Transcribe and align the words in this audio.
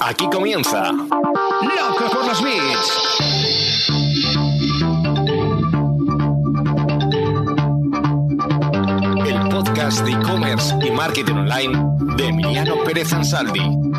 Aquí 0.00 0.26
comienza 0.32 0.90
Loco 0.90 2.10
por 2.12 2.26
los 2.26 2.42
Beats. 2.42 4.00
El 9.26 9.48
podcast 9.50 10.04
de 10.06 10.12
e-commerce 10.12 10.74
y 10.82 10.90
marketing 10.92 11.34
online 11.34 11.84
de 12.16 12.28
Emiliano 12.28 12.82
Pérez 12.84 13.12
Ansaldi. 13.12 13.89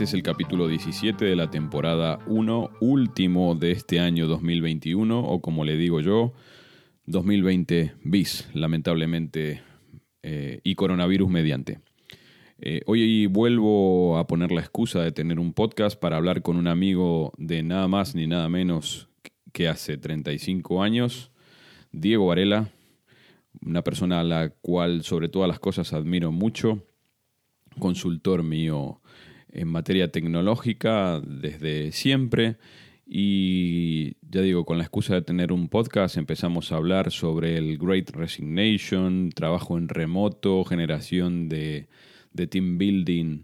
Este 0.00 0.08
es 0.08 0.14
el 0.14 0.22
capítulo 0.22 0.66
17 0.66 1.26
de 1.26 1.36
la 1.36 1.50
temporada 1.50 2.20
1, 2.26 2.70
último 2.80 3.54
de 3.54 3.72
este 3.72 4.00
año 4.00 4.28
2021, 4.28 5.20
o 5.20 5.42
como 5.42 5.62
le 5.62 5.76
digo 5.76 6.00
yo, 6.00 6.32
2020 7.04 7.92
bis, 8.02 8.48
lamentablemente, 8.54 9.60
eh, 10.22 10.60
y 10.64 10.74
coronavirus 10.74 11.28
mediante. 11.28 11.80
Eh, 12.60 12.80
hoy 12.86 13.26
vuelvo 13.26 14.16
a 14.16 14.26
poner 14.26 14.52
la 14.52 14.62
excusa 14.62 15.02
de 15.02 15.12
tener 15.12 15.38
un 15.38 15.52
podcast 15.52 16.00
para 16.00 16.16
hablar 16.16 16.40
con 16.40 16.56
un 16.56 16.68
amigo 16.68 17.34
de 17.36 17.62
nada 17.62 17.86
más 17.86 18.14
ni 18.14 18.26
nada 18.26 18.48
menos 18.48 19.10
que 19.52 19.68
hace 19.68 19.98
35 19.98 20.82
años, 20.82 21.30
Diego 21.92 22.26
Varela, 22.26 22.70
una 23.60 23.82
persona 23.82 24.20
a 24.20 24.24
la 24.24 24.48
cual 24.48 25.02
sobre 25.02 25.28
todas 25.28 25.48
las 25.48 25.60
cosas 25.60 25.92
admiro 25.92 26.32
mucho, 26.32 26.86
consultor 27.78 28.42
mío 28.42 28.99
en 29.52 29.68
materia 29.68 30.10
tecnológica 30.10 31.20
desde 31.20 31.92
siempre. 31.92 32.56
Y 33.06 34.14
ya 34.22 34.40
digo, 34.40 34.64
con 34.64 34.78
la 34.78 34.84
excusa 34.84 35.14
de 35.14 35.22
tener 35.22 35.52
un 35.52 35.68
podcast 35.68 36.16
empezamos 36.16 36.70
a 36.70 36.76
hablar 36.76 37.10
sobre 37.10 37.56
el 37.56 37.76
Great 37.76 38.10
Resignation, 38.10 39.30
trabajo 39.34 39.76
en 39.76 39.88
remoto, 39.88 40.64
generación 40.64 41.48
de, 41.48 41.88
de 42.32 42.46
team 42.46 42.78
building 42.78 43.42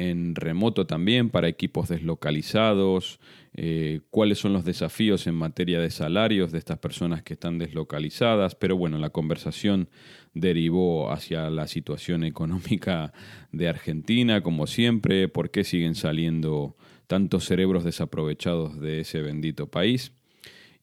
en 0.00 0.34
remoto 0.34 0.86
también 0.86 1.28
para 1.28 1.48
equipos 1.48 1.88
deslocalizados, 1.88 3.20
eh, 3.52 4.00
cuáles 4.08 4.38
son 4.38 4.54
los 4.54 4.64
desafíos 4.64 5.26
en 5.26 5.34
materia 5.34 5.78
de 5.78 5.90
salarios 5.90 6.52
de 6.52 6.58
estas 6.58 6.78
personas 6.78 7.22
que 7.22 7.34
están 7.34 7.58
deslocalizadas, 7.58 8.54
pero 8.54 8.76
bueno, 8.76 8.96
la 8.96 9.10
conversación 9.10 9.90
derivó 10.34 11.10
hacia 11.12 11.50
la 11.50 11.66
situación 11.66 12.24
económica 12.24 13.12
de 13.52 13.68
Argentina, 13.68 14.42
como 14.42 14.66
siempre, 14.66 15.28
por 15.28 15.50
qué 15.50 15.64
siguen 15.64 15.94
saliendo 15.94 16.76
tantos 17.06 17.44
cerebros 17.44 17.84
desaprovechados 17.84 18.80
de 18.80 19.00
ese 19.00 19.20
bendito 19.20 19.68
país 19.68 20.12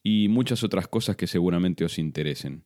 y 0.04 0.28
muchas 0.30 0.64
otras 0.64 0.88
cosas 0.88 1.16
que 1.16 1.28
seguramente 1.28 1.86
os 1.86 1.98
interesen. 2.00 2.64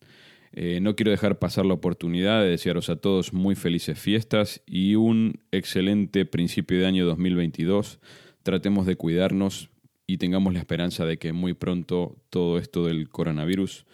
Eh, 0.54 0.80
no 0.82 0.96
quiero 0.96 1.12
dejar 1.12 1.40
pasar 1.40 1.66
la 1.66 1.76
oportunidad 1.76 2.42
de 2.42 2.50
desearos 2.50 2.90
a 2.90 2.98
todos 2.98 3.34
muy 3.34 3.56
felices 3.56 3.98
fiestas 3.98 4.62
y 4.66 4.96
un 4.96 5.40
excelente 5.52 6.26
principio 6.26 6.80
de 6.80 6.88
año 6.88 7.06
2022. 7.06 8.00
Tratemos 8.44 8.86
de 8.86 8.96
cuidarnos 8.96 9.70
y 10.08 10.18
tengamos 10.18 10.54
la 10.54 10.60
esperanza 10.60 11.06
de 11.06 11.18
que 11.18 11.32
muy 11.32 11.54
pronto 11.54 12.18
todo 12.30 12.58
esto 12.58 12.86
del 12.86 13.08
coronavirus 13.10 13.86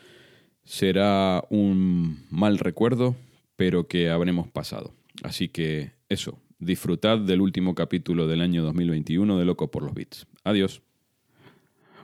será 0.67 1.45
un 1.49 2.25
mal 2.29 2.59
recuerdo, 2.59 3.15
pero 3.55 3.87
que 3.87 4.09
habremos 4.09 4.49
pasado. 4.49 4.93
Así 5.23 5.47
que 5.47 5.93
eso, 6.09 6.39
disfrutad 6.59 7.19
del 7.19 7.39
último 7.39 7.73
capítulo 7.73 8.27
del 8.27 8.41
año 8.41 8.63
2021 8.63 9.39
de 9.39 9.45
Loco 9.45 9.71
por 9.71 9.83
los 9.83 9.93
Beats. 9.93 10.27
Adiós. 10.43 10.81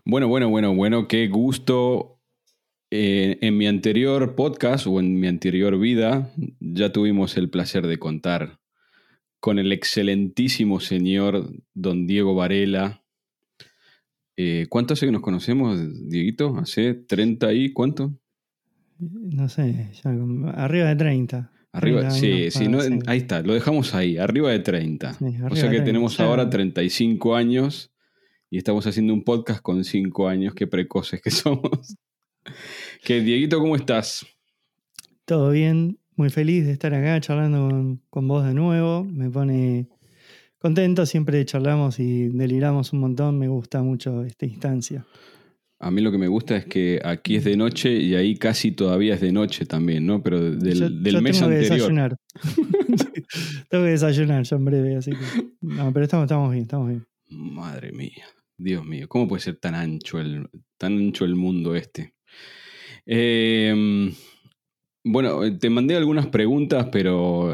Bueno, 0.06 0.30
bueno, 0.30 0.50
bueno, 0.50 0.74
bueno, 0.74 1.10
qué 1.10 1.28
gusto 1.28 2.22
eh, 2.90 3.38
en 3.42 3.58
mi 3.58 3.68
anterior 3.68 4.34
podcast 4.34 4.88
o 4.88 5.00
en 5.00 5.20
mi 5.20 5.28
anterior 5.28 5.78
vida 5.78 6.32
ya 6.62 6.94
tuvimos 6.94 7.36
el 7.36 7.50
placer 7.50 7.86
de 7.86 8.00
contar 8.00 8.60
con 9.42 9.60
el 9.60 9.74
excelentísimo 9.74 10.80
señor 10.80 11.52
don 11.74 12.08
Diego 12.08 12.34
Varela. 12.34 13.04
Eh, 14.38 14.68
¿Cuánto 14.70 14.94
hace 14.94 15.06
que 15.06 15.12
nos 15.12 15.22
conocemos, 15.22 15.80
Dieguito? 16.08 16.58
¿Hace 16.58 16.94
30 16.94 17.54
y 17.54 17.74
cuánto? 17.74 18.14
No 19.12 19.50
sé, 19.50 19.90
ya, 20.04 20.12
arriba 20.56 20.90
de 20.90 20.96
30. 20.96 21.52
Arriba, 21.72 22.12
sí, 22.12 22.52
sí, 22.52 22.68
no, 22.68 22.80
ahí 23.08 23.18
está, 23.18 23.42
lo 23.42 23.54
dejamos 23.54 23.96
ahí, 23.96 24.18
arriba 24.18 24.52
de 24.52 24.60
30. 24.60 25.14
Sí, 25.14 25.26
arriba 25.26 25.48
o 25.50 25.56
sea 25.56 25.64
que 25.64 25.78
30, 25.78 25.86
tenemos 25.86 26.20
ahora 26.20 26.48
35 26.50 27.36
años 27.36 27.92
y 28.52 28.60
estamos 28.60 28.86
haciendo 28.86 29.14
un 29.14 29.24
podcast 29.24 29.62
con 29.62 29.84
5 29.84 30.28
años, 30.28 30.54
qué 30.54 30.68
precoces 30.68 31.20
que 31.22 31.32
somos. 31.32 31.98
¿Qué, 33.04 33.22
Dieguito, 33.22 33.60
cómo 33.60 33.76
estás? 33.76 34.26
Todo 35.26 35.50
bien, 35.50 35.98
muy 36.16 36.30
feliz 36.30 36.66
de 36.68 36.74
estar 36.74 36.94
acá 36.94 37.20
charlando 37.20 37.68
con, 37.68 38.02
con, 38.10 38.28
vos 38.28 38.46
de 38.46 38.54
nuevo. 38.54 39.04
Me 39.04 39.32
pone 39.32 39.88
contento, 40.60 41.08
siempre 41.08 41.44
charlamos 41.46 42.00
y 42.00 42.28
deliramos 42.28 42.94
un 42.94 43.00
montón. 43.00 43.40
Me 43.40 43.48
gusta 43.48 43.82
mucho 43.82 44.24
esta 44.24 44.46
instancia. 44.46 45.06
A 45.84 45.92
mí 45.92 46.02
lo 46.02 46.14
que 46.14 46.18
me 46.18 46.30
gusta 46.30 46.56
es 46.56 46.66
que 46.66 47.02
aquí 47.04 47.36
es 47.36 47.44
de 47.44 47.58
noche 47.58 47.92
y 47.92 48.16
ahí 48.16 48.38
casi 48.38 48.72
todavía 48.72 49.16
es 49.16 49.22
de 49.22 49.34
noche 49.34 49.66
también, 49.66 50.06
¿no? 50.06 50.24
Pero 50.24 50.40
del, 50.40 50.80
yo, 50.80 50.90
del 50.90 51.16
yo 51.16 51.22
mes 51.22 51.38
tengo 51.38 51.52
anterior. 51.52 51.70
Que 51.70 51.76
desayunar. 51.76 52.18
tengo 53.70 53.84
que 53.84 53.90
desayunar 53.92 54.44
ya 54.44 54.56
en 54.56 54.66
breve, 54.66 54.96
así 54.96 55.12
que. 55.12 55.18
No, 55.60 55.92
pero 55.92 56.06
estamos, 56.06 56.24
estamos 56.24 56.52
bien, 56.52 56.64
estamos 56.64 56.88
bien. 56.88 57.06
Madre 57.30 57.92
mía, 57.92 58.26
Dios 58.58 58.86
mío, 58.86 59.10
¿cómo 59.10 59.28
puede 59.28 59.42
ser 59.42 59.58
tan 59.58 59.76
ancho 59.76 60.22
el, 60.22 60.48
tan 60.78 60.98
ancho 60.98 61.26
el 61.26 61.36
mundo 61.36 61.76
este? 61.76 62.14
Eh, 63.06 64.14
bueno, 65.04 65.58
te 65.60 65.70
mandé 65.70 65.98
algunas 65.98 66.28
preguntas, 66.28 66.88
pero 66.94 67.54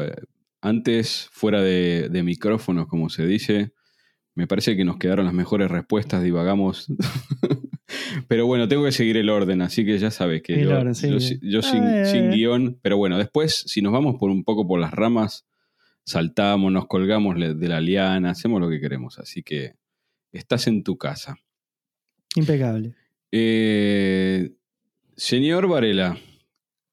antes, 0.60 1.28
fuera 1.32 1.62
de, 1.62 2.08
de, 2.10 2.22
micrófonos, 2.22 2.86
como 2.86 3.08
se 3.08 3.26
dice, 3.26 3.72
me 4.36 4.46
parece 4.46 4.76
que 4.76 4.84
nos 4.84 4.98
quedaron 4.98 5.24
las 5.24 5.34
mejores 5.34 5.68
respuestas, 5.68 6.22
divagamos. 6.22 6.86
pero 8.28 8.46
bueno, 8.46 8.68
tengo 8.68 8.84
que 8.84 8.92
seguir 8.92 9.16
el 9.16 9.30
orden, 9.30 9.62
así 9.62 9.84
que 9.84 9.98
ya 9.98 10.10
sabes 10.10 10.42
que 10.42 10.62
yo, 10.62 10.78
orden, 10.78 10.94
sí. 10.94 11.08
yo, 11.08 11.18
yo 11.42 11.62
sin, 11.62 11.82
ah, 11.82 12.04
sin 12.04 12.30
guion, 12.30 12.78
pero 12.82 12.96
bueno, 12.96 13.18
después, 13.18 13.64
si 13.66 13.82
nos 13.82 13.92
vamos 13.92 14.16
por 14.18 14.30
un 14.30 14.44
poco 14.44 14.66
por 14.66 14.80
las 14.80 14.92
ramas, 14.92 15.46
saltamos, 16.04 16.72
nos 16.72 16.86
colgamos 16.86 17.36
de 17.36 17.68
la 17.68 17.80
liana, 17.80 18.30
hacemos 18.30 18.60
lo 18.60 18.68
que 18.68 18.80
queremos, 18.80 19.18
así 19.18 19.42
que 19.42 19.74
estás 20.32 20.66
en 20.66 20.82
tu 20.82 20.96
casa. 20.96 21.38
Impecable. 22.36 22.94
Eh, 23.32 24.52
Señor 25.16 25.68
Varela, 25.68 26.16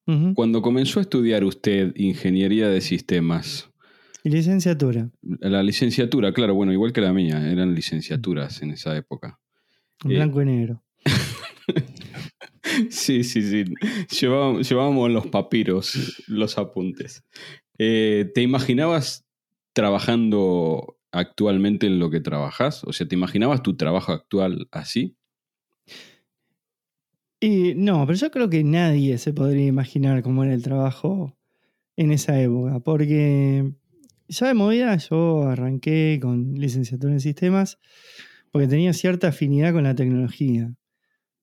uh 0.06 0.12
-huh. 0.12 0.34
cuando 0.34 0.62
comenzó 0.62 1.00
a 1.00 1.02
estudiar 1.02 1.44
usted 1.44 1.92
ingeniería 1.96 2.68
de 2.68 2.80
sistemas. 2.80 3.70
Y 4.24 4.30
licenciatura. 4.30 5.10
La 5.22 5.62
licenciatura, 5.62 6.32
claro, 6.32 6.54
bueno, 6.54 6.72
igual 6.72 6.92
que 6.92 7.00
la 7.00 7.12
mía, 7.12 7.50
eran 7.50 7.74
licenciaturas 7.74 8.62
en 8.62 8.72
esa 8.72 8.96
época. 8.96 9.38
En 10.04 10.10
blanco 10.10 10.40
eh, 10.40 10.44
y 10.44 10.46
negro. 10.46 10.82
sí, 12.90 13.24
sí, 13.24 13.42
sí. 13.42 13.64
Llevábamos, 14.20 15.10
los 15.10 15.26
papiros, 15.26 16.22
los 16.26 16.58
apuntes. 16.58 17.24
Eh, 17.78 18.30
¿Te 18.34 18.42
imaginabas 18.42 19.26
trabajando 19.72 20.98
actualmente 21.12 21.86
en 21.86 21.98
lo 21.98 22.10
que 22.10 22.20
trabajas? 22.20 22.84
O 22.84 22.92
sea, 22.92 23.06
¿te 23.06 23.14
imaginabas 23.14 23.62
tu 23.62 23.76
trabajo 23.76 24.12
actual 24.12 24.68
así? 24.70 25.16
No, 27.40 28.04
pero 28.04 28.18
yo 28.18 28.30
creo 28.32 28.50
que 28.50 28.64
nadie 28.64 29.16
se 29.18 29.32
podría 29.32 29.66
imaginar 29.66 30.22
cómo 30.22 30.42
era 30.42 30.54
el 30.54 30.62
trabajo 30.62 31.38
en 31.96 32.10
esa 32.10 32.40
época, 32.40 32.80
porque 32.80 33.72
ya 34.26 34.48
de 34.48 34.54
movida 34.54 34.96
yo 34.96 35.44
arranqué 35.44 36.18
con 36.20 36.54
licenciatura 36.54 37.12
en 37.12 37.20
sistemas 37.20 37.78
porque 38.50 38.66
tenía 38.68 38.92
cierta 38.92 39.28
afinidad 39.28 39.72
con 39.72 39.84
la 39.84 39.94
tecnología. 39.94 40.74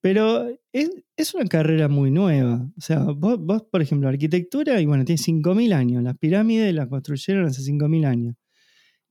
Pero 0.06 0.48
es, 0.72 0.92
es 1.18 1.34
una 1.34 1.46
carrera 1.46 1.88
muy 1.88 2.12
nueva. 2.12 2.70
O 2.78 2.80
sea, 2.80 3.00
vos, 3.00 3.40
vos, 3.40 3.64
por 3.64 3.82
ejemplo, 3.82 4.08
arquitectura, 4.08 4.80
y 4.80 4.86
bueno, 4.86 5.04
tiene 5.04 5.20
5.000 5.20 5.74
años. 5.74 6.04
Las 6.04 6.16
pirámides 6.16 6.76
las 6.76 6.90
construyeron 6.90 7.48
hace 7.48 7.64
5.000 7.64 8.06
años. 8.06 8.36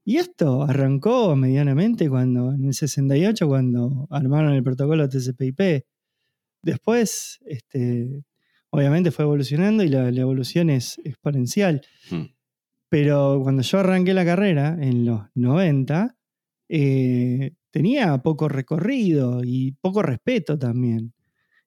Y 0.05 0.19
esto 0.19 0.63
arrancó 0.63 1.35
medianamente 1.35 2.09
cuando, 2.09 2.53
en 2.53 2.67
el 2.67 2.75
68, 2.75 3.49
cuando 3.49 4.07
armaron 4.09 4.53
el 4.53 4.63
protocolo 4.63 5.09
TCP/IP. 5.09 5.83
Después, 6.63 7.41
este, 7.45 8.23
obviamente 8.71 9.11
fue 9.11 9.25
evolucionando 9.25 9.83
y 9.83 9.89
la, 9.89 10.13
la 10.13 10.21
evolución 10.21 10.71
es 10.71 11.01
exponencial. 11.03 11.83
Hmm. 12.09 12.27
Pero 12.89 13.41
cuando 13.43 13.63
yo 13.63 13.81
arranqué 13.81 14.15
la 14.15 14.25
carrera 14.25 14.79
en 14.81 15.07
los 15.07 15.23
90, 15.35 16.17
eh, 16.69 17.51
tenía 17.75 18.19
poco 18.19 18.49
recorrido 18.49 19.43
y 19.43 19.73
poco 19.81 20.01
respeto 20.01 20.57
también. 20.57 21.13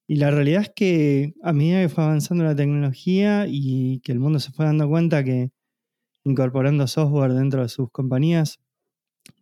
Y 0.08 0.16
la 0.16 0.32
realidad 0.32 0.62
es 0.62 0.72
que 0.74 1.34
a 1.44 1.52
medida 1.52 1.82
que 1.82 1.90
fue 1.90 2.06
avanzando 2.06 2.46
la 2.46 2.56
tecnología 2.56 3.46
y 3.50 4.00
que 4.00 4.14
el 4.14 4.20
mundo 4.22 4.40
se 4.40 4.54
fue 4.54 4.66
dando 4.66 4.88
cuenta 4.88 5.26
que 5.26 5.52
incorporando 6.24 6.88
software 6.88 7.34
dentro 7.34 7.62
de 7.62 7.68
sus 7.68 7.92
compañías 7.92 8.60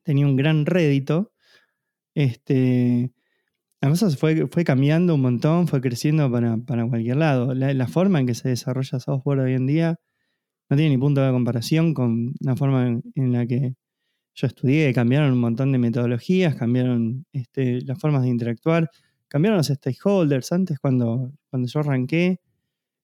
tenía 0.01 0.25
un 0.25 0.35
gran 0.37 0.65
rédito, 0.65 1.33
este, 2.15 3.11
la 3.79 3.89
cosa 3.89 4.09
fue, 4.09 4.47
fue 4.47 4.63
cambiando 4.63 5.13
un 5.13 5.21
montón, 5.21 5.67
fue 5.67 5.81
creciendo 5.81 6.31
para, 6.31 6.57
cualquier 6.89 7.17
lado. 7.17 7.53
La, 7.53 7.87
forma 7.87 8.21
en 8.21 8.25
que 8.25 8.33
se 8.33 8.49
desarrolla 8.49 8.99
software 8.99 9.39
hoy 9.39 9.53
en 9.53 9.67
día 9.67 9.99
no 10.71 10.77
tiene 10.77 10.95
ni 10.95 10.97
punto 10.97 11.21
de 11.21 11.31
comparación 11.31 11.93
con 11.93 12.33
la 12.39 12.55
forma 12.55 13.01
en, 13.13 13.31
la 13.33 13.45
que 13.45 13.75
yo 14.35 14.47
estudié. 14.47 14.93
Cambiaron 14.93 15.31
un 15.31 15.39
montón 15.39 15.71
de 15.71 15.77
metodologías, 15.77 16.55
cambiaron 16.55 17.25
este, 17.31 17.81
las 17.81 17.99
formas 17.99 18.23
de 18.23 18.29
interactuar, 18.29 18.89
cambiaron 19.27 19.57
los 19.57 19.67
stakeholders. 19.67 20.51
Antes, 20.51 20.79
cuando, 20.79 21.31
cuando 21.49 21.67
yo 21.67 21.79
arranqué, 21.79 22.39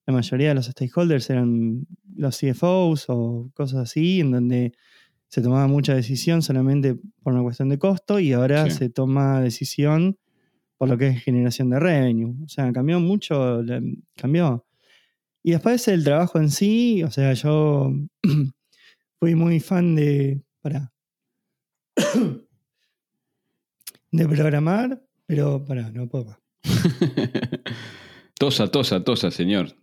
la 0.06 0.14
mayoría 0.14 0.48
de 0.48 0.54
los 0.54 0.66
stakeholders 0.66 1.30
eran 1.30 1.86
los 2.14 2.38
CFOs 2.38 3.06
o 3.08 3.50
cosas 3.54 3.80
así, 3.80 4.20
en 4.20 4.32
donde 4.32 4.72
se 5.28 5.40
tomaba 5.40 5.66
mucha 5.66 5.94
decisión 5.94 6.42
solamente 6.42 6.96
por 7.22 7.32
una 7.32 7.42
cuestión 7.42 7.68
de 7.70 7.78
costo 7.78 8.18
y 8.18 8.32
ahora 8.32 8.68
se 8.68 8.90
toma 8.90 9.40
decisión 9.40 10.18
por 10.76 10.88
lo 10.88 10.98
que 10.98 11.08
es 11.08 11.22
generación 11.22 11.70
de 11.70 11.78
revenue. 11.78 12.34
O 12.44 12.48
sea, 12.48 12.70
cambió 12.72 13.00
mucho, 13.00 13.62
cambió. 14.16 14.66
Y 15.42 15.52
después 15.52 15.86
el 15.88 16.04
trabajo 16.04 16.38
en 16.38 16.50
sí, 16.50 17.02
o 17.02 17.10
sea, 17.10 17.32
yo 17.32 17.92
fui 19.20 19.34
muy 19.34 19.60
fan 19.60 19.94
de. 19.94 20.42
Para. 20.60 20.92
de 24.10 24.28
programar, 24.28 25.02
pero 25.26 25.64
para, 25.64 25.90
no 25.90 26.08
puedo 26.08 26.26
más. 26.26 26.38
tosa, 28.38 28.68
tosa, 28.68 29.02
tosa, 29.04 29.30
señor. 29.30 29.74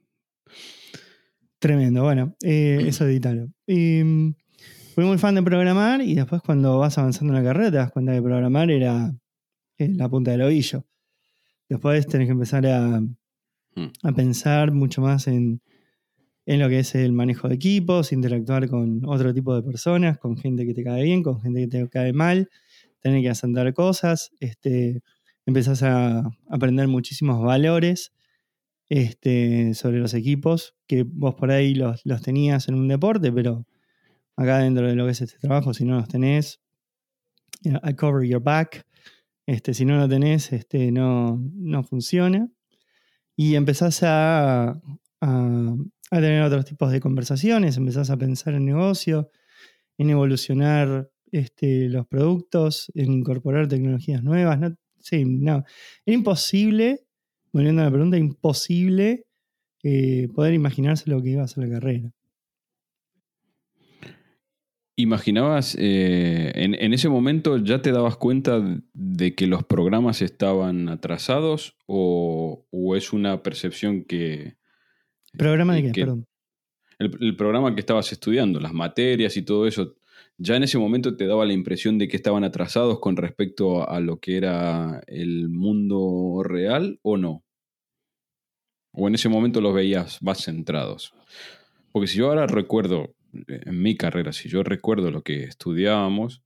Tremendo, 1.59 2.03
bueno, 2.03 2.35
eh, 2.41 2.83
eso 2.87 3.05
editalo. 3.05 3.49
Y, 3.67 4.03
mm, 4.03 4.35
fui 4.95 5.05
muy 5.05 5.17
fan 5.17 5.35
de 5.35 5.43
programar 5.43 6.01
y 6.01 6.15
después 6.15 6.41
cuando 6.41 6.79
vas 6.79 6.97
avanzando 6.97 7.33
en 7.33 7.43
la 7.43 7.49
carrera 7.49 7.71
te 7.71 7.77
das 7.77 7.91
cuenta 7.91 8.13
que 8.13 8.21
programar 8.21 8.71
era 8.71 9.13
eh, 9.77 9.89
la 9.89 10.09
punta 10.09 10.31
del 10.31 10.43
ovillo. 10.43 10.85
Después 11.67 12.07
tenés 12.07 12.27
que 12.27 12.31
empezar 12.31 12.65
a, 12.65 12.99
hmm. 12.99 13.91
a 14.03 14.11
pensar 14.13 14.71
mucho 14.71 15.01
más 15.01 15.27
en, 15.27 15.61
en, 16.49 16.59
lo 16.59 16.69
que 16.69 16.79
es 16.79 16.95
el 16.95 17.11
manejo 17.11 17.47
de 17.47 17.55
equipos, 17.55 18.11
interactuar 18.11 18.67
con 18.69 19.05
otro 19.05 19.33
tipo 19.33 19.55
de 19.55 19.61
personas, 19.61 20.17
con 20.17 20.37
gente 20.37 20.65
que 20.65 20.73
te 20.73 20.83
cae 20.83 21.03
bien, 21.03 21.23
con 21.23 21.41
gente 21.41 21.61
que 21.61 21.67
te 21.67 21.89
cae 21.89 22.13
mal, 22.13 22.49
tener 22.99 23.21
que 23.21 23.29
asentar 23.29 23.73
cosas, 23.73 24.31
este, 24.39 25.01
empezás 25.45 25.83
a 25.83 26.29
aprender 26.49 26.87
muchísimos 26.87 27.41
valores 27.43 28.13
este, 28.89 29.73
sobre 29.73 29.99
los 29.99 30.13
equipos, 30.13 30.75
que 30.87 31.03
vos 31.03 31.35
por 31.35 31.51
ahí 31.51 31.75
los, 31.75 32.05
los 32.05 32.21
tenías 32.21 32.67
en 32.67 32.75
un 32.75 32.87
deporte, 32.87 33.31
pero 33.31 33.65
acá 34.35 34.59
dentro 34.59 34.87
de 34.87 34.95
lo 34.95 35.05
que 35.05 35.11
es 35.11 35.21
este 35.21 35.37
trabajo, 35.39 35.73
si 35.73 35.85
no 35.85 35.95
los 35.95 36.07
tenés, 36.07 36.59
I 37.63 37.93
cover 37.93 38.27
your 38.27 38.41
back. 38.41 38.85
Este, 39.45 39.73
si 39.73 39.85
no 39.85 39.97
lo 39.97 40.07
tenés, 40.07 40.53
este, 40.53 40.91
no, 40.91 41.39
no 41.55 41.83
funciona. 41.83 42.49
Y 43.35 43.55
empezás 43.55 44.03
a, 44.03 44.79
a, 45.21 45.75
tener 46.09 46.43
otros 46.43 46.65
tipos 46.65 46.91
de 46.91 46.99
conversaciones, 46.99 47.77
empezás 47.77 48.09
a 48.09 48.17
pensar 48.17 48.53
en 48.53 48.65
negocio, 48.65 49.29
en 49.97 50.09
evolucionar 50.09 51.09
este, 51.31 51.89
los 51.89 52.07
productos, 52.07 52.91
en 52.95 53.11
incorporar 53.11 53.67
tecnologías 53.67 54.23
nuevas. 54.23 54.59
No, 54.59 54.75
sí, 54.99 55.25
no. 55.25 55.63
Era 56.05 56.15
imposible, 56.15 57.05
volviendo 57.51 57.81
a 57.81 57.85
la 57.85 57.91
pregunta, 57.91 58.17
imposible 58.17 59.25
eh, 59.83 60.27
poder 60.33 60.53
imaginarse 60.53 61.09
lo 61.09 61.21
que 61.21 61.29
iba 61.29 61.43
a 61.43 61.47
ser 61.47 61.67
la 61.67 61.79
carrera. 61.79 62.11
¿Imaginabas, 64.99 65.77
eh, 65.79 66.51
en, 66.55 66.93
ese 66.93 67.07
momento 67.07 67.55
ya 67.55 67.81
te 67.81 67.93
dabas 67.93 68.17
cuenta 68.17 68.61
de 68.93 69.33
que 69.33 69.47
los 69.47 69.63
programas 69.63 70.21
estaban 70.21 70.89
atrasados 70.89 71.77
o, 71.87 72.65
es 72.97 73.13
una 73.13 73.41
percepción 73.41 74.03
que... 74.03 74.58
¿Programa 75.37 75.75
de 75.75 75.91
qué? 75.91 76.01
Perdón. 76.01 76.25
El, 76.99 77.35
programa 77.37 77.73
que 77.73 77.79
estabas 77.79 78.11
estudiando, 78.11 78.59
las 78.59 78.73
materias 78.73 79.37
y 79.37 79.41
todo 79.43 79.67
eso, 79.67 79.95
¿ya 80.37 80.57
en 80.57 80.63
ese 80.63 80.77
momento 80.77 81.15
te 81.15 81.27
daba 81.27 81.45
la 81.45 81.53
impresión 81.53 81.97
de 81.97 82.09
que 82.09 82.17
estaban 82.17 82.43
atrasados 82.43 82.99
con 82.99 83.15
respecto 83.15 83.89
a 83.89 84.01
lo 84.01 84.19
que 84.19 84.35
era 84.35 85.01
el 85.07 85.47
mundo 85.47 86.41
real 86.43 86.99
o 87.01 87.15
no? 87.15 87.45
¿O 88.91 89.07
en 89.07 89.15
ese 89.15 89.29
momento 89.29 89.61
los 89.61 89.73
veías 89.73 90.21
más 90.21 90.43
centrados? 90.43 91.13
Porque 91.93 92.07
si 92.07 92.17
yo 92.17 92.27
ahora 92.27 92.47
recuerdo 92.47 93.15
en 93.47 93.81
mi 93.81 93.95
carrera, 93.95 94.33
si 94.33 94.49
yo 94.49 94.63
recuerdo 94.63 95.09
lo 95.09 95.21
que 95.21 95.43
estudiábamos, 95.43 96.43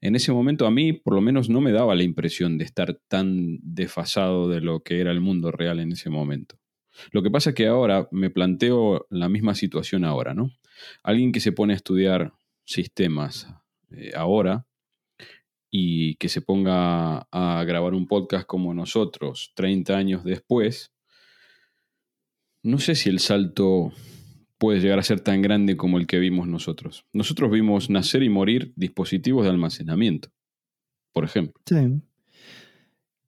en 0.00 0.16
ese 0.16 0.32
momento 0.32 0.66
a 0.66 0.70
mí 0.70 0.94
por 0.94 1.14
lo 1.14 1.20
menos 1.20 1.50
no 1.50 1.60
me 1.60 1.72
daba 1.72 1.94
la 1.94 2.04
impresión 2.04 2.56
de 2.56 2.64
estar 2.64 2.98
tan 3.08 3.58
desfasado 3.62 4.48
de 4.48 4.62
lo 4.62 4.80
que 4.80 5.00
era 5.00 5.10
el 5.10 5.20
mundo 5.20 5.50
real 5.50 5.78
en 5.78 5.92
ese 5.92 6.08
momento. 6.08 6.59
Lo 7.12 7.22
que 7.22 7.30
pasa 7.30 7.50
es 7.50 7.56
que 7.56 7.66
ahora 7.66 8.08
me 8.10 8.30
planteo 8.30 9.06
la 9.10 9.28
misma 9.28 9.54
situación 9.54 10.04
ahora, 10.04 10.34
¿no? 10.34 10.50
Alguien 11.02 11.32
que 11.32 11.40
se 11.40 11.52
pone 11.52 11.72
a 11.72 11.76
estudiar 11.76 12.32
sistemas 12.64 13.48
eh, 13.90 14.12
ahora 14.16 14.66
y 15.70 16.16
que 16.16 16.28
se 16.28 16.40
ponga 16.40 17.28
a 17.30 17.64
grabar 17.64 17.94
un 17.94 18.06
podcast 18.06 18.46
como 18.46 18.74
nosotros 18.74 19.52
30 19.54 19.96
años 19.96 20.24
después, 20.24 20.92
no 22.62 22.78
sé 22.78 22.94
si 22.94 23.08
el 23.08 23.20
salto 23.20 23.92
puede 24.58 24.80
llegar 24.80 24.98
a 24.98 25.02
ser 25.02 25.20
tan 25.20 25.40
grande 25.40 25.76
como 25.76 25.98
el 25.98 26.06
que 26.06 26.18
vimos 26.18 26.46
nosotros. 26.46 27.06
Nosotros 27.12 27.50
vimos 27.50 27.88
nacer 27.88 28.22
y 28.22 28.28
morir 28.28 28.72
dispositivos 28.76 29.44
de 29.44 29.50
almacenamiento, 29.50 30.30
por 31.12 31.24
ejemplo. 31.24 31.62
Sí. 31.66 32.02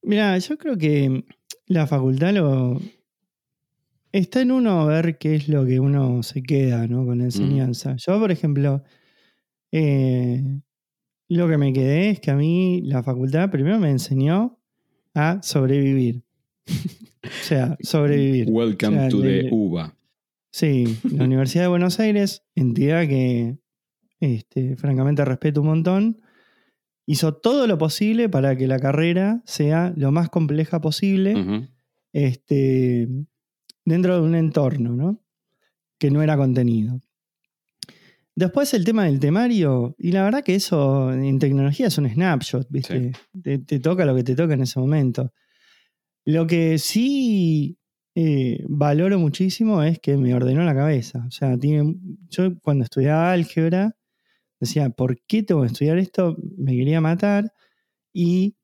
Mira, 0.03 0.37
yo 0.39 0.59
creo 0.59 0.77
que 0.77 1.25
la 1.67 1.87
facultad 1.87 2.35
lo... 2.35 2.81
Está 4.13 4.43
en 4.43 4.53
uno 4.53 4.87
ver 4.87 5.17
qué 5.17 5.35
es 5.35 5.49
lo 5.49 5.65
que 5.65 5.81
uno 5.81 6.23
se 6.23 6.43
queda 6.43 6.87
¿no? 6.87 7.07
con 7.07 7.19
la 7.19 7.25
mm. 7.25 7.27
enseñanza. 7.27 7.97
Yo, 7.97 8.21
por 8.21 8.31
ejemplo, 8.31 8.83
eh, 9.73 10.61
lo 11.29 11.49
que 11.49 11.57
me 11.57 11.73
quedé 11.73 12.11
es 12.11 12.21
que 12.21 12.31
a 12.31 12.37
mí 12.37 12.83
la 12.85 13.03
facultad 13.03 13.51
primero 13.51 13.79
me 13.79 13.91
enseñó 13.91 14.61
a 15.15 15.43
sobrevivir. 15.43 16.23
o 16.69 17.43
sea, 17.43 17.77
sobrevivir. 17.83 18.51
Welcome 18.51 19.09
to 19.09 19.23
the 19.23 19.49
UBA. 19.51 19.97
Sí, 20.53 20.99
la 21.11 21.25
Universidad 21.25 21.65
de 21.65 21.69
Buenos 21.69 21.99
Aires, 21.99 22.45
entidad 22.55 23.09
que 23.09 23.57
este, 24.21 24.77
francamente 24.77 25.25
respeto 25.25 25.63
un 25.63 25.69
montón, 25.69 26.21
hizo 27.07 27.35
todo 27.35 27.67
lo 27.67 27.79
posible 27.79 28.29
para 28.29 28.55
que 28.57 28.67
la 28.67 28.79
carrera 28.79 29.43
sea 29.47 29.95
lo 29.97 30.13
más 30.13 30.29
compleja 30.29 30.83
posible 30.83 31.71
este, 32.13 33.09
dentro 33.85 34.17
de 34.17 34.23
un 34.23 34.35
entorno, 34.35 34.95
¿no? 34.95 35.21
Que 35.99 36.11
no 36.11 36.23
era 36.23 36.37
contenido. 36.37 37.01
Después 38.35 38.73
el 38.73 38.85
tema 38.85 39.05
del 39.05 39.21
temario, 39.21 39.95
y 39.99 40.13
la 40.13 40.25
verdad 40.25 40.43
que 40.43 40.55
eso 40.55 41.13
en 41.13 41.39
tecnología 41.39 41.89
es 41.89 41.99
un 41.99 42.09
snapshot, 42.09 42.67
¿viste? 42.71 43.13
te, 43.43 43.81
toca 43.81 44.07
lo 44.07 44.15
que 44.15 44.25
te 44.25 44.35
toca 44.35 44.55
en 44.55 44.63
ese 44.63 44.81
momento. 44.81 45.33
Lo 46.25 46.47
que 46.47 46.79
sí 46.79 47.79
eh, 48.15 48.65
valoro 48.69 49.19
muchísimo 49.19 49.83
es 49.83 49.99
que 49.99 50.17
me 50.17 50.35
ordenó 50.35 50.65
la 50.65 50.75
cabeza. 50.75 51.25
O 51.27 51.31
sea, 51.31 51.59
tiene, 51.59 51.97
yo 52.31 52.59
cuando 52.61 52.85
estudiaba 52.85 53.33
álgebra 53.33 53.97
decía, 54.61 54.91
¿por 54.91 55.21
qué 55.27 55.43
tengo 55.43 55.63
que 55.63 55.69
estudiar 55.69 55.99
esto? 55.99 56.37
Me 56.57 56.73
quería 56.73 57.01
matar. 57.01 57.53
Y 58.15 58.57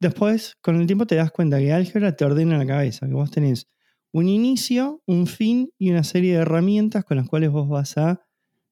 después, 0.00 0.56
con 0.62 0.80
el 0.80 0.86
tiempo, 0.86 1.06
te 1.06 1.16
das 1.16 1.32
cuenta 1.32 1.58
que 1.58 1.72
álgebra 1.72 2.16
te 2.16 2.24
ordena 2.24 2.58
la 2.58 2.66
cabeza, 2.66 3.06
que 3.06 3.14
vos 3.14 3.30
tenés 3.30 3.68
un 4.12 4.28
inicio, 4.28 5.02
un 5.06 5.26
fin 5.26 5.72
y 5.78 5.90
una 5.90 6.04
serie 6.04 6.34
de 6.34 6.40
herramientas 6.40 7.04
con 7.04 7.16
las 7.16 7.28
cuales 7.28 7.50
vos 7.50 7.68
vas 7.68 7.96
a 7.96 8.20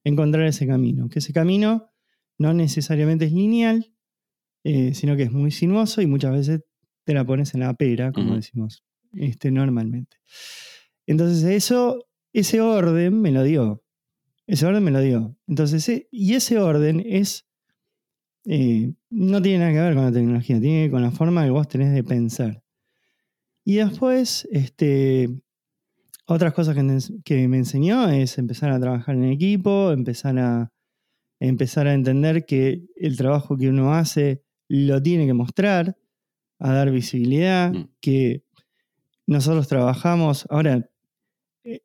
encontrar 0.03 0.45
ese 0.45 0.67
camino. 0.67 1.09
Que 1.09 1.19
ese 1.19 1.33
camino 1.33 1.89
no 2.37 2.53
necesariamente 2.53 3.25
es 3.25 3.33
lineal, 3.33 3.93
eh, 4.63 4.93
sino 4.93 5.15
que 5.15 5.23
es 5.23 5.31
muy 5.31 5.51
sinuoso 5.51 6.01
y 6.01 6.07
muchas 6.07 6.31
veces 6.31 6.61
te 7.03 7.13
la 7.13 7.25
pones 7.25 7.53
en 7.53 7.61
la 7.61 7.73
pera, 7.73 8.11
como 8.11 8.35
decimos 8.35 8.83
este, 9.13 9.51
normalmente. 9.51 10.17
Entonces, 11.07 11.43
eso, 11.43 12.07
ese 12.33 12.61
orden 12.61 13.21
me 13.21 13.31
lo 13.31 13.43
dio. 13.43 13.83
Ese 14.47 14.65
orden 14.65 14.83
me 14.83 14.91
lo 14.91 15.01
dio. 15.01 15.35
Entonces, 15.47 15.87
e, 15.89 16.07
y 16.11 16.33
ese 16.35 16.59
orden 16.59 17.03
es. 17.05 17.47
Eh, 18.45 18.93
no 19.09 19.41
tiene 19.41 19.59
nada 19.59 19.71
que 19.71 19.79
ver 19.79 19.93
con 19.93 20.05
la 20.05 20.11
tecnología, 20.11 20.59
tiene 20.59 20.77
que 20.77 20.81
ver 20.83 20.91
con 20.91 21.01
la 21.03 21.11
forma 21.11 21.43
que 21.43 21.51
vos 21.51 21.67
tenés 21.67 21.93
de 21.93 22.03
pensar. 22.03 22.60
Y 23.65 23.75
después, 23.75 24.47
este, 24.51 25.29
otras 26.25 26.53
cosas 26.53 26.75
que, 26.75 26.83
me- 26.83 26.97
que 27.23 27.47
me 27.47 27.57
enseñó 27.57 28.09
es 28.09 28.37
empezar 28.37 28.71
a 28.71 28.79
trabajar 28.79 29.15
en 29.15 29.25
equipo, 29.25 29.91
empezar 29.91 30.37
a, 30.39 30.71
empezar 31.39 31.87
a 31.87 31.93
entender 31.93 32.45
que 32.45 32.83
el 32.95 33.17
trabajo 33.17 33.57
que 33.57 33.69
uno 33.69 33.93
hace 33.93 34.43
lo 34.69 35.01
tiene 35.01 35.25
que 35.25 35.33
mostrar, 35.33 35.97
a 36.59 36.73
dar 36.73 36.91
visibilidad, 36.91 37.73
Mm. 37.73 37.89
que 37.99 38.43
nosotros 39.27 39.67
trabajamos, 39.67 40.45
ahora 40.49 40.89
eh, 41.63 41.81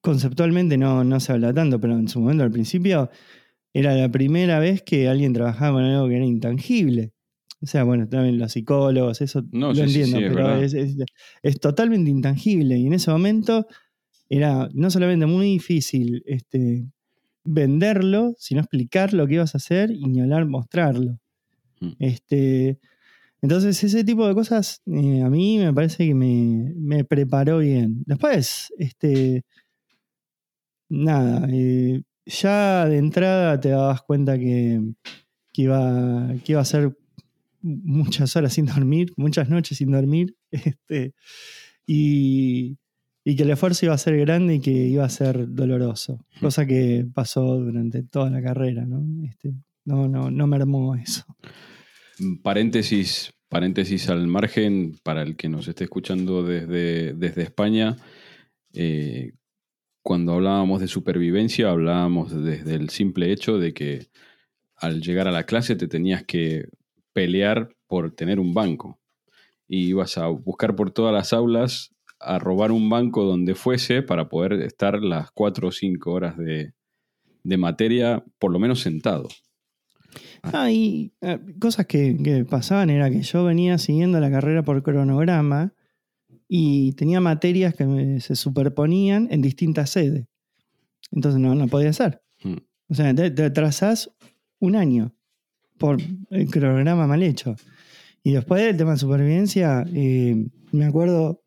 conceptualmente 0.00 0.78
no, 0.78 1.04
no 1.04 1.20
se 1.20 1.32
habla 1.32 1.52
tanto, 1.52 1.80
pero 1.80 1.94
en 1.98 2.08
su 2.08 2.20
momento 2.20 2.44
al 2.44 2.50
principio 2.50 3.10
era 3.72 3.94
la 3.94 4.08
primera 4.10 4.58
vez 4.58 4.82
que 4.82 5.08
alguien 5.08 5.32
trabajaba 5.32 5.74
con 5.78 5.84
algo 5.84 6.08
que 6.08 6.16
era 6.16 6.24
intangible. 6.24 7.12
O 7.62 7.66
sea, 7.66 7.84
bueno, 7.84 8.08
también 8.08 8.38
los 8.38 8.52
psicólogos, 8.52 9.20
eso 9.20 9.42
No, 9.52 9.68
lo 9.68 9.74
sí, 9.74 9.80
entiendo, 9.82 10.18
sí, 10.18 10.24
pero 10.28 10.56
es, 10.56 10.74
es- 10.74 10.96
es 11.42 11.60
totalmente 11.60 12.10
intangible. 12.10 12.78
Y 12.78 12.86
en 12.86 12.94
ese 12.94 13.10
momento 13.10 13.66
era 14.28 14.68
no 14.72 14.90
solamente 14.90 15.26
muy 15.26 15.46
difícil 15.46 16.22
este, 16.26 16.86
venderlo, 17.44 18.34
sino 18.38 18.60
explicar 18.60 19.12
lo 19.14 19.26
que 19.26 19.34
ibas 19.34 19.54
a 19.54 19.58
hacer 19.58 19.90
y 19.90 20.04
ni 20.06 20.20
hablar 20.20 20.46
mostrarlo. 20.46 21.18
Mm. 21.80 21.90
Este, 21.98 22.78
entonces, 23.42 23.82
ese 23.84 24.04
tipo 24.04 24.26
de 24.28 24.34
cosas 24.34 24.82
eh, 24.86 25.22
a 25.22 25.30
mí 25.30 25.58
me 25.58 25.72
parece 25.74 26.06
que 26.06 26.14
me, 26.14 26.72
me 26.76 27.04
preparó 27.04 27.58
bien. 27.58 28.02
Después, 28.06 28.72
este, 28.78 29.44
nada, 30.88 31.46
eh, 31.50 32.02
ya 32.26 32.86
de 32.86 32.98
entrada 32.98 33.58
te 33.60 33.70
dabas 33.70 34.02
cuenta 34.02 34.38
que, 34.38 34.80
que 35.52 35.62
iba, 35.62 36.28
que 36.44 36.52
iba 36.52 36.60
a 36.60 36.64
ser 36.64 36.96
muchas 37.62 38.36
horas 38.36 38.54
sin 38.54 38.66
dormir, 38.66 39.12
muchas 39.16 39.48
noches 39.48 39.78
sin 39.78 39.90
dormir, 39.90 40.36
este, 40.50 41.14
y, 41.86 42.78
y 43.24 43.36
que 43.36 43.42
el 43.42 43.50
esfuerzo 43.50 43.86
iba 43.86 43.94
a 43.94 43.98
ser 43.98 44.16
grande 44.18 44.56
y 44.56 44.60
que 44.60 44.70
iba 44.70 45.04
a 45.04 45.10
ser 45.10 45.46
doloroso, 45.48 46.24
cosa 46.40 46.66
que 46.66 47.06
pasó 47.12 47.58
durante 47.58 48.02
toda 48.02 48.30
la 48.30 48.42
carrera, 48.42 48.86
¿no? 48.86 49.04
Este, 49.28 49.52
no, 49.84 50.08
no, 50.08 50.30
no 50.30 50.46
mermó 50.46 50.94
eso. 50.94 51.24
Paréntesis, 52.42 53.32
paréntesis 53.48 54.08
al 54.08 54.26
margen, 54.26 54.98
para 55.02 55.22
el 55.22 55.36
que 55.36 55.48
nos 55.48 55.68
esté 55.68 55.84
escuchando 55.84 56.42
desde, 56.42 57.14
desde 57.14 57.42
España, 57.42 57.96
eh, 58.72 59.32
cuando 60.02 60.34
hablábamos 60.34 60.80
de 60.80 60.88
supervivencia, 60.88 61.70
hablábamos 61.70 62.42
desde 62.42 62.74
el 62.74 62.88
simple 62.90 63.32
hecho 63.32 63.58
de 63.58 63.74
que 63.74 64.08
al 64.76 65.02
llegar 65.02 65.28
a 65.28 65.32
la 65.32 65.44
clase 65.44 65.76
te 65.76 65.88
tenías 65.88 66.24
que 66.24 66.68
pelear 67.12 67.74
por 67.86 68.10
tener 68.12 68.38
un 68.40 68.54
banco. 68.54 68.98
Y 69.68 69.88
ibas 69.88 70.18
a 70.18 70.26
buscar 70.28 70.74
por 70.74 70.90
todas 70.90 71.12
las 71.14 71.32
aulas 71.32 71.94
a 72.18 72.38
robar 72.38 72.70
un 72.72 72.88
banco 72.90 73.24
donde 73.24 73.54
fuese 73.54 74.02
para 74.02 74.28
poder 74.28 74.52
estar 74.54 75.00
las 75.02 75.30
cuatro 75.30 75.68
o 75.68 75.72
cinco 75.72 76.12
horas 76.12 76.36
de, 76.36 76.72
de 77.44 77.56
materia, 77.56 78.22
por 78.38 78.52
lo 78.52 78.58
menos 78.58 78.80
sentado. 78.80 79.28
Ah, 80.42 80.70
y 80.70 81.12
eh, 81.20 81.38
cosas 81.60 81.86
que, 81.86 82.16
que 82.22 82.44
pasaban 82.44 82.90
era 82.90 83.10
que 83.10 83.22
yo 83.22 83.44
venía 83.44 83.78
siguiendo 83.78 84.18
la 84.20 84.30
carrera 84.30 84.62
por 84.64 84.82
cronograma 84.82 85.72
y 86.48 86.92
tenía 86.92 87.20
materias 87.20 87.74
que 87.74 87.84
me- 87.86 88.20
se 88.20 88.34
superponían 88.34 89.28
en 89.30 89.40
distintas 89.40 89.90
sedes. 89.90 90.26
Entonces 91.12 91.40
no, 91.40 91.54
no 91.54 91.68
podía 91.68 91.92
ser. 91.92 92.22
Mm. 92.42 92.56
O 92.88 92.94
sea, 92.94 93.14
te, 93.14 93.30
te 93.30 93.44
atrasás 93.44 94.10
un 94.58 94.74
año 94.76 95.14
por 95.80 95.96
el 96.28 96.50
cronograma 96.50 97.06
mal 97.06 97.22
hecho. 97.22 97.56
Y 98.22 98.32
después 98.32 98.62
del 98.62 98.76
tema 98.76 98.92
de 98.92 98.98
supervivencia, 98.98 99.84
eh, 99.92 100.46
me 100.72 100.84
acuerdo 100.84 101.42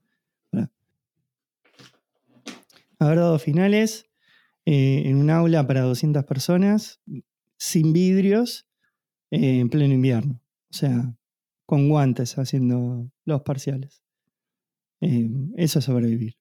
haber 2.97 3.17
dado 3.19 3.37
finales 3.37 4.09
eh, 4.65 5.03
en 5.05 5.17
un 5.17 5.29
aula 5.29 5.67
para 5.67 5.81
200 5.81 6.23
personas, 6.23 6.99
sin 7.57 7.93
vidrios, 7.93 8.65
eh, 9.29 9.59
en 9.59 9.69
pleno 9.69 9.93
invierno. 9.93 10.41
O 10.71 10.73
sea, 10.73 11.15
con 11.67 11.87
guantes 11.87 12.37
haciendo 12.39 13.11
los 13.25 13.41
parciales. 13.43 14.01
Eso 15.57 15.79
es 15.79 15.85
sobrevivir. 15.85 16.37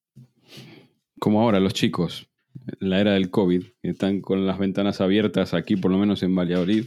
Como 1.18 1.42
ahora 1.42 1.58
los 1.58 1.74
chicos, 1.74 2.30
la 2.78 3.00
era 3.00 3.14
del 3.14 3.28
COVID, 3.30 3.64
están 3.82 4.20
con 4.20 4.46
las 4.46 4.58
ventanas 4.58 5.00
abiertas 5.00 5.52
aquí, 5.52 5.74
por 5.74 5.90
lo 5.90 5.98
menos 5.98 6.22
en 6.22 6.34
Valladolid, 6.34 6.86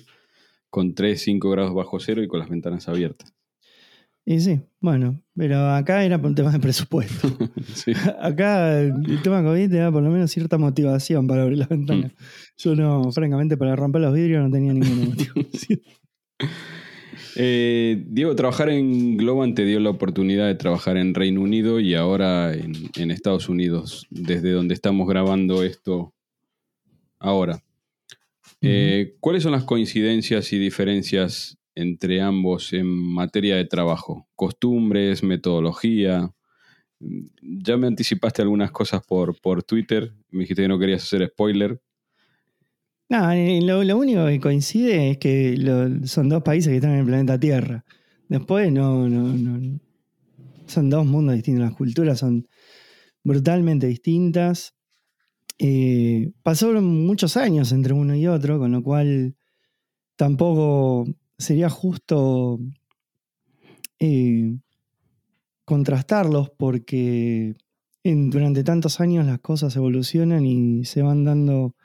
con 0.76 0.94
3, 0.94 1.22
5 1.22 1.50
grados 1.52 1.74
bajo 1.74 2.02
cero 2.02 2.22
y 2.22 2.28
con 2.28 2.38
las 2.38 2.50
ventanas 2.50 2.90
abiertas. 2.90 3.34
Y 4.26 4.42
sí, 4.42 4.60
bueno, 4.82 5.22
pero 5.34 5.70
acá 5.70 6.04
era 6.04 6.20
por 6.20 6.32
un 6.32 6.36
tema 6.36 6.52
de 6.52 6.60
presupuesto. 6.60 7.30
Sí. 7.74 7.94
Acá 8.22 8.82
el 8.82 9.22
tema 9.22 9.44
COVID 9.44 9.70
te 9.70 9.78
da 9.78 9.92
por 9.92 10.02
lo 10.04 10.10
menos 10.10 10.32
cierta 10.32 10.58
motivación 10.58 11.28
para 11.28 11.44
abrir 11.44 11.58
las 11.60 11.70
ventanas. 11.70 12.12
Yo 12.58 12.76
no, 12.76 13.12
francamente, 13.12 13.58
para 13.58 13.76
romper 13.76 14.02
los 14.02 14.14
vidrios 14.14 14.44
no 14.44 14.52
tenía 14.52 14.74
ninguna 14.74 15.06
motivación. 15.10 15.80
Eh, 17.38 18.04
Diego, 18.08 18.36
trabajar 18.36 18.70
en 18.70 19.18
Globan 19.18 19.56
te 19.56 19.66
dio 19.66 19.80
la 19.80 19.90
oportunidad 19.90 20.48
de 20.48 20.56
trabajar 20.56 20.98
en 20.98 21.14
Reino 21.14 21.42
Unido 21.42 21.80
y 21.80 21.96
ahora 21.96 22.54
en, 22.54 22.74
en 22.98 23.12
Estados 23.12 23.48
Unidos, 23.50 24.08
desde 24.10 24.52
donde 24.52 24.74
estamos 24.74 25.08
grabando 25.08 25.64
esto 25.64 26.14
ahora. 27.20 27.65
Eh, 28.66 29.16
¿Cuáles 29.20 29.44
son 29.44 29.52
las 29.52 29.64
coincidencias 29.64 30.52
y 30.54 30.60
diferencias 30.60 31.58
entre 31.76 32.22
ambos 32.22 32.74
en 32.74 32.88
materia 32.88 33.56
de 33.56 33.66
trabajo? 33.66 34.28
Costumbres, 34.36 35.24
metodología. 35.24 36.32
Ya 37.42 37.78
me 37.78 37.88
anticipaste 37.88 38.42
algunas 38.42 38.72
cosas 38.72 39.02
por, 39.06 39.40
por 39.42 39.64
Twitter. 39.64 40.14
Me 40.32 40.42
dijiste 40.42 40.64
que 40.64 40.68
no 40.68 40.80
querías 40.80 41.04
hacer 41.04 41.28
spoiler. 41.28 41.80
No, 43.10 43.30
lo, 43.62 43.84
lo 43.84 43.98
único 43.98 44.26
que 44.26 44.40
coincide 44.40 45.12
es 45.12 45.18
que 45.20 45.56
lo- 45.58 46.08
son 46.08 46.28
dos 46.30 46.42
países 46.42 46.70
que 46.72 46.78
están 46.78 46.92
en 46.94 47.00
el 47.02 47.06
planeta 47.06 47.40
Tierra. 47.40 47.86
Después 48.30 48.72
no, 48.72 49.08
no, 49.08 49.24
no- 49.34 49.80
son 50.66 50.90
dos 50.90 51.06
mundos 51.06 51.36
distintos, 51.36 51.66
las 51.66 51.76
culturas 51.76 52.18
son 52.20 52.48
brutalmente 53.24 53.86
distintas. 53.88 54.75
Eh, 55.58 56.34
pasaron 56.44 57.06
muchos 57.06 57.38
años 57.38 57.72
entre 57.72 57.94
uno 57.94 58.16
y 58.16 58.28
otro, 58.28 58.60
con 58.60 58.72
lo 58.72 58.84
cual 58.84 59.36
tampoco 60.16 61.06
sería 61.38 61.70
justo 61.70 62.60
eh, 64.00 64.58
contrastarlos 65.64 66.52
porque 66.52 67.56
durante 68.04 68.64
tantos 68.64 69.00
años 69.00 69.26
las 69.26 69.40
cosas 69.40 69.76
evolucionan 69.76 70.46
y 70.46 70.86
se 70.86 71.02
van 71.02 71.24
dando 71.24 71.76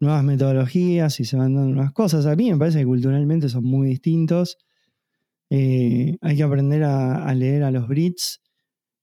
nuevas 0.00 0.24
metodologías 0.24 1.20
y 1.20 1.24
se 1.24 1.36
van 1.36 1.54
dando 1.54 1.74
nuevas 1.74 1.92
cosas. 1.92 2.26
A 2.26 2.36
mí 2.36 2.50
me 2.50 2.58
parece 2.58 2.80
que 2.80 2.86
culturalmente 2.86 3.48
son 3.48 3.64
muy 3.64 3.88
distintos. 3.88 4.58
Eh, 5.50 6.16
hay 6.20 6.36
que 6.36 6.42
aprender 6.42 6.82
a, 6.82 7.32
leer 7.34 7.62
a 7.62 7.70
los 7.70 7.88
Brits. 7.88 8.42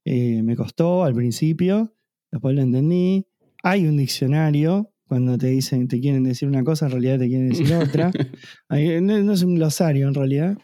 Me 0.05 0.55
costó 0.55 1.03
al 1.03 1.13
principio, 1.13 1.95
después 2.31 2.55
lo 2.55 2.61
entendí. 2.61 3.25
Hay 3.63 3.85
un 3.85 3.97
diccionario. 3.97 4.87
Cuando 5.07 5.37
te 5.37 5.47
dicen, 5.47 5.89
te 5.89 5.99
quieren 5.99 6.23
decir 6.23 6.47
una 6.47 6.63
cosa, 6.63 6.85
en 6.85 6.91
realidad 6.93 7.19
te 7.19 7.27
quieren 7.27 7.49
decir 7.49 7.73
otra. 7.75 8.11
Hay- 8.69 9.01
no, 9.01 9.19
no 9.19 9.33
es 9.33 9.43
un 9.43 9.55
glosario 9.55 10.07
en 10.07 10.13
realidad. 10.13 10.57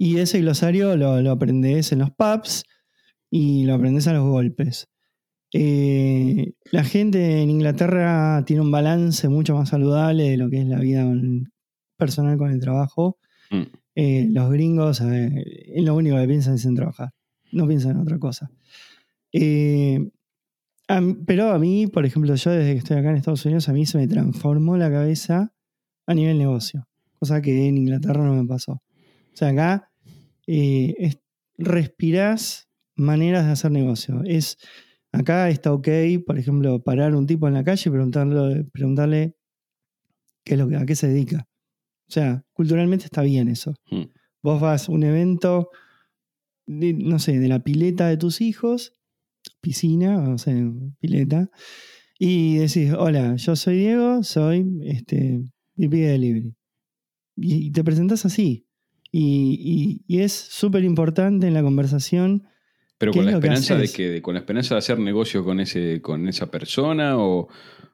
Y 0.00 0.18
ese 0.18 0.40
glosario 0.40 0.96
lo, 0.96 1.20
lo 1.20 1.32
aprendes 1.32 1.90
en 1.92 1.98
los 1.98 2.10
pubs 2.12 2.62
y 3.30 3.64
lo 3.64 3.74
aprendes 3.74 4.06
a 4.06 4.12
los 4.12 4.24
golpes. 4.24 4.88
Eh, 5.52 6.52
la 6.70 6.84
gente 6.84 7.42
en 7.42 7.50
Inglaterra 7.50 8.44
tiene 8.46 8.62
un 8.62 8.70
balance 8.70 9.28
mucho 9.28 9.56
más 9.56 9.70
saludable 9.70 10.30
de 10.30 10.36
lo 10.36 10.48
que 10.50 10.60
es 10.60 10.66
la 10.66 10.78
vida 10.78 11.04
personal 11.96 12.38
con 12.38 12.52
el 12.52 12.60
trabajo. 12.60 13.18
Mm. 13.50 13.62
Eh, 13.96 14.28
los 14.30 14.50
gringos 14.52 15.00
eh, 15.00 15.32
es 15.74 15.82
lo 15.82 15.96
único 15.96 16.16
que 16.16 16.28
piensan 16.28 16.54
es 16.54 16.64
en 16.64 16.76
trabajar, 16.76 17.10
no 17.50 17.66
piensan 17.66 17.92
en 17.92 18.02
otra 18.02 18.18
cosa. 18.18 18.50
Eh, 19.32 20.10
a 20.88 21.00
pero 21.26 21.50
a 21.50 21.58
mí, 21.58 21.86
por 21.86 22.06
ejemplo, 22.06 22.34
yo 22.34 22.50
desde 22.50 22.72
que 22.72 22.78
estoy 22.78 22.96
acá 22.96 23.10
en 23.10 23.16
Estados 23.16 23.44
Unidos, 23.44 23.68
a 23.68 23.72
mí 23.72 23.84
se 23.86 23.98
me 23.98 24.08
transformó 24.08 24.76
la 24.76 24.90
cabeza 24.90 25.52
a 26.06 26.14
nivel 26.14 26.38
negocio, 26.38 26.88
cosa 27.18 27.42
que 27.42 27.68
en 27.68 27.76
Inglaterra 27.76 28.24
no 28.24 28.34
me 28.34 28.46
pasó. 28.48 28.72
O 28.72 29.36
sea, 29.36 29.48
acá 29.48 29.90
eh, 30.46 30.94
es- 30.98 31.18
respirás 31.58 32.68
maneras 32.96 33.44
de 33.46 33.52
hacer 33.52 33.70
negocio. 33.70 34.22
Es, 34.24 34.56
acá 35.12 35.50
está 35.50 35.72
ok, 35.74 35.88
por 36.26 36.38
ejemplo, 36.38 36.82
parar 36.82 37.14
un 37.14 37.26
tipo 37.26 37.46
en 37.48 37.54
la 37.54 37.64
calle 37.64 37.82
y 37.86 37.92
preguntarle, 37.92 38.64
preguntarle 38.72 39.36
qué 40.44 40.54
es 40.54 40.58
lo 40.58 40.68
que, 40.68 40.76
a 40.76 40.86
qué 40.86 40.96
se 40.96 41.08
dedica. 41.08 41.46
O 42.08 42.10
sea, 42.12 42.42
culturalmente 42.54 43.04
está 43.04 43.20
bien 43.22 43.48
eso. 43.48 43.74
Mm. 43.90 44.04
Vos 44.42 44.60
vas 44.60 44.88
a 44.88 44.92
un 44.92 45.02
evento, 45.02 45.68
de, 46.66 46.94
no 46.94 47.18
sé, 47.18 47.38
de 47.38 47.48
la 47.48 47.58
pileta 47.62 48.08
de 48.08 48.16
tus 48.16 48.40
hijos, 48.40 48.94
piscina, 49.60 50.30
o 50.30 50.38
sea, 50.38 50.54
pileta, 51.00 51.50
y 52.18 52.56
decís, 52.56 52.92
hola, 52.96 53.36
yo 53.36 53.54
soy 53.56 53.78
Diego, 53.78 54.22
soy 54.22 54.66
este, 54.84 55.40
de 55.76 55.88
Delivery. 55.88 56.54
Y 57.36 57.70
te 57.70 57.84
presentás 57.84 58.24
así. 58.24 58.66
Y, 59.12 60.02
y- 60.08 60.16
y 60.16 60.20
es 60.22 60.32
súper 60.32 60.84
importante 60.84 61.46
en 61.46 61.54
la 61.54 61.62
conversación 61.62 62.46
Pero 62.98 63.12
¿Qué 63.12 63.18
con 63.20 63.26
la 63.26 63.30
que 63.32 63.36
esperanza 63.36 63.76
de 63.76 63.88
que, 63.92 64.20
con 64.22 64.34
la 64.34 64.40
esperanza 64.40 64.74
de 64.74 64.78
hacer 64.80 64.98
negocio 64.98 65.44
con 65.44 65.60
ese, 65.60 66.02
con 66.02 66.28
esa 66.28 66.50
persona, 66.50 67.16
o, 67.16 67.48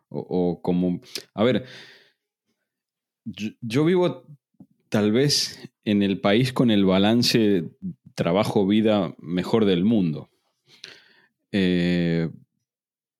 o- 0.08 0.26
o 0.28 0.62
como. 0.62 1.00
A 1.34 1.44
ver, 1.44 1.64
yo, 3.24 3.50
yo 3.60 3.84
vivo 3.84 4.24
tal 4.88 5.12
vez 5.12 5.70
en 5.84 6.02
el 6.02 6.20
país 6.20 6.52
con 6.52 6.70
el 6.70 6.84
balance 6.84 7.64
trabajo-vida 8.14 9.14
mejor 9.18 9.64
del 9.66 9.84
mundo. 9.84 10.30
Eh, 11.56 12.30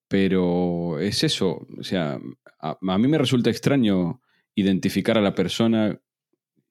pero 0.08 0.98
es 0.98 1.22
eso, 1.22 1.68
o 1.78 1.84
sea, 1.84 2.18
a, 2.58 2.98
mí 2.98 3.06
me 3.06 3.16
resulta 3.16 3.48
extraño 3.48 4.20
identificar 4.56 5.16
a 5.16 5.20
la 5.20 5.36
persona 5.36 6.00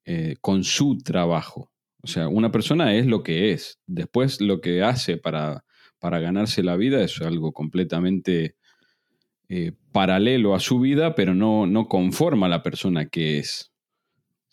eh, 0.04 0.36
con 0.42 0.66
su 0.66 0.98
trabajo. 0.98 1.72
O 2.02 2.08
sea, 2.08 2.28
una 2.28 2.52
persona 2.52 2.94
es 2.96 3.06
lo 3.06 3.24
que 3.24 3.54
es. 3.54 3.80
Después 3.88 4.42
lo 4.42 4.60
que 4.60 4.84
hace 4.84 5.16
para, 5.16 5.64
para 6.00 6.20
ganarse 6.20 6.64
la 6.64 6.76
vida 6.76 7.02
es 7.02 7.22
algo 7.22 7.54
completamente 7.54 8.58
eh, 9.48 9.72
paralelo 9.94 10.56
a 10.56 10.60
su 10.60 10.82
vida, 10.82 11.16
pero 11.16 11.34
no, 11.34 11.66
no 11.66 11.88
conforma 11.88 12.48
a 12.48 12.50
la 12.50 12.62
persona 12.62 13.08
que 13.08 13.38
es. 13.38 13.73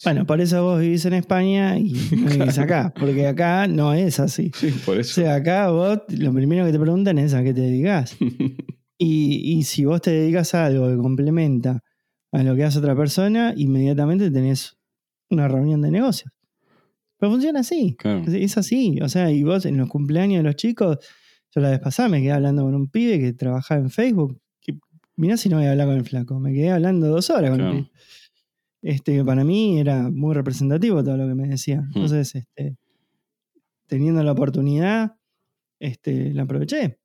Bueno, 0.05 0.27
por 0.27 0.41
eso 0.41 0.63
vos 0.63 0.81
vivís 0.81 1.05
en 1.05 1.13
España 1.15 1.79
y 1.79 1.93
no 2.17 2.31
vivís 2.31 2.59
acá, 2.59 2.93
porque 2.99 3.27
acá 3.27 3.67
no 3.69 3.93
es 3.93 4.19
así. 4.21 4.51
Sí, 4.55 4.71
por 4.85 4.97
O 4.97 5.01
eso. 5.01 5.15
sea, 5.21 5.35
acá 5.35 5.71
vos 5.71 5.99
lo 6.09 6.33
primero 6.33 6.65
que 6.65 6.73
te 6.73 6.79
preguntan 6.81 7.19
es 7.19 7.35
a 7.35 7.43
qué 7.43 7.53
te 7.55 7.61
dedicas. 7.63 8.17
Y, 9.03 9.55
y 9.57 9.63
si 9.63 9.87
vos 9.87 10.03
te 10.03 10.11
dedicas 10.11 10.53
a 10.55 10.67
algo 10.67 10.87
que 10.91 10.97
complementa 10.99 11.83
a 12.33 12.43
lo 12.43 12.55
que 12.55 12.65
hace 12.65 12.81
otra 12.81 12.95
persona, 12.95 13.55
inmediatamente 13.57 14.31
tenés 14.31 14.77
una 15.31 15.49
reunión 15.49 15.81
de 15.81 15.91
negocios. 15.91 16.31
Pero 17.19 17.33
funciona 17.33 17.61
así. 17.61 17.97
Claro. 17.99 18.25
Es- 18.27 18.35
Es 18.35 18.59
así. 18.59 18.99
O 19.01 19.09
sea, 19.09 19.31
y 19.31 19.43
vos 19.43 19.65
en 19.65 19.79
los 19.79 19.89
cumpleaños 19.89 20.41
de 20.41 20.43
los 20.43 20.57
chicos, 20.57 20.99
yo 21.55 21.63
la 21.63 21.71
vez 21.71 21.81
pasada 21.81 22.11
me 22.11 22.21
quedé 22.21 22.33
hablando 22.33 22.63
con 22.63 22.75
un 22.75 22.89
pibe 22.91 23.19
que 23.19 23.33
trabajaba 23.33 23.81
en 23.81 23.89
Facebook. 23.89 24.39
Que, 24.61 24.75
mirá 25.17 25.39
si 25.39 25.49
no 25.49 25.57
voy 25.57 25.65
a 25.65 25.71
hablar 25.71 25.87
con 25.87 25.97
el 25.97 26.05
flaco. 26.05 26.39
Me 26.39 26.53
quedé 26.53 26.71
hablando 26.71 27.07
dos 27.09 27.31
horas 27.31 27.49
con 27.53 27.59
Claro. 27.59 27.73
el 27.79 27.85
pibe. 27.87 27.91
Este, 28.83 29.25
para 29.25 29.45
mí 29.45 29.79
era 29.79 30.11
muy 30.11 30.35
representativo 30.35 31.05
todo 31.05 31.17
lo 31.17 31.29
que 31.29 31.35
me 31.35 31.49
decía. 31.49 31.81
Hmm. 31.81 31.93
Entonces, 31.95 32.35
este, 32.35 32.77
teniendo 33.87 34.23
la 34.23 34.33
oportunidad, 34.33 35.17
este, 35.79 36.33
la 36.33 36.43
aproveché. 36.43 36.99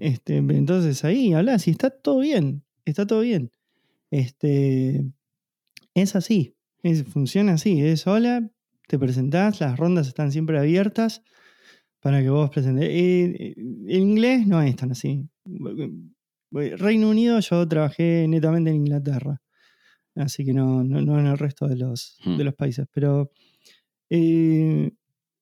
Este, 0.00 0.38
entonces 0.38 1.04
ahí 1.04 1.32
hablas 1.32 1.68
y 1.68 1.70
está 1.70 1.90
todo 1.90 2.18
bien. 2.18 2.64
Está 2.84 3.06
todo 3.06 3.20
bien. 3.20 3.52
Este, 4.10 5.06
es 5.94 6.16
así. 6.16 6.56
Es, 6.82 7.04
funciona 7.04 7.52
así. 7.52 7.80
Es 7.80 8.08
hola, 8.08 8.50
te 8.88 8.98
presentás, 8.98 9.60
las 9.60 9.78
rondas 9.78 10.08
están 10.08 10.32
siempre 10.32 10.58
abiertas 10.58 11.22
para 12.00 12.20
que 12.20 12.30
vos 12.30 12.50
presentes. 12.50 12.88
Eh, 12.88 13.36
eh, 13.38 13.54
en 13.56 14.02
inglés 14.02 14.46
no 14.46 14.60
es 14.60 14.74
tan 14.74 14.90
así. 14.90 15.28
Reino 16.50 17.08
Unido 17.08 17.38
yo 17.38 17.68
trabajé 17.68 18.26
netamente 18.28 18.70
en 18.70 18.76
Inglaterra. 18.76 19.40
Así 20.14 20.44
que 20.44 20.52
no, 20.52 20.82
no, 20.84 21.00
no 21.00 21.18
en 21.18 21.26
el 21.26 21.38
resto 21.38 21.68
de 21.68 21.76
los, 21.76 22.18
Hmm. 22.24 22.36
de 22.36 22.44
los 22.44 22.54
países. 22.54 22.86
Pero 22.92 23.30
eh, 24.08 24.90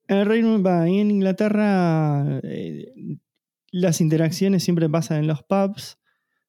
en 0.08 0.16
el 0.16 0.26
Reino 0.26 0.62
ahí 0.68 0.98
en 0.98 1.10
Inglaterra 1.10 2.40
eh, 2.42 2.92
las 3.70 4.00
interacciones 4.00 4.64
siempre 4.64 4.88
pasan 4.88 5.18
en 5.18 5.26
los 5.26 5.42
pubs. 5.42 5.98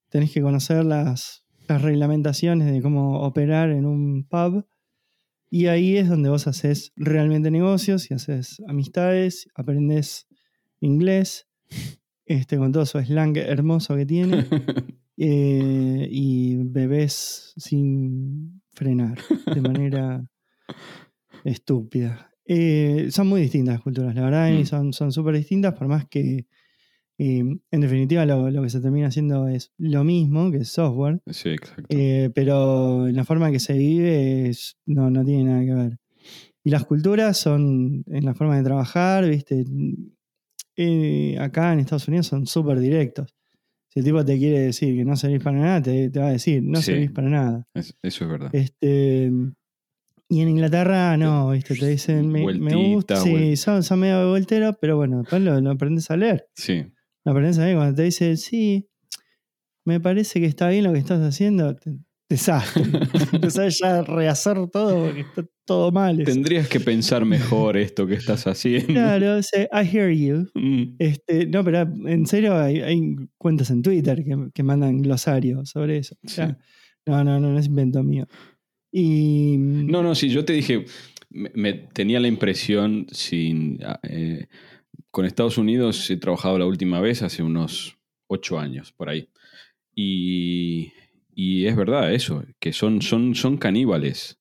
Tenés 0.10 0.32
que 0.32 0.42
conocer 0.42 0.86
las, 0.86 1.46
las 1.68 1.82
reglamentaciones 1.82 2.72
de 2.72 2.82
cómo 2.82 3.22
operar 3.22 3.70
en 3.70 3.86
un 3.86 4.26
pub. 4.28 4.66
Y 5.52 5.66
ahí 5.66 5.98
es 5.98 6.08
donde 6.08 6.30
vos 6.30 6.48
haces 6.48 6.94
realmente 6.96 7.50
negocios 7.52 8.10
y 8.10 8.14
haces 8.14 8.62
amistades, 8.68 9.48
aprendes 9.56 10.28
inglés, 10.80 11.48
este, 12.26 12.58
con 12.58 12.72
todo 12.72 12.86
su 12.86 13.00
slang 13.00 13.36
hermoso 13.38 13.96
que 13.96 14.06
tiene, 14.06 14.46
eh, 15.22 16.08
y 16.10 16.56
bebés 16.64 17.54
sin 17.58 18.62
frenar, 18.70 19.20
de 19.54 19.62
manera 19.62 20.24
estúpida. 21.44 22.32
Eh, 22.46 23.10
son 23.12 23.28
muy 23.28 23.41
distintas 23.41 23.76
las 23.76 23.82
culturas, 23.84 24.15
la 24.15 24.24
verdad, 24.24 24.50
y 24.50 24.62
Mm. 24.62 24.65
son 24.65 24.93
son 24.93 25.12
súper 25.12 25.36
distintas, 25.36 25.74
por 25.76 25.88
más 25.88 26.08
que 26.08 26.48
eh, 27.22 27.39
en 27.72 27.82
definitiva 27.82 28.26
lo, 28.26 28.50
lo 28.50 28.63
que 28.63 28.70
se 28.70 28.80
termina 28.80 29.08
haciendo 29.08 29.48
es 29.50 29.74
lo 29.78 30.04
mismo, 30.06 30.50
que 30.52 30.63
software, 30.63 31.22
Sí, 31.28 31.50
exacto. 31.50 31.96
pero 32.34 33.08
la 33.10 33.26
forma 33.26 33.52
que 33.52 33.60
se 33.60 33.74
vive 33.78 34.48
es- 34.50 34.78
no, 34.86 35.10
no 35.12 35.26
tiene 35.26 35.43
nada 35.43 35.65
que 35.65 35.74
ver. 35.74 36.00
Y 36.63 36.70
las 36.70 36.86
culturas 36.86 37.38
son 37.38 38.04
en 38.08 38.26
la 38.26 38.34
forma 38.36 38.56
de 38.58 38.63
trabajar, 38.63 39.28
¿viste? 39.30 39.65
Acá 41.39 41.74
en 41.74 41.80
Estados 41.80 42.08
Unidos 42.08 42.28
son 42.28 42.46
súper 42.48 42.80
directos. 42.80 43.36
Si 43.91 43.99
el 43.99 44.06
tipo 44.06 44.23
te 44.23 44.38
quiere 44.38 44.60
decir 44.60 44.95
que 44.95 45.04
no 45.04 45.15
servís 45.15 45.41
para 45.43 45.58
nada, 45.58 45.82
te, 45.82 46.10
te 46.10 46.19
va 46.19 46.28
a 46.28 46.32
decir, 46.32 46.62
no 46.63 46.78
Sí. 46.80 46.86
servís 46.91 47.12
para 47.12 47.30
nada. 47.30 47.67
Es- 47.73 47.97
eso 48.04 48.25
es 48.25 48.30
verdad. 48.32 48.49
Este, 48.54 49.32
y 50.30 50.41
en 50.41 50.49
Inglaterra 50.49 51.17
no, 51.17 51.49
¿viste? 51.52 51.73
Te 51.75 51.88
dicen, 51.88 52.32
me, 52.32 52.41
me 52.60 52.75
gusta, 52.75 53.15
Vueltita, 53.21 53.23
sí, 53.23 53.56
son, 53.58 53.82
son 53.84 53.99
medio 53.99 54.30
volteros, 54.30 54.75
pero 54.80 54.95
bueno, 54.97 55.19
después 55.21 55.41
lo, 55.41 55.60
lo 55.60 55.71
aprendes 55.71 56.12
a 56.12 56.17
leer. 56.17 56.47
Sí. 56.56 56.86
Lo 57.25 57.32
aprendes 57.32 57.58
a 57.58 57.63
leer 57.63 57.78
cuando 57.78 57.95
te 57.95 58.04
dicen, 58.04 58.38
sí, 58.38 58.88
me 59.86 59.99
parece 59.99 60.39
que 60.39 60.45
está 60.45 60.69
bien 60.69 60.84
lo 60.84 60.93
que 60.93 60.99
estás 60.99 61.19
haciendo, 61.21 61.75
te, 61.75 61.97
desastre. 62.30 62.84
Empezás 63.34 63.80
ya 63.80 64.00
a 64.00 64.04
rehacer 64.04 64.68
todo 64.72 65.06
porque 65.06 65.22
está 65.22 65.44
todo 65.65 65.92
mal. 65.92 66.24
Tendrías 66.24 66.68
que 66.68 66.80
pensar 66.80 67.26
mejor 67.26 67.76
esto 67.76 68.08
que 68.08 68.13
estás 68.13 68.46
haciendo. 68.48 68.94
Claro, 68.94 69.38
dice, 69.38 69.68
I 69.74 69.86
hear 69.86 70.12
you. 70.12 70.48
Mm. 70.54 70.96
Este, 71.00 71.48
no, 71.48 71.63
pero 71.63 71.82
en 71.82 72.26
serio 72.28 72.56
hay, 72.56 72.82
hay 72.82 73.15
cuentas 73.38 73.72
en 73.72 73.82
Twitter 73.82 74.24
que, 74.24 74.50
que 74.54 74.63
mandan 74.63 75.02
glosario 75.02 75.65
sobre 75.65 75.98
eso. 75.98 76.15
O 76.24 76.30
sea, 76.30 76.58
no, 77.06 77.24
no, 77.24 77.39
no, 77.39 77.52
no 77.52 77.60
es 77.60 77.65
invento 77.65 78.04
mío. 78.04 78.28
Y 78.92 79.58
No, 79.58 80.02
no, 80.02 80.15
sí, 80.15 80.30
yo 80.30 80.46
te 80.46 80.54
dije, 80.54 80.86
me, 81.30 81.52
me 81.54 81.74
tenía 81.74 82.20
la 82.20 82.28
impresión, 82.28 83.08
sin, 83.12 83.80
eh, 84.04 84.48
con 85.12 85.26
Estados 85.26 85.58
Unidos 85.58 86.10
he 86.10 86.18
trabajado 86.18 86.58
la 86.60 86.65
última 86.65 87.00
vez 87.02 87.22
hace 87.22 87.44
unos 87.44 87.98
ocho 88.28 88.60
años, 88.60 88.92
por 88.92 89.10
ahí. 89.10 89.30
Y, 89.96 90.92
y 91.34 91.65
es 91.65 91.76
verdad 91.76 92.13
eso, 92.13 92.44
que 92.60 92.74
son, 92.74 93.02
son, 93.02 93.36
son 93.36 93.58
caníbales. 93.58 94.39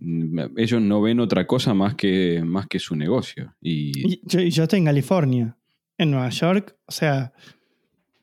Mm, 0.00 0.56
Ellos 0.58 0.80
no 0.80 1.00
ven 1.02 1.20
otra 1.20 1.46
cosa 1.46 1.74
más 1.74 1.94
que, 1.94 2.42
más 2.44 2.66
que 2.66 2.78
su 2.78 2.96
negocio. 2.96 3.54
Y, 3.60 4.20
yo, 4.26 4.62
estoy 4.64 4.78
en 4.78 4.84
California. 4.86 5.56
En 5.98 6.10
Nueva 6.12 6.30
York, 6.30 6.76
o 6.86 6.92
sea, 6.92 7.32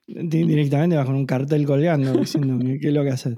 di- 0.07 0.43
directamente 0.43 0.95
vas 0.95 1.05
con 1.05 1.15
un 1.15 1.27
cartel 1.27 1.63
colgando 1.65 2.11
diciendo 2.13 2.57
"¿Qué- 2.59 2.79
qué 2.79 2.87
es 2.87 2.93
lo 2.93 3.03
que 3.03 3.09
haces. 3.11 3.37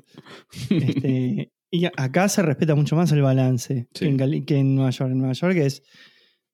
Este, 0.70 1.52
y 1.72 1.86
acá 1.86 2.30
se 2.30 2.42
respeta 2.42 2.74
mucho 2.76 2.96
más 2.96 3.12
el 3.12 3.22
balance 3.22 3.88
Sí. 3.94 4.06
que, 4.06 4.06
en 4.08 4.18
Cali- 4.18 4.46
que 4.46 4.58
en 4.58 4.76
Nueva 4.76 4.92
York. 4.92 5.12
En 5.12 5.18
Nueva 5.18 5.34
York 5.34 5.58
es 5.58 5.84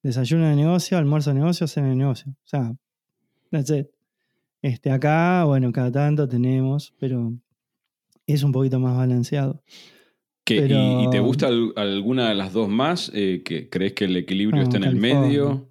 desayuno 0.01 0.49
de 0.49 0.55
negocio, 0.55 0.97
almuerzo 0.97 1.29
de 1.29 1.35
negocio, 1.39 1.67
cena 1.67 1.89
de 1.89 1.95
negocio. 1.95 2.31
O 2.31 2.47
sea, 2.47 2.73
that's 3.51 3.69
it. 3.69 3.87
Este, 4.63 4.89
acá, 4.89 5.43
bueno, 5.45 5.71
cada 5.71 5.91
tanto 5.91 6.27
tenemos, 6.27 6.93
pero 6.99 7.33
es 8.27 8.43
un 8.43 8.51
poquito 8.51 8.79
más 8.79 8.97
balanceado. 8.97 9.63
y- 10.47 11.09
te 11.09 11.19
gusta 11.19 11.47
al- 11.47 11.73
alguna 11.75 12.29
de 12.29 12.35
las 12.35 12.53
dos 12.53 12.69
más? 12.69 13.11
Eh, 13.15 13.41
que 13.43 13.67
¿Crees 13.69 13.93
que 13.93 14.05
el 14.05 14.15
equilibrio 14.17 14.57
No, 14.57 14.63
está 14.63 14.77
en 14.77 14.83
el 14.83 14.95
medio? 14.95 15.69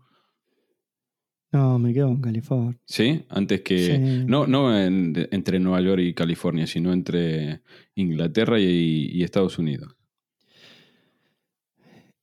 No, 1.53 1.79
me 1.79 1.93
quedo 1.95 2.09
en 2.09 2.21
California. 2.21 2.77
¿Sí? 2.85 3.23
Antes 3.29 3.61
que... 3.61 3.79
Sí. 3.79 4.25
No, 4.27 4.49
no 4.49 4.77
en- 4.77 5.29
entre 5.31 5.61
Nueva 5.61 5.81
York 5.81 6.01
y 6.03 6.13
California, 6.15 6.67
sino 6.67 6.93
entre 6.93 7.61
Inglaterra 7.95 8.59
y, 8.59 9.11
y 9.13 9.23
Estados 9.23 9.59
Unidos. 9.61 9.95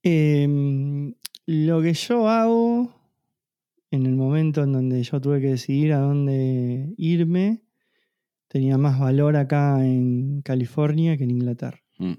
Em, 0.04 1.14
lo 1.46 1.82
que 1.82 1.94
yo 1.94 2.28
hago 2.28 2.94
en 3.92 4.06
el 4.06 4.16
momento 4.16 4.64
en 4.64 4.74
donde 4.74 5.04
yo 5.04 5.22
tuve 5.22 5.42
que 5.42 5.48
decidir 5.52 5.94
a 5.94 6.00
dónde 6.00 6.94
irme, 6.98 7.62
tenía 8.52 8.78
más 8.78 9.00
valor 9.00 9.38
acá 9.38 9.86
en 9.86 10.42
California 10.42 11.16
que 11.16 11.24
en 11.24 11.32
Inglaterra. 11.32 11.82
Mm. 12.00 12.16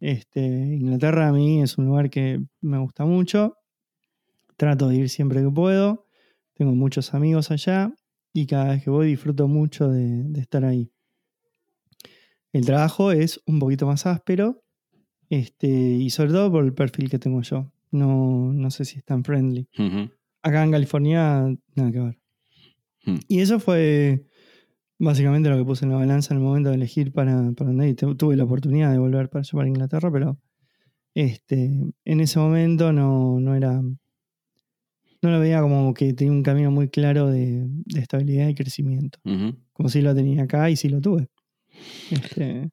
Este, 0.00 0.40
Inglaterra 0.40 1.28
a 1.28 1.32
mí 1.32 1.62
es 1.62 1.78
un 1.78 1.86
lugar 1.86 2.10
que 2.10 2.42
me 2.60 2.78
gusta 2.78 3.04
mucho. 3.04 3.56
Trato 4.56 4.88
de 4.88 4.96
ir 4.96 5.08
siempre 5.08 5.40
que 5.40 5.50
puedo. 5.50 6.04
Tengo 6.54 6.74
muchos 6.74 7.14
amigos 7.14 7.52
allá 7.52 7.94
y 8.32 8.46
cada 8.46 8.72
vez 8.72 8.82
que 8.82 8.90
voy 8.90 9.06
disfruto 9.06 9.46
mucho 9.46 9.88
de, 9.88 10.24
de 10.24 10.40
estar 10.40 10.64
ahí. 10.64 10.90
El 12.52 12.66
trabajo 12.66 13.12
es 13.12 13.40
un 13.46 13.60
poquito 13.60 13.86
más 13.86 14.04
áspero 14.04 14.64
este, 15.30 15.68
y 15.68 16.10
sobre 16.10 16.32
todo 16.32 16.50
por 16.50 16.64
el 16.64 16.74
perfil 16.74 17.08
que 17.08 17.20
tengo 17.20 17.40
yo. 17.42 17.72
No, 17.92 18.52
no 18.52 18.70
sé 18.72 18.84
si 18.84 18.98
es 18.98 19.04
tan 19.04 19.22
friendly. 19.22 19.68
Acá 20.42 20.64
en 20.64 20.72
California, 20.72 21.56
nada 21.76 21.92
que 21.92 22.00
ver. 22.00 22.18
Hmm. 23.04 23.18
Y 23.28 23.38
eso 23.38 23.60
fue 23.60 24.24
básicamente 24.98 25.48
lo 25.48 25.56
que 25.56 25.64
puse 25.64 25.84
en 25.84 25.90
la 25.92 25.96
balanza 25.98 26.34
en 26.34 26.40
el 26.40 26.44
momento 26.46 26.68
de 26.70 26.76
elegir 26.76 27.12
para, 27.12 27.52
para. 27.52 27.70
Tu- 27.94 28.14
Tuve 28.16 28.36
la 28.36 28.44
oportunidad 28.44 28.90
de 28.92 28.98
volver 28.98 29.28
para 29.30 29.44
para 29.52 29.68
Inglaterra, 29.68 30.10
pero 30.12 30.38
este, 31.14 31.70
en 32.04 32.20
ese 32.20 32.38
momento 32.38 32.92
no, 32.92 33.40
no 33.40 33.54
era 33.54 33.80
no 35.20 35.30
lo 35.30 35.40
veía 35.40 35.60
como 35.60 35.92
que 35.94 36.12
tenía 36.12 36.32
un 36.32 36.42
camino 36.44 36.70
muy 36.70 36.88
claro 36.88 37.26
de, 37.28 37.64
de 37.68 38.00
estabilidad 38.00 38.48
y 38.48 38.54
crecimiento. 38.54 39.18
Como 39.72 39.88
si 39.88 40.00
lo 40.00 40.14
tenía 40.14 40.44
acá 40.44 40.70
y 40.70 40.76
sí 40.76 40.88
lo 40.88 41.00
tuve. 41.00 41.28
Este, 42.10 42.70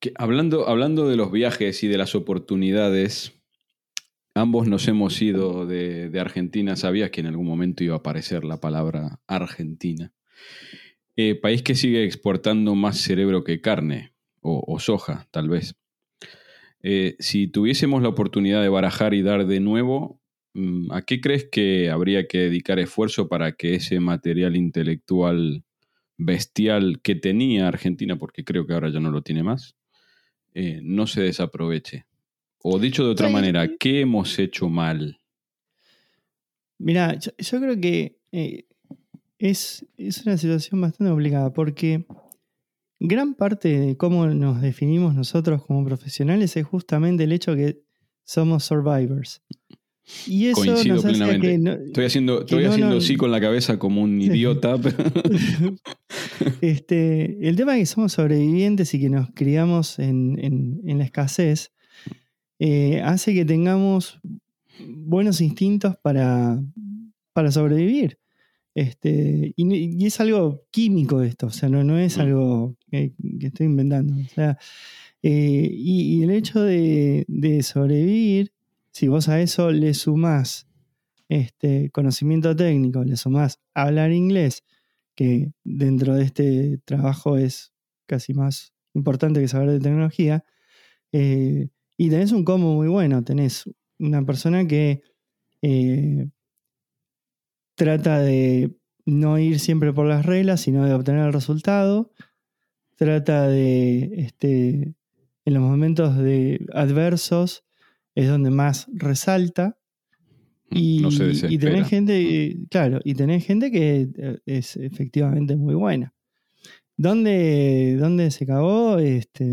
Que 0.00 0.12
hablando, 0.16 0.68
hablando 0.68 1.06
de 1.08 1.16
los 1.16 1.30
viajes 1.30 1.82
y 1.82 1.88
de 1.88 1.98
las 1.98 2.14
oportunidades, 2.14 3.34
ambos 4.34 4.68
nos 4.68 4.88
hemos 4.88 5.20
ido 5.20 5.66
de, 5.66 6.08
de 6.08 6.20
Argentina. 6.20 6.76
¿Sabías 6.76 7.10
que 7.10 7.20
en 7.20 7.26
algún 7.26 7.46
momento 7.46 7.84
iba 7.84 7.94
a 7.94 7.98
aparecer 7.98 8.44
la 8.44 8.58
palabra 8.58 9.20
Argentina? 9.26 10.12
Eh, 11.16 11.34
país 11.34 11.62
que 11.62 11.74
sigue 11.74 12.04
exportando 12.04 12.74
más 12.74 12.98
cerebro 12.98 13.44
que 13.44 13.60
carne, 13.60 14.12
o, 14.40 14.62
o 14.66 14.78
soja, 14.80 15.28
tal 15.30 15.48
vez. 15.48 15.74
Eh, 16.82 17.16
si 17.18 17.46
tuviésemos 17.48 18.02
la 18.02 18.08
oportunidad 18.08 18.62
de 18.62 18.68
barajar 18.68 19.14
y 19.14 19.22
dar 19.22 19.46
de 19.46 19.60
nuevo, 19.60 20.20
mm, 20.54 20.90
¿a 20.92 21.02
qué 21.02 21.20
crees 21.20 21.44
que 21.50 21.90
habría 21.90 22.26
que 22.26 22.38
dedicar 22.38 22.78
esfuerzo 22.78 23.28
para 23.28 23.52
que 23.52 23.74
ese 23.74 24.00
material 24.00 24.56
intelectual 24.56 25.64
bestial 26.16 27.00
que 27.02 27.14
tenía 27.14 27.68
Argentina, 27.68 28.16
porque 28.16 28.44
creo 28.44 28.66
que 28.66 28.72
ahora 28.74 28.90
ya 28.90 29.00
no 29.00 29.10
lo 29.10 29.22
tiene 29.22 29.42
más, 29.42 29.76
eh, 30.54 30.80
no 30.82 31.06
se 31.06 31.22
desaproveche? 31.22 32.06
O 32.64 32.78
dicho 32.78 33.04
de 33.04 33.10
otra 33.10 33.26
Sí. 33.28 33.32
manera, 33.32 33.68
¿qué 33.78 34.00
hemos 34.00 34.38
hecho 34.38 34.68
mal? 34.68 35.18
Mira, 36.78 37.18
yo, 37.18 37.30
yo 37.38 37.60
creo 37.60 37.80
que 37.80 38.18
eh, 38.32 38.64
es, 39.50 39.84
es 39.96 40.24
una 40.24 40.36
situación 40.36 40.80
bastante 40.80 41.10
complicada 41.10 41.52
porque 41.52 42.06
gran 43.00 43.34
parte 43.34 43.78
de 43.80 43.96
cómo 43.96 44.26
nos 44.28 44.60
definimos 44.62 45.14
nosotros 45.14 45.64
como 45.66 45.84
profesionales 45.84 46.56
es 46.56 46.64
justamente 46.66 47.24
el 47.24 47.32
hecho 47.32 47.54
que 47.56 47.82
somos 48.24 48.64
survivors. 48.64 49.42
Y 50.26 50.46
eso 50.46 50.56
Coincido 50.62 50.96
nos 50.96 51.04
hace 51.04 51.14
plenamente. 51.14 51.46
que 51.48 51.58
no- 51.58 51.72
Estoy 51.72 52.04
haciendo, 52.04 52.38
que 52.38 52.44
estoy 52.44 52.64
no, 52.64 52.70
haciendo 52.70 52.94
no- 52.96 53.00
sí 53.00 53.16
con 53.16 53.30
la 53.30 53.40
cabeza 53.40 53.78
como 53.78 54.02
un 54.02 54.20
idiota, 54.20 54.76
este, 56.60 57.48
el 57.48 57.56
tema 57.56 57.72
de 57.74 57.80
que 57.80 57.86
somos 57.86 58.12
sobrevivientes 58.12 58.92
y 58.94 59.00
que 59.00 59.08
nos 59.10 59.30
criamos 59.32 59.98
en, 59.98 60.38
en- 60.38 60.80
en 60.84 60.98
la 60.98 61.04
escasez 61.04 61.72
eh, 62.58 63.00
hace 63.02 63.34
que 63.34 63.44
tengamos 63.44 64.20
buenos 64.86 65.40
instintos 65.40 65.96
para, 66.02 66.60
para 67.32 67.50
sobrevivir. 67.50 68.18
Este, 68.74 69.52
y, 69.56 69.74
y 69.74 70.06
es 70.06 70.18
algo 70.20 70.64
químico 70.70 71.22
esto, 71.22 71.46
o 71.48 71.50
sea, 71.50 71.68
no, 71.68 71.84
no 71.84 71.98
es 71.98 72.16
Mm. 72.16 72.20
algo 72.20 72.76
que, 72.90 73.12
que 73.38 73.46
estoy 73.48 73.66
inventando. 73.66 74.14
O 74.14 74.28
sea, 74.28 74.58
eh, 75.22 75.68
y, 75.70 76.18
y 76.18 76.22
el 76.24 76.30
hecho 76.30 76.62
de, 76.62 77.24
de 77.28 77.62
sobrevivir, 77.62 78.52
si 78.90 79.08
vos 79.08 79.28
a 79.28 79.40
eso 79.40 79.70
le 79.70 79.94
sumás 79.94 80.66
este, 81.28 81.90
conocimiento 81.90 82.54
técnico, 82.56 83.04
le 83.04 83.16
sumás 83.16 83.60
hablar 83.74 84.12
inglés, 84.12 84.64
que 85.14 85.52
dentro 85.64 86.14
de 86.14 86.24
este 86.24 86.78
trabajo 86.84 87.36
es 87.36 87.72
casi 88.06 88.32
más 88.34 88.72
importante 88.94 89.40
que 89.40 89.48
saber 89.48 89.70
de 89.70 89.80
tecnología, 89.80 90.44
eh, 91.12 91.68
y 91.98 92.08
tenés 92.10 92.32
un 92.32 92.44
combo 92.44 92.74
muy 92.74 92.88
bueno, 92.88 93.22
tenés 93.22 93.64
una 93.98 94.24
persona 94.24 94.66
que 94.66 95.02
eh, 95.62 96.28
trata 97.82 98.20
de 98.20 98.76
no 99.06 99.40
ir 99.40 99.58
siempre 99.58 99.92
por 99.92 100.06
las 100.06 100.24
reglas, 100.24 100.60
sino 100.60 100.84
de 100.84 100.94
obtener 100.94 101.26
el 101.26 101.32
resultado, 101.32 102.12
trata 102.94 103.48
de, 103.48 104.08
este, 104.18 104.94
en 105.44 105.54
los 105.54 105.62
momentos 105.64 106.16
de 106.16 106.64
adversos, 106.72 107.64
es 108.14 108.28
donde 108.28 108.50
más 108.50 108.86
resalta, 108.92 109.78
y, 110.70 111.00
no 111.00 111.10
se 111.10 111.32
y 111.52 111.58
tenés 111.58 111.88
gente, 111.88 112.44
eh, 112.44 112.58
claro, 112.70 113.00
y 113.02 113.14
tenés 113.14 113.44
gente 113.44 113.72
que 113.72 114.08
eh, 114.16 114.38
es 114.46 114.76
efectivamente 114.76 115.56
muy 115.56 115.74
buena. 115.74 116.14
¿Dónde, 116.96 117.96
dónde 117.98 118.30
se 118.30 118.46
cagó? 118.46 118.98
Este, 118.98 119.44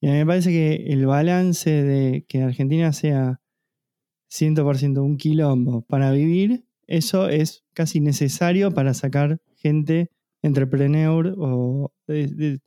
y 0.00 0.08
a 0.08 0.10
mí 0.10 0.18
me 0.18 0.26
parece 0.26 0.50
que 0.50 0.92
el 0.92 1.06
balance 1.06 1.70
de 1.70 2.24
que 2.28 2.42
Argentina 2.42 2.92
sea 2.92 3.40
100% 4.28 5.02
un 5.02 5.16
quilombo 5.16 5.82
para 5.82 6.10
vivir, 6.10 6.66
eso 6.86 7.28
es 7.28 7.64
casi 7.74 8.00
necesario 8.00 8.72
para 8.72 8.94
sacar 8.94 9.40
gente 9.56 10.10
entrepreneur 10.42 11.34
o 11.38 11.92
de, 12.06 12.26
de- 12.28 12.60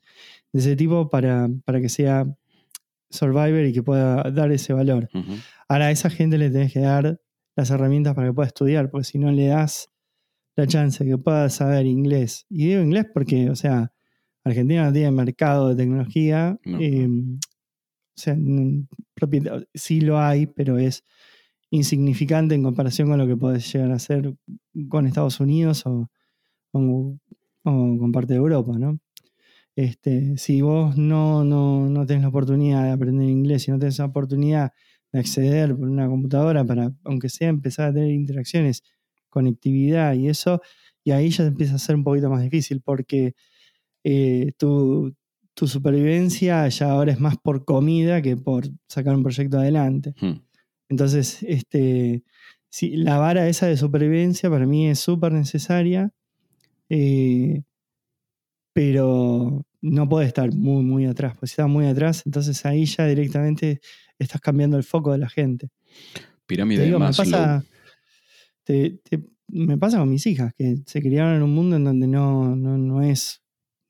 de 0.52 0.60
ese 0.60 0.76
tipo 0.76 1.10
para, 1.10 1.48
para 1.66 1.80
que 1.80 1.90
sea 1.90 2.26
survivor 3.10 3.66
y 3.66 3.74
que 3.74 3.84
pueda 3.84 4.24
dar 4.32 4.52
ese 4.52 4.74
valor. 4.74 5.10
Ahora 5.68 5.88
a 5.88 5.92
esa 5.92 6.10
gente 6.10 6.38
le 6.38 6.50
tenés 6.50 6.74
que 6.74 6.80
dar 6.80 7.20
las 7.56 7.70
herramientas 7.70 8.16
para 8.16 8.28
que 8.28 8.34
pueda 8.34 8.48
estudiar, 8.48 8.90
porque 8.90 9.06
si 9.06 9.20
no 9.20 9.32
le 9.32 9.48
das 9.48 9.90
la 10.56 10.66
chance 10.68 11.04
de 11.04 11.12
que 11.12 11.18
pueda 11.18 11.50
saber 11.50 11.86
inglés. 11.86 12.46
Y 12.50 12.68
digo 12.68 12.82
inglés 12.82 13.06
porque, 13.14 13.50
o 13.50 13.56
sea, 13.56 13.94
Argentina 14.44 14.86
no 14.86 14.94
tiene 14.94 15.12
mercado 15.12 15.70
de 15.70 15.76
tecnología. 15.76 16.58
No. 16.66 16.80
eh, 16.82 17.08
o 17.08 18.22
sea, 18.22 18.36
sí 19.74 20.02
lo 20.02 20.20
hay, 20.20 20.48
pero 20.48 20.78
es 20.78 21.04
insignificante 21.72 22.56
en 22.56 22.64
comparación 22.64 23.10
con 23.10 23.20
lo 23.20 23.28
que 23.28 23.38
podés 23.38 23.72
llegar 23.72 23.92
a 23.92 23.96
hacer 23.96 24.34
con 24.88 25.06
Estados 25.06 25.40
Unidos 25.40 25.84
o, 25.86 26.10
con 26.72 28.12
parte 28.12 28.34
de 28.34 28.40
Europa, 28.40 28.78
¿no? 28.78 29.00
Este, 29.76 30.38
si 30.38 30.62
vos 30.62 30.98
no, 30.98 31.44
no, 31.44 31.90
no 31.90 32.06
tenés 32.06 32.24
la 32.24 32.30
oportunidad 32.30 32.84
de 32.84 32.92
aprender 32.92 33.30
inglés 33.30 33.68
y 33.68 33.72
no 33.72 33.80
tenés 33.80 34.00
la 34.00 34.06
oportunidad 34.06 34.74
de 35.12 35.20
acceder 35.20 35.76
por 35.76 35.88
una 35.88 36.08
computadora 36.08 36.66
para, 36.66 36.92
aunque 37.04 37.30
sea, 37.30 37.50
empezar 37.50 37.90
a 37.90 37.94
tener 37.94 38.12
interacciones, 38.12 38.84
conectividad 39.30 40.14
y 40.16 40.28
eso, 40.28 40.62
y 41.04 41.12
ahí 41.12 41.30
ya 41.30 41.46
empieza 41.46 41.76
a 41.76 41.80
ser 41.80 41.96
un 41.96 42.04
poquito 42.04 42.30
más 42.30 42.44
difícil 42.44 42.82
porque 42.82 43.36
eh, 44.04 44.52
tu, 44.58 45.16
tu 45.54 45.68
supervivencia 45.68 46.68
ya 46.68 46.92
ahora 46.92 47.12
es 47.12 47.20
más 47.20 47.38
por 47.38 47.66
comida 47.66 48.22
que 48.22 48.38
por 48.38 48.68
sacar 48.88 49.16
un 49.16 49.24
proyecto 49.24 49.60
adelante. 49.60 50.14
Hmm. 50.20 50.42
Entonces, 50.90 51.44
este, 51.44 52.24
sí, 52.70 52.98
la 52.98 53.18
vara 53.18 53.48
esa 53.48 53.68
de 53.68 53.78
supervivencia 53.78 54.50
para 54.50 54.66
mí 54.66 54.88
es 54.90 55.00
súper 55.00 55.32
necesaria, 55.32 56.12
eh, 56.90 57.62
pero 58.74 59.66
no 59.82 60.10
puede 60.10 60.28
estar 60.28 60.54
muy, 60.54 60.84
muy 60.84 61.06
atrás, 61.06 61.34
porque 61.34 61.48
si 61.48 61.54
está 61.54 61.68
muy 61.68 61.86
atrás, 61.88 62.24
entonces 62.26 62.66
ahí 62.66 62.86
ya 62.86 63.06
directamente 63.08 63.82
estás 64.18 64.42
cambiando 64.42 64.78
el 64.78 64.84
foco 64.84 65.12
de 65.12 65.18
la 65.20 65.30
gente. 65.30 65.70
Pirámide 66.46 66.80
Te 66.80 66.86
digo, 66.86 66.96
de 66.98 67.00
me 67.00 67.06
Maslow. 67.08 67.26
pasa, 67.26 67.66
te- 68.64 69.00
te- 69.04 69.24
me 69.48 69.78
pasa 69.78 69.98
con 70.00 70.10
mis 70.10 70.26
hijas, 70.28 70.54
que 70.56 70.78
se 70.86 71.02
criaron 71.02 71.36
en 71.36 71.44
un 71.44 71.54
mundo 71.54 71.76
en 71.76 71.84
donde 71.84 72.08
no, 72.08 72.56
no, 72.56 72.78
no 72.78 73.02
es, 73.02 73.42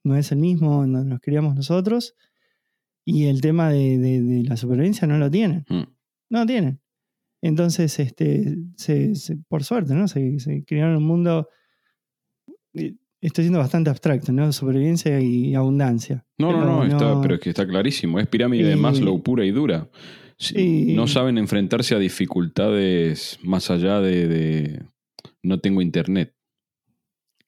no 0.04 0.16
es 0.16 0.32
el 0.32 0.38
mismo 0.40 0.84
en 0.84 0.94
donde 0.94 1.10
nos 1.10 1.20
criamos 1.20 1.56
nosotros, 1.56 2.16
y 3.06 3.26
el 3.26 3.42
tema 3.42 3.70
de, 3.70 3.98
de- 3.98 4.22
de 4.22 4.44
la 4.44 4.56
supervivencia 4.58 5.08
no 5.08 5.18
lo 5.18 5.30
tienen. 5.32 5.66
Hmm. 5.68 5.84
No 6.30 6.40
lo 6.40 6.46
tienen. 6.46 6.80
Entonces, 7.42 7.98
este, 8.00 8.58
se- 8.76 9.16
se- 9.16 9.38
por 9.48 9.64
suerte, 9.64 9.94
¿no? 9.94 10.08
Se, 10.08 10.20
en 10.20 10.84
un 10.86 11.04
mundo. 11.04 11.48
eh, 12.74 12.96
Estoy 13.22 13.44
siendo 13.44 13.60
bastante 13.60 13.90
abstracto, 13.90 14.32
¿no? 14.32 14.50
Supervivencia 14.54 15.20
y 15.20 15.54
abundancia. 15.54 16.26
No, 16.38 16.54
no, 16.54 16.64
no, 16.66 16.84
está, 16.86 17.20
pero 17.22 17.36
es 17.36 17.42
que 17.42 17.50
está 17.50 17.68
clarísimo. 17.68 18.18
Es 18.18 18.28
pirámide 18.28 18.70
de 18.70 18.74
Y- 18.76 18.80
Maslow 18.80 19.22
pura 19.22 19.44
y 19.46 19.52
dura. 19.52 19.90
Si- 20.38 20.58
y- 20.92 20.96
No 20.96 21.06
saben 21.06 21.38
enfrentarse 21.38 21.94
a 21.96 22.00
dificultades 22.00 23.38
más 23.44 23.70
allá 23.72 24.00
de, 24.00 24.28
de 24.30 24.84
no 25.44 25.60
tengo 25.60 25.82
internet. 25.82 26.34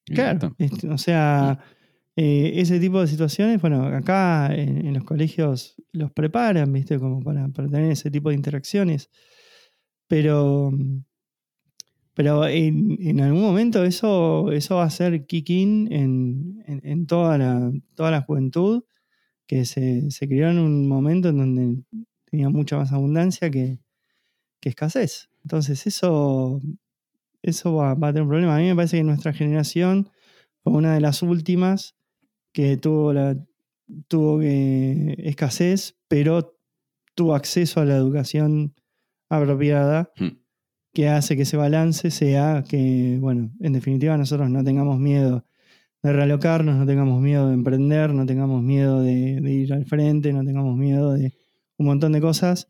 Claro, 0.06 0.54
este, 0.58 0.89
o 0.89 0.97
sea, 0.97 1.60
eh, 2.17 2.51
ese 2.56 2.77
tipo 2.80 2.99
de 2.99 3.08
situaciones, 3.08 3.62
bueno, 3.62 3.84
acá 3.86 4.54
en, 4.54 4.86
en 4.86 4.93
los 4.93 5.06
colegios 5.06 5.75
los 5.93 6.12
preparan, 6.12 6.73
¿viste? 6.73 6.99
Como 6.99 7.21
para, 7.23 7.47
para 7.47 7.69
tener 7.69 7.91
ese 7.91 8.12
tipo 8.12 8.27
de 8.30 8.36
interacciones. 8.36 9.10
Pero, 10.12 10.74
pero 12.13 12.45
en, 12.45 13.21
algún 13.21 13.41
momento 13.41 13.86
eso, 13.86 14.52
eso 14.52 14.76
va 14.76 14.84
a 14.84 14.89
ser 14.89 15.26
kick-in 15.26 15.88
en, 15.89 16.63
en- 16.67 17.08
toda, 17.08 17.38
la, 17.38 17.71
toda 17.95 18.12
la 18.12 18.21
juventud, 18.21 18.84
que 19.47 19.63
se, 19.63 20.12
se 20.12 20.28
crió 20.28 20.50
en 20.50 20.60
un 20.60 20.86
momento 20.89 21.30
en 21.30 21.38
donde 21.38 21.84
tenía 22.26 22.50
mucha 22.50 22.76
más 22.76 22.91
abundancia 22.91 23.50
que, 23.50 23.80
escasez. 24.62 25.30
Entonces 25.43 25.88
eso, 25.88 26.62
eso 27.41 27.76
va, 27.76 27.93
va 27.93 28.10
a 28.10 28.12
tener 28.12 28.24
un 28.24 28.30
problema. 28.32 28.58
A 28.58 28.60
mí 28.60 28.65
me 28.65 28.76
parece 28.76 28.97
que 28.97 29.04
nuestra 29.06 29.32
generación 29.32 30.10
fue 30.62 30.74
una 30.74 30.93
de 30.93 31.00
las 31.00 31.21
últimas 31.21 31.95
que 32.52 32.76
tuvo, 32.76 33.13
la, 33.13 33.38
tuvo 34.10 34.39
que, 34.41 35.15
escasez, 35.19 35.95
pero 36.10 36.58
tuvo 37.15 37.34
acceso 37.34 37.80
a 37.80 37.86
la 37.86 37.95
educación 37.95 38.74
apropiada 39.36 40.12
Hmm. 40.17 40.38
que 40.94 41.08
hace 41.08 41.36
que 41.36 41.44
ese 41.44 41.58
balance 41.58 42.12
sea 42.12 42.63
que, 42.67 43.17
bueno, 43.20 43.52
en 43.62 43.74
definitiva 43.74 44.17
nosotros 44.17 44.50
no 44.50 44.63
tengamos 44.63 45.00
miedo 45.00 45.46
de 46.04 46.13
realocarnos, 46.13 46.76
no 46.78 46.86
tengamos 46.86 47.22
miedo 47.22 47.48
de 47.48 47.54
emprender, 47.54 48.13
no 48.13 48.26
tengamos 48.26 48.62
miedo 48.63 49.02
de, 49.02 49.39
de 49.39 49.52
ir 49.52 49.74
al 49.74 49.86
frente, 49.86 50.34
no 50.34 50.44
tengamos 50.44 50.76
miedo 50.78 51.13
de 51.13 51.34
un 51.78 51.86
montón 51.86 52.12
de 52.12 52.22
cosas, 52.22 52.67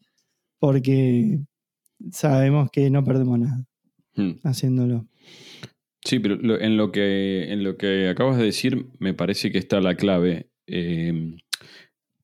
porque 0.59 1.39
sabemos 2.11 2.69
que 2.71 2.89
no 2.89 3.03
perdemos 3.03 3.39
nada. 3.39 3.65
Hmm. 4.15 4.31
haciéndolo. 4.43 5.07
Sí, 6.03 6.19
pero 6.19 6.35
lo- 6.35 6.59
en, 6.59 6.75
lo 6.75 6.91
que, 6.91 7.51
en 7.53 7.63
lo 7.63 7.77
que 7.77 8.09
acabas 8.09 8.37
de 8.37 8.43
decir 8.45 8.87
me 8.99 9.13
parece 9.13 9.51
que 9.51 9.57
está 9.57 9.79
la 9.79 9.95
clave. 9.95 10.49
Eh, 10.67 11.35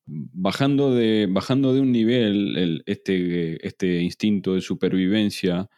bajando, 0.08 0.96
de, 0.96 1.28
bajando 1.30 1.74
de 1.74 1.82
un 1.82 1.92
nivel 1.92 2.58
el- 2.58 2.84
este, 2.86 3.66
este 3.68 4.02
instinto 4.02 4.54
de 4.56 4.62
supervivencia, 4.62 5.70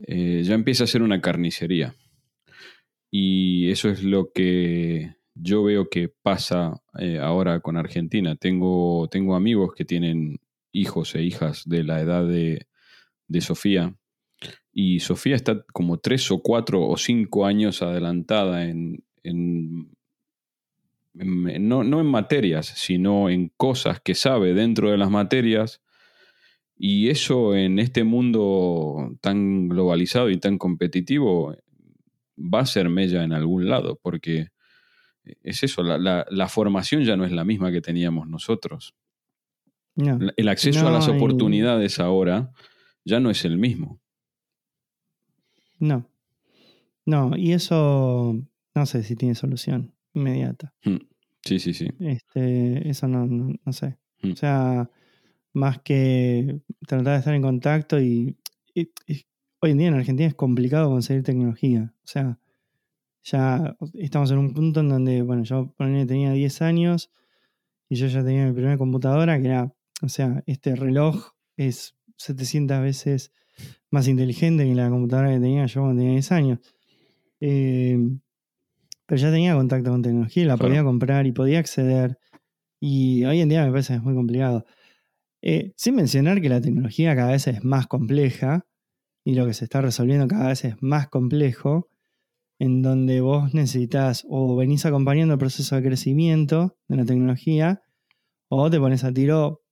eh, 0.00 0.42
ya 0.44 0.54
empieza 0.54 0.84
a 0.84 0.88
ser 0.88 1.02
una 1.02 1.20
carnicería. 1.20 1.94
Y 3.10 3.70
eso 3.70 3.88
es 3.88 4.02
lo 4.02 4.32
que 4.32 5.14
yo 5.34 5.62
veo 5.62 5.88
que 5.88 6.08
pasa 6.08 6.82
eh, 6.98 7.18
ahora 7.18 7.60
con 7.60 7.76
Argentina. 7.76 8.36
Tengo, 8.36 9.08
tengo 9.10 9.34
amigos 9.36 9.72
que 9.74 9.84
tienen 9.84 10.40
hijos 10.72 11.14
e 11.14 11.22
hijas 11.22 11.62
de 11.66 11.84
la 11.84 12.00
edad 12.00 12.26
de, 12.26 12.66
de 13.28 13.40
Sofía. 13.40 13.94
Y 14.72 15.00
Sofía 15.00 15.36
está 15.36 15.64
como 15.72 15.98
tres 15.98 16.30
o 16.30 16.40
cuatro 16.40 16.86
o 16.86 16.96
cinco 16.96 17.46
años 17.46 17.82
adelantada 17.82 18.66
en- 18.66 19.04
no, 21.24 21.82
no 21.84 22.00
en 22.00 22.06
materias, 22.06 22.66
sino 22.66 23.28
en 23.28 23.48
cosas 23.56 24.00
que 24.00 24.14
sabe 24.14 24.54
dentro 24.54 24.90
de 24.90 24.98
las 24.98 25.10
materias. 25.10 25.80
Y 26.76 27.08
eso 27.08 27.56
en 27.56 27.78
este 27.80 28.04
mundo 28.04 29.16
tan 29.20 29.68
globalizado 29.68 30.30
y 30.30 30.38
tan 30.38 30.58
competitivo 30.58 31.56
va 32.38 32.60
a 32.60 32.66
ser 32.66 32.88
mella 32.88 33.24
en 33.24 33.32
algún 33.32 33.68
lado, 33.68 33.98
porque 34.00 34.48
es 35.42 35.62
eso, 35.64 35.82
la, 35.82 35.98
la- 35.98 36.24
la 36.30 36.48
formación 36.48 37.02
ya 37.02 37.16
no 37.16 37.24
es 37.24 37.32
la 37.32 37.44
misma 37.44 37.72
que 37.72 37.80
teníamos 37.80 38.28
nosotros. 38.28 38.94
No. 39.96 40.18
El 40.36 40.48
acceso 40.48 40.86
a 40.86 40.92
las 40.92 41.08
y- 41.08 41.10
oportunidades 41.10 41.98
ahora 41.98 42.52
ya 43.04 43.18
no 43.18 43.30
es 43.30 43.44
el 43.44 43.58
mismo. 43.58 44.00
No. 45.80 46.08
No, 47.04 47.32
y 47.36 47.52
eso 47.52 48.36
no 48.74 48.86
sé 48.86 49.02
si 49.02 49.16
tiene 49.16 49.34
solución 49.34 49.94
inmediata. 50.14 50.74
Sí, 51.44 51.58
sí, 51.58 51.72
sí. 51.72 51.88
Este, 52.00 52.88
eso 52.88 53.08
no, 53.08 53.26
no, 53.26 53.54
no 53.64 53.72
sé. 53.72 53.96
Mm. 54.22 54.32
O 54.32 54.36
sea, 54.36 54.90
más 55.54 55.80
que 55.80 56.60
tratar 56.86 57.14
de 57.14 57.18
estar 57.18 57.34
en 57.34 57.42
contacto 57.42 58.00
y, 58.00 58.36
y- 58.74 58.90
y 59.06 59.24
hoy 59.60 59.72
en 59.72 59.78
día 59.78 59.88
en 59.88 59.94
Argentina 59.94 60.28
es 60.28 60.34
complicado 60.34 60.90
conseguir 60.90 61.22
tecnología. 61.24 61.94
O 62.04 62.06
sea, 62.06 62.38
ya 63.24 63.76
estamos 63.94 64.30
en 64.30 64.38
un 64.38 64.54
punto 64.54 64.80
en 64.80 64.88
donde, 64.88 65.22
bueno, 65.22 65.44
yo 65.44 65.74
tenía 65.78 66.32
10 66.32 66.62
años 66.62 67.10
y 67.88 67.96
yo 67.96 68.06
ya 68.08 68.24
tenía 68.24 68.46
mi 68.46 68.52
primera 68.52 68.78
computadora 68.78 69.40
que 69.40 69.48
era, 69.48 69.74
o 70.02 70.08
sea, 70.08 70.42
este 70.46 70.76
reloj 70.76 71.32
es 71.56 71.96
700 72.16 72.80
veces 72.82 73.32
más 73.90 74.08
inteligente 74.08 74.64
que 74.66 74.74
la 74.74 74.90
computadora 74.90 75.30
que 75.30 75.40
tenía 75.40 75.66
yo 75.66 75.82
cuando 75.82 76.00
tenía 76.00 76.12
10 76.14 76.32
años. 76.32 76.60
Eh, 77.40 77.98
pero 79.08 79.20
ya 79.20 79.32
tenía 79.32 79.54
contacto 79.56 79.90
con 79.90 80.02
tecnología, 80.02 80.44
y 80.44 80.46
la 80.46 80.56
Claro. 80.56 80.68
podía 80.70 80.84
comprar 80.84 81.26
y 81.26 81.32
podía 81.32 81.58
acceder. 81.60 82.18
Y 82.80 83.24
hoy 83.24 83.40
en 83.40 83.48
día 83.48 83.64
me 83.64 83.72
parece 83.72 83.94
que 83.94 83.98
es 83.98 84.02
muy 84.04 84.14
complicado. 84.14 84.66
Eh, 85.42 85.72
sin 85.76 85.96
mencionar 85.96 86.40
que 86.42 86.48
la 86.50 86.60
tecnología 86.60 87.16
cada 87.16 87.32
vez 87.32 87.46
es 87.48 87.64
más 87.64 87.86
compleja 87.88 88.66
y 89.24 89.34
lo 89.34 89.46
que 89.46 89.54
se 89.54 89.64
está 89.64 89.80
resolviendo 89.82 90.28
cada 90.28 90.48
vez 90.48 90.64
es 90.64 90.76
más 90.82 91.08
complejo, 91.08 91.88
en 92.60 92.82
donde 92.82 93.20
vos 93.20 93.54
necesitas 93.54 94.26
o 94.28 94.56
venís 94.56 94.86
acompañando 94.86 95.34
el 95.34 95.40
proceso 95.40 95.76
de 95.76 95.82
crecimiento 95.84 96.76
de 96.88 96.96
la 96.96 97.04
tecnología 97.06 97.82
o 98.50 98.70
te 98.70 98.78
pones 98.80 99.04
a 99.04 99.12
tiro 99.12 99.62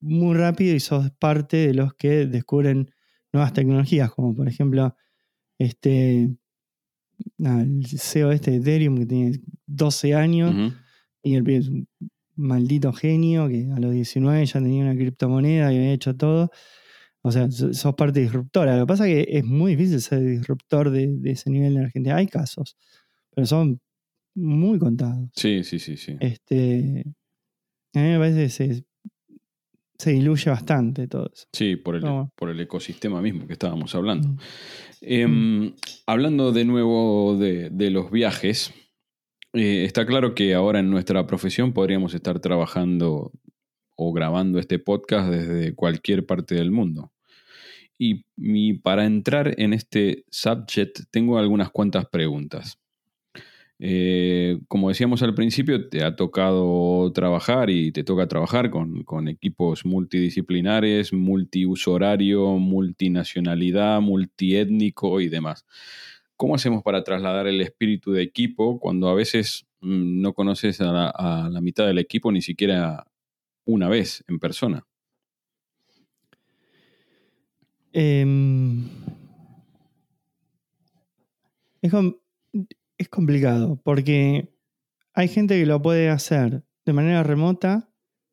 muy 0.00 0.36
rápido 0.36 0.74
y 0.76 0.80
sos 0.80 1.10
parte 1.18 1.56
de 1.68 1.74
los 1.74 1.94
que 1.94 2.26
descubren 2.26 2.90
nuevas 3.32 3.52
tecnologías, 3.54 4.10
como 4.12 4.34
por 4.34 4.48
ejemplo 4.48 4.96
este 5.58 6.36
el 7.38 7.84
CEO 7.86 8.32
este 8.32 8.50
de 8.52 8.56
Ethereum 8.58 8.98
que 8.98 9.06
tiene 9.06 9.40
12 9.66 10.14
años 10.14 10.54
y 11.22 11.34
el 11.34 11.44
pibe 11.44 11.58
es 11.58 11.68
un 11.68 11.88
maldito 12.36 12.92
genio 12.92 13.48
que 13.48 13.70
a 13.74 13.78
los 13.78 13.92
19 13.92 14.44
ya 14.44 14.60
tenía 14.60 14.84
una 14.84 14.94
criptomoneda 14.94 15.72
y 15.72 15.76
había 15.76 15.92
hecho 15.92 16.14
todo. 16.16 16.50
O 17.22 17.32
sea, 17.32 17.50
so- 17.50 17.72
sos 17.72 17.94
parte 17.94 18.20
disruptora. 18.20 18.76
Lo 18.76 18.82
que 18.84 18.88
pasa 18.88 19.08
es 19.08 19.26
que 19.26 19.38
es 19.38 19.44
muy 19.44 19.76
difícil 19.76 20.00
ser 20.00 20.20
disruptor 20.20 20.90
de, 20.90 21.06
de 21.16 21.30
ese 21.30 21.48
nivel 21.50 21.76
en 21.76 21.84
Argentina. 21.84 22.16
Hay 22.16 22.26
casos, 22.26 22.76
pero 23.34 23.46
son 23.46 23.80
muy 24.34 24.78
contados. 24.78 25.30
Sí, 25.34 25.64
sí, 25.64 25.78
sí, 25.78 25.96
sí. 25.96 26.16
Este, 26.20 27.04
a 27.94 27.98
mí 28.00 28.08
me 28.08 28.18
parece 28.18 28.42
que 28.42 28.48
se, 28.50 28.84
se 29.96 30.10
diluye 30.10 30.50
bastante 30.50 31.06
todo 31.08 31.30
eso. 31.32 31.46
Sí, 31.52 31.76
por 31.76 31.94
el, 31.94 32.02
por 32.34 32.50
el 32.50 32.60
ecosistema 32.60 33.22
mismo 33.22 33.46
que 33.46 33.52
estábamos 33.54 33.94
hablando. 33.94 34.28
Mm. 34.28 34.38
Em, 35.06 35.74
hablando 36.06 36.52
de 36.52 36.64
nuevo 36.64 37.36
de, 37.36 37.68
de 37.70 37.90
los 37.90 38.10
viajes, 38.10 38.72
eh, 39.52 39.84
está 39.84 40.06
claro 40.06 40.34
que 40.34 40.54
ahora 40.54 40.80
en 40.80 40.90
nuestra 40.90 41.26
profesión 41.26 41.72
podríamos 41.72 42.14
estar 42.14 42.40
trabajando 42.40 43.32
o 43.96 44.12
grabando 44.12 44.58
este 44.58 44.78
podcast 44.78 45.30
desde 45.30 45.74
cualquier 45.74 46.26
parte 46.26 46.54
del 46.54 46.70
mundo. 46.70 47.12
Y, 47.98 48.24
y 48.36 48.78
para 48.78 49.04
entrar 49.04 49.54
en 49.60 49.72
este 49.72 50.24
subject 50.30 51.02
tengo 51.10 51.38
algunas 51.38 51.70
cuantas 51.70 52.06
preguntas. 52.06 52.78
Eh, 53.86 54.60
como 54.66 54.88
decíamos 54.88 55.22
al 55.22 55.34
principio, 55.34 55.90
te 55.90 56.02
ha 56.04 56.16
tocado 56.16 57.12
trabajar 57.12 57.68
y 57.68 57.92
te 57.92 58.02
toca 58.02 58.26
trabajar 58.26 58.70
con, 58.70 59.28
equipos 59.28 59.84
multidisciplinares, 59.84 61.12
multiuso 61.12 61.92
horario, 61.92 62.56
multinacionalidad, 62.56 64.00
multiétnico 64.00 65.20
y 65.20 65.28
demás. 65.28 65.66
¿Cómo 66.38 66.54
hacemos 66.54 66.82
para 66.82 67.04
trasladar 67.04 67.46
el 67.46 67.60
espíritu 67.60 68.12
de 68.12 68.22
equipo 68.22 68.80
cuando 68.80 69.10
a 69.10 69.14
veces 69.14 69.66
mm, 69.82 70.22
no 70.22 70.32
conoces 70.32 70.80
a 70.80 71.12
la, 71.50 71.60
mitad 71.60 71.86
del 71.86 71.98
equipo 71.98 72.32
ni 72.32 72.40
siquiera 72.40 73.06
una 73.66 73.90
vez 73.90 74.24
en 74.28 74.38
persona? 74.38 74.86
Em, 77.92 78.88
es 82.98 83.08
complicado 83.08 83.80
porque 83.84 84.54
hay 85.14 85.28
gente 85.28 85.58
que 85.58 85.66
lo 85.66 85.80
puede 85.80 86.08
hacer 86.08 86.64
de 86.84 86.92
manera 86.92 87.22
remota 87.22 87.90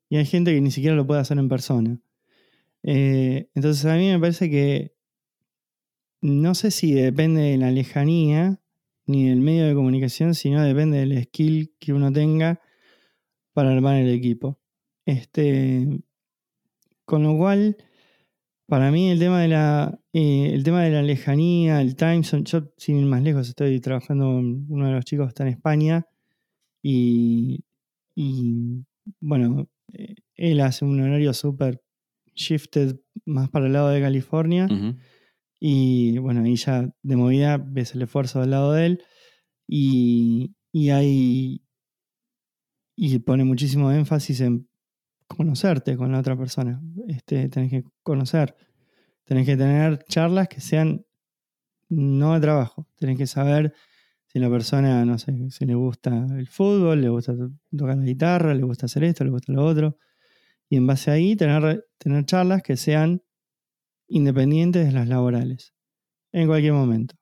y 0.10 0.18
hay 0.18 0.26
gente 0.26 0.54
que 0.54 0.62
ni 0.62 0.72
siquiera 0.72 0.96
lo 0.96 1.08
puede 1.08 1.22
hacer 1.22 1.38
en 1.38 1.50
persona. 1.50 2.00
Eh, 2.84 3.50
entonces 3.54 3.86
a 3.86 3.96
mí 3.96 4.10
me 4.10 4.20
parece 4.20 4.50
que 4.50 4.96
no 6.22 6.54
sé 6.56 6.72
si 6.72 6.94
depende 6.94 7.42
de 7.42 7.58
la 7.58 7.72
lejanía 7.72 8.62
ni 9.06 9.30
del 9.30 9.42
medio 9.42 9.68
de 9.68 9.74
comunicación, 9.74 10.36
sino 10.36 10.62
depende 10.62 11.00
del 11.00 11.24
skill 11.24 11.76
que 11.80 11.94
uno 11.94 12.12
tenga 12.12 12.62
para 13.54 13.72
armar 13.72 13.98
el 13.98 14.10
equipo. 14.10 14.60
Este, 15.06 16.04
con 17.06 17.24
lo 17.24 17.38
cual, 17.38 17.78
para 18.72 18.90
mí 18.90 19.12
el 19.12 19.20
tema 19.20 19.42
de 19.42 19.50
la, 19.50 20.00
eh, 20.14 20.52
el 20.54 20.64
tema 20.64 20.82
de 20.82 20.92
la 20.92 21.04
lejanía, 21.04 21.82
el 21.82 21.98
time 21.98 22.24
zone, 22.24 22.46
yo 22.46 22.72
sin 22.78 23.00
ir 23.00 23.06
más 23.06 23.22
lejos 23.22 23.50
estoy 23.50 23.82
trabajando 23.82 24.28
con 24.28 24.66
uno 24.70 24.88
de 24.88 24.94
los 24.94 25.04
chicos 25.04 25.26
que 25.26 25.30
está 25.32 25.44
en 25.44 25.50
España 25.50 26.08
y, 26.82 27.66
y, 28.16 28.86
bueno, 29.20 29.68
eh, 29.92 30.16
él 30.36 30.62
hace 30.62 30.86
un 30.86 31.02
horario 31.02 31.34
súper 31.34 31.84
shifted 32.34 32.96
más 33.26 33.50
para 33.50 33.66
el 33.66 33.74
lado 33.74 33.90
de 33.90 34.00
California. 34.00 34.70
Y 35.60 36.18
bueno, 36.20 36.42
ahí 36.42 36.56
ya 36.56 36.90
de 37.04 37.16
movida 37.18 37.58
ves 37.58 37.94
el 37.94 38.04
esfuerzo 38.04 38.40
del 38.40 38.52
lado 38.52 38.72
de 38.72 38.86
él. 38.86 39.04
Y, 39.68 40.56
y 40.72 40.92
hay. 40.92 41.62
Y 42.96 43.20
pone 43.20 43.44
muchísimo 43.44 43.92
énfasis 43.92 44.40
en 44.40 44.70
conocerte 45.36 45.98
con 45.98 46.12
la 46.12 46.20
otra 46.20 46.38
persona. 46.38 46.82
Este, 47.08 47.50
tenés 47.50 47.72
que 47.72 47.84
conocer. 48.04 48.56
Tenés 49.26 49.46
que 49.46 49.58
tener 49.58 50.04
charlas 50.06 50.48
que 50.48 50.62
sean 50.62 51.06
no 51.90 52.34
de 52.36 52.42
trabajo. 52.42 52.88
Tenés 52.98 53.18
que 53.18 53.28
saber 53.28 53.74
si 54.28 54.40
la 54.40 54.50
persona, 54.50 55.06
no 55.06 55.18
sé, 55.20 55.52
si 55.52 55.66
le 55.66 55.76
gusta 55.76 56.28
el 56.38 56.48
fútbol, 56.48 57.02
le 57.02 57.10
gusta 57.10 57.36
to- 57.36 57.52
tocar 57.78 57.98
la 57.98 58.06
guitarra, 58.06 58.54
le 58.56 58.64
gusta 58.64 58.86
hacer 58.88 59.04
esto, 59.04 59.24
le 59.26 59.32
gusta 59.32 59.54
lo 59.54 59.66
otro. 59.66 59.98
Y 60.70 60.78
en 60.78 60.88
base 60.88 61.12
a 61.12 61.16
ahí 61.16 61.36
tener, 61.36 61.86
tener 61.98 62.26
charlas 62.26 62.64
que 62.64 62.78
sean 62.78 63.24
independientes 64.08 64.86
de 64.88 64.92
las 64.94 65.08
laborales, 65.08 65.74
en 66.34 66.48
cualquier 66.48 66.74
momento. 66.74 67.16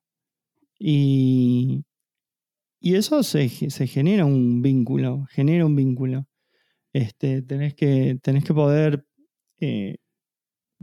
Y, 0.80 1.86
y 2.80 2.96
eso 2.96 3.24
se, 3.24 3.50
se 3.50 3.88
genera 3.88 4.26
un 4.26 4.62
vínculo, 4.62 5.26
genera 5.30 5.66
un 5.66 5.76
vínculo. 5.76 6.28
Este, 6.94 7.42
tenés, 7.42 7.76
que, 7.76 8.18
tenés 8.22 8.44
que 8.44 8.54
poder 8.54 9.06
eh, 9.60 9.98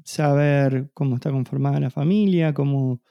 saber 0.04 0.90
cómo 0.94 1.16
está 1.16 1.30
conformada 1.30 1.80
la 1.80 1.90
familia, 1.90 2.54
cómo, 2.54 3.02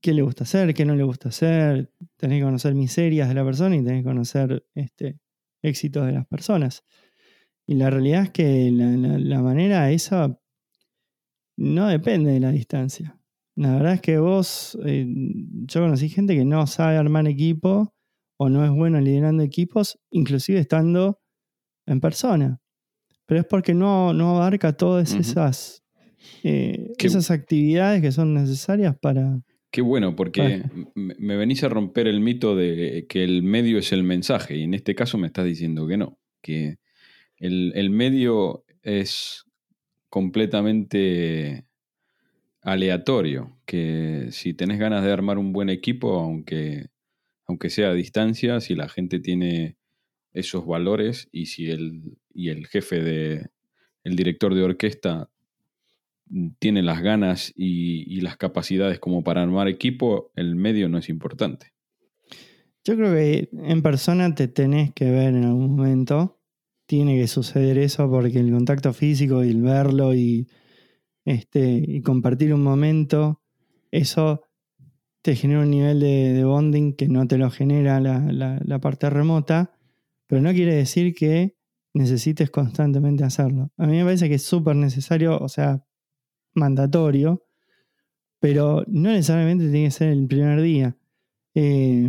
qué 0.00 0.12
le 0.12 0.22
gusta 0.22 0.44
hacer, 0.44 0.74
qué 0.74 0.84
no 0.84 0.94
le 0.94 1.02
gusta 1.02 1.30
hacer. 1.30 1.90
Tenés 2.16 2.40
que 2.40 2.44
conocer 2.44 2.74
miserias 2.74 3.28
de 3.28 3.34
la 3.34 3.44
persona 3.44 3.76
y 3.76 3.82
tenés 3.82 4.02
que 4.02 4.08
conocer 4.08 4.66
este, 4.74 5.18
éxitos 5.62 6.06
de 6.06 6.12
las 6.12 6.26
personas. 6.26 6.84
Y 7.66 7.74
la 7.74 7.90
realidad 7.90 8.24
es 8.24 8.30
que 8.30 8.70
la, 8.70 9.40
manera 9.40 9.90
esa 9.90 10.38
no 11.56 11.88
depende 11.88 12.32
de 12.32 12.40
la 12.40 12.50
distancia. 12.50 13.18
La 13.56 13.72
verdad 13.72 13.94
es 13.94 14.00
que 14.00 14.18
vos, 14.18 14.78
eh, 14.84 15.06
yo 15.08 15.80
conocí 15.80 16.08
gente 16.08 16.34
que 16.34 16.44
no 16.44 16.66
sabe 16.66 16.96
armar 16.96 17.26
equipo 17.26 17.94
o 18.36 18.48
no 18.48 18.64
es 18.64 18.70
bueno 18.70 19.00
liderando 19.00 19.42
equipos, 19.42 19.98
inclusive 20.10 20.58
estando 20.58 21.20
en 21.86 22.00
persona. 22.00 22.60
Pero 23.26 23.40
es 23.40 23.46
porque 23.46 23.74
no, 23.74 24.12
no 24.12 24.36
abarca 24.36 24.76
todas 24.76 25.14
esas, 25.14 25.82
eh, 26.42 26.92
esas 26.98 27.30
actividades 27.30 28.02
que 28.02 28.12
son 28.12 28.34
necesarias 28.34 28.96
para... 29.00 29.40
Qué 29.70 29.80
bueno, 29.80 30.14
porque 30.14 30.62
me 30.94 31.16
me 31.18 31.36
venís 31.36 31.64
a 31.64 31.68
romper 31.68 32.06
el 32.06 32.20
mito 32.20 32.54
de 32.54 33.06
que 33.08 33.24
el 33.24 33.42
medio 33.42 33.78
es 33.78 33.92
el 33.92 34.04
mensaje, 34.04 34.56
y 34.56 34.62
en 34.62 34.74
este 34.74 34.94
caso 34.94 35.18
me 35.18 35.26
estás 35.26 35.46
diciendo 35.46 35.88
que 35.88 35.96
no, 35.96 36.18
que 36.42 36.76
el, 37.38 37.72
el 37.74 37.90
medio 37.90 38.64
es 38.82 39.44
completamente 40.08 41.66
aleatorio, 42.62 43.58
que 43.66 44.28
si 44.30 44.54
tenés 44.54 44.78
ganas 44.78 45.02
de 45.02 45.10
armar 45.10 45.38
un 45.38 45.52
buen 45.52 45.68
equipo, 45.68 46.20
aunque, 46.20 46.86
aunque 47.46 47.68
sea 47.68 47.88
a 47.88 47.94
distancia, 47.94 48.60
si 48.60 48.76
la 48.76 48.88
gente 48.88 49.18
tiene 49.18 49.76
esos 50.34 50.66
valores 50.66 51.28
y 51.32 51.46
si 51.46 51.70
el, 51.70 52.18
y 52.34 52.50
el 52.50 52.66
jefe 52.66 53.00
de, 53.02 53.46
el 54.02 54.16
director 54.16 54.54
de 54.54 54.62
orquesta 54.62 55.30
tiene 56.58 56.82
las 56.82 57.00
ganas 57.00 57.52
y, 57.56 58.20
las 58.20 58.36
capacidades 58.36 58.98
como 58.98 59.22
para 59.22 59.42
armar 59.42 59.68
equipo, 59.68 60.32
el 60.34 60.56
medio 60.56 60.88
no 60.88 60.98
es 60.98 61.08
importante. 61.08 61.72
Yo 62.84 62.96
creo 62.96 63.12
que 63.12 63.48
en 63.52 63.82
persona 63.82 64.34
te 64.34 64.48
tenés 64.48 64.92
que 64.92 65.10
ver 65.10 65.34
en 65.34 65.44
algún 65.44 65.76
momento. 65.76 66.40
Tiene 66.86 67.18
que 67.18 67.28
suceder 67.28 67.78
eso 67.78 68.10
porque 68.10 68.40
el 68.40 68.50
contacto 68.50 68.92
físico 68.92 69.44
y 69.44 69.50
el 69.50 69.62
verlo 69.62 70.14
y, 70.14 70.48
este, 71.24 71.82
y 71.86 72.02
compartir 72.02 72.52
un 72.52 72.62
momento, 72.62 73.42
eso 73.90 74.42
te 75.22 75.34
genera 75.36 75.60
un 75.60 75.70
nivel 75.70 76.00
de, 76.00 76.44
bonding 76.44 76.94
que 76.94 77.08
no 77.08 77.26
te 77.26 77.38
lo 77.38 77.50
genera 77.50 78.00
la- 78.00 78.60
la 78.62 78.80
parte 78.80 79.08
remota, 79.08 79.73
pero 80.34 80.42
no 80.42 80.52
quiere 80.52 80.74
decir 80.74 81.14
que 81.14 81.54
necesites 81.92 82.50
constantemente 82.50 83.22
hacerlo. 83.22 83.70
A 83.76 83.86
mí 83.86 83.98
me 83.98 84.02
parece 84.02 84.28
que 84.28 84.34
es 84.34 84.42
súper 84.42 84.74
necesario, 84.74 85.38
o 85.38 85.48
sea, 85.48 85.84
mandatorio, 86.54 87.44
pero 88.40 88.82
no 88.88 89.10
necesariamente 89.10 89.70
tiene 89.70 89.84
que 89.84 89.90
ser 89.92 90.08
el 90.08 90.26
primer 90.26 90.60
día. 90.60 90.96
Eh, 91.54 92.08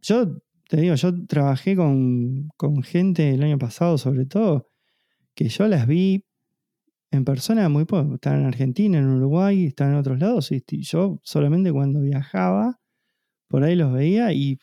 yo 0.00 0.38
te 0.68 0.76
digo, 0.76 0.94
yo 0.94 1.26
trabajé 1.26 1.74
con, 1.74 2.50
con 2.56 2.84
gente 2.84 3.34
el 3.34 3.42
año 3.42 3.58
pasado, 3.58 3.98
sobre 3.98 4.26
todo, 4.26 4.68
que 5.34 5.48
yo 5.48 5.66
las 5.66 5.88
vi 5.88 6.24
en 7.10 7.24
persona 7.24 7.68
muy 7.68 7.84
poco. 7.84 8.14
Estaban 8.14 8.42
en 8.42 8.46
Argentina, 8.46 8.98
en 8.98 9.08
Uruguay, 9.08 9.66
estaban 9.66 9.94
en 9.94 9.98
otros 9.98 10.20
lados. 10.20 10.52
Y 10.52 10.62
yo 10.82 11.18
solamente 11.24 11.72
cuando 11.72 12.00
viajaba, 12.00 12.78
por 13.48 13.62
ahí 13.64 13.76
los 13.76 13.92
veía. 13.92 14.32
Y, 14.32 14.58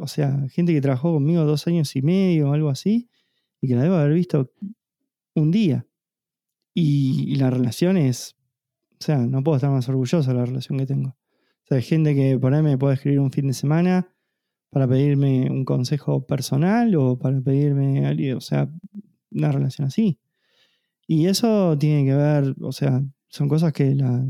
o 0.00 0.06
sea, 0.06 0.46
gente 0.50 0.72
que 0.72 0.80
trabajó 0.80 1.12
conmigo 1.12 1.44
dos 1.44 1.66
años 1.66 1.94
y 1.96 2.02
medio 2.02 2.50
o 2.50 2.52
algo 2.52 2.70
así, 2.70 3.08
y 3.60 3.68
que 3.68 3.74
la 3.74 3.82
debo 3.82 3.96
haber 3.96 4.14
visto 4.14 4.52
un 5.34 5.50
día. 5.50 5.86
Y, 6.74 7.32
y 7.32 7.36
la 7.36 7.50
relación 7.50 7.96
es. 7.96 8.36
O 9.00 9.04
sea, 9.04 9.18
no 9.18 9.42
puedo 9.42 9.56
estar 9.56 9.70
más 9.70 9.88
orgulloso 9.88 10.28
de 10.30 10.36
la 10.36 10.44
relación 10.46 10.78
que 10.78 10.86
tengo. 10.86 11.10
O 11.10 11.66
sea, 11.66 11.76
hay 11.76 11.82
gente 11.82 12.14
que 12.14 12.38
por 12.38 12.54
ahí 12.54 12.62
me 12.62 12.78
puede 12.78 12.94
escribir 12.94 13.20
un 13.20 13.30
fin 13.30 13.46
de 13.46 13.52
semana 13.54 14.08
para 14.70 14.86
pedirme 14.88 15.50
un 15.50 15.64
consejo 15.64 16.26
personal 16.26 16.94
o 16.96 17.18
para 17.18 17.40
pedirme 17.40 18.34
o 18.34 18.40
sea, 18.40 18.70
una 19.30 19.52
relación 19.52 19.86
así. 19.88 20.18
Y 21.06 21.26
eso 21.26 21.76
tiene 21.78 22.04
que 22.04 22.14
ver, 22.14 22.54
o 22.60 22.72
sea, 22.72 23.02
son 23.28 23.48
cosas 23.48 23.72
que 23.72 23.94
la- 23.94 24.26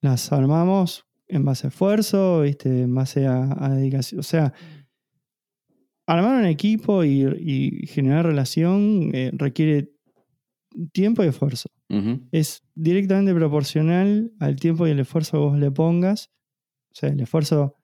las 0.00 0.32
armamos 0.32 1.06
en 1.32 1.44
base 1.44 1.66
a 1.66 1.70
esfuerzo, 1.70 2.42
¿viste? 2.42 2.82
en 2.82 2.94
base 2.94 3.26
a, 3.26 3.56
a 3.58 3.70
dedicación. 3.70 4.20
O 4.20 4.22
sea, 4.22 4.52
armar 6.06 6.40
un 6.40 6.46
equipo 6.46 7.04
y, 7.04 7.24
y 7.38 7.86
generar 7.86 8.26
relación 8.26 9.10
eh, 9.14 9.30
requiere 9.32 9.92
tiempo 10.92 11.24
y 11.24 11.28
esfuerzo 11.28 11.68
es 12.30 12.62
directamente 12.74 13.34
proporcional 13.34 14.32
al 14.40 14.56
tiempo 14.56 14.86
y 14.86 14.90
el 14.92 15.00
esfuerzo 15.00 15.32
que 15.32 15.38
vos 15.38 15.58
le 15.58 15.70
pongas. 15.70 16.30
O 16.90 16.94
sea, 16.94 17.10
el 17.10 17.20
esfuerzo 17.20 17.76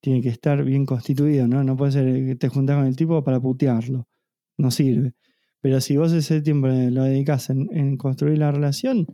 tiene 0.00 0.20
que 0.22 0.28
estar 0.28 0.64
bien 0.64 0.84
constituido, 0.84 1.46
¿no? 1.46 1.62
No 1.62 1.76
puede 1.76 1.92
ser 1.92 2.26
que 2.26 2.34
te 2.34 2.48
juntás 2.48 2.76
con 2.76 2.86
el 2.86 2.96
tipo 2.96 3.22
para 3.22 3.40
putearlo. 3.40 4.08
No 4.56 4.72
sirve. 4.72 5.14
Pero 5.60 5.80
si 5.80 5.96
vos 5.96 6.12
ese 6.12 6.40
tiempo 6.40 6.66
lo 6.66 7.04
dedicás 7.04 7.50
en, 7.50 7.68
en 7.72 7.96
construir 7.96 8.38
la 8.38 8.50
relación, 8.50 9.06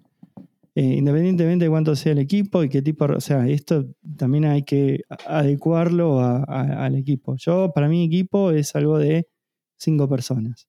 eh, 0.75 0.83
independientemente 0.97 1.65
de 1.67 1.71
cuánto 1.71 1.95
sea 1.97 2.13
el 2.13 2.19
equipo 2.19 2.65
y 2.65 2.69
qué 2.69 2.83
tipo, 2.83 3.05
o 3.05 3.21
sea, 3.21 3.47
esto 3.49 3.87
también 4.17 4.45
hay 4.45 4.63
que 4.65 5.03
adecuarlo 5.27 6.21
a- 6.21 6.45
a- 6.45 6.85
al 6.87 6.97
equipo. 6.97 7.37
Yo, 7.37 7.71
para 7.75 7.89
mi 7.89 8.05
equipo 8.05 8.51
es 8.51 8.75
algo 8.75 8.99
de 8.99 9.29
cinco 9.77 10.09
personas. 10.09 10.67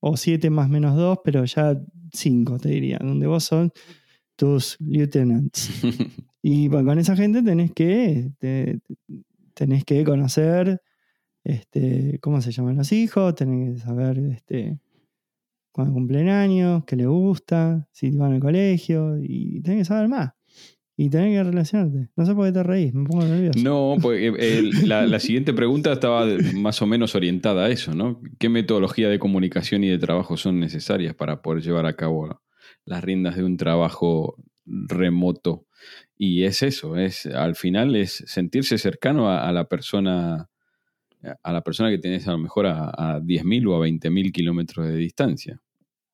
O 0.00 0.16
siete 0.16 0.50
más 0.50 0.68
menos 0.68 0.94
dos, 0.96 1.18
pero 1.24 1.44
ya 1.44 1.76
cinco, 2.12 2.58
te 2.58 2.68
diría, 2.68 2.98
donde 3.02 3.26
vos 3.26 3.42
son 3.44 3.72
tus 4.36 4.76
lieutenants. 4.80 5.70
Y 6.42 6.68
bueno, 6.68 6.90
con 6.90 6.98
esa 7.00 7.16
gente 7.16 7.42
tenés 7.42 7.72
que, 7.72 8.30
te- 8.38 8.78
tenés 9.54 9.84
que 9.84 10.04
conocer 10.04 10.80
este, 11.42 12.18
cómo 12.20 12.40
se 12.40 12.52
llaman 12.52 12.76
los 12.76 12.92
hijos, 12.92 13.34
tenés 13.34 13.74
que 13.74 13.80
saber 13.80 14.18
este, 14.18 14.78
cuándo 15.76 15.92
cumplen 15.92 16.30
años, 16.30 16.84
qué 16.86 16.96
les 16.96 17.06
gusta, 17.06 17.86
si 17.92 18.10
van 18.10 18.32
al 18.32 18.40
colegio, 18.40 19.18
y 19.22 19.60
tenés 19.60 19.80
que 19.80 19.84
saber 19.84 20.08
más. 20.08 20.32
Y 20.96 21.10
tenés 21.10 21.36
que 21.36 21.44
relacionarte. 21.44 22.08
No 22.16 22.24
sé 22.24 22.34
por 22.34 22.46
qué 22.46 22.52
te 22.52 22.62
reís, 22.62 22.94
me 22.94 23.06
pongo 23.06 23.26
nervioso. 23.26 23.58
No, 23.62 23.96
pues 24.00 24.34
eh, 24.38 24.62
la, 24.86 25.06
la 25.06 25.20
siguiente 25.20 25.52
pregunta 25.52 25.92
estaba 25.92 26.24
más 26.54 26.80
o 26.80 26.86
menos 26.86 27.14
orientada 27.14 27.66
a 27.66 27.68
eso, 27.68 27.94
¿no? 27.94 28.22
¿Qué 28.38 28.48
metodología 28.48 29.10
de 29.10 29.18
comunicación 29.18 29.84
y 29.84 29.90
de 29.90 29.98
trabajo 29.98 30.38
son 30.38 30.58
necesarias 30.60 31.14
para 31.14 31.42
poder 31.42 31.62
llevar 31.62 31.84
a 31.84 31.94
cabo 31.94 32.40
las 32.86 33.04
riendas 33.04 33.36
de 33.36 33.44
un 33.44 33.58
trabajo 33.58 34.42
remoto? 34.64 35.66
Y 36.16 36.44
es 36.44 36.62
eso, 36.62 36.96
es 36.96 37.26
al 37.26 37.54
final 37.54 37.96
es 37.96 38.24
sentirse 38.26 38.78
cercano 38.78 39.28
a, 39.28 39.46
a 39.46 39.52
la 39.52 39.68
persona 39.68 40.48
a 41.42 41.52
la 41.52 41.62
persona 41.62 41.90
que 41.90 41.98
tenés 41.98 42.26
a 42.28 42.32
lo 42.32 42.38
mejor 42.38 42.66
a, 42.66 42.88
a 42.88 43.20
10.000 43.20 43.68
o 43.68 43.74
a 43.74 43.86
20.000 43.86 44.32
kilómetros 44.32 44.86
de 44.86 44.96
distancia. 44.96 45.60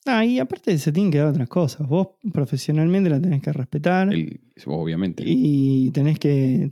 Ah, 0.05 0.25
y 0.25 0.39
aparte 0.41 0.77
se 0.79 0.91
tienen 0.91 1.13
que 1.13 1.19
dar 1.19 1.29
otras 1.29 1.49
cosas. 1.49 1.87
Vos 1.87 2.09
profesionalmente 2.33 3.09
la 3.09 3.21
tenés 3.21 3.41
que 3.41 3.53
respetar. 3.53 4.13
El- 4.13 4.41
obviamente. 4.67 5.23
Y 5.27 5.91
tenés 5.93 6.19
que. 6.19 6.71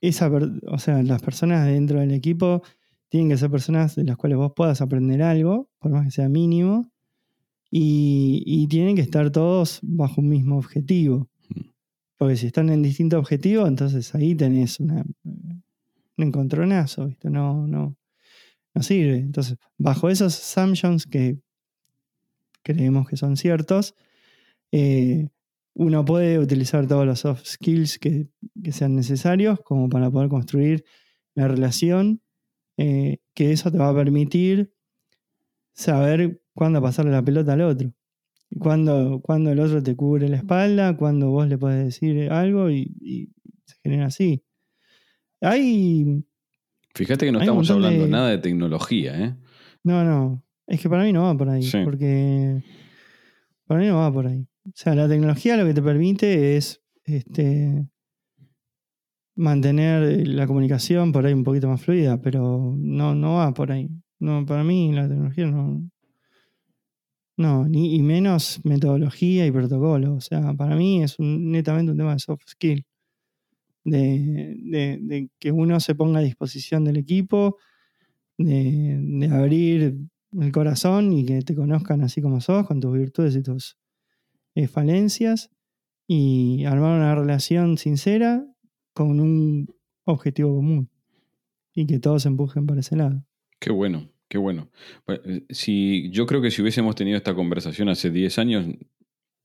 Esa, 0.00 0.30
o 0.30 0.78
sea, 0.78 1.02
las 1.02 1.22
personas 1.22 1.66
dentro 1.66 2.00
del 2.00 2.12
equipo 2.12 2.62
tienen 3.08 3.30
que 3.30 3.38
ser 3.38 3.50
personas 3.50 3.96
de 3.96 4.04
las 4.04 4.16
cuales 4.16 4.36
vos 4.36 4.52
puedas 4.54 4.80
aprender 4.82 5.22
algo, 5.22 5.70
por 5.78 5.90
más 5.90 6.04
que 6.04 6.10
sea 6.10 6.28
mínimo. 6.28 6.90
Y, 7.70 8.42
y 8.46 8.66
tienen 8.68 8.94
que 8.94 9.02
estar 9.02 9.30
todos 9.30 9.80
bajo 9.82 10.20
un 10.20 10.28
mismo 10.28 10.56
objetivo. 10.56 11.28
Mm. 11.48 11.60
Porque 12.18 12.36
si 12.36 12.46
están 12.46 12.68
en 12.70 12.82
distintos 12.82 13.18
objetivos, 13.18 13.68
entonces 13.68 14.14
ahí 14.14 14.34
tenés 14.34 14.80
una, 14.80 15.04
un 15.24 15.62
encontronazo, 16.16 17.06
¿viste? 17.06 17.28
No, 17.30 17.66
no, 17.66 17.96
no 18.74 18.82
sirve. 18.82 19.16
Entonces, 19.16 19.56
bajo 19.78 20.08
esos 20.08 20.36
assumptions 20.38 21.06
que 21.06 21.38
creemos 22.74 23.08
que 23.08 23.16
son 23.16 23.36
ciertos, 23.36 23.94
eh, 24.72 25.28
uno 25.74 26.04
puede 26.04 26.38
utilizar 26.38 26.86
todos 26.88 27.06
los 27.06 27.20
soft 27.20 27.44
skills 27.46 27.98
que, 27.98 28.28
que 28.62 28.72
sean 28.72 28.96
necesarios 28.96 29.60
como 29.64 29.88
para 29.88 30.10
poder 30.10 30.28
construir 30.28 30.84
la 31.34 31.46
relación, 31.48 32.20
eh, 32.78 33.18
que 33.34 33.52
eso 33.52 33.70
te 33.70 33.78
va 33.78 33.90
a 33.90 33.94
permitir 33.94 34.72
saber 35.74 36.42
cuándo 36.54 36.80
pasarle 36.82 37.12
la 37.12 37.22
pelota 37.22 37.52
al 37.52 37.60
otro. 37.62 37.92
Y 38.48 38.58
cuándo, 38.58 39.20
cuándo 39.22 39.50
el 39.50 39.60
otro 39.60 39.82
te 39.82 39.94
cubre 39.96 40.28
la 40.28 40.36
espalda, 40.36 40.96
cuándo 40.96 41.30
vos 41.30 41.48
le 41.48 41.58
puedes 41.58 41.84
decir 41.84 42.30
algo 42.30 42.70
y, 42.70 42.94
y 43.00 43.28
se 43.66 43.76
genera 43.82 44.06
así. 44.06 44.42
Hay. 45.40 46.24
Fíjate 46.94 47.26
que 47.26 47.32
no 47.32 47.38
Hay 47.40 47.44
estamos 47.44 47.70
hablando 47.70 48.04
de- 48.04 48.10
nada 48.10 48.30
de 48.30 48.38
tecnología, 48.38 49.20
¿eh? 49.22 49.34
No, 49.84 50.04
no. 50.04 50.42
Es 50.66 50.80
que 50.80 50.88
para 50.90 51.04
mí 51.04 51.12
no 51.12 51.22
va 51.24 51.36
por 51.36 51.48
ahí. 51.48 51.62
Sí. 51.62 51.78
Porque. 51.84 52.62
Para 53.66 53.80
mí 53.80 53.86
no 53.86 53.98
va 53.98 54.12
por 54.12 54.26
ahí. 54.26 54.46
O 54.64 54.72
sea, 54.74 54.94
la 54.94 55.08
tecnología 55.08 55.56
lo 55.56 55.64
que 55.66 55.74
te 55.74 55.82
permite 55.82 56.56
es 56.56 56.80
este, 57.04 57.86
mantener 59.36 60.26
la 60.26 60.46
comunicación 60.46 61.12
por 61.12 61.26
ahí 61.26 61.32
un 61.32 61.44
poquito 61.44 61.68
más 61.68 61.80
fluida, 61.82 62.20
pero 62.20 62.74
no, 62.76 63.14
no 63.14 63.34
va 63.34 63.52
por 63.52 63.70
ahí. 63.72 63.88
No, 64.18 64.44
para 64.46 64.64
mí 64.64 64.92
la 64.92 65.08
tecnología 65.08 65.46
no. 65.46 65.88
No, 67.38 67.68
ni 67.68 67.96
y 67.96 68.02
menos 68.02 68.60
metodología 68.64 69.46
y 69.46 69.50
protocolo. 69.50 70.14
O 70.14 70.20
sea, 70.20 70.54
para 70.54 70.74
mí 70.74 71.02
es 71.02 71.18
un- 71.18 71.50
netamente 71.50 71.92
un 71.92 71.98
tema 71.98 72.14
de 72.14 72.18
soft 72.18 72.42
skill. 72.46 72.84
De, 73.84 74.56
de- 74.64 74.98
de 75.00 75.28
que 75.38 75.52
uno 75.52 75.78
se 75.80 75.94
ponga 75.94 76.18
a 76.20 76.22
disposición 76.22 76.82
del 76.84 76.96
equipo, 76.96 77.56
de, 78.38 78.98
de 79.00 79.26
abrir 79.28 79.96
el 80.32 80.52
corazón 80.52 81.12
y 81.12 81.24
que 81.24 81.42
te 81.42 81.54
conozcan 81.54 82.02
así 82.02 82.20
como 82.20 82.40
sos, 82.40 82.66
con 82.66 82.80
tus 82.80 82.92
virtudes 82.92 83.36
y 83.36 83.42
tus 83.42 83.76
eh, 84.54 84.68
falencias, 84.68 85.50
y 86.06 86.64
armar 86.64 86.98
una 86.98 87.14
relación 87.14 87.78
sincera 87.78 88.46
con 88.92 89.20
un 89.20 89.66
objetivo 90.04 90.54
común 90.54 90.88
y 91.74 91.86
que 91.86 91.98
todos 91.98 92.26
empujen 92.26 92.66
para 92.66 92.80
ese 92.80 92.96
lado. 92.96 93.24
Qué 93.58 93.70
bueno, 93.70 94.10
qué 94.28 94.38
bueno. 94.38 94.70
Eh, 95.08 95.44
Si, 95.50 96.10
yo 96.10 96.26
creo 96.26 96.40
que 96.40 96.50
si 96.50 96.62
hubiésemos 96.62 96.94
tenido 96.94 97.16
esta 97.16 97.34
conversación 97.34 97.88
hace 97.88 98.10
10 98.10 98.38
años, 98.38 98.66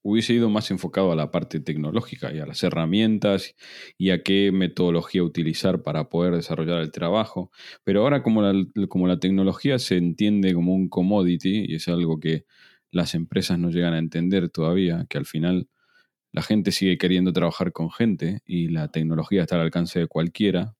hubiese 0.03 0.33
ido 0.33 0.49
más 0.49 0.71
enfocado 0.71 1.11
a 1.11 1.15
la 1.15 1.31
parte 1.31 1.59
tecnológica 1.59 2.33
y 2.33 2.39
a 2.39 2.45
las 2.45 2.63
herramientas 2.63 3.55
y 3.97 4.09
a 4.11 4.23
qué 4.23 4.51
metodología 4.51 5.23
utilizar 5.23 5.83
para 5.83 6.09
poder 6.09 6.35
desarrollar 6.35 6.81
el 6.81 6.91
trabajo. 6.91 7.51
Pero 7.83 8.01
ahora 8.01 8.23
como 8.23 8.41
la, 8.41 8.53
como 8.87 9.07
la 9.07 9.19
tecnología 9.19 9.79
se 9.79 9.97
entiende 9.97 10.53
como 10.53 10.73
un 10.73 10.89
commodity 10.89 11.65
y 11.67 11.75
es 11.75 11.87
algo 11.87 12.19
que 12.19 12.45
las 12.91 13.15
empresas 13.15 13.59
no 13.59 13.69
llegan 13.69 13.93
a 13.93 13.99
entender 13.99 14.49
todavía, 14.49 15.05
que 15.09 15.17
al 15.17 15.25
final 15.25 15.69
la 16.31 16.41
gente 16.41 16.71
sigue 16.71 16.97
queriendo 16.97 17.33
trabajar 17.33 17.71
con 17.71 17.91
gente 17.91 18.41
y 18.45 18.69
la 18.69 18.89
tecnología 18.89 19.43
está 19.43 19.55
al 19.55 19.61
alcance 19.61 19.99
de 19.99 20.07
cualquiera. 20.07 20.75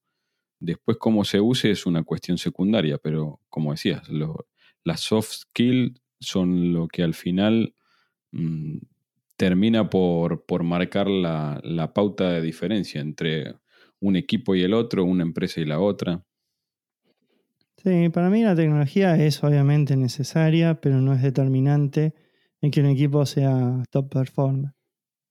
Después 0.60 0.96
cómo 0.98 1.24
se 1.24 1.40
use 1.40 1.70
es 1.70 1.86
una 1.86 2.04
cuestión 2.04 2.38
secundaria, 2.38 2.98
pero 2.98 3.40
como 3.48 3.72
decías, 3.72 4.02
las 4.84 5.00
soft 5.00 5.32
skills 5.32 6.00
son 6.20 6.72
lo 6.72 6.88
que 6.88 7.02
al 7.02 7.14
final 7.14 7.74
mm, 8.32 8.78
termina 9.42 9.90
por, 9.90 10.46
por 10.46 10.62
marcar 10.62 11.08
la, 11.08 11.60
la 11.64 11.92
pauta 11.92 12.30
de 12.30 12.40
diferencia 12.40 13.00
entre 13.00 13.56
un 13.98 14.14
equipo 14.14 14.54
y 14.54 14.62
el 14.62 14.72
otro, 14.72 15.04
una 15.04 15.24
empresa 15.24 15.60
y 15.60 15.64
la 15.64 15.80
otra. 15.80 16.24
Sí, 17.78 18.08
para 18.10 18.30
mí 18.30 18.44
la 18.44 18.54
tecnología 18.54 19.16
es 19.16 19.42
obviamente 19.42 19.96
necesaria, 19.96 20.80
pero 20.80 21.00
no 21.00 21.12
es 21.12 21.22
determinante 21.22 22.14
en 22.60 22.70
que 22.70 22.82
un 22.82 22.86
equipo 22.86 23.26
sea 23.26 23.82
top 23.90 24.10
performer. 24.10 24.74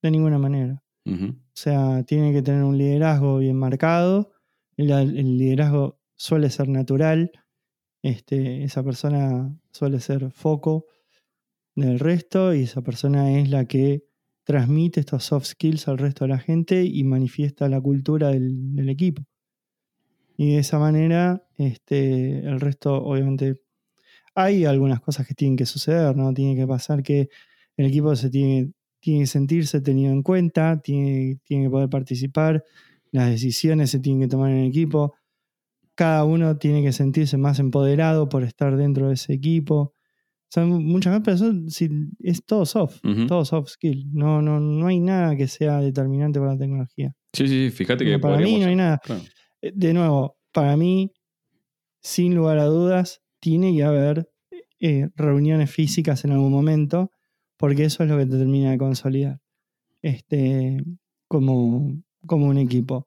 De 0.02 0.10
ninguna 0.10 0.36
manera. 0.36 0.82
O 1.06 1.32
sea, 1.54 2.02
tiene 2.02 2.34
que 2.34 2.42
tener 2.42 2.64
un 2.64 2.76
liderazgo 2.76 3.38
bien 3.38 3.56
marcado. 3.56 4.34
El, 4.76 4.90
el 4.90 5.38
liderazgo 5.38 5.98
suele 6.16 6.50
ser 6.50 6.68
natural. 6.68 7.32
Este, 8.02 8.62
esa 8.62 8.84
persona 8.84 9.58
suele 9.70 10.00
ser 10.00 10.30
foco 10.32 10.84
del 11.74 11.98
resto 11.98 12.54
y 12.54 12.62
esa 12.62 12.82
persona 12.82 13.38
es 13.38 13.48
la 13.50 13.64
que 13.64 14.04
transmite 14.44 15.00
estos 15.00 15.24
soft 15.24 15.46
skills 15.46 15.88
al 15.88 15.98
resto 15.98 16.24
de 16.24 16.28
la 16.30 16.38
gente 16.38 16.84
y 16.84 17.04
manifiesta 17.04 17.68
la 17.68 17.80
cultura 17.80 18.28
del, 18.28 18.88
equipo. 18.88 19.22
Y 20.36 20.54
de 20.54 20.58
esa 20.58 20.78
manera, 20.78 21.46
este, 21.56 22.40
el 22.40 22.60
resto, 22.60 22.94
obviamente, 22.94 23.60
hay 24.34 24.64
algunas 24.64 25.00
cosas 25.00 25.26
que 25.26 25.34
tienen 25.34 25.56
que 25.56 25.66
suceder, 25.66 26.16
¿no? 26.16 26.32
Tiene 26.34 26.56
que 26.56 26.66
pasar 26.66 27.02
que 27.02 27.28
el 27.76 27.86
equipo 27.86 28.16
se 28.16 28.30
tiene, 28.30 28.72
tiene 29.00 29.20
que 29.20 29.26
sentirse 29.26 29.80
tenido 29.80 30.12
en 30.12 30.22
cuenta, 30.22 30.80
tiene, 30.80 31.38
tiene 31.44 31.64
que 31.64 31.70
poder 31.70 31.88
participar, 31.88 32.64
las 33.10 33.30
decisiones 33.30 33.90
se 33.90 34.00
tienen 34.00 34.22
que 34.22 34.28
tomar 34.28 34.50
en 34.50 34.58
el 34.58 34.68
equipo, 34.68 35.14
cada 35.94 36.24
uno 36.24 36.56
tiene 36.56 36.82
que 36.82 36.92
sentirse 36.92 37.36
más 37.36 37.58
empoderado 37.58 38.28
por 38.28 38.42
estar 38.42 38.76
dentro 38.76 39.08
de 39.08 39.14
ese 39.14 39.34
equipo. 39.34 39.94
Son 40.52 40.68
muchas 40.84 41.12
veces, 41.14 41.24
pero 41.24 41.36
son- 41.38 41.70
sí, 41.70 41.88
es 42.20 42.44
todo 42.44 42.66
soft, 42.66 43.00
todo 43.26 43.44
soft 43.44 43.68
skill. 43.70 44.04
No, 44.12 44.42
no, 44.42 44.60
no 44.60 44.86
hay 44.86 45.00
nada 45.00 45.34
que 45.34 45.48
sea 45.48 45.80
determinante 45.80 46.38
para 46.40 46.52
la 46.52 46.58
tecnología. 46.58 47.14
Sí, 47.32 47.48
sí, 47.48 47.68
sí, 47.68 47.70
fíjate 47.70 48.04
que 48.04 48.18
para 48.18 48.36
mí 48.36 48.58
no 48.60 48.66
hay 48.66 48.76
nada. 48.76 48.98
Claro. 49.02 49.22
Eh, 49.62 49.72
De 49.74 49.94
nuevo, 49.94 50.36
para 50.52 50.76
mí, 50.76 51.10
sin 52.02 52.34
lugar 52.34 52.58
a 52.58 52.64
dudas, 52.66 53.22
tiene 53.40 53.74
que 53.74 53.82
haber 53.82 54.28
eh, 54.80 55.08
reuniones 55.16 55.70
físicas 55.70 56.24
en 56.26 56.32
algún 56.32 56.52
momento, 56.52 57.10
porque 57.56 57.84
eso 57.84 58.02
es 58.02 58.10
lo 58.10 58.18
que 58.18 58.26
te 58.26 58.36
termina 58.36 58.72
de 58.72 58.78
consolidar 58.78 59.38
este, 60.02 60.82
como, 61.28 61.96
como 62.26 62.46
un 62.46 62.58
equipo. 62.58 63.06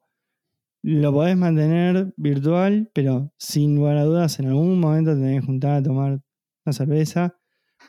Lo 0.82 1.12
podés 1.12 1.36
mantener 1.36 2.12
virtual, 2.16 2.90
pero 2.92 3.32
sin 3.38 3.76
lugar 3.76 3.98
a 3.98 4.04
dudas, 4.04 4.38
en 4.40 4.46
algún 4.46 4.80
momento 4.80 5.12
te 5.14 5.20
tenés 5.20 5.40
que 5.42 5.46
juntar 5.46 5.72
a 5.74 5.82
tomar 5.82 6.20
una 6.66 6.72
cerveza, 6.72 7.38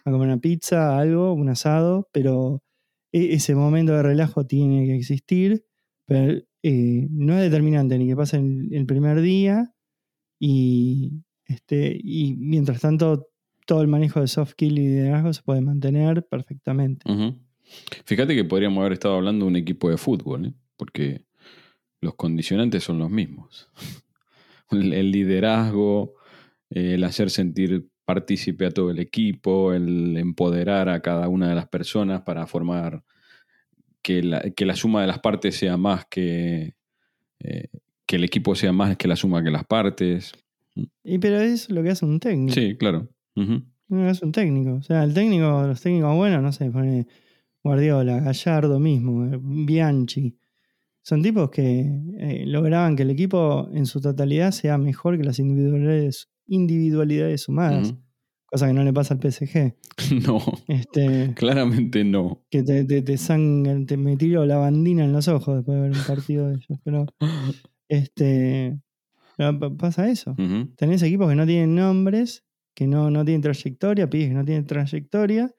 a 0.05 0.11
comer 0.11 0.27
una 0.27 0.37
pizza, 0.37 0.97
algo, 0.97 1.33
un 1.33 1.49
asado, 1.49 2.09
pero 2.11 2.63
e- 3.11 3.33
ese 3.33 3.55
momento 3.55 3.93
de 3.93 4.03
relajo 4.03 4.45
tiene 4.45 4.85
que 4.85 4.95
existir, 4.95 5.65
pero 6.05 6.41
eh, 6.63 7.07
no 7.09 7.35
es 7.35 7.41
determinante 7.41 7.97
ni 7.97 8.07
que 8.07 8.15
pase 8.15 8.37
el, 8.37 8.85
primer 8.85 9.21
día 9.21 9.73
y, 10.39 11.23
este, 11.45 11.99
y 12.01 12.35
mientras 12.35 12.81
tanto 12.81 13.27
todo 13.65 13.81
el 13.81 13.87
manejo 13.87 14.21
de 14.21 14.27
soft 14.27 14.51
skill 14.51 14.79
y 14.79 14.81
liderazgo 14.81 15.33
se 15.33 15.41
puede 15.41 15.61
mantener 15.61 16.25
perfectamente. 16.25 17.05
Fíjate 18.05 18.35
que 18.35 18.45
podríamos 18.45 18.79
haber 18.79 18.93
estado 18.93 19.15
hablando 19.15 19.45
de 19.45 19.49
un 19.51 19.55
equipo 19.57 19.89
de 19.89 19.97
fútbol, 19.97 20.45
¿eh? 20.45 20.53
porque 20.77 21.25
los 21.99 22.15
condicionantes 22.15 22.83
son 22.83 22.99
los 22.99 23.09
mismos. 23.09 23.69
El, 24.71 25.11
liderazgo, 25.11 26.15
el 26.69 27.01
hacer 27.05 27.29
sentir 27.29 27.89
partícipe 28.07 28.65
a 28.65 28.71
todo 28.71 28.89
el 28.89 28.99
equipo, 28.99 29.73
el 29.73 30.15
empoderar 30.15 30.87
a 30.87 31.01
cada 31.01 31.27
una 31.27 31.49
de 31.49 31.55
las 31.55 31.67
personas 31.67 32.21
para 32.21 32.47
formar 32.47 33.03
que 34.01 34.23
la, 34.23 34.39
que 34.51 34.65
la 34.65 34.77
suma 34.77 35.01
de 35.01 35.07
las 35.07 35.19
partes 35.19 35.57
sea 35.57 35.75
más 35.75 36.05
que, 36.05 36.75
eh, 37.39 37.67
que 38.05 38.15
el 38.15 38.23
equipo 38.23 38.55
sea 38.55 38.71
más 38.71 38.95
que 38.95 39.09
la 39.09 39.17
suma 39.17 39.43
que 39.43 39.51
las 39.51 39.65
partes. 39.65 40.31
Y 41.03 41.17
pero 41.19 41.41
es 41.41 41.69
lo 41.69 41.83
que 41.83 41.89
hace 41.89 42.05
un 42.05 42.21
técnico. 42.21 42.53
Sí, 42.53 42.77
claro. 42.77 43.09
Que 43.35 44.03
hace 44.07 44.25
un 44.25 44.31
técnico. 44.31 44.75
O 44.75 44.81
sea, 44.81 45.03
el 45.03 45.13
técnico, 45.13 45.67
los 45.67 45.81
técnicos 45.81 46.15
buenos, 46.15 46.41
no 46.41 46.53
sé, 46.53 46.71
pone 46.71 47.07
Guardiola, 47.61 48.21
Gallardo 48.21 48.79
mismo, 48.79 49.25
eh, 49.25 49.37
Bianchi. 49.41 50.37
Son 51.01 51.21
tipos 51.21 51.49
que 51.49 51.89
eh, 52.19 52.45
lograban 52.45 52.95
que 52.95 53.03
el 53.03 53.09
equipo 53.09 53.69
en 53.73 53.85
su 53.85 53.99
totalidad 53.99 54.51
sea 54.51 54.77
mejor 54.77 55.17
que 55.17 55.25
las 55.25 55.39
individualidades, 55.39 56.29
individualidades 56.47 57.41
sumadas. 57.41 57.93
Cosa 58.49 58.67
que 58.67 58.73
no 58.73 58.83
le 58.83 58.93
pasa 58.93 59.13
al 59.13 59.19
PSG. 59.19 59.75
No, 60.27 60.39
Este, 60.67 61.33
claramente 61.35 62.03
no. 62.03 62.43
que 62.51 62.61
te, 62.63 62.85
te, 62.85 63.01
te 63.01 63.13
sangran- 63.17 63.85
te 63.87 63.97
me 63.97 64.15
la 64.45 64.57
bandina 64.57 65.03
en 65.03 65.11
los 65.11 65.27
ojos 65.27 65.55
después 65.57 65.75
de 65.75 65.81
ver 65.89 65.91
un 65.97 66.05
partido 66.05 66.47
de 66.47 66.53
ellos. 66.55 66.79
Pero 66.83 67.05
este 67.89 68.79
pero 69.37 69.75
pasa 69.77 70.09
eso. 70.09 70.31
Ujú. 70.31 70.73
Tenés 70.77 71.03
equipos 71.03 71.29
que 71.29 71.35
no 71.35 71.45
tienen 71.45 71.75
nombres, 71.75 72.43
que 72.73 72.87
no, 72.87 73.11
no 73.11 73.23
tienen 73.25 73.41
trayectoria, 73.41 74.09
pibes 74.09 74.29
que 74.29 74.33
no 74.33 74.45
tienen 74.45 74.65
trayectoria 74.65 75.53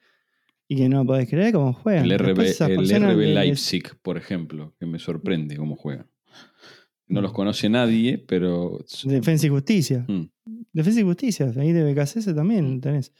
y 0.66 0.76
que 0.76 0.88
no 0.88 1.04
podés 1.06 1.28
creer 1.28 1.52
cómo 1.52 1.72
juegan. 1.72 2.04
El 2.04 2.12
RB, 2.18 2.40
el 2.40 2.90
RB 3.02 3.34
Leipzig, 3.34 4.00
por 4.02 4.16
ejemplo, 4.18 4.74
que 4.78 4.86
me 4.86 4.98
sorprende 4.98 5.56
cómo 5.56 5.76
juega. 5.76 6.06
No 7.06 7.22
los 7.22 7.32
conoce 7.32 7.68
nadie, 7.70 8.18
pero. 8.18 8.78
Defensa 9.04 9.46
y 9.46 9.48
Justicia. 9.50 10.04
Mm. 10.08 10.24
Defensa 10.72 11.00
y 11.00 11.04
Justicia. 11.04 11.52
Ahí 11.56 11.72
de 11.72 11.92
BKCS 11.92 12.34
también 12.34 12.80
tenés. 12.80 13.12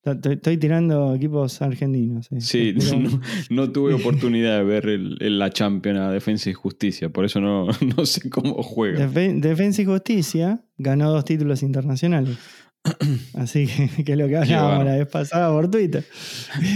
Ta- 0.00 0.16
Estoy 0.30 0.56
tirando 0.58 1.14
equipos 1.14 1.60
argentinos. 1.60 2.30
eh. 2.30 2.40
Sí, 2.40 2.72
no, 2.92 3.20
no 3.50 3.72
tuve 3.72 3.94
oportunidad 3.94 4.58
de 4.58 4.64
ver 4.64 4.88
el, 4.88 5.16
el- 5.20 5.38
la 5.38 5.50
Champions 5.50 5.98
a 6.00 6.10
Defensa 6.10 6.50
y 6.50 6.52
Justicia, 6.54 7.08
por 7.08 7.24
eso 7.24 7.40
no, 7.40 7.66
no 7.96 8.06
sé 8.06 8.28
cómo 8.30 8.62
juega. 8.62 9.06
Defe- 9.10 9.40
Defensa 9.40 9.82
y 9.82 9.86
Justicia 9.86 10.64
ganó 10.76 11.10
dos 11.10 11.24
títulos 11.24 11.62
internacionales. 11.62 12.36
Así 13.34 13.66
que, 13.66 14.04
que 14.04 14.12
es 14.12 14.18
lo 14.18 14.28
que 14.28 14.36
hablábamos 14.36 14.84
la 14.84 14.96
vez 14.96 15.08
pasada 15.08 15.50
por 15.50 15.68
Twitter. 15.70 16.04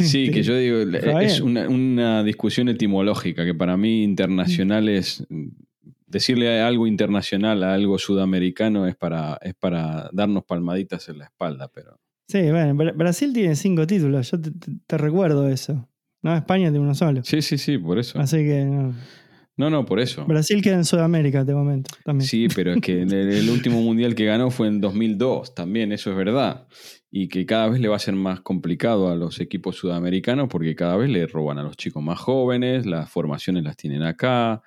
Sí, 0.02 0.30
que 0.30 0.42
yo 0.42 0.56
digo, 0.56 0.78
es 1.20 1.40
una, 1.40 1.68
una 1.68 2.24
discusión 2.24 2.68
etimológica, 2.68 3.44
que 3.44 3.54
para 3.54 3.76
mí 3.76 4.02
internacional 4.02 4.88
es. 4.88 5.24
Decirle 6.12 6.60
algo 6.60 6.86
internacional 6.86 7.62
a 7.64 7.72
algo 7.74 7.98
sudamericano 7.98 8.86
es 8.86 8.94
para, 8.96 9.38
es 9.42 9.54
para 9.54 10.10
darnos 10.12 10.44
palmaditas 10.44 11.08
en 11.08 11.18
la 11.18 11.24
espalda, 11.24 11.68
pero. 11.74 11.98
Sí, 12.28 12.42
bueno, 12.50 12.74
Bra- 12.74 12.94
Brasil 12.96 13.32
tiene 13.32 13.56
cinco 13.56 13.86
títulos, 13.86 14.30
yo 14.30 14.40
te, 14.40 14.50
te- 14.50 14.72
te 14.86 14.98
recuerdo 14.98 15.48
eso. 15.48 15.88
No, 16.22 16.36
España 16.36 16.66
tiene 16.70 16.80
uno 16.80 16.94
solo. 16.94 17.22
Sí, 17.24 17.42
sí, 17.42 17.58
sí, 17.58 17.78
por 17.78 17.98
eso. 17.98 18.18
Así 18.20 18.36
que 18.38 18.64
no. 18.64 18.94
No, 19.56 19.68
no, 19.70 19.84
por 19.84 20.00
eso. 20.00 20.24
Brasil 20.26 20.62
queda 20.62 20.76
en 20.76 20.84
Sudamérica, 20.84 21.44
te 21.44 21.52
comento. 21.52 21.90
También. 22.04 22.26
Sí, 22.28 22.48
pero 22.54 22.72
es 22.72 22.80
que 22.80 23.02
el 23.02 23.50
último 23.50 23.82
mundial 23.82 24.14
que 24.14 24.24
ganó 24.24 24.50
fue 24.50 24.68
en 24.68 24.80
2002, 24.80 25.54
también 25.54 25.92
eso 25.92 26.10
es 26.10 26.16
verdad. 26.16 26.66
Y 27.10 27.28
que 27.28 27.44
cada 27.44 27.68
vez 27.68 27.80
le 27.80 27.88
va 27.88 27.96
a 27.96 27.98
ser 27.98 28.14
más 28.14 28.40
complicado 28.40 29.10
a 29.10 29.14
los 29.14 29.40
equipos 29.40 29.76
sudamericanos 29.76 30.48
porque 30.48 30.74
cada 30.74 30.96
vez 30.96 31.10
le 31.10 31.26
roban 31.26 31.58
a 31.58 31.62
los 31.62 31.76
chicos 31.76 32.02
más 32.02 32.18
jóvenes, 32.18 32.86
las 32.86 33.10
formaciones 33.10 33.62
las 33.64 33.76
tienen 33.76 34.02
acá. 34.02 34.62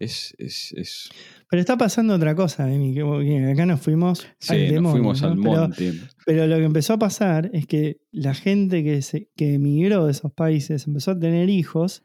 Es, 0.00 0.34
es, 0.38 0.72
es- 0.76 1.10
Pero 1.48 1.60
está 1.60 1.76
pasando 1.76 2.14
otra 2.14 2.34
cosa, 2.34 2.72
Emi, 2.72 2.94
que 2.94 3.00
que 3.02 3.44
acá 3.52 3.66
nos 3.66 3.80
fuimos 3.80 4.26
Sí, 4.40 4.54
al 4.74 4.82
nos 4.82 4.92
fuimos 4.92 5.20
¿no? 5.22 5.28
al 5.28 5.38
Pero- 5.38 5.56
monte. 5.60 5.92
Pero 6.26 6.46
lo 6.46 6.56
que 6.56 6.64
empezó 6.64 6.94
a 6.94 6.98
pasar 6.98 7.50
es 7.52 7.66
que 7.66 8.00
la 8.10 8.34
gente 8.34 8.82
que, 8.82 9.02
se, 9.02 9.28
que 9.36 9.54
emigró 9.54 10.06
de 10.06 10.12
esos 10.12 10.32
países 10.32 10.86
empezó 10.86 11.12
a 11.12 11.18
tener 11.18 11.50
hijos 11.50 12.02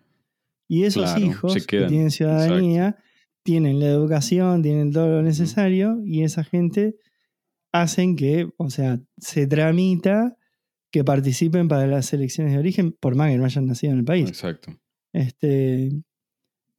y 0.67 0.83
esos 0.83 1.03
Claro, 1.03 1.25
hijos 1.25 1.65
que 1.65 1.85
tienen 1.85 2.11
ciudadanía 2.11 2.97
tienen 3.43 3.79
la 3.79 3.85
educación, 3.87 4.61
tienen 4.61 4.91
todo 4.91 5.07
lo 5.07 5.21
necesario 5.21 6.01
y 6.03 6.23
esa 6.23 6.43
gente 6.43 6.95
hacen 7.71 8.15
que, 8.15 8.49
o 8.57 8.69
sea, 8.69 8.99
se 9.17 9.47
tramita 9.47 10.35
que 10.91 11.03
participen 11.03 11.67
para 11.67 11.87
las 11.87 12.11
elecciones 12.13 12.53
de 12.53 12.59
origen 12.59 12.91
por 12.91 13.15
más 13.15 13.29
que 13.31 13.37
no 13.37 13.45
hayan 13.45 13.67
nacido 13.67 13.93
en 13.93 13.99
el 13.99 14.05
país. 14.05 14.27
Exacto. 14.27 14.75
Este, 15.13 15.91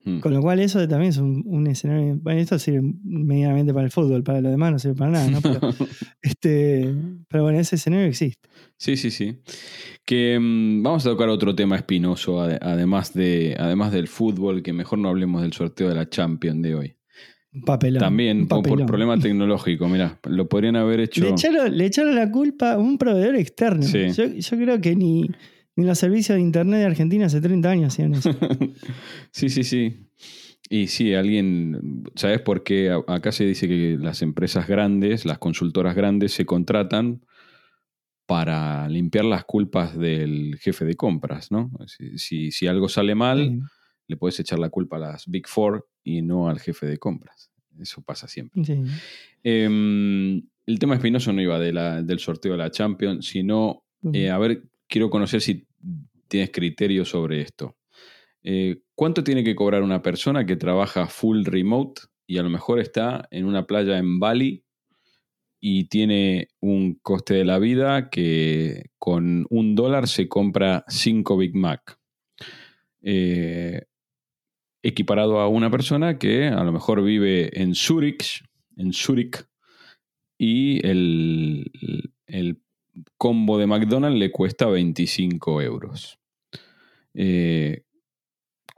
Mm. 0.06 0.20
Con 0.20 0.32
lo 0.32 0.40
cual 0.40 0.60
eso 0.60 0.86
también 0.86 1.10
es 1.10 1.18
un, 1.18 1.42
un 1.46 1.66
escenario... 1.66 2.16
Bueno, 2.22 2.40
esto 2.40 2.60
sirve 2.60 2.80
medianamente 3.02 3.74
para 3.74 3.84
el 3.84 3.90
fútbol, 3.90 4.22
para 4.22 4.40
lo 4.40 4.50
demás 4.50 4.70
no 4.70 4.78
sirve 4.78 4.94
para 4.94 5.10
nada, 5.10 5.28
¿no? 5.28 5.40
Pero, 5.40 5.60
este, 6.22 6.94
pero 7.28 7.42
bueno, 7.42 7.58
ese 7.58 7.74
escenario 7.74 8.06
existe. 8.06 8.48
Sí, 8.78 8.96
sí, 8.96 9.10
sí. 9.10 9.38
Que 10.04 10.38
mm, 10.40 10.84
vamos 10.84 11.04
a 11.04 11.10
tocar 11.10 11.28
otro 11.28 11.56
tema 11.56 11.74
espinoso, 11.74 12.40
ade- 12.40 12.58
además, 12.62 13.14
de, 13.14 13.56
además 13.58 13.90
del 13.90 14.06
fútbol, 14.06 14.62
que 14.62 14.72
mejor 14.72 15.00
no 15.00 15.08
hablemos 15.08 15.42
del 15.42 15.52
sorteo 15.52 15.88
de 15.88 15.96
la 15.96 16.08
Champions 16.08 16.62
de 16.62 16.74
hoy. 16.76 16.96
Papelón. 17.64 18.00
También 18.00 18.46
por, 18.46 18.62
problema 18.62 19.18
tecnológico, 19.18 19.88
mira, 19.88 20.20
lo 20.28 20.48
podrían 20.48 20.76
haber 20.76 21.00
hecho. 21.00 21.24
Le 21.24 21.30
echaron, 21.30 21.76
le 21.76 21.86
echaron 21.86 22.14
la 22.14 22.30
culpa 22.30 22.74
a 22.74 22.78
un 22.78 22.96
proveedor 22.96 23.34
externo. 23.34 23.82
Sí. 23.82 24.10
Yo, 24.12 24.26
yo 24.26 24.56
creo 24.56 24.80
que 24.80 24.94
ni, 24.94 25.30
ni 25.76 25.84
los 25.84 25.98
servicios 25.98 26.36
de 26.36 26.42
Internet 26.42 26.80
de 26.80 26.86
Argentina 26.86 27.26
hace 27.26 27.40
30 27.40 27.70
años 27.70 27.92
hacían 27.94 28.14
eso. 28.14 28.30
sí, 29.30 29.48
sí, 29.50 29.62
sí. 29.64 30.08
Y 30.68 30.88
sí, 30.88 31.14
alguien, 31.14 32.02
¿sabes 32.16 32.40
por 32.40 32.64
qué? 32.64 32.90
Acá 33.06 33.30
se 33.30 33.44
dice 33.44 33.68
que 33.68 33.96
las 34.00 34.20
empresas 34.22 34.66
grandes, 34.66 35.24
las 35.24 35.38
consultoras 35.38 35.94
grandes 35.94 36.32
se 36.32 36.44
contratan 36.44 37.20
para 38.26 38.88
limpiar 38.88 39.24
las 39.24 39.44
culpas 39.44 39.96
del 39.96 40.56
jefe 40.60 40.84
de 40.84 40.96
compras, 40.96 41.52
¿no? 41.52 41.70
Si, 41.86 42.18
si- 42.18 42.50
si 42.50 42.66
algo 42.66 42.88
sale 42.88 43.14
mal, 43.14 43.38
Sí, 43.38 43.60
le 44.08 44.16
puedes 44.16 44.38
echar 44.40 44.58
la 44.58 44.68
culpa 44.70 44.96
a 44.96 45.00
las 45.00 45.26
Big 45.28 45.46
Four 45.46 45.86
y 46.02 46.22
no 46.22 46.48
al 46.48 46.58
jefe 46.58 46.86
de 46.86 46.96
compras. 46.98 47.50
Eso 47.78 48.02
pasa 48.02 48.26
siempre. 48.26 48.64
sí. 48.64 48.82
Em, 49.44 50.42
el 50.66 50.78
tema 50.80 50.94
espinoso 50.96 51.32
no 51.32 51.40
iba 51.40 51.58
de 51.60 51.72
la- 51.72 52.02
del 52.02 52.18
sorteo 52.18 52.52
de 52.52 52.58
la 52.58 52.70
Champions, 52.70 53.26
sino, 53.26 53.84
eh, 54.12 54.30
a 54.30 54.38
ver, 54.38 54.64
quiero 54.88 55.10
conocer 55.10 55.40
si 55.40 55.66
tienes 56.28 56.50
criterio 56.50 57.04
sobre 57.04 57.40
esto. 57.40 57.76
Eh, 58.42 58.82
¿Cuánto 58.94 59.24
tiene 59.24 59.44
que 59.44 59.54
cobrar 59.54 59.82
una 59.82 60.02
persona 60.02 60.46
que 60.46 60.56
trabaja 60.56 61.06
full 61.06 61.44
remote 61.44 62.02
y 62.26 62.38
a 62.38 62.42
lo 62.42 62.50
mejor 62.50 62.78
está 62.78 63.26
en 63.30 63.44
una 63.44 63.66
playa 63.66 63.98
en 63.98 64.18
Bali 64.20 64.64
y 65.60 65.88
tiene 65.88 66.48
un 66.60 66.94
coste 67.02 67.34
de 67.34 67.44
la 67.44 67.58
vida 67.58 68.08
que 68.10 68.90
con 68.98 69.46
un 69.50 69.74
dólar 69.74 70.06
se 70.06 70.28
compra 70.28 70.84
cinco 70.88 71.36
Big 71.36 71.54
Mac? 71.54 71.98
Eh, 73.02 73.82
equiparado 74.82 75.40
a 75.40 75.48
una 75.48 75.70
persona 75.70 76.18
que 76.18 76.46
a 76.46 76.62
lo 76.62 76.72
mejor 76.72 77.02
vive 77.02 77.50
en 77.60 77.74
Zurich, 77.74 78.44
en 78.76 78.92
Zurich, 78.92 79.44
y 80.38 80.86
el, 80.86 81.70
el 82.26 82.62
combo 83.16 83.58
de 83.58 83.66
McDonald's 83.66 84.18
le 84.18 84.30
cuesta 84.30 84.66
25 84.66 85.62
euros. 85.62 86.18
Eh, 87.14 87.82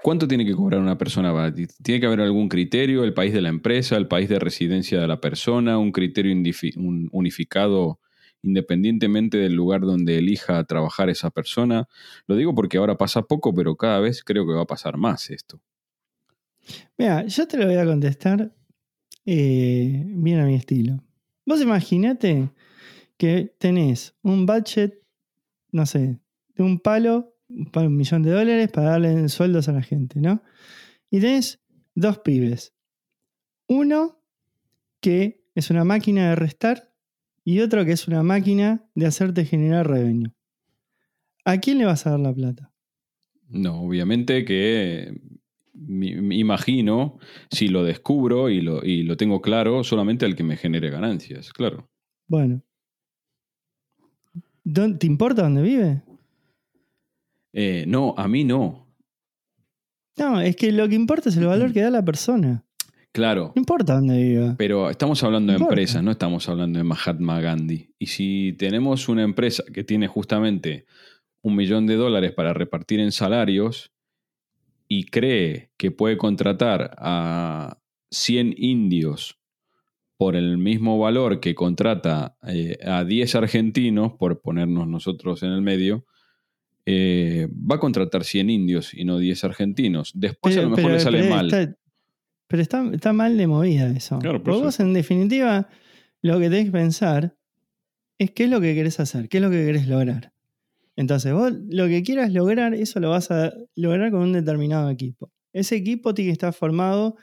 ¿Cuánto 0.01 0.29
tiene 0.29 0.47
que 0.47 0.55
cobrar 0.55 0.81
una 0.81 0.97
persona? 0.97 1.53
¿Tiene 1.83 2.01
que 2.01 2.07
haber 2.07 2.21
algún 2.21 2.49
criterio? 2.49 3.03
¿El 3.03 3.15
país 3.15 3.33
de 3.33 3.43
la 3.43 3.49
empresa? 3.49 3.97
¿El 3.97 4.07
país 4.07 4.29
de 4.29 4.39
residencia 4.39 5.01
de 5.01 5.09
la 5.09 5.21
persona? 5.21 5.77
¿Un 5.77 5.91
criterio 5.91 6.33
unificado 7.11 8.01
independientemente 8.43 9.39
del 9.39 9.55
lugar 9.55 9.81
donde 9.81 10.19
elija 10.19 10.63
trabajar 10.65 11.11
esa 11.11 11.31
persona? 11.31 11.89
Lo 12.29 12.37
digo 12.37 12.55
porque 12.55 12.79
ahora 12.79 12.97
pasa 12.97 13.23
poco, 13.23 13.53
pero 13.53 13.75
cada 13.75 13.99
vez 13.99 14.23
creo 14.23 14.47
que 14.47 14.53
va 14.53 14.63
a 14.63 14.67
pasar 14.67 14.97
más 14.99 15.31
esto. 15.31 15.61
Mira, 16.97 17.27
yo 17.27 17.49
te 17.49 17.57
lo 17.57 17.67
voy 17.67 17.77
a 17.77 17.85
contestar 17.85 18.55
eh, 19.27 20.05
bien 20.07 20.39
a 20.39 20.47
mi 20.47 20.55
estilo. 20.55 21.03
Vos 21.45 21.61
imaginate 21.61 22.51
que 23.19 23.55
tenés 23.59 24.17
un 24.23 24.47
budget, 24.47 25.03
no 25.73 25.85
sé, 25.85 26.21
de 26.55 26.63
un 26.63 26.79
palo, 26.79 27.35
un 27.49 27.97
millón 27.97 28.23
de 28.23 28.31
dólares 28.31 28.71
para 28.71 28.91
darle 28.91 29.29
sueldos 29.29 29.69
a 29.69 29.73
la 29.73 29.83
gente, 29.83 30.21
¿no? 30.21 30.43
Y 31.11 31.21
tenés 31.21 31.61
dos 31.95 32.19
pibes. 32.21 32.75
Uno 33.67 34.23
que 35.01 35.45
es 35.55 35.71
una 35.71 35.85
máquina 35.85 36.31
de 36.31 36.37
restar 36.37 36.95
y 37.45 37.61
otro 37.61 37.85
que 37.85 37.93
es 37.93 38.09
una 38.09 38.23
máquina 38.23 38.89
de 38.95 39.07
hacerte 39.07 39.45
generar 39.45 39.89
revenue. 39.89 40.33
¿A 41.45 41.59
quién 41.59 41.79
le 41.79 41.87
vas 41.87 42.07
a 42.07 42.11
dar 42.11 42.21
la 42.21 42.35
plata? 42.35 42.73
No, 43.49 43.83
obviamente 43.83 44.45
que 44.45 45.19
me 45.73 46.37
imagino, 46.37 47.19
si 47.51 47.69
lo 47.69 47.85
descubro 47.85 48.51
y 48.51 48.61
lo, 48.61 48.85
y 48.85 49.03
lo 49.03 49.17
tengo 49.17 49.41
claro, 49.41 49.83
solamente 49.85 50.27
al 50.27 50.37
que 50.37 50.43
me 50.43 50.57
genere 50.57 50.91
ganancias, 50.91 51.53
claro. 51.53 51.89
Bueno. 52.27 52.63
¿Dó- 54.69 54.97
¿Te 54.99 55.07
importa 55.07 55.43
dónde 55.43 55.63
vive? 55.63 56.03
Eh, 57.53 57.85
no, 57.87 58.15
a 58.17 58.29
mí 58.29 58.45
no. 58.45 58.87
No, 60.17 60.41
es 60.41 60.57
que 60.57 60.73
lo 60.73 60.89
que 60.89 60.95
importa 60.95 61.29
es 61.29 61.37
el 61.37 61.47
valor 61.47 61.73
que 61.73 61.81
da 61.81 61.91
la 61.91 62.05
persona. 62.05 62.65
Claro, 63.13 63.53
No 63.57 63.61
importa 63.61 63.95
dónde 63.95 64.23
viva. 64.23 64.55
pero 64.59 64.91
estamos 64.91 65.23
hablando 65.25 65.53
de 65.53 65.59
No 65.59 65.65
empresas, 65.65 66.03
no 66.03 66.11
estamos 66.11 66.49
hablando 66.49 66.79
de 66.79 66.85
Mahatma 66.85 67.41
Gandhi. 67.41 67.91
Y 67.99 68.07
si 68.07 68.55
tenemos 68.59 69.09
una 69.09 69.23
empresa 69.23 69.65
que 69.73 69.83
tiene 69.83 70.07
justamente 70.09 70.85
un 71.43 71.57
millón 71.57 71.87
de 71.87 71.95
dólares 71.97 72.33
para 72.33 72.53
repartir 72.53 73.01
en 73.01 73.11
salarios 73.13 73.93
y 74.89 75.05
cree 75.05 75.71
que 75.79 75.91
puede 75.91 76.17
contratar 76.19 76.95
a 76.99 77.79
100 78.11 78.55
indios 78.59 79.38
por 80.19 80.35
el 80.35 80.59
mismo 80.59 80.99
valor 80.99 81.39
que 81.39 81.55
contrata 81.55 82.37
eh, 82.47 82.77
a 82.85 83.05
10 83.05 83.37
argentinos, 83.37 84.15
por 84.19 84.43
ponernos 84.43 84.89
nosotros 84.89 85.45
en 85.45 85.53
el 85.53 85.63
medio, 85.63 86.05
eh, 86.85 87.49
va 87.53 87.77
a 87.77 87.79
contratar 87.79 88.25
100 88.25 88.51
indios 88.51 88.95
y 88.95 89.05
no 89.05 89.19
10 89.19 89.45
argentinos. 89.45 90.11
Después 90.15 90.57
a 90.57 90.63
lo 90.63 90.71
mejor 90.71 90.91
le 90.91 91.01
sale 91.01 91.21
pero 91.21 91.35
mal. 91.35 91.47
Está, 91.47 91.77
pero 92.49 92.63
está, 92.63 92.91
está 92.93 93.13
mal 93.13 93.39
de 93.39 93.47
movida 93.47 93.89
eso. 93.91 94.19
Claro, 94.19 94.43
por 94.43 94.55
vos, 94.55 94.81
en 94.81 94.93
definitiva, 94.93 95.69
lo 96.21 96.41
que 96.41 96.51
tenés 96.51 96.65
que 96.67 96.73
pensar 96.73 97.37
es 98.19 98.33
qué 98.33 98.45
es 98.45 98.51
lo 98.51 98.61
que 98.61 98.75
querés 98.75 98.99
hacer, 98.99 99.29
qué 99.29 99.37
es 99.37 99.43
lo 99.43 99.51
que 99.51 99.65
querés 99.65 99.87
lograr. 99.87 100.33
Entonces, 100.97 101.33
vos 101.33 101.53
lo 101.69 101.87
que 101.87 102.03
quieras 102.03 102.33
lograr, 102.33 102.75
eso 102.75 102.99
lo 102.99 103.11
vas 103.11 103.31
a 103.31 103.53
lograr 103.77 104.11
con 104.11 104.21
un 104.21 104.33
determinado 104.33 104.91
equipo. 104.91 105.31
Ese 105.53 105.77
equipo 105.77 106.13
tiene 106.13 106.31
que 106.31 106.33
estar 106.33 106.53
formado, 106.53 107.15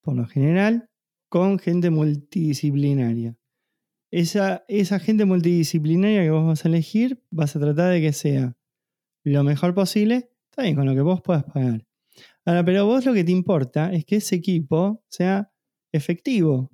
por 0.00 0.16
lo 0.16 0.26
general, 0.26 0.89
con 1.30 1.58
gente 1.58 1.88
multidisciplinaria. 1.88 3.38
Esa, 4.12 4.64
esa 4.68 4.98
gente 4.98 5.24
multidisciplinaria 5.24 6.22
que 6.22 6.30
vos 6.30 6.46
vas 6.46 6.64
a 6.64 6.68
elegir, 6.68 7.22
vas 7.30 7.54
a 7.54 7.60
tratar 7.60 7.92
de 7.92 8.00
que 8.00 8.12
sea 8.12 8.56
lo 9.24 9.44
mejor 9.44 9.72
posible, 9.72 10.30
está 10.50 10.62
bien, 10.62 10.74
con 10.74 10.86
lo 10.86 10.94
que 10.94 11.00
vos 11.00 11.22
puedas 11.22 11.44
pagar. 11.44 11.86
Ahora, 12.44 12.64
pero 12.64 12.84
vos 12.84 13.06
lo 13.06 13.14
que 13.14 13.22
te 13.22 13.30
importa 13.30 13.92
es 13.92 14.04
que 14.04 14.16
ese 14.16 14.34
equipo 14.36 15.04
sea 15.08 15.52
efectivo. 15.92 16.68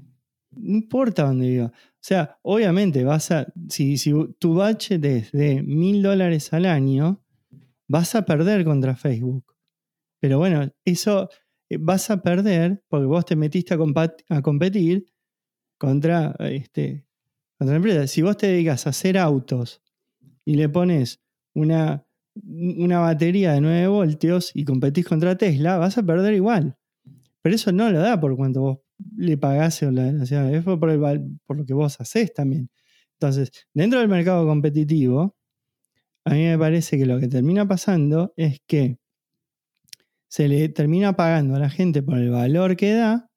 No 0.53 0.79
importa 0.79 1.25
dónde 1.25 1.49
viva. 1.49 1.67
O 1.67 2.01
sea, 2.01 2.39
obviamente 2.43 3.05
vas 3.05 3.31
a. 3.31 3.47
Si, 3.69 3.99
si 3.99 4.13
tu 4.39 4.55
budget 4.55 5.05
es 5.05 5.33
de 5.33 5.63
mil 5.63 6.03
dólares 6.03 6.53
al 6.55 6.65
año, 6.65 7.23
vas 7.89 8.15
a 8.15 8.25
perder 8.25 8.65
contra 8.65 8.97
Facebook. 8.97 9.55
Pero 10.19 10.39
bueno, 10.39 10.73
eso 10.85 11.29
vas 11.71 12.11
a 12.11 12.23
perder 12.23 12.83
porque 12.89 13.07
vos 13.07 13.25
te 13.25 13.37
metiste 13.37 13.75
a, 13.75 14.43
competir 14.43 15.07
contra, 15.79 16.35
este, 16.41 17.07
contra 17.59 17.75
la 17.75 17.77
empresa. 17.77 18.07
Si 18.07 18.23
vos 18.23 18.37
te 18.37 18.47
dedicas 18.49 18.87
a 18.87 18.91
hacer 18.91 19.19
autos 19.19 19.83
y 20.45 20.55
le 20.55 20.69
pones 20.69 21.21
una, 21.55 22.07
una 22.45 23.01
batería 23.01 23.53
de 23.53 23.61
9 23.61 23.87
voltios 23.89 24.53
y 24.55 24.65
competís 24.65 25.07
contra 25.07 25.37
Tesla, 25.37 25.79
vas 25.79 25.99
a 25.99 26.03
perder 26.03 26.35
igual. 26.35 26.77
Pero 27.43 27.55
eso 27.55 27.73
no 27.73 27.91
lo 27.91 27.99
da 28.01 28.21
por 28.21 28.37
cuanto 28.37 28.61
vos 28.61 28.79
le 29.17 29.37
pagás 29.37 29.83
o 29.83 29.91
la, 29.91 30.09
es 30.09 30.65
por, 30.65 30.79
por 30.79 31.57
lo 31.57 31.65
que 31.65 31.75
vos 31.75 32.01
haces 32.01 32.33
también. 32.33 32.71
Entonces, 33.19 33.51
dentro 33.73 33.99
del 34.01 34.09
mercado 34.09 34.47
competitivo, 34.47 35.37
a 36.25 36.35
mí 36.35 36.45
me 36.45 36.59
parece 36.59 36.99
que 36.99 37.07
lo 37.07 37.19
que 37.21 37.29
termina 37.29 37.67
pasando 37.67 38.33
es 38.37 38.61
que 38.67 38.99
se 40.37 40.49
le 40.49 40.69
termina 40.69 41.17
pagando 41.17 41.55
a 41.55 41.59
la 41.59 41.71
gente 41.71 42.03
por 42.03 42.19
el 42.19 42.29
valor 42.29 42.77
que 42.77 42.93
da 42.93 43.31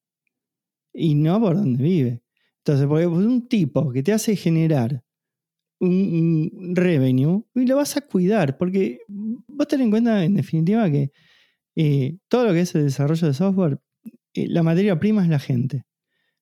y 0.94 1.16
no 1.16 1.40
por 1.40 1.56
donde 1.56 1.82
vive. 1.82 2.24
Entonces, 2.58 2.88
porque 2.88 3.08
un 3.08 3.48
tipo 3.48 3.90
que 3.94 4.04
te 4.04 4.12
hace 4.12 4.36
generar 4.36 5.02
un, 5.80 6.74
revenue 6.76 7.46
y 7.56 7.66
lo 7.68 7.78
vas 7.78 7.96
a 7.96 8.02
cuidar, 8.02 8.58
porque 8.58 9.00
vos 9.08 9.66
ten 9.70 9.80
en 9.80 9.92
cuenta, 9.92 10.26
en 10.26 10.36
definitiva, 10.36 10.92
que 10.92 11.14
eh, 11.78 12.18
todo 12.28 12.48
lo 12.48 12.52
que 12.52 12.62
es 12.62 12.76
el 12.76 12.84
desarrollo 12.84 13.28
de 13.28 13.34
software, 13.34 13.80
eh, 14.34 14.50
la 14.50 14.62
materia 14.62 15.00
prima 15.00 15.24
es 15.24 15.30
la 15.30 15.40
gente. 15.40 15.86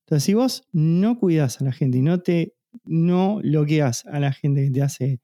Entonces, 0.05 0.23
si 0.23 0.33
vos 0.33 0.63
no 0.71 1.19
cuidas 1.19 1.61
a 1.61 1.65
la 1.65 1.71
gente 1.71 1.99
y 1.99 2.01
no 2.01 2.21
te 2.21 2.55
no 2.83 3.41
bloqueas 3.43 4.07
a 4.07 4.19
la 4.19 4.33
gente 4.33 4.65
que 4.65 4.71
te 4.71 4.81
hace 4.81 5.21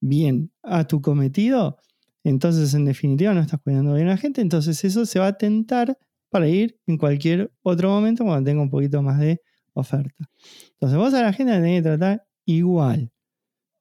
bien 0.00 0.50
a 0.62 0.86
tu 0.86 1.02
cometido, 1.02 1.76
entonces 2.24 2.74
en 2.74 2.84
definitiva 2.84 3.34
no 3.34 3.40
estás 3.40 3.60
cuidando 3.60 3.94
bien 3.94 4.08
a 4.08 4.12
la 4.12 4.16
gente, 4.16 4.40
entonces 4.40 4.84
eso 4.84 5.06
se 5.06 5.18
va 5.18 5.28
a 5.28 5.32
tentar 5.38 5.96
para 6.30 6.48
ir 6.48 6.78
en 6.86 6.96
cualquier 6.96 7.52
otro 7.62 7.90
momento 7.90 8.24
cuando 8.24 8.48
tenga 8.48 8.62
un 8.62 8.70
poquito 8.70 9.02
más 9.02 9.18
de 9.18 9.40
oferta. 9.74 10.28
Entonces 10.72 10.98
vos 10.98 11.14
a 11.14 11.22
la 11.22 11.32
gente 11.32 11.52
la 11.52 11.60
tenés 11.60 11.78
que 11.78 11.82
tratar 11.82 12.24
igual. 12.46 13.12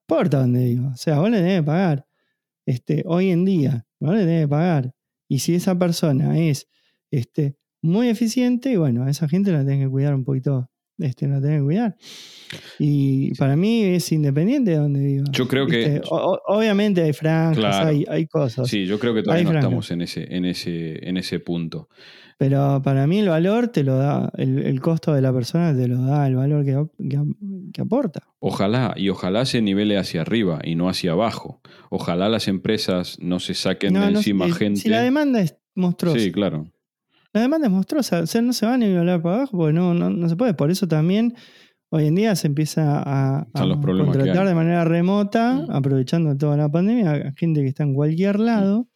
Importa 0.07 0.39
dónde 0.39 0.65
viva. 0.65 0.89
O 0.89 0.97
sea, 0.97 1.19
vos 1.19 1.29
le 1.29 1.37
tenés 1.37 1.63
pagar. 1.63 2.05
Este, 2.65 3.03
hoy 3.05 3.29
en 3.29 3.45
día, 3.45 3.85
vos 3.99 4.13
le 4.13 4.21
tenés 4.21 4.47
pagar. 4.47 4.93
Y 5.27 5.39
si 5.39 5.55
esa 5.55 5.77
persona 5.77 6.37
es 6.37 6.67
este, 7.09 7.57
muy 7.81 8.09
eficiente, 8.09 8.77
bueno, 8.77 9.03
a 9.03 9.09
esa 9.09 9.27
gente 9.27 9.51
la 9.51 9.59
tenés 9.59 9.85
que 9.85 9.89
cuidar 9.89 10.13
un 10.13 10.25
poquito, 10.25 10.69
este, 11.01 11.27
la 11.27 11.41
tenés 11.41 11.59
que 11.59 11.63
cuidar. 11.63 11.95
Y 12.79 13.33
para 13.35 13.55
mí 13.55 13.81
es 13.83 14.11
independiente 14.11 14.71
de 14.71 14.77
donde 14.77 14.99
viva. 15.05 15.25
Yo 15.31 15.47
creo 15.47 15.67
que. 15.67 15.77
¿viste? 15.77 16.01
O- 16.09 16.33
o- 16.33 16.41
obviamente 16.57 17.01
hay 17.01 17.13
franjas, 17.13 17.57
Claro. 17.57 17.87
hay, 17.87 18.05
hay 18.09 18.27
cosas. 18.27 18.67
Sí, 18.67 18.85
yo 18.85 18.99
creo 18.99 19.13
que 19.13 19.23
todavía 19.23 19.39
Hay 19.39 19.45
no 19.45 19.51
franjas. 19.51 19.69
estamos 19.69 19.91
en 19.91 20.01
ese, 20.01 20.35
en 20.35 20.45
ese, 20.45 21.07
en 21.07 21.17
ese 21.17 21.39
punto. 21.39 21.87
Pero 22.37 22.81
para 22.83 23.05
mí 23.05 23.19
el 23.19 23.29
valor 23.29 23.67
te 23.67 23.83
lo 23.83 23.97
da, 23.97 24.31
el, 24.37 24.59
el 24.63 24.81
costo 24.81 25.13
de 25.13 25.21
la 25.21 25.31
persona 25.31 25.75
te 25.75 25.87
lo 25.87 26.01
da 26.01 26.25
el 26.27 26.35
valor 26.35 26.65
que, 26.65 26.75
que- 27.07 27.19
que 27.71 27.81
aporta. 27.81 28.23
Ojalá, 28.39 28.95
y 28.97 29.09
ojalá 29.09 29.45
se 29.45 29.61
nivele 29.61 29.97
hacia 29.97 30.21
arriba 30.21 30.59
y 30.63 30.73
no 30.75 30.89
hacia 30.89 31.11
abajo. 31.11 31.61
Ojalá 31.91 32.27
las 32.29 32.47
empresas 32.47 33.17
no 33.21 33.39
se 33.39 33.53
saquen 33.53 33.93
No, 33.93 34.01
de 34.05 34.11
no, 34.11 34.17
encima 34.17 34.51
gente. 34.51 34.79
Si 34.81 34.89
la 34.89 35.01
demanda 35.01 35.39
es 35.41 35.55
monstruosa. 35.75 36.19
sí, 36.19 36.31
claro. 36.31 36.65
La 37.33 37.41
demanda 37.41 37.67
es 37.67 37.73
monstruosa. 37.73 38.21
O 38.21 38.25
sea, 38.27 38.41
no 38.41 38.53
se 38.53 38.65
va 38.65 38.73
a 38.73 38.77
nivelar 38.77 39.21
para 39.21 39.35
abajo 39.37 39.57
porque 39.57 39.73
no, 39.73 39.93
no, 39.93 40.09
no 40.09 40.27
se 40.29 40.35
puede. 40.35 40.53
Por 40.53 40.69
eso 40.71 40.87
también 40.87 41.33
hoy 41.89 42.07
en 42.07 42.15
día 42.15 42.35
se 42.35 42.47
empieza 42.47 42.99
a, 42.99 43.39
a 43.41 43.47
contratar 44.13 44.47
de 44.47 44.55
manera 44.55 44.85
remota, 44.85 45.53
Mm. 45.67 45.71
aprovechando 45.71 46.37
toda 46.37 46.57
la 46.57 46.69
pandemia, 46.69 47.11
a 47.11 47.31
gente 47.33 47.61
que 47.61 47.67
está 47.67 47.83
en 47.83 47.93
cualquier 47.93 48.39
lado 48.39 48.87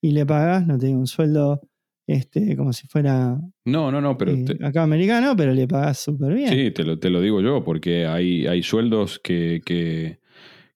y 0.00 0.12
le 0.12 0.26
pagas, 0.26 0.66
no 0.66 0.78
te 0.78 0.86
digo, 0.86 0.98
un 0.98 1.06
sueldo 1.06 1.60
este, 2.06 2.54
como 2.56 2.72
si 2.74 2.86
fuera 2.86 3.38
No, 3.64 3.90
no, 3.90 4.00
no, 4.00 4.18
pero 4.18 4.32
eh, 4.32 4.44
te- 4.44 4.64
acá 4.66 4.82
americano, 4.82 5.34
pero 5.36 5.54
le 5.54 5.66
pagas 5.66 5.98
súper 6.00 6.34
bien. 6.34 6.48
sí, 6.50 6.70
te 6.70 6.84
lo, 6.84 6.98
te 6.98 7.08
lo 7.08 7.20
digo 7.22 7.40
yo, 7.40 7.64
porque 7.64 8.04
hay, 8.06 8.46
hay 8.46 8.62
sueldos 8.62 9.18
que, 9.24 9.62
que, 9.64 10.20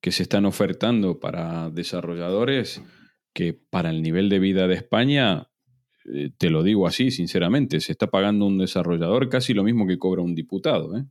que 0.01 0.11
se 0.11 0.23
están 0.23 0.47
ofertando 0.47 1.21
para 1.21 1.69
desarrolladores 1.71 2.83
que 3.35 3.53
para 3.53 3.91
el 3.91 4.03
nivel 4.03 4.29
de 4.31 4.39
vida 4.39 4.67
de 4.69 4.75
España, 4.77 5.48
eh, 6.15 6.31
te 6.37 6.51
lo 6.51 6.63
digo 6.63 6.87
así, 6.87 7.11
sinceramente, 7.11 7.81
se 7.81 7.93
está 7.93 8.07
pagando 8.09 8.47
un 8.47 8.59
desarrollador 8.59 9.29
casi 9.29 9.55
lo 9.55 9.63
mismo 9.65 9.87
que 9.87 9.99
cobra 9.99 10.23
un 10.23 10.35
diputado 10.35 10.97
¿eh? 10.97 11.05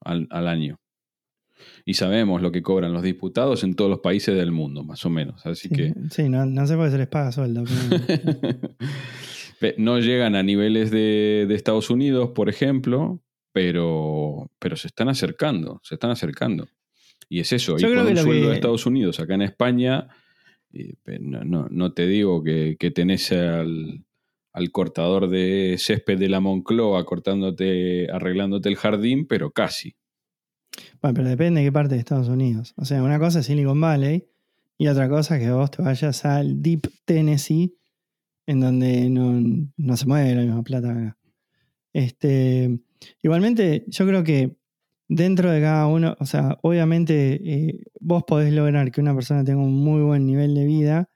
al, 0.00 0.26
al 0.30 0.48
año. 0.48 0.78
Y 1.84 1.94
sabemos 1.94 2.42
lo 2.42 2.50
que 2.52 2.62
cobran 2.62 2.92
los 2.92 3.02
diputados 3.02 3.62
en 3.64 3.74
todos 3.74 3.90
los 3.90 4.00
países 4.00 4.34
del 4.36 4.50
mundo, 4.52 4.82
más 4.84 5.04
o 5.04 5.10
menos. 5.10 5.44
Así 5.46 5.68
Sí, 5.68 5.74
que 5.74 5.94
sí, 6.10 6.28
no, 6.28 6.44
no 6.46 6.66
sé 6.66 6.74
por 6.76 6.86
qué 6.86 6.92
se 6.92 6.98
les 6.98 7.08
paga 7.08 7.30
sueldo. 7.32 7.64
pero- 9.60 9.74
no 9.78 9.98
llegan 10.00 10.34
a 10.34 10.42
niveles 10.42 10.90
de, 10.90 11.46
de 11.48 11.54
Estados 11.54 11.90
Unidos, 11.90 12.30
por 12.34 12.48
ejemplo, 12.48 13.20
pero, 13.52 14.50
pero 14.58 14.76
se 14.76 14.88
están 14.88 15.08
acercando, 15.08 15.80
se 15.84 15.94
están 15.94 16.10
acercando. 16.10 16.68
Y 17.28 17.40
es 17.40 17.52
eso, 17.52 17.76
Yo 17.78 17.88
y 17.90 17.94
con 17.94 18.06
un 18.06 18.16
sueldo 18.16 18.42
que- 18.42 18.48
de 18.48 18.54
Estados 18.54 18.86
Unidos 18.86 19.20
acá 19.20 19.34
en 19.34 19.42
España, 19.42 20.08
eh, 20.72 20.94
no, 21.20 21.44
no- 21.44 21.68
no 21.70 21.92
te 21.92 22.06
digo 22.06 22.42
que, 22.42 22.76
que 22.78 22.90
tenés 22.90 23.30
al, 23.32 24.04
al 24.52 24.70
cortador 24.70 25.28
de 25.28 25.76
césped 25.78 26.18
de 26.18 26.28
la 26.28 26.40
Moncloa 26.40 27.04
cortándote, 27.04 28.10
arreglándote 28.10 28.68
el 28.68 28.76
jardín, 28.76 29.26
pero 29.26 29.50
casi. 29.50 29.96
Bueno, 31.00 31.14
pero 31.14 31.28
depende 31.28 31.60
de 31.60 31.66
qué 31.66 31.72
parte 31.72 31.94
de 31.94 32.00
Estados 32.00 32.28
Unidos. 32.28 32.74
O 32.76 32.84
sea, 32.84 33.02
una 33.02 33.18
cosa 33.18 33.40
es 33.40 33.46
Silicon 33.46 33.80
Valley 33.80 34.26
y 34.78 34.88
otra 34.88 35.08
cosa 35.08 35.36
es 35.36 35.44
que 35.44 35.50
vos 35.50 35.70
te 35.70 35.82
vayas 35.82 36.24
al 36.24 36.62
Deep 36.62 36.88
Tennessee, 37.04 37.76
en 38.46 38.60
donde 38.60 39.08
no, 39.08 39.40
no 39.76 39.96
se 39.96 40.06
mueve 40.06 40.34
la 40.34 40.42
misma 40.42 40.62
plata 40.62 40.90
acá. 40.90 41.18
Este, 41.92 42.80
igualmente, 43.22 43.84
yo 43.88 44.06
creo 44.06 44.24
que 44.24 44.56
dentro 45.08 45.50
de 45.50 45.60
cada 45.60 45.86
uno, 45.86 46.16
o 46.18 46.26
sea, 46.26 46.58
obviamente 46.62 47.40
eh, 47.44 47.84
vos 48.00 48.24
podés 48.26 48.52
lograr 48.52 48.90
que 48.90 49.00
una 49.00 49.14
persona 49.14 49.44
tenga 49.44 49.60
un 49.60 49.74
muy 49.74 50.02
buen 50.02 50.26
nivel 50.26 50.54
de 50.54 50.64
vida. 50.64 51.10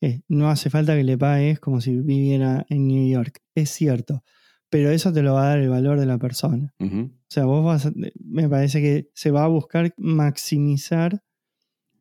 Eh, 0.00 0.20
no 0.28 0.48
hace 0.50 0.70
falta 0.70 0.94
que 0.96 1.04
le 1.04 1.18
pagues 1.18 1.58
como 1.60 1.80
si 1.80 1.96
viviera 1.98 2.64
en 2.68 2.86
New 2.86 3.08
York. 3.10 3.40
Es 3.54 3.70
cierto. 3.70 4.22
Pero 4.70 4.90
eso 4.90 5.12
te 5.12 5.22
lo 5.22 5.34
va 5.34 5.44
a 5.44 5.48
dar 5.50 5.58
el 5.60 5.68
valor 5.70 5.98
de 5.98 6.06
la 6.06 6.18
persona. 6.18 6.74
O 7.06 7.30
sea, 7.30 7.44
vos 7.46 7.64
vas 7.64 7.86
a- 7.86 7.92
me 8.24 8.48
parece 8.48 8.80
que 8.82 9.08
se 9.14 9.30
va 9.30 9.44
a 9.44 9.48
buscar 9.48 9.92
maximizar 9.96 11.22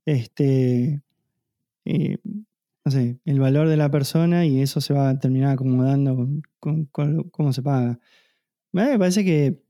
este 0.06 1.02
eh, 1.86 2.18
no 2.86 2.92
sé, 2.92 3.20
el 3.26 3.40
valor 3.40 3.68
de 3.68 3.78
la 3.78 3.90
persona 3.92 4.46
y 4.46 4.62
eso 4.62 4.80
se 4.82 4.94
va 4.94 5.10
a 5.10 5.20
terminar 5.20 5.52
acomodando 5.54 6.16
con, 6.16 6.42
con- 6.60 6.86
con 6.86 7.24
cómo 7.30 7.54
se 7.54 7.62
paga. 7.62 8.00
Me 8.72 8.98
parece 9.00 9.26
que 9.26 9.62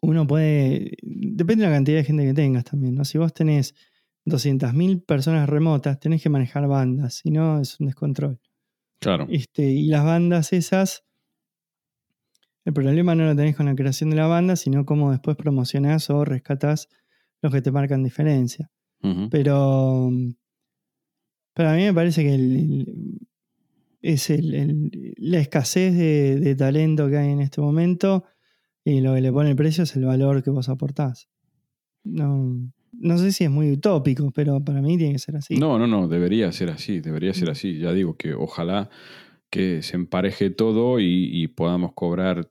uno 0.00 0.26
puede, 0.26 0.96
depende 1.02 1.64
de 1.64 1.70
la 1.70 1.76
cantidad 1.76 1.98
de 1.98 2.04
gente 2.04 2.24
que 2.24 2.34
tengas 2.34 2.64
también, 2.64 2.94
¿no? 2.94 3.04
Si 3.04 3.16
vos 3.18 3.32
tenés 3.32 3.74
200.000 4.24 5.02
personas 5.02 5.48
remotas, 5.48 6.00
tenés 6.00 6.22
que 6.22 6.28
manejar 6.30 6.66
bandas, 6.66 7.14
si 7.14 7.30
no 7.30 7.60
es 7.60 7.78
un 7.80 7.86
descontrol. 7.86 8.40
Claro. 9.00 9.26
Este, 9.28 9.66
y 9.70 9.86
las 9.88 10.04
bandas 10.04 10.52
esas, 10.52 11.04
el 12.64 12.72
problema 12.72 13.14
no 13.14 13.24
lo 13.26 13.36
tenés 13.36 13.54
con 13.56 13.66
la 13.66 13.74
creación 13.74 14.10
de 14.10 14.16
la 14.16 14.26
banda, 14.26 14.56
sino 14.56 14.86
cómo 14.86 15.10
después 15.10 15.36
promocionás 15.36 16.08
o 16.10 16.24
rescatás 16.24 16.88
los 17.42 17.52
que 17.52 17.60
te 17.60 17.70
marcan 17.70 18.02
diferencia. 18.02 18.70
Pero, 19.30 20.10
pero 21.52 21.68
a 21.68 21.74
mí 21.74 21.82
me 21.82 21.92
parece 21.92 22.22
que 22.22 22.34
el- 22.34 22.56
el- 22.56 23.18
es 24.00 24.30
el- 24.30 24.54
el- 24.54 25.14
la 25.18 25.38
escasez 25.40 25.94
de, 25.94 26.40
de 26.40 26.54
talento 26.54 27.08
que 27.08 27.18
hay 27.18 27.30
en 27.30 27.40
este 27.40 27.60
momento 27.60 28.24
y 28.82 29.00
lo 29.00 29.14
que 29.14 29.20
le 29.20 29.32
pone 29.32 29.50
el 29.50 29.56
precio 29.56 29.84
es 29.84 29.94
el 29.96 30.04
valor 30.06 30.42
que 30.42 30.50
vos 30.50 30.68
aportás. 30.70 31.28
No, 32.02 32.72
no 33.00 33.18
sé 33.18 33.32
si 33.32 33.44
es 33.44 33.50
muy 33.50 33.70
utópico, 33.72 34.30
pero 34.30 34.62
para 34.64 34.80
mí 34.80 34.96
tiene 34.96 35.14
que 35.14 35.18
ser 35.18 35.36
así. 35.36 35.56
No, 35.56 35.78
no, 35.78 35.86
no, 35.86 36.08
debería 36.08 36.50
ser 36.52 36.70
así, 36.70 37.00
debería 37.00 37.34
ser 37.34 37.50
así. 37.50 37.78
Ya 37.78 37.92
digo 37.92 38.16
que 38.16 38.34
ojalá 38.34 38.90
que 39.50 39.82
se 39.82 39.96
empareje 39.96 40.50
todo 40.50 40.98
y, 40.98 41.46
podamos 41.48 41.92
cobrar 41.94 42.50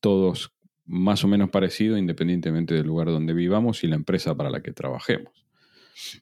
todos 0.00 0.52
más 0.84 1.24
o 1.24 1.28
menos 1.28 1.48
parecido 1.48 1.96
independientemente 1.96 2.74
del 2.74 2.86
lugar 2.86 3.06
donde 3.06 3.32
vivamos 3.32 3.84
y 3.84 3.86
la 3.86 3.94
empresa 3.94 4.36
para 4.36 4.50
la 4.50 4.62
que 4.62 4.72
trabajemos. 4.72 5.32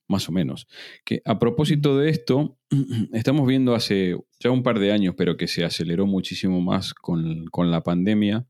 Más 0.07 0.29
o 0.29 0.33
menos. 0.33 0.69
Que 1.05 1.23
a 1.25 1.39
propósito 1.39 1.99
de 1.99 2.11
esto, 2.11 2.59
estamos 3.13 3.47
viendo 3.47 3.75
hace 3.75 4.17
ya 4.39 4.51
un 4.51 4.63
par 4.63 4.79
de 4.79 4.93
años, 4.93 5.15
pero 5.17 5.37
que 5.37 5.49
se 5.49 5.65
aceleró 5.65 6.07
muchísimo 6.07 6.61
más 6.61 6.95
con, 6.95 7.47
con 7.47 7.71
la 7.71 7.83
pandemia, 7.83 8.47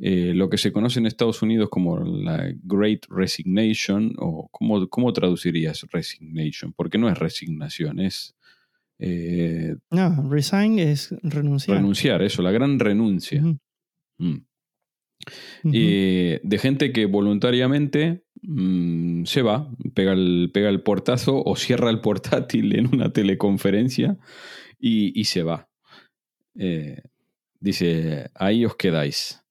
eh, 0.00 0.32
lo 0.32 0.48
que 0.48 0.58
se 0.58 0.70
conoce 0.70 1.00
en 1.00 1.06
Estados 1.06 1.42
Unidos 1.42 1.70
como 1.70 1.98
la 1.98 2.52
Great 2.62 3.06
Resignation, 3.08 4.14
o 4.18 4.48
¿cómo, 4.52 4.88
cómo 4.88 5.12
traducirías 5.12 5.84
resignation? 5.90 6.72
Porque 6.72 6.98
no 6.98 7.08
es 7.08 7.18
resignación, 7.18 7.98
es 7.98 8.36
eh, 9.00 9.74
No, 9.90 10.28
resign 10.30 10.78
es 10.78 11.12
renunciar. 11.22 11.78
renunciar, 11.78 12.22
eso, 12.22 12.42
la 12.42 12.52
gran 12.52 12.78
renuncia. 12.78 13.42
Mm. 14.18 14.36
Eh, 15.72 16.40
de 16.44 16.58
gente 16.58 16.92
que 16.92 17.06
voluntariamente 17.06 18.22
mm, 18.42 19.24
se 19.24 19.42
va, 19.42 19.68
pega 19.94 20.12
el, 20.12 20.50
pega 20.54 20.68
el 20.68 20.82
portazo 20.82 21.42
o 21.44 21.56
cierra 21.56 21.90
el 21.90 22.00
portátil 22.00 22.76
en 22.78 22.86
una 22.94 23.12
teleconferencia 23.12 24.16
y, 24.78 25.18
y 25.18 25.24
se 25.24 25.42
va. 25.42 25.68
Dice, 27.60 28.30
ahí 28.34 28.64
os 28.64 28.76
quedáis. 28.76 29.42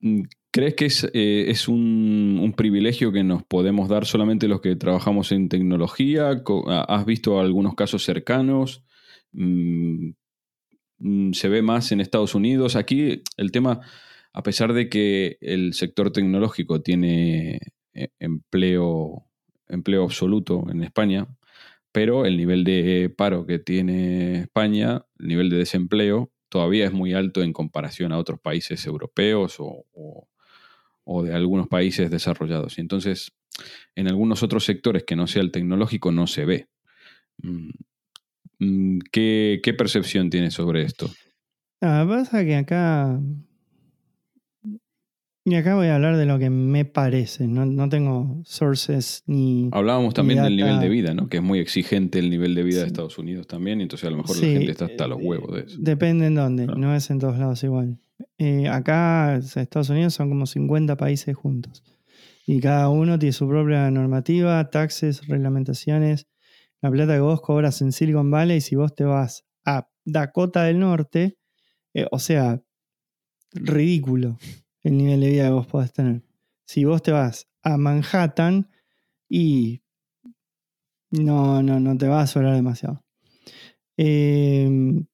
Mm, 0.00 0.22
¿Crees 0.52 0.74
que 0.74 0.86
es, 0.86 1.04
eh, 1.14 1.46
es 1.48 1.68
un, 1.68 2.38
un 2.42 2.52
privilegio 2.54 3.12
que 3.12 3.22
nos 3.22 3.44
podemos 3.44 3.88
dar 3.88 4.04
solamente 4.06 4.48
los 4.48 4.60
que 4.60 4.74
trabajamos 4.76 5.30
en 5.32 5.48
tecnología? 5.48 6.42
¿Has 6.88 7.06
visto 7.06 7.38
algunos 7.40 7.74
casos 7.74 8.04
cercanos? 8.04 8.84
Mm, 9.32 10.10
mm, 10.98 11.32
¿Se 11.32 11.48
ve 11.48 11.62
más 11.62 11.92
en 11.92 12.00
Estados 12.00 12.34
Unidos? 12.34 12.76
Aquí 12.76 13.22
el 13.36 13.52
tema, 13.52 13.80
a 14.32 14.42
pesar 14.42 14.72
de 14.72 14.88
que 14.88 15.38
el 15.40 15.74
sector 15.74 16.12
tecnológico 16.12 16.82
tiene 16.82 17.60
eh, 17.94 18.08
empleo, 18.18 19.26
empleo 19.68 20.04
absoluto 20.04 20.66
en 20.70 20.82
España, 20.82 21.28
pero 21.92 22.26
el 22.26 22.36
nivel 22.36 22.64
de 22.64 23.12
paro 23.16 23.46
que 23.46 23.58
tiene 23.58 24.40
España, 24.42 25.04
el 25.18 25.28
nivel 25.28 25.50
de 25.50 25.58
desempleo, 25.58 26.32
todavía 26.50 26.84
es 26.84 26.92
muy 26.92 27.14
alto 27.14 27.42
en 27.42 27.54
comparación 27.54 28.12
a 28.12 28.18
otros 28.18 28.38
países 28.40 28.84
europeos 28.84 29.56
o, 29.58 29.86
o- 29.92 31.22
de 31.24 31.34
algunos 31.34 31.66
países 31.68 32.10
desarrollados. 32.10 32.78
Y 32.78 32.82
entonces, 32.82 33.32
en 33.96 34.06
algunos 34.08 34.42
otros 34.42 34.64
sectores 34.64 35.04
que 35.04 35.16
no 35.16 35.26
sea 35.26 35.42
el 35.42 35.50
tecnológico, 35.50 36.12
no 36.12 36.26
se 36.26 36.44
ve. 36.44 36.68
Mm, 37.42 37.70
mm, 38.58 38.98
¿Qué, 39.10 39.60
qué 39.62 39.74
percepción 39.74 40.30
tienes 40.30 40.54
sobre 40.54 40.82
esto? 40.82 41.10
Ah, 41.80 42.04
pasa 42.08 42.44
que 42.44 42.56
acá. 42.56 43.18
Y 45.44 45.54
acá 45.54 45.74
voy 45.74 45.86
a 45.86 45.94
hablar 45.94 46.18
de 46.18 46.26
lo 46.26 46.38
que 46.38 46.50
me 46.50 46.84
parece. 46.84 47.46
No, 47.48 47.64
no 47.64 47.88
tengo 47.88 48.42
sources 48.44 49.22
ni. 49.26 49.70
Hablábamos 49.72 50.12
también 50.12 50.40
Y 50.40 50.42
del 50.42 50.56
nivel 50.56 50.80
de 50.80 50.88
vida, 50.90 51.14
¿no? 51.14 51.28
Que 51.28 51.38
es 51.38 51.42
muy 51.42 51.60
exigente 51.60 52.18
el 52.18 52.28
nivel 52.28 52.54
de 52.54 52.62
vida 52.62 52.80
de 52.80 52.86
Estados 52.86 53.16
Unidos 53.18 53.46
también, 53.46 53.80
y 53.80 53.84
entonces 53.84 54.06
a 54.06 54.10
lo 54.10 54.18
mejor 54.18 54.36
la 54.36 54.46
gente 54.46 54.70
está 54.70 54.84
hasta 54.84 55.06
los 55.08 55.18
eh, 55.18 55.24
huevos 55.24 55.54
de 55.54 55.60
eso. 55.62 55.78
Depende 55.80 56.26
en 56.26 56.34
dónde, 56.34 56.64
Claro. 56.66 56.78
no 56.78 56.94
es 56.94 57.10
en 57.10 57.18
todos 57.20 57.38
lados 57.38 57.64
igual. 57.64 57.98
Eh, 58.36 58.68
acá, 58.68 59.36
Estados 59.36 59.88
Unidos 59.88 60.12
son 60.12 60.28
como 60.28 60.44
50 60.44 60.96
países 60.98 61.34
juntos. 61.34 61.82
Y 62.46 62.60
cada 62.60 62.90
uno 62.90 63.18
tiene 63.18 63.32
su 63.32 63.48
propia 63.48 63.90
normativa, 63.90 64.68
taxes, 64.70 65.26
reglamentaciones, 65.26 66.26
la 66.82 66.90
plata 66.90 67.14
que 67.14 67.20
vos 67.20 67.40
cobras 67.40 67.80
en 67.80 67.92
Silicon 67.92 68.30
Valley, 68.30 68.60
si 68.60 68.76
vos 68.76 68.94
te 68.94 69.04
vas 69.04 69.44
a 69.64 69.88
Dakota 70.04 70.64
del 70.64 70.80
Norte, 70.80 71.38
eh, 71.94 72.06
o 72.10 72.18
sea, 72.18 72.62
ridículo 73.52 74.38
el 74.82 74.96
nivel 74.96 75.20
de 75.20 75.30
vida 75.30 75.44
que 75.44 75.50
vos 75.50 75.66
podés 75.66 75.92
tener. 75.92 76.22
Si 76.66 76.84
vos 76.84 77.02
te 77.02 77.12
vas 77.12 77.48
a 77.62 77.76
Manhattan 77.76 78.68
y 79.28 79.82
no, 81.10 81.62
no, 81.62 81.80
no 81.80 81.96
te 81.96 82.08
va 82.08 82.22
a 82.22 82.26
sobrar 82.26 82.54
demasiado. 82.54 83.04
Em, 83.96 85.04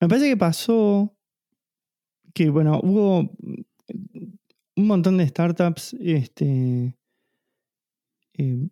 me 0.00 0.08
parece 0.08 0.28
que 0.28 0.36
pasó 0.36 1.16
que, 2.34 2.50
bueno, 2.50 2.80
hubo 2.82 3.30
un 4.76 4.86
montón 4.86 5.16
de 5.16 5.28
startups, 5.28 5.94
este, 6.00 6.96
eh, 8.34 8.68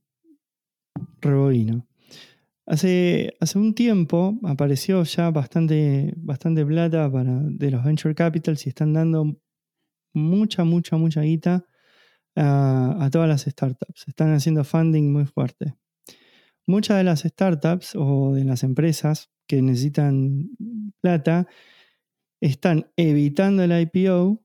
Hace, 2.66 3.34
hace 3.40 3.58
un 3.58 3.74
tiempo 3.74 4.38
apareció 4.44 5.02
ya 5.04 5.30
bastante, 5.30 6.12
bastante 6.16 6.64
plata 6.64 7.10
para, 7.10 7.40
de 7.40 7.70
los 7.70 7.84
venture 7.84 8.14
capitals 8.14 8.66
y 8.66 8.70
están 8.70 8.92
dando 8.92 9.36
mucha, 10.12 10.64
mucha, 10.64 10.96
mucha 10.96 11.22
guita 11.22 11.64
a, 12.36 13.04
a 13.04 13.10
todas 13.10 13.28
las 13.28 13.42
startups. 13.42 14.08
Están 14.08 14.32
haciendo 14.34 14.64
funding 14.64 15.12
muy 15.12 15.26
fuerte. 15.26 15.74
Muchas 16.66 16.98
de 16.98 17.04
las 17.04 17.20
startups 17.20 17.94
o 17.96 18.34
de 18.34 18.44
las 18.44 18.62
empresas 18.62 19.30
que 19.46 19.60
necesitan 19.62 20.50
plata 21.00 21.46
están 22.40 22.90
evitando 22.96 23.62
el 23.62 23.80
IPO 23.80 24.42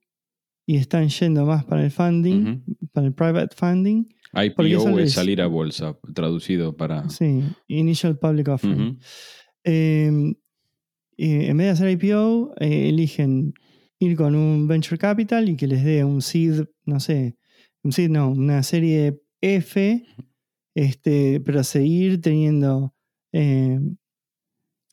y 0.65 0.77
están 0.77 1.07
yendo 1.09 1.45
más 1.45 1.63
para 1.65 1.83
el 1.83 1.91
funding, 1.91 2.63
para 2.91 3.07
el 3.07 3.13
private 3.13 3.55
funding. 3.55 4.05
IPO 4.33 4.99
es 4.99 5.13
salir 5.13 5.41
a 5.41 5.47
bolsa, 5.47 5.97
traducido 6.13 6.75
para... 6.75 7.09
Sí, 7.09 7.41
Initial 7.67 8.19
Public 8.19 8.49
Offering. 8.49 8.99
Em, 9.63 10.35
en 11.17 11.57
vez 11.57 11.67
de 11.67 11.69
hacer 11.71 11.89
IPO, 11.89 12.53
eh, 12.59 12.89
eligen 12.89 13.53
ir 13.99 14.15
con 14.15 14.35
un 14.35 14.67
venture 14.67 14.97
capital 14.97 15.49
y 15.49 15.55
que 15.55 15.67
les 15.67 15.83
dé 15.83 16.03
un 16.03 16.21
seed, 16.21 16.65
no 16.85 16.99
sé, 16.99 17.37
un 17.83 17.91
seed 17.91 18.09
no, 18.09 18.29
una 18.29 18.63
serie 18.63 19.21
F, 19.41 20.05
este, 20.75 21.41
pero 21.41 21.63
seguir 21.63 22.21
teniendo 22.21 22.93
em, 23.31 23.97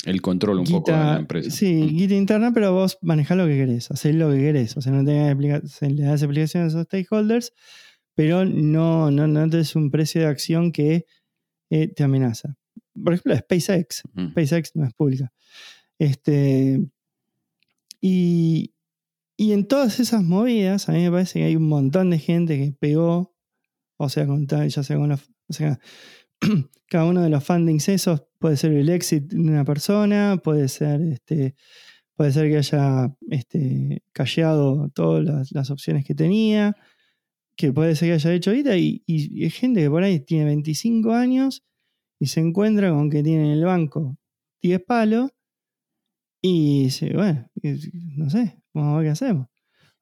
el 0.05 0.21
control 0.21 0.61
un 0.61 0.67
poco 0.67 0.91
de 0.91 0.97
la 0.97 1.19
empresa. 1.19 1.51
Sí, 1.51 1.89
guita 1.89 2.15
interna, 2.15 2.53
pero 2.53 2.73
vos 2.73 2.99
manejás 3.01 3.39
lo 3.39 3.47
que 3.47 3.57
querés, 3.57 3.91
haces 3.91 4.15
lo 4.15 4.31
que 4.31 4.39
querés. 4.39 4.77
O 4.77 4.83
sea, 4.83 4.93
no 4.93 5.05
tenés 5.05 5.37
le 5.81 6.03
das 6.03 6.23
explicaciones 6.23 6.75
a 6.75 6.79
los 6.79 6.87
stakeholders, 6.87 7.53
pero 8.15 8.45
no, 8.45 9.11
no, 9.11 9.27
no 9.27 9.49
tenés 9.49 9.75
un 9.77 9.91
precio 9.91 10.21
de 10.21 10.27
acción 10.27 10.73
que 10.73 11.07
eh, 11.71 11.89
te 11.89 12.03
amenaza. 12.05 12.57
Por 12.93 13.15
ejemplo, 13.15 13.37
SpaceX. 13.37 14.03
SpaceX 14.31 14.73
no 14.75 14.85
es 14.85 14.93
pública. 14.93 15.33
Este, 15.99 16.85
y, 18.01 18.74
y 19.37 19.53
en 19.53 19.67
todas 19.67 20.01
esas 20.01 20.23
movidas, 20.23 20.89
a 20.89 20.93
mí 20.93 21.03
me 21.03 21.11
parece 21.11 21.41
que 21.41 21.47
hay 21.47 21.57
un 21.57 21.69
montón 21.69 22.11
de 22.11 22.19
gente 22.19 22.57
que 22.59 22.73
pegó, 22.73 23.35
o 23.97 24.09
sea, 24.09 24.27
con, 24.27 24.47
ya 24.47 24.83
sea 24.83 24.97
con 24.97 25.09
la, 25.09 25.19
o 25.49 25.53
sea, 25.53 25.81
cada 26.89 27.07
uno 27.07 27.23
de 27.23 27.31
los 27.31 27.45
fundings 27.45 27.89
esos 27.89 28.25
puede 28.39 28.57
ser 28.57 28.73
el 28.73 28.89
exit 28.89 29.25
de 29.25 29.41
una 29.41 29.65
persona, 29.65 30.41
puede 30.43 30.69
ser, 30.69 31.01
este, 31.03 31.57
puede 32.17 32.33
ser 32.33 32.49
que 32.49 32.59
haya 32.59 33.15
este, 33.31 34.05
calleado 34.13 34.91
todas 34.91 35.51
las, 35.53 35.71
opciones 35.71 36.05
que 36.05 36.15
tenía, 36.15 36.77
que 37.57 37.73
puede 37.73 37.97
ser 37.97 38.09
que 38.11 38.15
haya 38.15 38.35
hecho 38.35 38.51
ahorita, 38.51 38.77
y, 38.77 39.03
y, 39.07 39.51
gente 39.51 39.81
que 39.83 39.91
por 39.91 40.03
ahí 40.05 40.21
tiene 40.21 40.47
25 40.47 41.13
años 41.13 41.65
y 42.21 42.27
se 42.27 42.41
encuentra 42.41 42.91
con 42.91 43.11
que 43.11 43.23
tiene 43.23 43.47
en 43.47 43.59
el 43.59 43.65
banco 43.65 44.17
10 44.63 44.83
palos 44.85 45.31
y 46.43 46.85
dice, 46.85 47.13
bueno, 47.15 47.49
no 48.17 48.31
sé, 48.31 48.64
vamos 48.75 48.95
a 48.95 48.97
ver 48.99 49.07
qué 49.07 49.11
hacemos. 49.11 49.49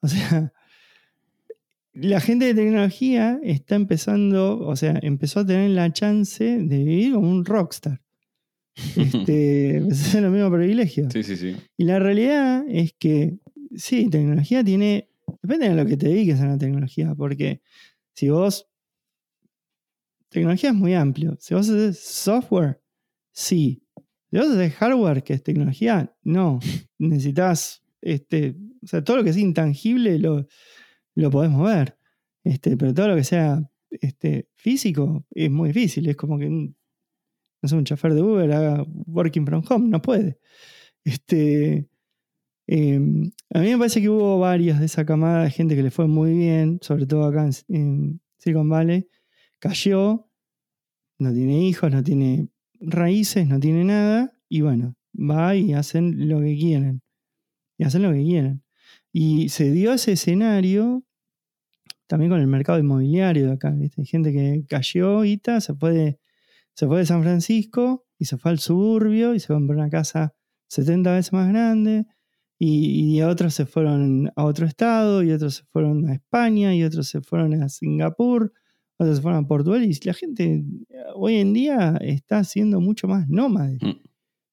O 0.00 0.08
sea, 0.08 0.52
la 1.92 2.20
gente 2.20 2.46
de 2.46 2.54
tecnología 2.54 3.38
está 3.42 3.76
empezando, 3.76 4.58
o 4.58 4.76
sea, 4.76 4.98
empezó 5.02 5.40
a 5.40 5.46
tener 5.46 5.70
la 5.70 5.92
chance 5.92 6.44
de 6.44 6.78
vivir 6.78 7.14
como 7.14 7.30
un 7.30 7.44
rockstar. 7.44 8.00
Este, 8.96 9.76
es 9.88 10.14
lo 10.14 10.30
mismo 10.30 10.50
privilegio. 10.50 11.10
Sí, 11.10 11.22
sí, 11.22 11.36
sí. 11.36 11.56
Y 11.76 11.84
la 11.84 11.98
realidad 11.98 12.64
es 12.68 12.94
que, 12.98 13.38
sí, 13.76 14.08
tecnología 14.08 14.64
tiene. 14.64 15.08
Depende 15.42 15.68
de 15.68 15.74
lo 15.74 15.86
que 15.86 15.96
te 15.96 16.08
dediques 16.08 16.40
a 16.40 16.46
la 16.46 16.58
tecnología, 16.58 17.14
porque 17.14 17.60
si 18.14 18.30
vos. 18.30 18.68
Tecnología 20.28 20.70
es 20.70 20.76
muy 20.76 20.94
amplio. 20.94 21.36
Si 21.40 21.54
vos 21.54 21.68
haces 21.68 21.98
software, 21.98 22.80
sí. 23.32 23.82
Si 24.30 24.38
vos 24.38 24.46
haces 24.46 24.72
hardware, 24.74 25.22
que 25.22 25.34
es 25.34 25.42
tecnología, 25.42 26.14
no. 26.22 26.58
Necesitas. 26.98 27.81
Este, 28.02 28.56
o 28.82 28.86
sea, 28.86 29.02
todo 29.02 29.18
lo 29.18 29.24
que 29.24 29.30
es 29.30 29.38
intangible 29.38 30.18
lo, 30.18 30.46
lo 31.14 31.30
podés 31.30 31.50
mover. 31.50 31.96
Este, 32.44 32.76
pero 32.76 32.92
todo 32.92 33.08
lo 33.08 33.16
que 33.16 33.24
sea 33.24 33.62
este, 33.90 34.48
físico 34.54 35.26
es 35.30 35.50
muy 35.50 35.68
difícil. 35.68 36.08
Es 36.08 36.16
como 36.16 36.38
que 36.38 36.74
no 37.62 37.68
sé, 37.68 37.76
un 37.76 37.84
chofer 37.84 38.14
de 38.14 38.22
Uber 38.22 38.52
haga 38.52 38.84
working 39.06 39.46
from 39.46 39.62
home, 39.68 39.88
no 39.88 40.02
puede. 40.02 40.38
Este, 41.04 41.88
em, 42.66 43.30
a 43.50 43.60
mí 43.60 43.70
me 43.70 43.78
parece 43.78 44.00
que 44.00 44.08
hubo 44.08 44.38
varias 44.40 44.80
de 44.80 44.86
esa 44.86 45.06
camada 45.06 45.44
de 45.44 45.50
gente 45.50 45.76
que 45.76 45.82
le 45.82 45.90
fue 45.90 46.08
muy 46.08 46.32
bien, 46.34 46.78
sobre 46.82 47.06
todo 47.06 47.24
acá 47.24 47.48
en, 47.68 48.20
Silicon 48.38 48.68
Valley. 48.68 49.08
Cayó, 49.60 50.28
no 51.18 51.32
tiene 51.32 51.66
hijos, 51.66 51.92
no 51.92 52.02
tiene 52.02 52.48
raíces, 52.80 53.46
no 53.46 53.60
tiene 53.60 53.84
nada, 53.84 54.36
y 54.48 54.62
bueno, 54.62 54.96
va 55.14 55.54
y 55.54 55.72
hacen 55.74 56.28
lo 56.28 56.40
que 56.40 56.56
quieren. 56.58 57.01
Y 57.82 57.84
hacen 57.84 58.02
lo 58.02 58.12
que 58.12 58.22
quieren. 58.22 58.62
Y 59.12 59.48
se 59.48 59.72
dio 59.72 59.92
ese 59.92 60.12
escenario 60.12 61.04
también 62.06 62.30
con 62.30 62.40
el 62.40 62.46
mercado 62.46 62.78
inmobiliario 62.78 63.46
de 63.46 63.52
acá. 63.54 63.74
Hay 63.96 64.06
gente 64.06 64.32
que 64.32 64.64
cayó, 64.68 65.24
y 65.24 65.40
se 65.58 65.74
fue, 65.74 65.92
de, 65.92 66.20
se 66.74 66.86
fue 66.86 66.98
de 66.98 67.06
San 67.06 67.22
Francisco 67.22 68.06
y 68.18 68.26
se 68.26 68.38
fue 68.38 68.52
al 68.52 68.60
suburbio 68.60 69.34
y 69.34 69.40
se 69.40 69.48
compró 69.48 69.76
una 69.76 69.90
casa 69.90 70.32
70 70.68 71.12
veces 71.12 71.32
más 71.32 71.48
grande. 71.48 72.06
Y, 72.56 73.20
otros 73.22 73.54
se 73.54 73.66
fueron 73.66 74.30
a 74.36 74.44
otro 74.44 74.66
estado, 74.66 75.24
y 75.24 75.32
otros 75.32 75.56
se 75.56 75.64
fueron 75.72 76.08
a 76.08 76.14
España, 76.14 76.72
y 76.72 76.84
otros 76.84 77.08
se 77.08 77.20
fueron 77.20 77.60
a 77.60 77.68
Singapur, 77.68 78.52
otros 78.98 79.16
se 79.16 79.22
fueron 79.22 79.44
a 79.44 79.48
Portugal. 79.48 79.82
Y 79.82 79.92
la 80.04 80.14
gente 80.14 80.62
hoy 81.16 81.38
en 81.38 81.52
día 81.52 81.98
está 82.00 82.44
siendo 82.44 82.80
mucho 82.80 83.08
más 83.08 83.28
nómade. 83.28 83.78
Mm. 83.80 84.00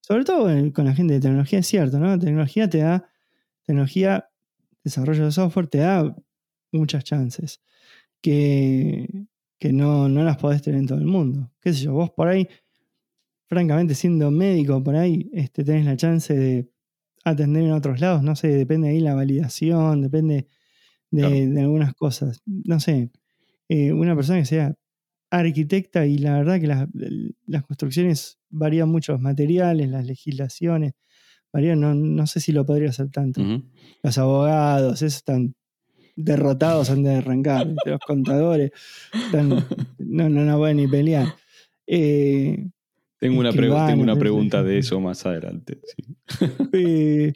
Sobre 0.01 0.23
todo 0.23 0.47
con 0.73 0.85
la 0.85 0.95
gente 0.95 1.13
de 1.13 1.19
tecnología, 1.19 1.59
es 1.59 1.67
cierto, 1.67 1.99
¿no? 1.99 2.07
La 2.07 2.17
tecnología 2.17 2.67
te 2.67 2.79
da, 2.79 3.07
tecnología 3.69 4.27
desarrollo 4.83 5.25
de 5.25 5.31
software 5.31 5.67
te 5.67 5.77
da 5.77 6.15
muchas 6.71 7.03
chances 7.03 7.61
que, 8.19 9.27
que 9.59 9.71
no, 9.71 10.09
no 10.09 10.23
las 10.23 10.37
podés 10.37 10.63
tener 10.63 10.79
en 10.79 10.87
todo 10.87 10.97
el 10.97 11.05
mundo. 11.05 11.51
¿Qué 11.61 11.71
sé 11.71 11.83
yo? 11.83 11.93
Vos 11.93 12.09
por 12.09 12.27
ahí, 12.27 12.47
francamente, 13.47 13.93
siendo 13.93 14.31
médico, 14.31 14.83
por 14.83 14.95
ahí 14.95 15.29
este, 15.33 15.63
tenés 15.63 15.85
la 15.85 15.95
chance 15.95 16.35
de 16.35 16.67
atender 17.23 17.63
en 17.63 17.73
otros 17.73 18.01
lados. 18.01 18.23
No 18.23 18.35
sé, 18.35 18.47
depende 18.47 18.89
ahí 18.89 19.01
la 19.01 19.13
validación, 19.13 20.01
depende 20.01 20.47
de, 21.11 21.61
algunas 21.61 21.93
cosas. 21.93 22.41
No 22.47 22.79
sé, 22.79 23.11
eh, 23.67 23.93
una 23.93 24.15
persona 24.15 24.39
que 24.39 24.45
sea 24.45 24.75
arquitecta 25.29 26.07
y 26.07 26.17
la 26.17 26.39
verdad 26.39 26.59
que 26.59 26.65
las, 27.45 27.63
construcciones 27.67 28.39
varían 28.49 28.89
mucho, 28.89 29.11
los 29.11 29.21
materiales, 29.21 29.89
las 29.89 30.07
legislaciones, 30.07 30.93
no, 31.53 31.95
no 31.95 32.27
sé 32.27 32.39
si 32.39 32.51
lo 32.51 32.65
podría 32.65 32.89
hacer 32.89 33.09
tanto. 33.09 33.41
Los 34.03 34.17
abogados, 34.17 35.01
esos 35.01 35.17
están 35.17 35.55
derrotados 36.15 36.89
antes 36.89 37.11
de 37.11 37.17
arrancar. 37.17 37.67
los 37.85 37.99
contadores 37.99 38.71
no, 39.33 39.63
no, 39.97 40.29
no 40.29 40.57
pueden 40.57 40.77
ni 40.77 40.87
pelear. 40.87 41.35
Eh, 41.87 42.67
tengo 43.19 43.39
una, 43.39 43.51
tengo 43.51 44.03
una 44.03 44.15
pregunta 44.15 44.63
de 44.63 44.77
eso 44.77 44.99
más 44.99 45.25
adelante. 45.25 45.79
Eh, 46.71 47.33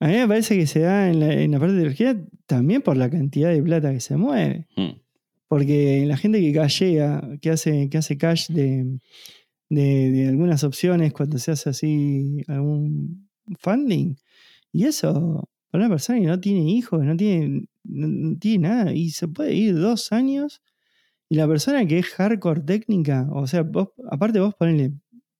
a 0.00 0.08
mí 0.08 0.14
me 0.14 0.26
parece 0.26 0.56
que 0.56 0.66
se 0.66 0.80
da 0.80 1.08
en 1.08 1.20
la, 1.20 1.32
en 1.32 1.50
la 1.52 1.60
parte 1.60 1.74
de 1.74 1.82
energía 1.82 2.20
también 2.46 2.82
por 2.82 2.96
la 2.96 3.08
cantidad 3.08 3.50
de 3.50 3.62
plata 3.62 3.92
que 3.92 4.00
se 4.00 4.16
mueve. 4.16 4.66
Mm. 4.76 4.90
Porque 5.46 6.04
la 6.06 6.16
gente 6.16 6.40
que 6.40 6.52
cashea, 6.52 7.22
que 7.40 7.50
hace, 7.50 7.88
que 7.90 7.98
hace 7.98 8.16
cash 8.16 8.48
de, 8.48 8.98
de, 9.74 10.28
algunas 10.28 10.64
opciones 10.64 11.12
cuando 11.12 11.38
se 11.38 11.52
hace 11.52 11.70
así 11.70 12.42
algún 12.46 13.28
funding. 13.58 14.16
Y 14.70 14.84
eso, 14.84 15.48
para 15.70 15.84
una 15.84 15.94
persona 15.94 16.20
que 16.20 16.26
no 16.26 16.40
tiene 16.40 16.70
hijos, 16.70 17.02
no 17.04 17.16
tiene, 17.16 17.66
no, 17.84 18.38
tiene 18.38 18.68
nada, 18.68 18.92
y 18.92 19.10
se 19.10 19.28
puede 19.28 19.54
ir 19.54 19.78
dos 19.78 20.12
años, 20.12 20.62
y 21.28 21.36
la 21.36 21.48
persona 21.48 21.86
que 21.86 21.98
es 21.98 22.06
hardcore 22.08 22.60
técnica, 22.60 23.28
o 23.32 23.46
sea, 23.46 23.62
vos, 23.62 23.88
aparte 24.10 24.40
vos 24.40 24.54
ponele, 24.54 24.92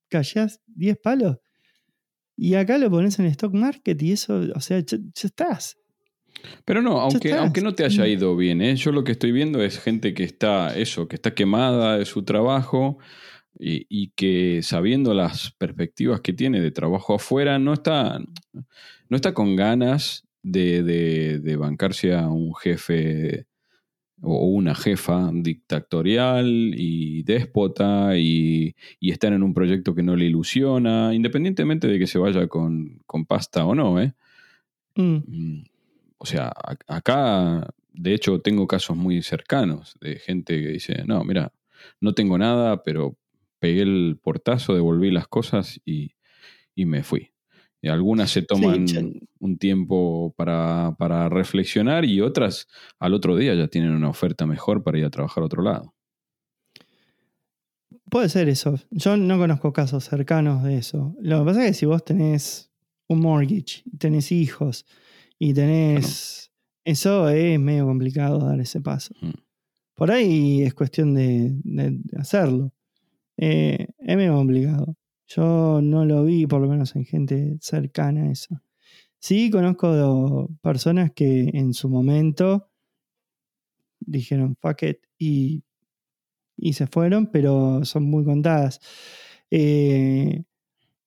callás 0.08 0.60
10 0.66 0.98
palos, 0.98 1.38
y 2.36 2.54
acá 2.54 2.78
lo 2.78 2.90
pones 2.90 3.18
en 3.18 3.26
stock 3.26 3.52
market, 3.52 4.00
y 4.02 4.12
eso, 4.12 4.42
o 4.54 4.60
sea, 4.60 4.80
ya, 4.80 4.98
estás. 5.22 5.76
Pero 6.64 6.80
no, 6.80 6.98
aunque, 6.98 7.34
aunque 7.34 7.60
no 7.60 7.74
te 7.74 7.84
haya 7.84 8.06
ido 8.06 8.34
bien, 8.34 8.62
¿eh? 8.62 8.76
yo 8.76 8.90
lo 8.90 9.04
que 9.04 9.12
estoy 9.12 9.32
viendo 9.32 9.62
es 9.62 9.78
gente 9.78 10.14
que 10.14 10.24
está, 10.24 10.74
eso, 10.76 11.06
que 11.06 11.16
está 11.16 11.34
quemada 11.34 11.98
de 11.98 12.06
su 12.06 12.24
trabajo, 12.24 12.98
y, 13.58 13.86
y 13.88 14.08
que 14.16 14.60
sabiendo 14.62 15.14
las 15.14 15.52
perspectivas 15.52 16.20
que 16.20 16.32
tiene 16.32 16.60
de 16.60 16.70
trabajo 16.70 17.14
afuera, 17.14 17.58
no 17.58 17.72
está, 17.74 18.18
no 19.08 19.16
está 19.16 19.34
con 19.34 19.56
ganas 19.56 20.26
de, 20.42 20.82
de- 20.82 21.38
de 21.40 21.56
bancarse 21.56 22.14
a 22.14 22.28
un 22.28 22.54
jefe 22.54 23.46
o 24.24 24.46
una 24.46 24.74
jefa 24.74 25.30
dictatorial 25.32 26.46
y 26.76 27.22
déspota 27.24 28.16
y, 28.16 28.74
y 29.00 29.10
estar 29.10 29.32
en 29.32 29.42
un 29.42 29.52
proyecto 29.54 29.94
que 29.94 30.02
no 30.04 30.14
le 30.16 30.26
ilusiona, 30.26 31.12
independientemente 31.14 31.88
de 31.88 31.98
que 31.98 32.06
se 32.06 32.18
vaya 32.18 32.46
con, 32.46 33.00
con 33.06 33.26
pasta 33.26 33.64
o 33.64 33.74
no, 33.74 34.00
¿eh? 34.00 34.14
Mm, 34.96 35.16
Mm, 35.26 35.64
O 36.18 36.26
sea, 36.26 36.48
a- 36.48 36.76
acá, 36.96 37.68
de 37.92 38.14
hecho, 38.14 38.40
tengo 38.40 38.66
casos 38.66 38.96
muy 38.96 39.22
cercanos 39.22 39.96
de 40.00 40.16
gente 40.20 40.60
que 40.62 40.68
dice, 40.68 41.04
no, 41.06 41.24
mira, 41.24 41.52
no 42.00 42.14
tengo 42.14 42.38
nada, 42.38 42.82
pero 42.84 43.16
pegué 43.62 43.82
el 43.82 44.18
portazo, 44.20 44.74
devolví 44.74 45.12
las 45.12 45.28
cosas 45.28 45.80
y, 45.84 46.16
y 46.74 46.84
me 46.84 47.04
fui. 47.04 47.32
Y 47.80 47.88
algunas 47.88 48.28
se 48.32 48.42
toman 48.42 48.86
un 49.38 49.56
tiempo 49.56 50.34
para, 50.36 50.96
para 50.98 51.28
reflexionar 51.28 52.04
y 52.04 52.20
otras 52.20 52.66
al 52.98 53.14
otro 53.14 53.36
día 53.36 53.54
ya 53.54 53.68
tienen 53.68 53.92
una 53.92 54.08
oferta 54.08 54.46
mejor 54.46 54.82
para 54.82 54.98
ir 54.98 55.04
a 55.04 55.10
trabajar 55.10 55.44
a 55.44 55.46
otro 55.46 55.62
lado. 55.62 55.94
Puede 58.10 58.28
ser 58.28 58.48
eso. 58.48 58.80
Yo 58.90 59.16
no 59.16 59.38
conozco 59.38 59.72
casos 59.72 60.04
cercanos 60.06 60.64
de 60.64 60.78
eso. 60.78 61.14
Lo 61.20 61.38
que 61.38 61.44
pasa 61.44 61.64
es 61.64 61.68
que 61.68 61.74
si 61.74 61.86
vos 61.86 62.04
tenés 62.04 62.72
un 63.06 63.20
mortgage, 63.20 63.84
tenés 63.96 64.32
hijos 64.32 64.86
y 65.38 65.54
tenés... 65.54 66.50
Eso 66.84 67.28
es 67.28 67.60
medio 67.60 67.86
complicado 67.86 68.40
dar 68.40 68.58
ese 68.58 68.80
paso. 68.80 69.14
Mm. 69.20 69.30
Por 69.94 70.10
ahí 70.10 70.62
es 70.62 70.74
cuestión 70.74 71.14
de, 71.14 71.52
de 71.62 72.00
hacerlo. 72.18 72.72
Eh, 73.38 73.88
es 73.98 74.16
medio 74.16 74.34
complicado. 74.34 74.96
Yo 75.26 75.80
no 75.82 76.04
lo 76.04 76.24
vi, 76.24 76.46
por 76.46 76.60
lo 76.60 76.68
menos 76.68 76.94
en 76.96 77.04
gente 77.04 77.56
cercana 77.60 78.24
a 78.24 78.32
eso. 78.32 78.60
Sí, 79.20 79.50
conozco 79.50 80.48
personas 80.62 81.12
que 81.12 81.50
en 81.54 81.74
su 81.74 81.88
momento 81.88 82.70
dijeron 84.00 84.56
fuck 84.60 84.82
it 84.82 84.98
y, 85.18 85.62
y 86.56 86.74
se 86.74 86.86
fueron, 86.88 87.28
pero 87.28 87.84
son 87.84 88.04
muy 88.04 88.24
contadas. 88.24 88.80
Eh, 89.50 90.44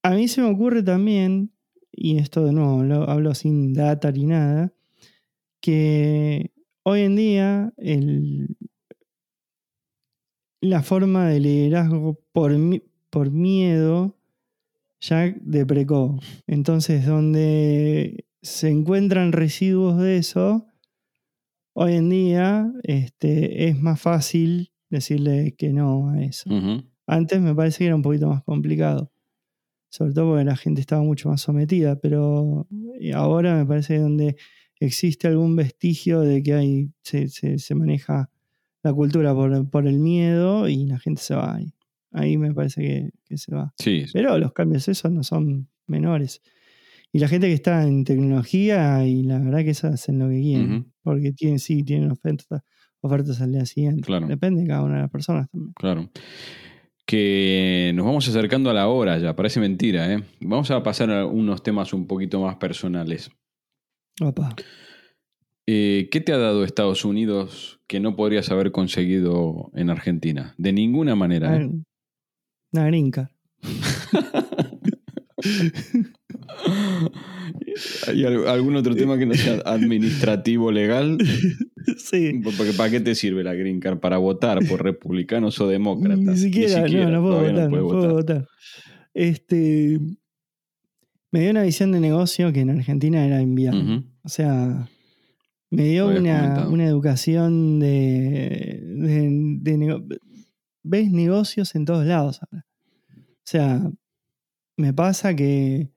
a 0.03 0.11
mí 0.15 0.27
se 0.27 0.41
me 0.41 0.49
ocurre 0.49 0.83
también, 0.83 1.51
y 1.91 2.17
esto 2.19 2.45
de 2.45 2.53
nuevo 2.53 2.83
lo- 2.83 3.09
hablo 3.09 3.35
sin 3.35 3.73
data 3.73 4.11
ni 4.11 4.25
nada, 4.27 4.73
que 5.61 6.51
hoy 6.83 7.01
en 7.01 7.15
día 7.17 7.73
el, 7.77 8.57
la 10.65 10.81
forma 10.83 11.27
de 11.29 11.39
liderazgo 11.39 12.19
por, 12.31 12.51
mi- 12.57 12.83
por 13.09 13.31
miedo 13.31 14.17
ya 14.99 15.33
deprecó. 15.41 16.19
Entonces, 16.47 17.05
donde 17.05 18.25
se 18.41 18.69
encuentran 18.69 19.31
residuos 19.31 19.97
de 19.99 20.17
eso, 20.17 20.67
hoy 21.73 21.93
en 21.93 22.09
día 22.09 22.71
este, 22.83 23.67
es 23.69 23.79
más 23.79 24.01
fácil 24.01 24.71
decirle 24.89 25.55
que 25.57 25.73
no 25.73 26.09
a 26.09 26.21
eso. 26.21 26.49
Antes 27.07 27.39
me 27.41 27.53
parece 27.53 27.79
que 27.79 27.85
era 27.87 27.95
un 27.95 28.01
poquito 28.01 28.27
más 28.29 28.43
complicado. 28.43 29.11
Sobre 29.89 30.13
todo 30.13 30.29
porque 30.31 30.43
la 30.45 30.55
gente 30.57 30.81
estaba 30.81 31.03
mucho 31.03 31.29
más 31.29 31.41
sometida, 31.41 31.99
pero 31.99 32.67
eh, 32.99 33.13
ahora 33.13 33.55
me 33.55 33.65
parece 33.65 33.95
que 33.95 33.99
donde 34.01 34.35
existe 34.79 35.27
algún 35.27 35.55
vestigio 35.55 36.21
de 36.21 36.43
que 36.43 36.53
hay, 36.53 36.89
se, 37.01 37.29
se- 37.29 37.59
se 37.59 37.75
maneja 37.75 38.29
la 38.85 38.93
cultura 38.93 39.33
por, 39.33 39.67
por 39.71 39.87
el 39.87 39.97
miedo 39.97 40.69
y 40.69 40.85
la 40.85 40.99
gente 40.99 41.19
se 41.19 41.33
va 41.33 41.55
ahí. 41.55 41.73
Ahí 42.11 42.37
me 42.37 42.53
parece 42.53 42.81
que, 42.81 43.09
que 43.25 43.37
se 43.37 43.53
va. 43.53 43.73
Sí, 43.79 44.05
Pero 44.13 44.37
los 44.37 44.53
cambios 44.53 44.87
esos 44.87 45.11
no 45.11 45.23
son 45.23 45.67
menores. 45.87 46.43
Y 47.11 47.17
la 47.17 47.27
gente 47.27 47.47
que 47.47 47.53
está 47.53 47.81
en 47.81 48.03
tecnología, 48.03 49.03
y 49.07 49.23
la 49.23 49.39
verdad 49.39 49.63
que 49.63 49.71
esas 49.71 49.95
hacen 49.95 50.19
lo 50.19 50.29
que 50.29 50.39
quieren. 50.39 50.93
Porque 51.01 51.31
tienen, 51.31 51.57
sí, 51.57 51.83
tienen 51.83 52.11
ofertas, 52.11 52.61
ofertas 53.01 53.41
al 53.41 53.53
día 53.53 53.65
siguiente. 53.65 54.03
Claro. 54.03 54.27
Depende 54.27 54.61
de 54.61 54.67
cada 54.67 54.83
una 54.83 54.97
de 54.97 55.01
las 55.01 55.11
personas 55.11 55.49
también. 55.49 55.73
Claro. 55.73 56.11
Que 57.07 57.91
nos 57.95 58.05
vamos 58.05 58.27
acercando 58.27 58.69
a 58.69 58.73
la 58.73 58.87
hora 58.87 59.17
ya, 59.17 59.35
parece 59.35 59.59
mentira, 59.59 60.13
¿eh? 60.13 60.23
Vamos 60.41 60.69
a 60.69 60.83
pasar 60.83 61.09
a 61.09 61.25
unos 61.25 61.63
temas 61.63 61.91
un 61.91 62.05
poquito 62.05 62.39
más 62.39 62.57
personales. 62.57 63.31
Opa. 64.21 64.55
Eh, 65.65 66.07
¿Qué 66.11 66.21
te 66.21 66.33
ha 66.33 66.37
dado 66.37 66.63
Estados 66.63 67.03
Unidos 67.03 67.74
que 67.87 67.99
no 67.99 68.15
podrías 68.15 68.49
haber 68.51 68.71
conseguido 68.71 69.71
en 69.75 69.89
Argentina? 69.89 70.53
De 70.57 70.73
ninguna 70.73 71.15
manera. 71.15 71.55
¿eh? 71.61 71.69
Una 72.71 72.87
grinca. 72.87 73.31
¿Hay 78.07 78.25
al- 78.25 78.47
algún 78.47 78.75
otro 78.75 78.95
tema 78.95 79.17
que 79.17 79.25
no 79.25 79.33
sea 79.33 79.61
administrativo 79.65 80.71
legal? 80.71 81.17
sí. 81.97 82.41
Porque 82.43 82.73
¿Para 82.73 82.89
qué 82.89 82.99
te 82.99 83.15
sirve 83.15 83.43
la 83.43 83.53
Green 83.53 83.79
Card? 83.79 83.99
¿Para 83.99 84.17
votar 84.17 84.59
por 84.67 84.83
republicanos 84.83 85.59
o 85.59 85.67
demócratas? 85.67 86.19
Ni 86.19 86.37
siquiera, 86.37 86.87
no, 86.87 87.09
no 87.09 87.21
puedo 87.21 87.41
votar, 87.41 87.71
no, 87.71 87.87
puedo 87.87 88.13
votar. 88.13 88.47
Este, 89.13 89.99
me 91.31 91.41
dio 91.41 91.51
una 91.51 91.63
visión 91.63 91.91
de 91.91 91.99
negocio 91.99 92.51
que 92.53 92.61
en 92.61 92.69
Argentina 92.71 93.25
era 93.25 93.41
inviable. 93.41 93.83
Ujú. 93.97 94.05
O 94.23 94.29
sea, 94.29 94.89
me 95.75 95.83
dio 95.85 96.07
una, 96.19 96.67
una 96.69 96.85
educación 96.85 97.79
de, 97.79 98.79
de- 98.83 99.57
de 99.61 99.77
nego- 99.77 100.05
Ves 100.87 101.11
negocios 101.11 101.73
en 101.75 101.85
todos 101.85 102.05
lados 102.05 102.41
ahora. 102.43 102.65
O 103.17 103.41
sea, 103.47 103.91
me 104.77 104.93
pasa 104.93 105.35
que. 105.35 105.89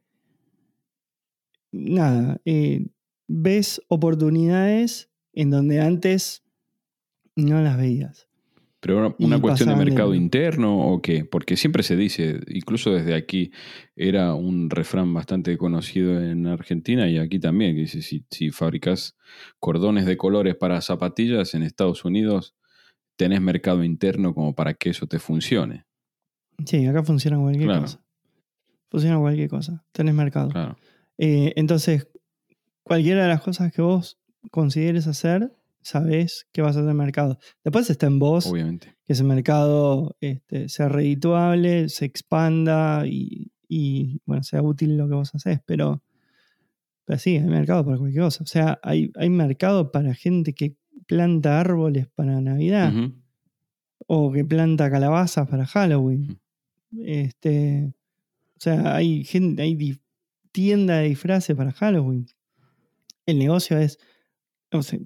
Nada, 1.73 2.41
eh, 2.47 2.87
ves 3.29 3.83
oportunidades 3.89 5.11
en 5.35 5.51
donde 5.51 5.81
antes 5.81 6.43
no 7.37 7.61
las 7.61 7.77
veías. 7.77 8.28
¿Pero 8.81 8.99
una, 8.99 9.15
una 9.19 9.41
cuestión 9.41 9.71
de 9.71 9.77
mercado 9.77 10.15
interno 10.15 10.79
o 10.89 11.03
qué? 11.03 11.25
Porque 11.25 11.57
siempre 11.57 11.83
se 11.83 11.97
dice, 11.97 12.41
incluso 12.47 12.93
desde 12.93 13.15
aquí, 13.15 13.51
era 13.97 14.35
un 14.35 14.71
refrán 14.71 15.13
bastante 15.13 15.59
conocido 15.59 16.23
en 16.23 16.47
Argentina 16.47 17.09
y 17.09 17.19
aquí 17.19 17.41
también, 17.41 17.75
que 17.75 17.81
dice, 17.83 18.03
si, 18.03 18.25
si 18.31 18.51
fabricas 18.51 19.17
cordones 19.59 20.07
de 20.07 20.17
colores 20.17 20.55
para 20.55 20.81
zapatillas 20.81 21.55
en 21.55 21.65
Estados 21.65 22.05
Unidos, 22.05 22.55
tenés 23.17 23.41
mercado 23.41 23.83
interno 23.83 24.33
como 24.33 24.55
para 24.55 24.75
que 24.75 24.91
eso 24.91 25.09
te 25.09 25.19
funcione. 25.19 25.85
Sí, 26.65 26.87
acá 26.87 27.03
funciona 27.03 27.37
cualquier 27.39 27.67
Claro. 27.67 27.81
cosa. 27.83 28.01
Funciona 28.91 29.19
cualquier 29.19 29.49
cosa. 29.49 29.85
Tenés 29.91 30.15
mercado. 30.15 30.51
Claro. 30.51 30.79
Eh, 31.19 31.53
entonces, 31.57 32.07
cualquiera 32.85 33.23
de 33.23 33.29
las 33.29 33.41
cosas 33.43 33.73
que 33.73 33.83
vos 33.83 34.21
consideres 34.53 35.09
hacer, 35.09 35.53
sabés 35.89 36.47
que 36.53 36.63
vas 36.63 36.77
a 36.77 36.81
tener 36.81 36.95
mercado. 36.95 37.39
Después 37.65 37.89
está 37.91 38.07
en 38.07 38.19
vos 38.19 38.47
Obviamente. 38.47 38.95
que 39.05 39.13
ese 39.13 39.25
mercado 39.25 40.17
este, 40.21 40.69
sea 40.69 40.89
redituable, 40.89 41.89
se 41.89 42.05
expanda 42.05 43.07
y, 43.07 43.53
y, 43.69 44.21
bueno, 44.27 44.43
sea 44.43 44.63
útil 44.63 44.97
lo 44.97 45.09
que 45.09 45.15
vos 45.15 45.35
haces. 45.35 45.61
Pero, 45.65 46.03
pero 47.05 47.19
sí, 47.19 47.37
hay 47.37 47.45
mercado 47.45 47.85
para 47.85 47.99
cualquier 47.99 48.25
cosa. 48.25 48.45
O 48.45 48.47
sea, 48.47 48.79
hay, 48.83 49.11
hay 49.17 49.31
mercado 49.31 49.91
para 49.91 50.15
gente 50.15 50.53
que 50.53 50.77
planta 51.07 51.59
árboles 51.59 52.07
para 52.09 52.41
Navidad 52.41 52.93
o 54.07 54.33
que 54.33 54.45
planta 54.45 54.91
calabazas 54.91 55.49
para 55.49 55.65
Halloween. 55.67 56.39
Este, 56.99 57.95
o 58.57 58.61
sea, 58.61 58.95
hay 58.95 59.25
gente, 59.25 59.63
hay 59.63 59.99
tienda 60.53 60.99
de 60.99 61.09
disfraces 61.09 61.57
para 61.57 61.73
Halloween. 61.73 62.27
El 63.27 63.39
negocio 63.39 63.79
es 63.79 63.99
o 64.73 64.83
sea, 64.83 64.99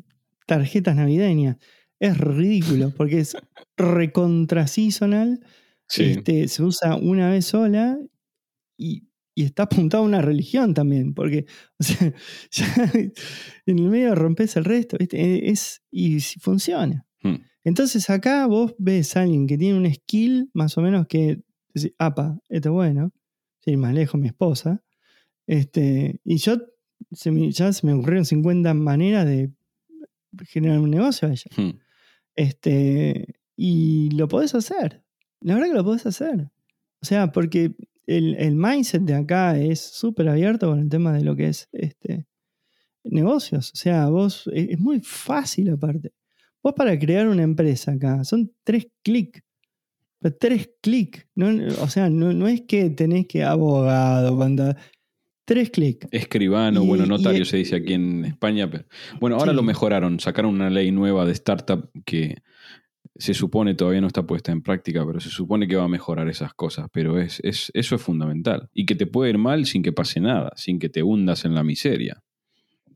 tarjetas 0.56 0.96
navideñas. 0.96 1.56
Es 2.00 2.18
ridículo 2.18 2.92
porque 2.96 3.20
es 3.20 3.36
recontra 3.76 4.66
seasonal. 4.66 5.40
Sí. 5.88 6.04
Este, 6.04 6.48
se 6.48 6.62
usa 6.62 6.96
una 6.96 7.30
vez 7.30 7.46
sola 7.46 7.98
y, 8.76 9.04
y 9.34 9.44
está 9.44 9.64
apuntado 9.64 10.02
a 10.02 10.06
una 10.06 10.20
religión 10.22 10.74
también. 10.74 11.14
Porque, 11.14 11.46
o 11.80 11.82
sea, 11.84 12.12
ya 12.50 12.92
en 13.66 13.78
el 13.78 13.88
medio 13.88 14.14
rompes 14.14 14.56
el 14.56 14.64
resto. 14.64 14.96
¿viste? 14.98 15.50
Es, 15.50 15.82
y 15.90 16.20
si 16.20 16.40
funciona. 16.40 17.06
Hmm. 17.22 17.36
Entonces 17.64 18.10
acá 18.10 18.46
vos 18.46 18.74
ves 18.78 19.16
a 19.16 19.22
alguien 19.22 19.46
que 19.46 19.56
tiene 19.56 19.78
un 19.78 19.92
skill 19.94 20.50
más 20.54 20.76
o 20.76 20.82
menos 20.82 21.06
que 21.06 21.40
decís, 21.72 21.94
apa, 21.98 22.38
esto 22.48 22.68
es 22.70 22.72
bueno, 22.72 23.12
ir 23.64 23.78
más 23.78 23.94
lejos 23.94 24.20
mi 24.20 24.26
esposa. 24.28 24.82
Este, 25.46 26.20
y 26.24 26.36
yo 26.38 26.56
se 27.12 27.30
me- 27.30 27.50
ya 27.52 27.72
se 27.72 27.86
me 27.86 27.92
ocurrieron 27.94 28.24
50 28.24 28.74
maneras 28.74 29.26
de 29.26 29.52
generar 30.46 30.78
un 30.78 30.90
negocio 30.90 31.28
a 31.28 31.32
ella. 31.32 31.50
Hmm. 31.56 31.78
Este, 32.34 33.40
y 33.56 34.10
lo 34.10 34.28
podés 34.28 34.54
hacer. 34.54 35.02
La 35.40 35.54
verdad 35.54 35.68
que 35.68 35.76
lo 35.76 35.84
podés 35.84 36.06
hacer. 36.06 36.50
O 37.00 37.06
sea, 37.06 37.32
porque 37.32 37.74
el, 38.06 38.36
el 38.36 38.54
mindset 38.54 39.02
de 39.02 39.14
acá 39.14 39.58
es 39.58 39.80
súper 39.80 40.28
abierto 40.28 40.68
con 40.68 40.78
el 40.78 40.88
tema 40.88 41.12
de 41.12 41.24
lo 41.24 41.36
que 41.36 41.48
es 41.48 41.68
este, 41.72 42.26
negocios. 43.04 43.72
O 43.74 43.76
sea, 43.76 44.08
vos 44.08 44.48
es, 44.52 44.78
muy 44.78 45.00
fácil 45.00 45.70
aparte. 45.70 46.12
Vos 46.62 46.74
para 46.74 46.98
crear 46.98 47.26
una 47.26 47.42
empresa 47.42 47.92
acá, 47.92 48.24
son 48.24 48.52
tres 48.64 48.86
clics 49.02 49.42
tres 50.30 50.70
clics. 50.80 51.26
No, 51.34 51.48
o 51.80 51.88
sea, 51.88 52.08
no, 52.08 52.32
no, 52.32 52.46
es 52.46 52.62
que 52.62 52.90
tenés 52.90 53.26
que 53.26 53.42
abogado, 53.42 54.36
cuando. 54.36 54.74
Tres 55.44 55.70
clics. 55.70 56.06
Escribano, 56.10 56.84
Y- 56.84 56.86
bueno, 56.86 57.06
notario 57.06 57.42
y- 57.42 57.44
se 57.46 57.56
dice 57.56 57.76
aquí 57.76 57.94
en 57.94 58.24
España. 58.24 58.70
Pero, 58.70 58.84
bueno, 59.20 59.36
ahora 59.36 59.52
Sí. 59.52 59.56
lo 59.56 59.62
mejoraron, 59.62 60.20
sacaron 60.20 60.54
una 60.54 60.70
ley 60.70 60.92
nueva 60.92 61.24
de 61.26 61.32
startup 61.32 61.90
que 62.04 62.36
se 63.16 63.34
supone 63.34 63.74
todavía 63.74 64.00
no 64.00 64.06
está 64.06 64.26
puesta 64.26 64.52
en 64.52 64.62
práctica, 64.62 65.04
pero 65.06 65.20
se 65.20 65.28
supone 65.28 65.66
que 65.68 65.76
va 65.76 65.84
a 65.84 65.88
mejorar 65.88 66.28
esas 66.28 66.54
cosas. 66.54 66.86
Pero 66.92 67.18
es, 67.20 67.40
es, 67.42 67.70
eso 67.74 67.96
es 67.96 68.02
fundamental. 68.02 68.68
Y 68.72 68.86
que 68.86 68.94
te 68.94 69.06
puede 69.06 69.30
ir 69.30 69.38
mal 69.38 69.66
sin 69.66 69.82
que 69.82 69.92
pase 69.92 70.20
nada, 70.20 70.52
sin 70.56 70.78
que 70.78 70.88
te 70.88 71.02
hundas 71.02 71.44
en 71.44 71.54
la 71.54 71.62
miseria. 71.64 72.22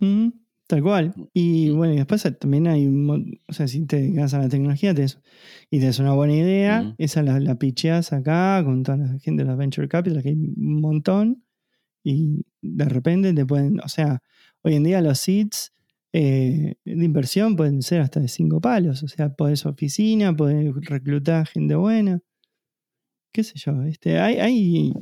Mm, 0.01 0.29
tal 0.69 0.83
cual. 0.83 1.15
Y 1.35 1.71
bueno, 1.71 1.95
y 1.95 1.97
después 1.97 2.23
también 2.41 2.67
hay 2.69 2.87
un 2.87 3.39
O 3.49 3.53
sea, 3.53 3.67
si 3.69 3.85
te 3.87 3.97
dedicas 4.01 4.33
a 4.35 4.39
la 4.39 4.49
tecnología 4.49 4.93
y 4.93 5.79
tenés 5.81 5.99
una 5.99 6.13
buena 6.15 6.35
idea, 6.35 6.95
esa 6.99 7.23
la, 7.23 7.39
la 7.41 7.59
picheas 7.59 8.13
acá 8.13 8.63
con 8.65 8.83
toda 8.85 8.99
la 8.99 9.19
gente 9.19 9.43
de 9.43 9.49
la 9.49 9.57
Venture 9.57 9.89
Capital, 9.89 10.23
que 10.23 10.31
hay 10.31 10.35
un 10.37 10.81
montón. 10.81 11.43
Y 12.09 12.47
de 12.63 12.85
repente 12.85 13.33
te 13.35 13.45
pueden. 13.45 13.81
O 13.81 13.89
sea, 13.89 14.23
hoy 14.63 14.77
en 14.77 14.85
día 14.85 15.01
los 15.01 15.19
seeds 15.19 15.73
eh, 16.13 16.77
de 16.85 17.05
inversión 17.05 17.57
pueden 17.57 17.83
ser 17.83 18.01
hasta 18.01 18.21
de 18.21 18.29
cinco 18.29 18.61
palos. 18.61 19.03
O 19.03 19.09
sea, 19.09 19.35
podés 19.35 19.67
oficina, 19.67 20.33
podés 20.37 20.73
reclutar 20.83 21.49
gente 21.49 21.75
buena. 21.75 22.21
¿Qué 23.33 23.43
sé 23.43 23.55
yo? 23.57 23.83
Este, 23.83 24.21
hay, 24.21 24.37
hay, 24.37 24.93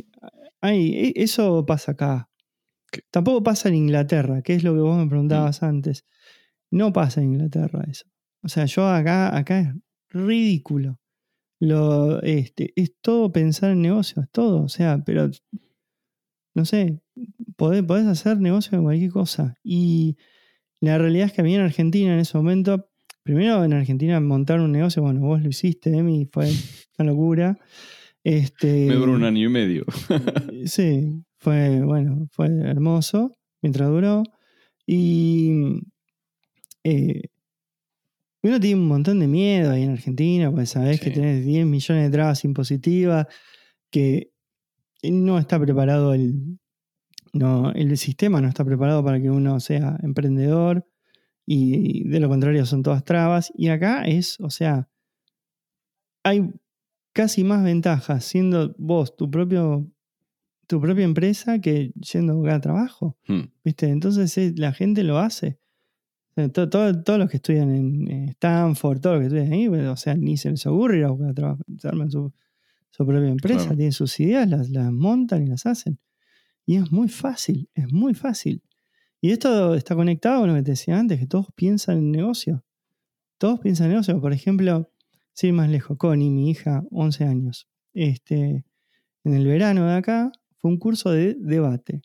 hay, 0.62 0.94
e- 0.94 1.12
eso 1.16 1.66
pasa 1.66 1.92
acá. 1.92 2.30
¿Qué? 2.90 3.02
Tampoco 3.10 3.42
pasa 3.42 3.68
en 3.68 3.74
Inglaterra, 3.74 4.40
que 4.40 4.54
es 4.54 4.64
lo 4.64 4.72
que 4.72 4.80
vos 4.80 4.96
me 4.96 5.06
preguntabas 5.06 5.62
antes. 5.62 6.06
No 6.70 6.90
pasa 6.94 7.20
en 7.20 7.34
Inglaterra 7.34 7.84
eso. 7.86 8.06
O 8.42 8.48
sea, 8.48 8.64
yo 8.64 8.88
acá, 8.88 9.36
acá 9.36 9.60
es 9.60 9.74
ridículo. 10.08 10.98
Lo, 11.60 12.22
este, 12.22 12.72
es 12.76 12.94
todo 13.02 13.30
pensar 13.30 13.72
en 13.72 13.82
negocios, 13.82 14.24
todo. 14.32 14.62
O 14.64 14.68
sea, 14.70 15.02
pero 15.04 15.30
no 16.54 16.64
sé, 16.64 17.00
podés, 17.56 17.82
podés 17.82 18.06
hacer 18.06 18.38
negocio 18.38 18.78
en 18.78 18.84
cualquier 18.84 19.10
cosa. 19.10 19.56
Y 19.62 20.16
la 20.80 20.98
realidad 20.98 21.26
es 21.26 21.32
que 21.32 21.40
a 21.40 21.44
mí 21.44 21.54
en 21.54 21.62
Argentina 21.62 22.14
en 22.14 22.20
ese 22.20 22.36
momento, 22.36 22.88
primero 23.22 23.64
en 23.64 23.72
Argentina 23.72 24.20
montar 24.20 24.60
un 24.60 24.72
negocio, 24.72 25.02
bueno, 25.02 25.20
vos 25.20 25.42
lo 25.42 25.48
hiciste, 25.48 25.90
Emi, 25.96 26.28
fue 26.30 26.48
una 26.98 27.10
locura. 27.10 27.58
Este, 28.22 28.86
Me 28.86 28.94
duró 28.94 29.12
un 29.12 29.24
año 29.24 29.48
y 29.48 29.50
medio. 29.50 29.84
Sí, 30.64 31.22
fue, 31.38 31.82
bueno, 31.82 32.26
fue 32.30 32.46
hermoso 32.46 33.36
mientras 33.60 33.90
duró. 33.90 34.22
Y 34.86 35.82
eh, 36.84 37.22
uno 38.42 38.60
tiene 38.60 38.80
un 38.80 38.88
montón 38.88 39.20
de 39.20 39.26
miedo 39.26 39.70
ahí 39.72 39.82
en 39.82 39.90
Argentina, 39.90 40.50
pues 40.50 40.70
sabés 40.70 41.00
que 41.00 41.10
tenés 41.10 41.44
10 41.44 41.66
millones 41.66 42.04
de 42.04 42.10
trabas 42.10 42.44
impositivas, 42.44 43.26
que 43.90 44.33
no 45.10 45.38
está 45.38 45.58
preparado 45.60 46.14
el, 46.14 46.58
no, 47.32 47.72
el 47.72 47.96
sistema 47.98 48.40
no 48.40 48.48
está 48.48 48.64
preparado 48.64 49.04
para 49.04 49.20
que 49.20 49.30
uno 49.30 49.58
sea 49.60 49.98
emprendedor 50.02 50.86
y 51.46 52.08
de 52.08 52.20
lo 52.20 52.28
contrario 52.28 52.64
son 52.66 52.82
todas 52.82 53.04
trabas. 53.04 53.52
Y 53.56 53.68
acá 53.68 54.04
es, 54.04 54.38
o 54.40 54.50
sea, 54.50 54.88
hay 56.22 56.50
casi 57.12 57.44
más 57.44 57.62
ventajas 57.62 58.24
siendo 58.24 58.74
vos 58.78 59.16
tu 59.16 59.30
propio 59.30 59.86
tu 60.66 60.80
propia 60.80 61.04
empresa 61.04 61.60
que 61.60 61.92
yendo 62.12 62.32
a 62.32 62.36
buscar 62.36 62.60
trabajo. 62.62 63.18
Hmm. 63.28 63.42
¿Viste? 63.62 63.88
Entonces 63.90 64.36
eh, 64.38 64.54
la 64.56 64.72
gente 64.72 65.02
lo 65.04 65.18
hace. 65.18 65.58
Todo- 66.52 66.68
todos 67.04 67.18
los 67.18 67.30
que 67.30 67.36
estudian 67.36 67.70
en 67.70 68.28
Stanford, 68.30 68.98
todos 69.00 69.16
los 69.16 69.20
que 69.30 69.36
estudian 69.36 69.52
ahí, 69.52 69.68
o 69.86 69.96
sea, 69.96 70.14
ni 70.16 70.36
se 70.38 70.50
les 70.50 70.66
ocurre 70.66 70.98
ir 70.98 71.04
a 71.04 71.10
buscar 71.10 71.34
trabajo. 71.34 71.62
Se 71.78 71.86
arman 71.86 72.10
su, 72.10 72.32
su 72.96 73.04
propia 73.04 73.28
empresa, 73.28 73.60
Claro. 73.62 73.76
tienen 73.76 73.92
sus 73.92 74.20
ideas, 74.20 74.48
las, 74.48 74.70
las 74.70 74.92
montan 74.92 75.42
y 75.42 75.48
las 75.48 75.66
hacen. 75.66 75.98
Y 76.64 76.76
es 76.76 76.92
muy 76.92 77.08
fácil, 77.08 77.68
es 77.74 77.92
muy 77.92 78.14
fácil. 78.14 78.62
Y 79.20 79.30
esto 79.32 79.74
está 79.74 79.96
conectado 79.96 80.40
con 80.40 80.50
lo 80.50 80.54
que 80.54 80.62
te 80.62 80.70
decía 80.72 80.96
antes, 80.98 81.18
que 81.18 81.26
todos 81.26 81.46
piensan 81.56 81.98
en 81.98 82.10
negocio. 82.12 82.64
Todos 83.38 83.58
piensan 83.58 83.86
en 83.86 83.92
negocio. 83.94 84.20
Por 84.20 84.32
ejemplo, 84.32 84.90
sin 85.32 85.48
ir 85.48 85.54
más 85.54 85.68
lejos, 85.70 85.96
Connie, 85.98 86.30
mi 86.30 86.50
hija, 86.50 86.84
11 86.90 87.24
años. 87.24 87.66
Este, 87.94 88.64
en 89.24 89.34
el 89.34 89.44
verano 89.46 89.86
de 89.86 89.94
acá 89.96 90.30
fue 90.58 90.70
un 90.70 90.78
curso 90.78 91.10
de 91.10 91.34
debate. 91.34 92.00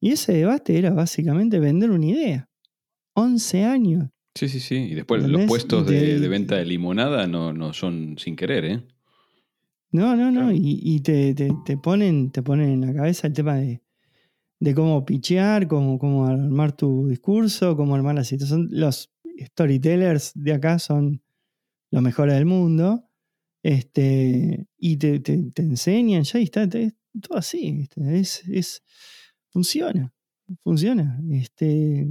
Y 0.00 0.12
ese 0.12 0.32
debate 0.32 0.78
era 0.78 0.90
básicamente 0.90 1.58
vender 1.58 1.90
una 1.90 2.06
idea. 2.06 2.48
11 3.12 3.64
años. 3.64 4.08
Sí, 4.34 4.48
sí, 4.48 4.60
sí. 4.60 4.76
Y 4.76 4.94
después 4.94 5.22
los 5.28 5.44
puestos 5.46 5.86
de 5.86 6.28
venta 6.28 6.56
de 6.56 6.64
limonada 6.64 7.26
no, 7.26 7.52
no 7.52 7.74
son 7.74 8.16
sin 8.18 8.36
querer, 8.36 8.64
¿eh? 8.64 8.82
No, 9.90 10.14
no, 10.16 10.30
no. 10.30 10.40
Claro. 10.40 10.52
Y, 10.52 10.80
y 10.82 11.00
te, 11.00 11.34
te- 11.34 11.52
te 11.64 11.76
ponen, 11.76 12.30
te 12.30 12.42
ponen 12.42 12.70
en 12.70 12.80
la 12.82 12.94
cabeza 12.94 13.26
el 13.26 13.32
tema 13.32 13.56
de, 13.56 13.82
de 14.60 14.74
cómo 14.74 15.04
pichear, 15.04 15.66
cómo, 15.68 15.98
cómo 15.98 16.26
armar 16.26 16.72
tu 16.72 17.08
discurso, 17.08 17.76
cómo 17.76 17.94
armar 17.94 18.14
la 18.14 18.24
situación. 18.24 18.68
Los 18.70 19.10
storytellers 19.40 20.32
de 20.34 20.52
acá 20.52 20.78
son 20.78 21.22
los 21.90 22.02
mejores 22.02 22.34
del 22.34 22.46
mundo. 22.46 23.04
Este, 23.62 24.66
y 24.78 24.96
te, 24.98 25.20
te- 25.20 25.50
te 25.52 25.62
enseñan 25.62 26.22
ya 26.24 26.38
está, 26.38 26.64
es 26.64 26.94
todo 27.20 27.38
así. 27.38 27.88
Es, 27.96 28.46
es, 28.48 28.82
funciona. 29.50 30.12
Funciona. 30.62 31.20
Este, 31.32 32.06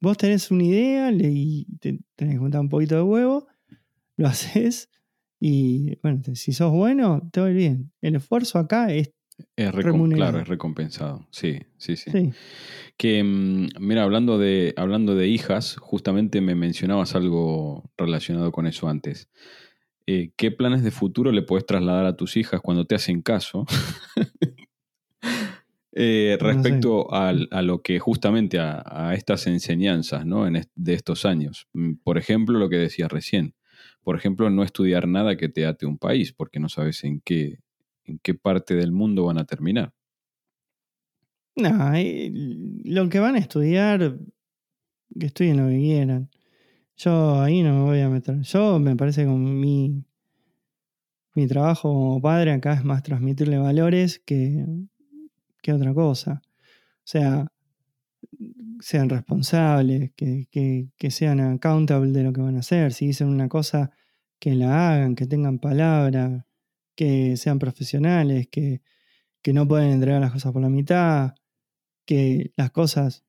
vos 0.00 0.16
tenés 0.16 0.50
una 0.50 0.64
idea 0.64 1.10
le- 1.10 1.30
y 1.30 1.66
te 1.80 1.98
tenés 2.16 2.34
que 2.34 2.38
juntar 2.38 2.60
un 2.60 2.68
poquito 2.68 2.96
de 2.96 3.02
huevo, 3.02 3.46
lo 4.16 4.26
haces 4.28 4.88
y 5.44 5.98
bueno, 6.02 6.20
si 6.34 6.52
sos 6.52 6.70
bueno, 6.70 7.28
te 7.32 7.40
va 7.40 7.48
a 7.48 7.50
ir 7.50 7.56
bien. 7.56 7.92
El 8.00 8.14
esfuerzo 8.14 8.60
acá 8.60 8.92
es, 8.92 9.12
Es 9.56 9.72
claro, 9.74 10.38
es 10.38 10.46
recompensado. 10.46 11.26
Sí, 11.30 11.58
sí, 11.78 11.96
sí. 11.96 12.12
sí, 12.12 12.30
Que, 12.96 13.24
mm, 13.24 13.68
mira, 13.80 14.04
hablando 14.04 14.38
de, 14.38 14.72
hablando 14.76 15.16
de 15.16 15.26
hijas, 15.26 15.76
justamente 15.80 16.40
me 16.40 16.54
mencionabas 16.54 17.16
algo 17.16 17.90
relacionado 17.96 18.52
con 18.52 18.68
eso 18.68 18.88
antes. 18.88 19.28
Eh, 20.06 20.30
¿Qué 20.36 20.52
planes 20.52 20.84
de 20.84 20.92
futuro 20.92 21.32
le 21.32 21.42
puedes 21.42 21.66
trasladar 21.66 22.06
a 22.06 22.16
tus 22.16 22.36
hijas 22.36 22.60
cuando 22.60 22.84
te 22.84 22.94
hacen 22.94 23.20
caso? 23.22 23.66
Eh, 25.94 26.38
No 26.40 26.46
sé. 26.48 26.54
respecto 26.54 27.12
a, 27.12 27.32
lo 27.34 27.82
que 27.82 27.98
justamente 27.98 28.58
a, 28.58 28.82
a 28.86 29.14
estas 29.14 29.46
enseñanzas 29.46 30.24
¿no? 30.24 30.46
en 30.46 30.56
est- 30.56 30.70
de 30.74 30.94
estos 30.94 31.26
años. 31.26 31.68
Mm, 31.74 31.96
Por 32.02 32.16
ejemplo, 32.16 32.58
lo 32.58 32.70
que 32.70 32.76
decías 32.76 33.12
recién. 33.12 33.54
Por 34.02 34.16
ejemplo, 34.16 34.50
no 34.50 34.62
estudiar 34.62 35.06
nada 35.06 35.36
que 35.36 35.48
te 35.48 35.66
ate 35.66 35.86
un 35.86 35.98
país, 35.98 36.32
porque 36.32 36.58
no 36.58 36.68
sabes 36.68 37.04
en 37.04 37.20
qué, 37.20 37.60
en 38.04 38.18
qué 38.18 38.34
parte 38.34 38.74
del 38.74 38.92
mundo 38.92 39.24
van 39.24 39.38
a 39.38 39.44
terminar. 39.44 39.92
no, 41.56 41.92
lo 42.84 43.08
que 43.08 43.20
van 43.20 43.36
a 43.36 43.38
estudiar, 43.38 44.18
que 45.18 45.26
estudien 45.26 45.58
lo 45.58 45.68
que 45.68 45.78
quieran. 45.78 46.30
Yo 46.96 47.40
ahí 47.40 47.62
no 47.62 47.74
me 47.74 47.82
voy 47.82 48.00
a 48.00 48.08
meter. 48.08 48.40
Yo 48.42 48.78
me 48.78 48.96
parece 48.96 49.22
que 49.24 49.30
mi, 49.30 50.04
mi 51.34 51.46
trabajo 51.46 51.92
como 51.92 52.20
padre 52.20 52.52
acá 52.52 52.74
es 52.74 52.84
más 52.84 53.02
transmitirle 53.02 53.58
valores 53.58 54.18
que, 54.18 54.66
que 55.62 55.72
otra 55.72 55.94
cosa. 55.94 56.42
O 56.44 57.04
sea, 57.04 57.51
sean 58.80 59.08
responsables, 59.08 60.12
que, 60.16 60.46
que- 60.50 60.88
que 60.98 61.10
sean 61.10 61.40
accountable 61.40 62.10
de 62.12 62.22
lo 62.24 62.32
que 62.32 62.40
van 62.40 62.56
a 62.56 62.60
hacer. 62.60 62.92
Si 62.92 63.06
dicen 63.08 63.28
una 63.28 63.48
cosa, 63.48 63.90
que 64.40 64.54
la 64.54 64.92
hagan, 64.94 65.14
que 65.14 65.26
tengan 65.26 65.58
palabra, 65.60 66.46
que 66.96 67.36
sean 67.36 67.58
profesionales, 67.58 68.48
que, 68.50 68.82
que 69.42 69.52
no 69.52 69.68
pueden 69.68 69.90
entregar 69.90 70.20
las 70.20 70.32
cosas 70.32 70.52
por 70.52 70.62
la 70.62 70.68
mitad, 70.68 71.34
que 72.06 72.52
las 72.56 72.70
cosas 72.72 73.24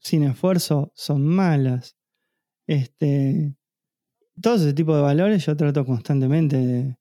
sin 0.00 0.24
esfuerzo 0.24 0.92
son 0.94 1.26
malas. 1.26 1.96
Este, 2.66 3.56
todo 4.40 4.56
ese 4.56 4.74
tipo 4.74 4.94
de 4.96 5.02
valores 5.02 5.44
yo 5.46 5.56
trato 5.56 5.84
constantemente 5.84 6.56
de, 6.58 6.96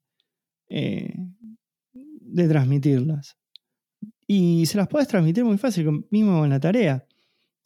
eh, 0.69 1.13
de 1.93 2.47
transmitirlas. 2.47 3.37
Y 4.27 4.65
se 4.65 4.77
las 4.77 4.87
puedes 4.87 5.07
transmitir 5.07 5.45
muy 5.45 5.57
fácil, 5.57 6.05
mismo 6.09 6.39
con 6.39 6.49
la 6.49 6.59
tarea. 6.59 7.05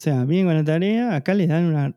sea, 0.00 0.24
bien 0.24 0.46
con 0.46 0.54
la 0.54 0.64
tarea, 0.64 1.16
acá 1.16 1.34
les 1.34 1.48
dan 1.48 1.64
una 1.64 1.94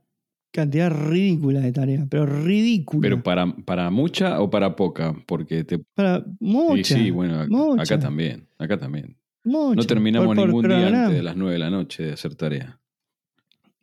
cantidad 0.51 0.89
ridícula 0.91 1.59
de 1.61 1.71
tareas, 1.71 2.07
pero 2.09 2.25
ridícula. 2.25 3.01
Pero 3.01 3.21
para, 3.23 3.45
para 3.55 3.89
mucha 3.91 4.41
o 4.41 4.49
para 4.49 4.75
poca, 4.75 5.15
porque 5.27 5.63
te... 5.63 5.79
Para 5.93 6.25
mucha. 6.39 6.79
y 6.97 7.03
sí, 7.05 7.11
bueno, 7.11 7.45
mucha, 7.47 7.83
acá 7.83 7.99
también, 7.99 8.47
acá 8.57 8.77
también. 8.77 9.15
mucha. 9.43 9.75
No 9.75 9.83
terminamos 9.83 10.27
Por- 10.27 10.35
por 10.35 10.47
ningún 10.47 10.67
día 10.67 10.87
antes 10.87 11.15
de 11.17 11.23
las 11.23 11.35
9 11.37 11.53
de 11.53 11.59
la 11.59 11.69
noche 11.69 12.03
de 12.03 12.13
hacer 12.13 12.35
tarea. 12.35 12.79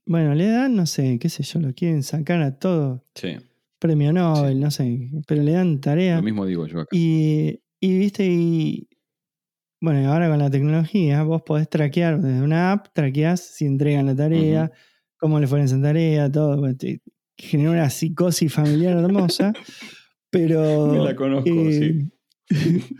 Bueno, 0.05 0.35
le 0.35 0.49
dan, 0.49 0.75
no 0.75 0.87
sé, 0.87 1.19
qué 1.21 1.29
sé 1.29 1.43
yo, 1.43 1.61
lo 1.61 1.73
quieren 1.75 2.03
sacar 2.03 2.41
a 2.43 2.59
todo. 2.59 3.05
Sí, 3.15 3.37
Premio 3.79 4.13
Nobel, 4.13 4.55
Sí. 4.55 4.61
no 4.61 4.71
sé, 4.71 5.11
pero 5.27 5.43
le 5.43 5.53
dan 5.53 5.81
tarea. 5.81 6.17
lo 6.17 6.23
mismo 6.23 6.45
digo 6.47 6.67
yo 6.67 6.81
acá. 6.81 6.89
Y, 6.97 7.61
y 7.81 7.99
viste, 7.99 8.27
y 8.27 8.89
bueno, 9.81 10.03
y 10.03 10.05
ahora 10.05 10.29
con 10.29 10.39
la 10.39 10.51
tecnología, 10.51 11.23
vos 11.23 11.43
podés 11.43 11.69
traquear 11.69 12.21
desde 12.21 12.43
una 12.43 12.73
app, 12.73 12.89
traqueás 12.93 13.41
si 13.41 13.67
entregan 13.67 14.07
la 14.07 14.17
tarea, 14.17 14.73
cómo 15.17 15.39
le 15.39 15.47
fue 15.47 15.61
en 15.61 15.67
esa 15.67 15.81
tarea, 15.81 16.31
todo. 16.31 16.67
genera 17.37 17.71
una 17.71 17.91
psicosis 17.91 18.53
familiar 18.53 18.97
hermosa. 18.97 19.53
Pero. 20.31 20.89
Me 20.93 20.99
la 20.99 21.17
conozco, 21.17 21.49
eh, 21.51 22.07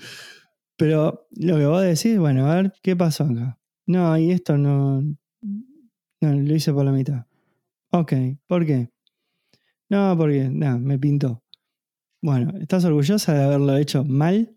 pero 0.77 1.27
lo 1.33 1.57
que 1.57 1.67
vos 1.67 1.83
decís, 1.83 2.19
bueno, 2.19 2.51
a 2.51 2.55
ver, 2.55 2.73
¿qué 2.83 2.97
pasó 2.97 3.25
acá? 3.25 3.59
No, 3.87 4.17
y 4.17 4.31
esto 4.31 4.57
no. 4.57 5.03
No, 6.21 6.33
lo 6.33 6.55
hice 6.55 6.73
por 6.73 6.85
la 6.85 6.93
mitad. 6.93 7.27
Ok, 7.91 8.13
¿por 8.47 8.67
qué? 8.67 8.91
No, 9.89 10.15
porque, 10.17 10.49
nada, 10.51 10.79
me 10.79 10.99
pintó. 10.99 11.43
Bueno, 12.21 12.53
¿estás 12.59 12.85
orgullosa 12.85 13.35
de 13.35 13.45
haberlo 13.45 13.77
hecho 13.77 14.05
mal? 14.05 14.57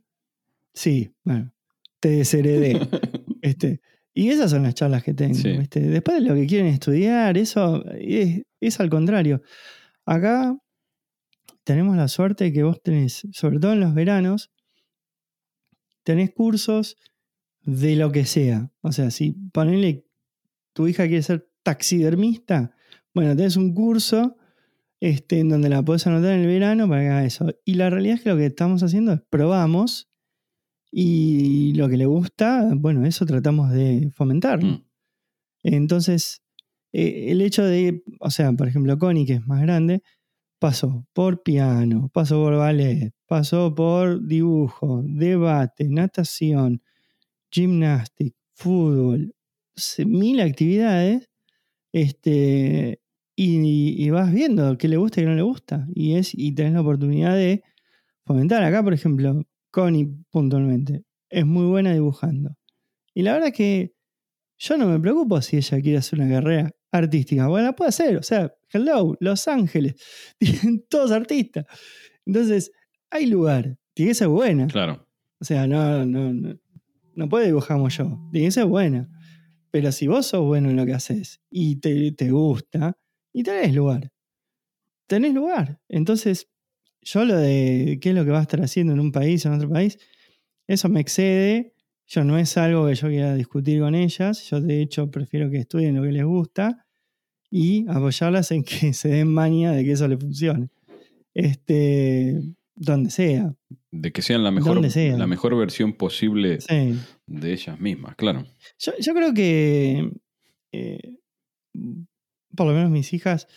Sí, 0.74 1.14
bueno, 1.24 1.54
te 2.02 2.10
desheredé. 2.10 2.78
este, 3.42 3.80
y 4.14 4.30
esas 4.30 4.52
son 4.52 4.64
las 4.64 4.76
charlas 4.76 5.04
que 5.04 5.14
tengo. 5.14 5.36
Sí. 5.36 5.52
¿viste? 5.58 5.80
Después 5.80 6.22
de 6.22 6.28
lo 6.28 6.36
que 6.36 6.46
quieren 6.46 6.68
estudiar, 6.68 7.38
eso 7.38 7.86
es, 7.92 8.42
es 8.60 8.80
al 8.82 8.90
contrario. 8.90 9.42
Acá 10.06 10.58
tenemos 11.64 11.96
la 11.96 12.10
suerte 12.10 12.46
de 12.46 12.54
que 12.54 12.64
vos 12.64 12.82
tenés, 12.84 13.26
sobre 13.32 13.60
todo 13.60 13.72
en 13.72 13.80
los 13.80 13.94
veranos, 13.94 14.52
tenés 16.04 16.32
cursos 16.32 16.98
de 17.64 17.96
lo 17.96 18.12
que 18.12 18.26
sea. 18.26 18.72
O 18.82 18.92
sea, 18.92 19.12
si 19.12 19.32
ponele 19.54 20.06
tu 20.74 20.88
hija 20.88 21.08
quiere 21.08 21.24
ser 21.24 21.50
taxidermista, 21.64 22.76
bueno, 23.14 23.36
tenés 23.36 23.56
un 23.56 23.74
curso 23.74 24.38
este, 25.00 25.40
en 25.40 25.50
donde 25.50 25.70
la 25.70 25.84
podés 25.84 26.08
anotar 26.08 26.34
en 26.34 26.42
el 26.42 26.48
verano 26.48 26.90
para 26.90 27.02
que 27.02 27.08
haga 27.10 27.26
eso. 27.26 27.54
Y 27.66 27.76
la 27.76 27.90
realidad 27.90 28.16
es 28.16 28.24
que 28.24 28.30
lo 28.30 28.38
que 28.38 28.46
estamos 28.46 28.84
haciendo 28.84 29.14
es 29.14 29.22
probamos 29.30 30.11
y 30.92 31.74
lo 31.74 31.88
que 31.88 31.98
le 31.98 32.06
gusta, 32.06 32.70
bueno, 32.76 33.06
eso 33.06 33.26
tratamos 33.26 33.72
de 33.72 34.12
fomentar. 34.14 34.64
Mm. 34.64 34.84
Entonces, 35.64 36.42
eh, 36.92 37.28
el 37.30 37.42
hecho 37.42 37.64
de, 37.64 38.04
o 38.20 38.30
sea, 38.30 38.52
por 38.54 38.68
ejemplo, 38.68 38.98
Connie, 38.98 39.26
que 39.26 39.34
es 39.34 39.48
más 39.48 39.62
grande, 39.62 40.04
pasó 40.60 41.08
por 41.14 41.44
piano, 41.44 42.10
pasó 42.14 42.42
por 42.44 42.58
ballet, 42.58 43.14
pasó 43.28 43.74
por 43.74 44.26
dibujo, 44.28 45.02
debate, 45.06 45.88
natación, 45.90 46.82
gimnástica, 47.50 48.38
fútbol, 48.54 49.34
mil 50.06 50.42
actividades, 50.42 51.30
este, 51.94 53.02
y, 53.36 54.04
y 54.06 54.10
vas 54.10 54.32
viendo 54.32 54.78
qué 54.78 54.88
le 54.88 54.98
gusta 54.98 55.22
y 55.22 55.24
qué 55.24 55.30
no 55.30 55.36
le 55.36 55.42
gusta. 55.42 55.88
Y, 55.96 56.16
es, 56.16 56.32
y 56.34 56.54
tenés 56.54 56.74
la 56.74 56.82
oportunidad 56.82 57.36
de 57.36 57.64
fomentar. 58.26 58.64
Acá, 58.64 58.84
por 58.84 58.94
ejemplo, 58.94 59.44
Connie 59.72 60.08
puntualmente, 60.30 61.04
es 61.30 61.46
muy 61.46 61.66
buena 61.66 61.94
dibujando. 61.94 62.56
Y 63.14 63.24
la 63.24 63.34
verdad 63.34 63.50
es 63.50 63.56
que 63.56 63.94
yo 64.58 64.78
no 64.78 64.88
me 64.88 65.00
preocupo 65.00 65.42
si 65.42 65.58
ella 65.58 65.82
quiere 65.82 65.98
hacer 65.98 66.20
una 66.20 66.30
carrera 66.30 66.72
artística. 66.92 67.48
Bueno, 67.48 67.68
la 67.68 67.76
puede 67.76 67.90
hacer. 67.90 68.18
O 68.18 68.24
sea, 68.24 68.54
hello, 68.72 69.16
Los 69.20 69.48
Ángeles. 69.48 69.96
Todos 70.90 71.12
artistas. 71.12 71.66
Entonces, 72.26 72.72
hay 73.10 73.26
lugar. 73.26 73.78
Tiene 73.94 74.12
que 74.12 74.16
ser 74.16 74.28
buena. 74.28 74.68
Claro. 74.68 75.08
O 75.40 75.46
sea, 75.46 75.66
no, 75.66 76.06
no, 76.06 76.32
no, 76.34 76.60
no 77.16 77.30
puede 77.30 77.48
dibujar 77.48 77.78
como 77.78 77.90
yo. 77.90 78.30
Tiene 78.32 78.48
que 78.48 78.52
ser 78.52 78.66
buena. 78.66 79.10
Pero 79.72 79.92
si 79.92 80.08
vos 80.08 80.28
sos 80.28 80.46
bueno 80.46 80.70
en 80.70 80.76
lo 80.76 80.86
que 80.86 80.94
haces 80.94 81.42
y 81.50 81.78
te, 81.78 82.12
te 82.12 82.30
gusta, 82.30 82.98
y 83.34 83.44
tenés 83.44 83.74
lugar. 83.74 84.12
Tenés 85.08 85.34
lugar. 85.34 85.80
Entonces, 85.88 86.50
yo 87.02 87.26
lo 87.26 87.36
de 87.38 87.98
qué 88.02 88.10
es 88.10 88.16
lo 88.16 88.24
que 88.26 88.32
va 88.32 88.40
a 88.40 88.44
estar 88.44 88.62
haciendo 88.62 88.94
en 88.94 89.00
un 89.00 89.12
país 89.12 89.46
o 89.46 89.50
en 89.50 89.56
otro 89.56 89.70
país, 89.70 89.98
eso 90.68 90.90
me 90.90 91.00
excede. 91.02 91.74
Yo 92.08 92.24
no 92.24 92.38
es 92.38 92.58
algo 92.58 92.88
que 92.88 92.96
yo 92.96 93.08
quiera 93.08 93.36
discutir 93.36 93.80
con 93.80 93.96
ellas. 93.96 94.50
Yo, 94.50 94.60
de 94.62 94.82
hecho, 94.82 95.10
prefiero 95.10 95.50
que 95.50 95.58
estudien 95.58 95.96
lo 95.96 96.04
que 96.04 96.12
les 96.12 96.26
gusta 96.26 96.86
y 97.50 97.86
apoyarlas 97.90 98.52
en 98.52 98.64
que 98.64 98.94
se 98.94 99.10
den 99.10 99.28
maña 99.30 99.72
de 99.72 99.84
que 99.84 99.94
eso 99.94 100.08
les 100.08 100.20
funcione. 100.20 100.70
Este, 101.34 102.42
donde 102.76 103.10
sea. 103.10 103.56
De 103.92 104.12
que 104.12 104.22
sean 104.22 104.44
la 104.44 104.52
mejor, 104.52 104.90
sea. 104.90 105.18
la 105.18 105.28
mejor 105.28 105.56
versión 105.58 105.94
posible 105.94 106.60
Sí. 106.62 106.98
de 107.28 107.54
ellas 107.54 107.80
mismas, 107.80 108.16
claro. 108.16 108.46
Yo, 108.80 108.92
yo 109.00 109.14
creo 109.14 109.34
que, 109.34 110.12
eh, 110.74 111.16
por 112.56 112.68
lo 112.68 112.74
menos 112.74 112.92
mis 112.92 113.14
hijas, 113.14 113.48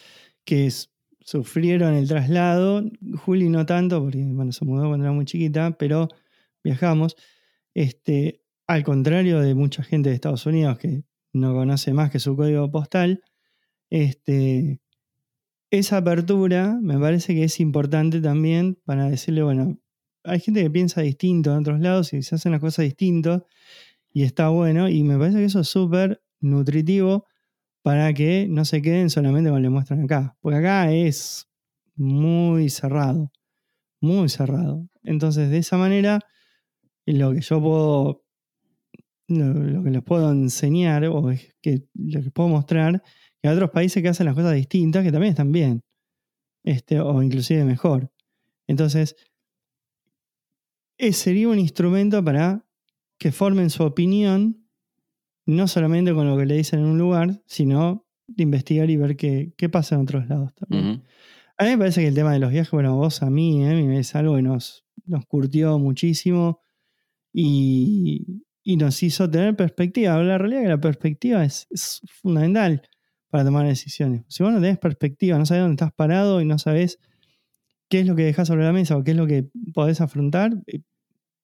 que 0.44 0.66
s- 0.66 0.88
sufrieron 1.24 1.94
el 1.94 2.06
traslado, 2.06 2.84
Juli 3.24 3.48
no 3.48 3.66
tanto, 3.66 4.02
porque 4.02 4.22
bueno, 4.24 4.52
se 4.52 4.64
mudó 4.64 4.88
cuando 4.88 5.06
era 5.06 5.12
muy 5.12 5.24
chiquita, 5.24 5.76
pero 5.78 6.08
viajamos. 6.62 7.16
Este, 7.74 8.42
al 8.66 8.84
contrario 8.84 9.40
de 9.40 9.54
mucha 9.54 9.82
gente 9.82 10.10
de 10.10 10.14
Estados 10.14 10.46
Unidos 10.46 10.78
que 10.78 11.02
no 11.32 11.54
conoce 11.54 11.92
más 11.92 12.10
que 12.10 12.20
su 12.20 12.36
código 12.36 12.70
postal, 12.70 13.22
este, 13.90 14.80
esa 15.70 15.96
apertura 15.96 16.78
me 16.80 16.98
parece 16.98 17.34
que 17.34 17.44
es 17.44 17.58
importante 17.58 18.20
también 18.20 18.78
para 18.84 19.08
decirle, 19.08 19.42
bueno, 19.42 19.78
hay 20.24 20.40
gente 20.40 20.62
que 20.62 20.70
piensa 20.70 21.00
distinto 21.00 21.52
en 21.52 21.58
otros 21.58 21.80
lados 21.80 22.12
y 22.12 22.22
se 22.22 22.34
hacen 22.34 22.52
las 22.52 22.60
cosas 22.60 22.84
distintos 22.84 23.42
y 24.12 24.22
está 24.24 24.50
bueno 24.50 24.88
y 24.88 25.02
me 25.02 25.18
parece 25.18 25.38
que 25.38 25.44
eso 25.46 25.60
es 25.60 25.68
súper 25.68 26.22
nutritivo 26.40 27.26
para 27.84 28.14
que 28.14 28.46
no 28.48 28.64
se 28.64 28.80
queden 28.80 29.10
solamente 29.10 29.50
con 29.50 29.62
que 29.62 29.68
muestran 29.68 30.02
acá, 30.04 30.34
porque 30.40 30.56
acá 30.56 30.90
es 30.90 31.50
muy 31.94 32.70
cerrado, 32.70 33.30
muy 34.00 34.30
cerrado. 34.30 34.88
Entonces, 35.02 35.50
de 35.50 35.58
esa 35.58 35.76
manera, 35.76 36.18
lo 37.04 37.34
que 37.34 37.42
yo 37.42 37.60
puedo, 37.60 38.24
lo, 39.28 39.84
que 39.84 39.90
les 39.90 40.02
puedo 40.02 40.32
enseñar 40.32 41.04
o 41.04 41.30
que 41.60 41.84
lo 41.92 42.22
que 42.22 42.30
puedo 42.30 42.48
mostrar, 42.48 43.02
que 43.42 43.48
hay 43.48 43.54
otros 43.54 43.70
países 43.70 44.02
que 44.02 44.08
hacen 44.08 44.24
las 44.24 44.34
cosas 44.34 44.54
distintas 44.54 45.04
que 45.04 45.12
también 45.12 45.32
están 45.32 45.52
bien, 45.52 45.82
este, 46.64 47.00
o 47.00 47.22
inclusive 47.22 47.66
mejor. 47.66 48.10
Entonces, 48.66 49.14
ese 50.96 51.24
sería 51.24 51.50
un 51.50 51.58
instrumento 51.58 52.24
para 52.24 52.64
que 53.18 53.30
formen 53.30 53.68
su 53.68 53.82
opinión, 53.82 54.63
no 55.46 55.68
solamente 55.68 56.14
con 56.14 56.28
lo 56.28 56.36
que 56.36 56.46
le 56.46 56.56
dicen 56.56 56.80
en 56.80 56.86
un 56.86 56.98
lugar, 56.98 57.42
sino 57.46 58.06
de 58.26 58.42
investigar 58.42 58.90
y 58.90 58.96
ver 58.96 59.16
qué, 59.16 59.52
qué 59.56 59.68
pasa 59.68 59.94
en 59.94 60.02
otros 60.02 60.28
lados 60.28 60.54
también. 60.54 61.02
A 61.56 61.64
mí 61.64 61.70
me 61.70 61.78
parece 61.78 62.00
que 62.00 62.08
el 62.08 62.14
tema 62.14 62.32
de 62.32 62.38
los 62.38 62.50
viajes, 62.50 62.70
bueno, 62.70 62.90
a 62.90 62.94
vos, 62.94 63.22
a 63.22 63.30
mí, 63.30 63.64
eh, 63.64 63.98
es 63.98 64.14
algo 64.14 64.36
que 64.36 64.42
nos, 64.42 64.84
nos 65.06 65.24
curtió 65.26 65.78
muchísimo 65.78 66.60
y, 67.32 68.42
y 68.62 68.76
nos 68.76 69.02
hizo 69.02 69.30
tener 69.30 69.54
perspectiva. 69.54 70.20
La 70.22 70.38
realidad 70.38 70.62
es 70.62 70.66
que 70.66 70.70
la 70.70 70.80
perspectiva 70.80 71.44
es, 71.44 71.66
es 71.70 72.00
fundamental 72.06 72.82
para 73.28 73.44
tomar 73.44 73.66
decisiones. 73.66 74.24
Si 74.28 74.42
vos 74.42 74.52
no 74.52 74.60
tenés 74.60 74.78
perspectiva, 74.78 75.38
no 75.38 75.46
sabés 75.46 75.62
dónde 75.62 75.74
estás 75.74 75.92
parado 75.92 76.40
y 76.40 76.44
no 76.44 76.58
sabés 76.58 76.98
qué 77.88 78.00
es 78.00 78.06
lo 78.06 78.16
que 78.16 78.24
dejás 78.24 78.48
sobre 78.48 78.64
la 78.64 78.72
mesa 78.72 78.96
o 78.96 79.04
qué 79.04 79.12
es 79.12 79.16
lo 79.16 79.26
que 79.26 79.48
podés 79.72 80.00
afrontar, 80.00 80.54
eh, 80.66 80.80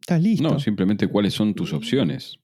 estás 0.00 0.22
listo. 0.22 0.48
No, 0.48 0.58
simplemente 0.58 1.06
cuáles 1.06 1.34
son 1.34 1.54
tus 1.54 1.72
opciones. 1.72 2.38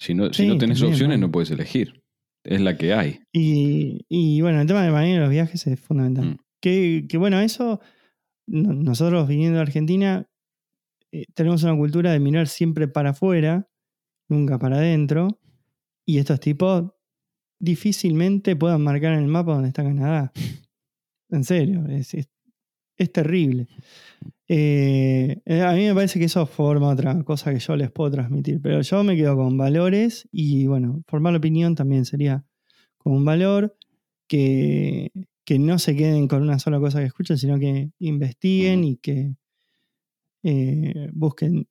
Si 0.00 0.14
no, 0.14 0.32
si 0.32 0.46
no 0.48 0.56
tenés 0.58 0.78
también, 0.78 0.94
opciones, 0.94 1.18
¿no? 1.20 1.26
no 1.26 1.32
puedes 1.32 1.50
elegir. 1.50 2.02
Es 2.42 2.60
la 2.60 2.76
que 2.78 2.94
hay. 2.94 3.20
Y, 3.32 4.06
y, 4.08 4.40
bueno, 4.40 4.60
el 4.62 4.66
tema 4.66 4.82
de 4.82 4.90
manejo 4.90 5.14
de 5.14 5.20
los 5.20 5.30
viajes 5.30 5.66
es 5.66 5.78
fundamental. 5.78 6.24
Mm. 6.30 6.36
Que, 6.62 7.06
que, 7.08 7.18
bueno, 7.18 7.38
eso, 7.40 7.80
no- 8.48 8.72
nosotros 8.72 9.28
viniendo 9.28 9.56
de 9.56 9.62
Argentina, 9.62 10.26
eh, 11.12 11.26
tenemos 11.34 11.62
una 11.64 11.76
cultura 11.76 12.12
de 12.12 12.20
mirar 12.20 12.48
siempre 12.48 12.88
para 12.88 13.10
afuera, 13.10 13.68
nunca 14.28 14.58
para 14.58 14.76
adentro. 14.76 15.38
Y 16.06 16.18
estos 16.18 16.40
tipos 16.40 16.92
difícilmente 17.60 18.56
puedan 18.56 18.82
marcar 18.82 19.12
en 19.12 19.20
el 19.20 19.26
mapa 19.28 19.52
donde 19.52 19.68
está 19.68 19.82
Canadá. 19.84 20.32
En 21.32 21.44
serio, 21.44 21.86
es, 21.86 22.12
es- 22.14 22.28
es 22.98 23.12
terrible. 23.12 23.68
Eh, 24.52 25.42
eh, 25.44 25.62
a 25.62 25.74
mí 25.74 25.86
me 25.86 25.94
parece 25.94 26.18
que 26.18 26.24
eso 26.24 26.44
forma 26.44 26.88
otra 26.88 27.22
cosa 27.22 27.52
que 27.52 27.60
yo 27.60 27.76
les 27.76 27.92
puedo 27.92 28.10
transmitir, 28.10 28.60
pero 28.60 28.80
yo 28.80 29.04
me 29.04 29.14
quedo 29.14 29.36
con 29.36 29.56
valores 29.56 30.28
y 30.32 30.66
bueno, 30.66 31.04
formar 31.06 31.36
opinión 31.36 31.76
también 31.76 32.04
sería 32.04 32.44
como 32.98 33.14
un 33.14 33.24
valor 33.24 33.76
que, 34.26 35.12
que 35.44 35.60
no 35.60 35.78
se 35.78 35.94
queden 35.94 36.26
con 36.26 36.42
una 36.42 36.58
sola 36.58 36.80
cosa 36.80 36.98
que 36.98 37.06
escuchen, 37.06 37.38
sino 37.38 37.60
que 37.60 37.92
investiguen 38.00 38.82
y 38.82 38.96
que 38.96 39.36
eh, 40.42 41.10
busquen 41.12 41.68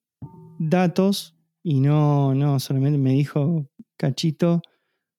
datos 0.57 1.35
y 1.61 1.81
no, 1.81 2.34
no 2.34 2.61
solamente 2.61 2.97
me 2.97 3.11
dijo 3.11 3.68
Cachito 3.97 4.61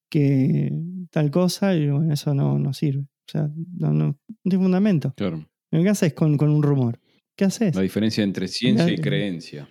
que 0.09 0.73
tal 1.11 1.31
cosa 1.31 1.75
y 1.75 1.91
bueno, 1.91 2.11
eso 2.11 2.33
no, 2.33 2.59
no 2.59 2.73
sirve. 2.73 3.03
O 3.03 3.31
sea, 3.31 3.51
no, 3.77 3.93
no, 3.93 4.07
no 4.07 4.17
tiene 4.45 4.65
fundamento. 4.65 5.13
Claro. 5.15 5.45
¿Qué 5.71 5.89
haces 5.91 6.15
con, 6.15 6.39
con 6.39 6.49
un 6.49 6.63
rumor? 6.63 7.00
¿Qué 7.41 7.47
haces? 7.47 7.75
La 7.75 7.81
diferencia 7.81 8.23
entre 8.23 8.49
ciencia 8.49 8.93
y 8.93 8.99
creencia. 8.99 9.67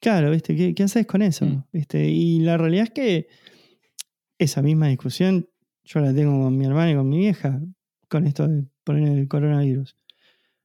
Claro, 0.00 0.30
¿viste? 0.30 0.56
¿Qué, 0.56 0.74
qué 0.74 0.84
haces 0.84 1.06
con 1.06 1.20
eso? 1.20 1.44
Mm. 1.44 1.64
¿Viste? 1.70 2.08
Y 2.08 2.40
la 2.40 2.56
realidad 2.56 2.84
es 2.84 2.90
que 2.92 3.28
esa 4.38 4.62
misma 4.62 4.88
discusión 4.88 5.50
yo 5.84 6.00
la 6.00 6.14
tengo 6.14 6.42
con 6.42 6.56
mi 6.56 6.64
hermana 6.64 6.92
y 6.92 6.94
con 6.94 7.06
mi 7.06 7.18
vieja, 7.18 7.60
con 8.08 8.26
esto 8.26 8.48
de 8.48 8.64
poner 8.84 9.18
el 9.18 9.28
coronavirus. 9.28 9.96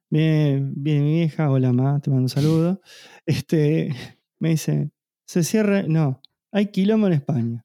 Viene, 0.10 0.66
viene 0.78 1.02
mi 1.02 1.12
vieja, 1.16 1.52
hola 1.52 1.74
mamá, 1.74 2.00
te 2.00 2.10
mando 2.10 2.24
un 2.24 2.30
saludo. 2.30 2.82
Este, 3.26 3.94
me 4.40 4.52
dice, 4.52 4.91
se 5.26 5.44
cierra, 5.44 5.84
no, 5.84 6.22
hay 6.54 6.68
quilombo 6.68 7.08
en 7.08 7.14
España. 7.14 7.64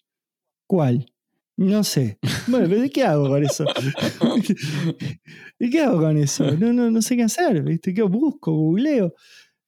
¿Cuál? 0.66 1.12
No 1.59 1.82
sé. 1.82 2.18
Bueno, 2.47 2.68
pero 2.68 2.80
¿de 2.82 2.89
qué 2.90 3.02
hago 3.02 3.28
con 3.28 3.43
eso? 3.44 3.64
¿De 5.59 5.70
qué 5.70 5.80
hago 5.80 5.98
con 6.01 6.16
eso? 6.16 6.51
No, 6.56 6.72
no, 6.72 6.90
no 6.90 7.02
sé 7.02 7.16
qué 7.16 7.24
hacer. 7.24 7.62
¿viste? 7.62 7.93
¿Qué 7.93 8.02
busco? 8.02 8.52
Googleo. 8.52 9.14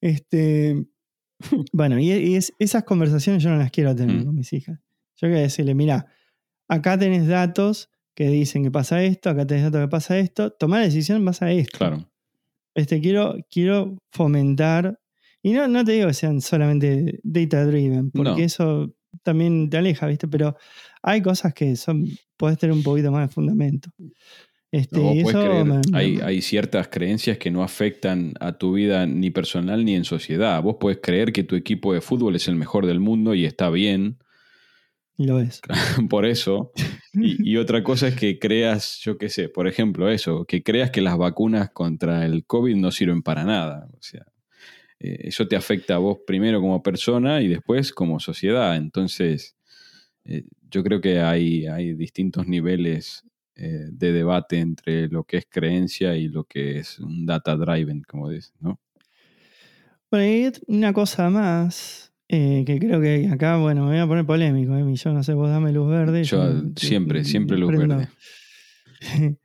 Este, 0.01 0.87
bueno, 1.73 1.99
y, 1.99 2.39
esas 2.59 2.85
conversaciones 2.85 3.43
yo 3.43 3.51
no 3.51 3.57
las 3.57 3.71
quiero 3.71 3.95
tener 3.95 4.17
Mm. 4.17 4.25
con 4.25 4.35
mis 4.35 4.53
hijas. 4.53 4.79
Yo 5.17 5.29
quiero 5.29 5.41
decirle, 5.41 5.75
mira, 5.75 6.07
acá 6.69 6.99
tenés 6.99 7.27
datos 7.27 7.91
que 8.15 8.29
dicen 8.29 8.62
que 8.62 8.71
pasa 8.71 9.03
esto, 9.03 9.29
acá 9.31 9.47
tenés 9.47 9.65
datos 9.65 9.81
que 9.83 9.89
pasa 9.91 10.19
esto, 10.19 10.51
tomar 10.53 10.81
la 10.81 10.87
decisión 10.87 11.19
en 11.19 11.25
base 11.25 11.45
a 11.45 11.53
esto. 11.53 11.77
Claro. 11.79 12.09
Este, 12.75 13.01
quiero, 13.01 13.37
quiero 13.51 13.99
fomentar, 14.12 15.01
y 15.43 15.53
no, 15.53 15.67
no 15.69 15.85
te 15.85 15.93
digo 15.93 16.07
que 16.07 16.15
sean 16.15 16.41
solamente 16.41 17.19
data 17.25 17.65
driven, 17.67 18.11
porque 18.11 18.31
No. 18.31 18.37
eso 18.39 18.95
también 19.23 19.69
te 19.70 19.77
aleja, 19.78 20.07
¿viste? 20.07 20.28
Pero 20.28 20.57
hay 21.03 21.23
cosas 21.23 21.53
que 21.55 21.77
son, 21.77 22.07
podés 22.37 22.59
tener 22.59 22.74
un 22.74 22.82
poquito 22.82 23.11
más 23.11 23.28
de 23.28 23.35
fundamento. 23.35 23.91
Este, 24.73 25.01
eso 25.19 25.43
creer- 25.43 25.65
me- 25.65 25.74
me- 25.91 25.99
hay, 25.99 26.20
hay 26.23 26.43
ciertas 26.43 26.89
creencias 26.89 27.39
que 27.39 27.51
no 27.51 27.62
afectan 27.65 28.35
a 28.39 28.53
tu 28.57 28.74
vida 28.74 29.05
ni 29.07 29.31
personal 29.31 29.85
ni 29.85 29.95
en 29.97 30.05
sociedad. 30.05 30.62
Vos 30.62 30.77
podés 30.78 30.99
creer 31.03 31.32
que 31.32 31.43
tu 31.43 31.57
equipo 31.57 31.93
de 31.93 32.01
fútbol 32.01 32.37
es 32.37 32.47
el 32.47 32.55
mejor 32.55 32.87
del 32.87 33.01
mundo 33.01 33.35
y 33.35 33.45
está 33.47 33.69
bien, 33.70 34.19
y 35.19 35.27
lo 35.27 35.39
es. 35.41 35.61
por 36.09 36.24
eso. 36.24 36.73
Y, 37.12 37.51
y 37.53 37.57
otra 37.57 37.82
cosa 37.82 38.09
es 38.09 38.15
que 38.15 38.39
creas, 38.39 39.01
yo 39.03 39.19
qué 39.19 39.28
sé, 39.28 39.49
por 39.49 39.66
ejemplo, 39.66 40.09
eso, 40.09 40.45
que 40.47 40.62
creas 40.62 40.91
que 40.93 41.01
las 41.03 41.19
vacunas 41.19 41.70
contra 41.70 42.24
el 42.24 42.45
COVID 42.47 42.77
no 42.77 42.91
sirven 42.93 43.23
para 43.23 43.45
nada. 43.45 43.89
O 43.93 43.99
sea, 44.01 44.24
eh, 45.01 45.19
eso 45.25 45.49
te 45.49 45.57
afecta 45.57 45.95
a 45.97 45.99
vos 45.99 46.19
primero 46.27 46.61
como 46.61 46.83
persona 46.83 47.43
y 47.43 47.49
después 47.49 47.93
como 47.93 48.21
sociedad. 48.21 48.77
Entonces, 48.77 49.57
eh, 50.25 50.45
yo 50.71 50.85
creo 50.85 51.01
que 51.01 51.21
hay, 51.21 51.67
hay 51.67 51.95
distintos 51.95 52.47
niveles 52.47 53.25
eh, 53.57 53.87
de 53.91 54.13
debate 54.13 54.59
entre 54.59 55.09
lo 55.09 55.25
que 55.25 55.39
es 55.39 55.47
creencia 55.49 56.15
y 56.17 56.29
lo 56.29 56.45
que 56.45 56.79
es 56.79 56.99
un 57.01 57.27
data 57.27 57.57
driven, 57.57 58.03
como 58.03 58.29
dices, 58.31 58.53
¿no? 58.61 58.79
Bueno, 60.11 60.27
y 60.27 60.53
una 60.67 60.93
cosa 60.93 61.31
más, 61.31 62.13
que 62.29 62.79
creo 62.81 63.01
que 63.01 63.29
acá, 63.29 63.57
bueno, 63.59 63.85
me 63.85 63.91
voy 63.93 63.99
a 63.99 64.07
poner 64.07 64.27
polémico, 64.27 64.77
¿eh? 64.77 64.95
yo 64.95 65.13
no 65.13 65.23
sé, 65.23 65.35
vos 65.35 65.49
dame 65.51 65.73
luz 65.73 65.89
verde. 65.89 66.25
Yo 66.25 66.63
yo- 66.65 66.71
siempre, 66.77 67.25
siempre 67.25 67.57
luz 67.59 67.69
prendo. 67.73 67.97
verde. 67.97 68.11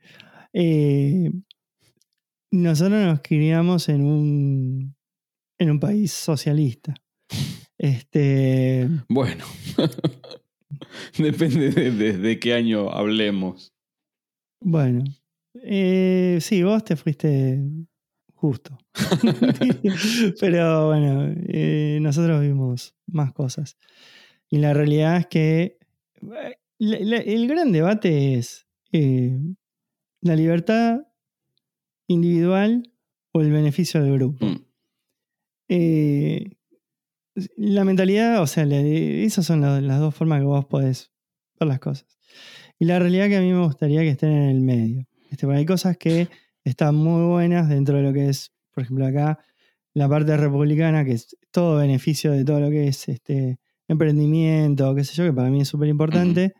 Eh, 0.58 1.30
nosotros 2.50 3.04
nos 3.04 3.20
criamos 3.20 3.88
en 3.90 4.02
un, 4.04 4.95
en 5.58 5.70
un 5.70 5.80
país 5.80 6.12
socialista. 6.12 6.94
Este, 7.78 8.88
Bueno, 9.08 9.44
depende 11.18 11.70
de, 11.70 11.90
de- 11.90 12.18
de 12.18 12.38
qué 12.38 12.54
año 12.54 12.90
hablemos. 12.90 13.72
bueno, 14.60 15.04
eh, 15.62 16.38
sí, 16.40 16.62
vos 16.62 16.84
te 16.84 16.96
fuiste 16.96 17.60
justo. 18.34 18.78
Pero 20.40 20.88
bueno, 20.88 21.34
eh, 21.48 21.98
nosotros 22.00 22.40
vimos 22.42 22.94
más 23.06 23.32
cosas. 23.32 23.76
Y 24.48 24.58
la 24.58 24.72
realidad 24.74 25.16
es 25.18 25.26
que 25.26 25.78
eh, 26.22 26.56
la- 26.78 26.98
la- 27.00 27.16
el 27.18 27.48
gran 27.48 27.72
debate 27.72 28.34
es 28.34 28.66
eh, 28.92 29.38
la 30.20 30.36
libertad 30.36 31.00
individual 32.08 32.92
o 33.32 33.40
el 33.40 33.50
beneficio 33.50 34.02
del 34.02 34.14
grupo. 34.14 34.44
Mm. 34.46 34.62
Eh, 35.68 36.50
la 37.56 37.84
mentalidad, 37.84 38.40
o 38.42 38.46
sea, 38.46 38.64
esas 38.64 39.44
son 39.46 39.60
la- 39.60 39.80
las 39.80 40.00
dos 40.00 40.14
formas 40.14 40.40
que 40.40 40.46
vos 40.46 40.64
podés 40.66 41.12
ver 41.60 41.68
las 41.68 41.80
cosas. 41.80 42.06
Y 42.78 42.84
la 42.86 42.98
realidad 42.98 43.28
que 43.28 43.36
a 43.36 43.40
mí 43.40 43.52
me 43.52 43.64
gustaría 43.64 44.00
que 44.00 44.10
estén 44.10 44.32
en 44.32 44.48
el 44.50 44.60
medio. 44.60 45.06
Este, 45.30 45.46
porque 45.46 45.58
hay 45.58 45.66
cosas 45.66 45.96
que 45.96 46.28
están 46.64 46.94
muy 46.94 47.26
buenas 47.26 47.68
dentro 47.68 47.96
de 47.96 48.02
lo 48.02 48.12
que 48.12 48.28
es, 48.28 48.52
por 48.72 48.84
ejemplo, 48.84 49.06
acá, 49.06 49.38
la 49.94 50.08
parte 50.08 50.36
republicana, 50.36 51.04
que 51.04 51.12
es 51.12 51.36
todo 51.50 51.78
beneficio 51.78 52.32
de 52.32 52.44
todo 52.44 52.60
lo 52.60 52.70
que 52.70 52.88
es 52.88 53.08
este 53.08 53.58
emprendimiento, 53.88 54.94
qué 54.94 55.04
sé 55.04 55.14
yo, 55.14 55.24
que 55.24 55.32
para 55.32 55.48
mí 55.48 55.60
es 55.62 55.68
súper 55.68 55.88
importante. 55.88 56.54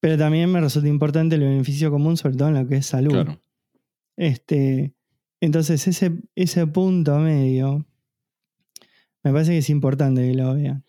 Pero 0.00 0.16
también 0.16 0.50
me 0.50 0.60
resulta 0.60 0.88
importante 0.88 1.34
el 1.36 1.42
beneficio 1.42 1.90
común, 1.90 2.16
sobre 2.16 2.36
todo 2.36 2.48
en 2.48 2.54
lo 2.54 2.66
que 2.66 2.76
es 2.76 2.86
salud. 2.86 3.12
Claro. 3.12 3.40
Este, 4.16 4.94
entonces, 5.40 5.86
ese, 5.88 6.12
ese 6.34 6.66
punto 6.66 7.18
medio 7.18 7.86
me 9.22 9.32
parece 9.32 9.52
que 9.52 9.58
es 9.58 9.70
importante 9.70 10.26
que 10.26 10.34
lo 10.34 10.54
vean. 10.54 10.84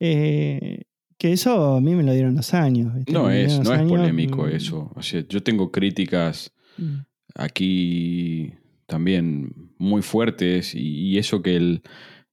Eh, 0.00 0.84
que 1.18 1.32
eso 1.32 1.76
a 1.76 1.80
mí 1.80 1.94
me 1.94 2.02
lo 2.02 2.12
dieron 2.12 2.36
los 2.36 2.54
años. 2.54 2.94
¿viste? 2.94 3.12
No 3.12 3.30
es, 3.30 3.60
no 3.60 3.74
es 3.74 3.82
polémico 3.82 4.44
mm, 4.44 4.50
eso. 4.50 4.92
O 4.94 5.02
sea, 5.02 5.24
yo 5.28 5.42
tengo 5.42 5.70
críticas 5.70 6.54
mm, 6.78 6.98
aquí 7.34 8.54
también 8.86 9.72
muy 9.78 10.00
fuertes 10.02 10.74
y, 10.74 11.08
y 11.10 11.18
eso 11.18 11.42
que 11.42 11.56
el, 11.56 11.82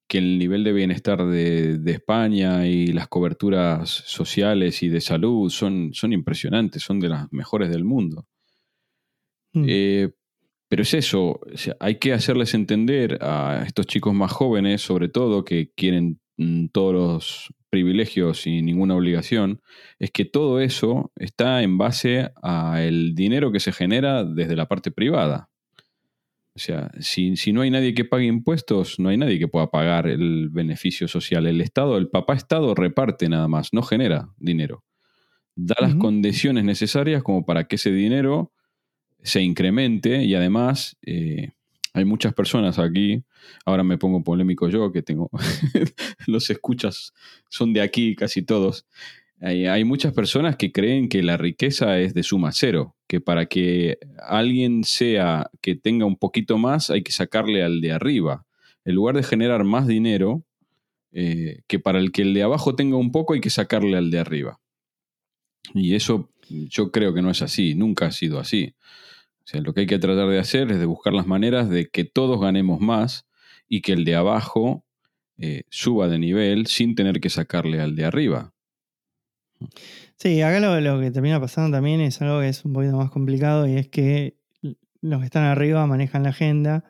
que 0.08 0.20
el 0.20 0.38
nivel 0.38 0.64
de 0.64 0.72
bienestar 0.72 1.26
de, 1.26 1.80
de 1.80 1.92
España 1.92 2.68
y 2.68 2.88
las 2.88 3.08
coberturas 3.08 3.90
sociales 3.90 4.84
y 4.84 4.90
de 4.90 5.02
salud 5.02 5.50
son, 5.50 5.94
son 5.94 6.14
impresionantes, 6.14 6.84
son 6.84 7.00
de 7.00 7.10
las 7.10 7.32
mejores 7.34 7.70
del 7.70 7.84
mundo. 7.84 8.26
mm. 9.54 9.66
Eh, 9.68 10.12
pero 10.68 10.82
es 10.82 10.94
eso, 10.94 11.40
o 11.42 11.58
sea, 11.58 11.76
hay 11.80 12.00
que 12.00 12.14
hacerles 12.14 12.54
entender 12.54 13.20
a 13.22 13.64
estos 13.66 13.86
chicos 13.86 14.14
más 14.14 14.32
jóvenes, 14.32 14.82
sobre 14.82 15.10
todo, 15.10 15.46
que 15.46 15.72
quieren 15.76 16.20
mm, 16.38 16.68
todos 16.68 16.94
los 16.94 17.54
privilegios 17.70 18.48
y 18.48 18.62
ninguna 18.62 18.96
obligación, 18.96 19.62
es 20.00 20.10
que 20.12 20.26
todo 20.26 20.62
eso 20.62 21.12
está 21.18 21.62
en 21.62 21.78
base 21.78 22.32
al 22.42 23.14
dinero 23.16 23.52
que 23.52 23.60
se 23.60 23.74
genera 23.74 24.24
desde 24.24 24.56
la 24.56 24.68
parte 24.68 24.92
privada. 24.92 25.50
O 26.56 26.60
sea, 26.60 26.90
si, 27.02 27.36
si 27.36 27.52
no 27.52 27.62
hay 27.62 27.70
nadie 27.70 27.94
que 27.94 28.06
pague 28.06 28.26
impuestos, 28.26 28.98
no 28.98 29.10
hay 29.10 29.18
nadie 29.18 29.40
que 29.40 29.50
pueda 29.50 29.70
pagar 29.72 30.08
el 30.08 30.50
beneficio 30.50 31.10
social. 31.10 31.48
El 31.48 31.60
Estado, 31.60 31.98
el 31.98 32.08
papá 32.08 32.34
Estado 32.34 32.74
reparte 32.74 33.28
nada 33.28 33.50
más, 33.50 33.74
no 33.74 33.82
genera 33.82 34.30
dinero. 34.38 34.86
Da 35.58 35.76
las 35.82 35.96
condiciones 35.96 36.64
necesarias 36.64 37.24
como 37.24 37.46
para 37.46 37.66
que 37.66 37.76
ese 37.76 37.92
dinero 37.92 38.54
se 39.26 39.42
incremente 39.42 40.24
y 40.24 40.36
además 40.36 40.98
eh, 41.02 41.52
hay 41.94 42.06
muchas 42.06 42.34
personas 42.34 42.80
aquí, 42.80 43.24
ahora 43.66 43.84
me 43.84 43.98
pongo 43.98 44.24
polémico 44.24 44.70
yo, 44.70 44.92
que 44.92 45.02
tengo 45.02 45.30
los 46.28 46.50
escuchas 46.50 47.14
son 47.50 47.74
de 47.74 47.82
aquí 47.82 48.16
casi 48.16 48.42
todos, 48.42 48.86
hay, 49.42 49.66
hay 49.66 49.84
muchas 49.84 50.14
personas 50.14 50.56
que 50.56 50.72
creen 50.72 51.10
que 51.10 51.24
la 51.24 51.38
riqueza 51.38 52.00
es 52.00 52.14
de 52.14 52.24
suma 52.24 52.52
cero, 52.54 52.96
que 53.08 53.20
para 53.20 53.48
que 53.48 53.98
alguien 54.28 54.84
sea 54.84 55.50
que 55.62 55.76
tenga 55.76 56.06
un 56.06 56.18
poquito 56.18 56.58
más 56.58 56.90
hay 56.90 57.04
que 57.04 57.12
sacarle 57.12 57.64
al 57.64 57.82
de 57.82 57.92
arriba. 57.92 58.46
En 58.86 58.96
lugar 58.96 59.16
de 59.16 59.24
generar 59.24 59.64
más 59.64 59.88
dinero, 59.88 60.44
eh, 61.12 61.62
que 61.68 61.80
para 61.80 62.00
el 62.00 62.12
que 62.12 62.22
el 62.22 62.34
de 62.34 62.44
abajo 62.44 62.76
tenga 62.76 62.98
un 62.98 63.12
poco 63.12 63.34
hay 63.34 63.42
que 63.42 63.50
sacarle 63.50 63.98
al 63.98 64.12
de 64.12 64.20
arriba. 64.20 64.60
Y 65.74 65.96
eso 65.96 66.30
yo 66.50 66.92
creo 66.92 67.14
que 67.14 67.22
no 67.22 67.32
es 67.32 67.42
así, 67.42 67.76
nunca 67.76 68.08
ha 68.08 68.12
sido 68.12 68.40
así. 68.40 68.76
O 69.46 69.48
sea, 69.48 69.62
lo 69.62 69.74
que 69.74 69.82
hay 69.82 69.88
que 69.88 70.00
tratar 70.00 70.28
de 70.28 70.40
hacer 70.40 70.72
es 70.72 70.80
de 70.80 70.86
buscar 70.86 71.14
las 71.14 71.28
maneras 71.28 71.70
de 71.70 71.88
que 71.90 72.04
todos 72.04 72.42
ganemos 72.42 72.80
más 72.82 73.28
y 73.70 73.82
que 73.82 73.94
el 73.94 74.04
de 74.04 74.16
abajo 74.16 74.84
eh, 75.38 75.64
suba 75.70 76.08
de 76.08 76.18
nivel 76.18 76.66
sin 76.68 76.96
tener 76.96 77.20
que 77.20 77.30
sacarle 77.30 77.80
al 77.80 77.96
de 77.96 78.06
arriba. 78.06 78.54
Sí, 80.18 80.42
acá 80.42 80.60
lo, 80.60 80.80
lo 80.82 81.00
que 81.00 81.12
termina 81.12 81.40
pasando 81.40 81.78
también 81.78 82.02
es 82.02 82.22
algo 82.22 82.40
que 82.42 82.50
es 82.50 82.66
un 82.66 82.74
poquito 82.74 82.96
más 82.98 83.10
complicado 83.12 83.68
y 83.68 83.76
es 83.76 83.88
que 83.88 84.38
los 85.02 85.20
que 85.20 85.26
están 85.26 85.44
arriba 85.44 85.86
manejan 85.86 86.24
la 86.24 86.30
agenda 86.30 86.84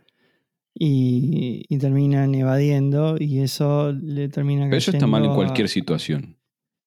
y, 0.74 1.66
y 1.70 1.78
terminan 1.78 2.34
evadiendo 2.36 3.16
y 3.20 3.40
eso 3.42 3.92
le 3.94 4.30
termina 4.30 4.66
Pero 4.66 4.78
eso 4.78 4.92
está 4.92 5.08
mal 5.08 5.26
en 5.26 5.32
a- 5.32 5.36
cualquier 5.36 5.70
situación. 5.70 6.38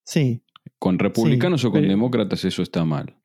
Sí, 0.05 0.43
Con 0.79 0.99
republicanos 0.99 1.65
o 1.65 1.71
con 1.71 1.81
pero- 1.81 1.91
demócratas 1.91 2.45
eso 2.45 2.63
está 2.63 2.85
mal. 2.85 3.17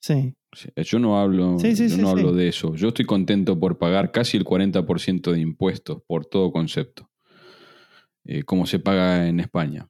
sí. 0.00 0.34
Yo 0.76 0.98
no 0.98 1.18
hablo, 1.20 1.58
Sí, 1.58 1.74
sí, 1.76 1.88
yo 1.88 1.96
sí, 1.96 2.02
no 2.02 2.08
hablo 2.10 2.32
de 2.32 2.48
eso. 2.48 2.74
Yo 2.74 2.88
estoy 2.88 3.04
contento 3.04 3.58
por 3.58 3.78
pagar 3.78 4.10
casi 4.12 4.36
el 4.36 4.44
40% 4.44 5.32
de 5.32 5.40
impuestos 5.40 6.02
por 6.06 6.26
todo 6.26 6.52
concepto, 6.52 7.10
eh, 8.24 8.42
como 8.42 8.66
se 8.66 8.78
paga 8.78 9.28
en 9.28 9.40
España. 9.40 9.88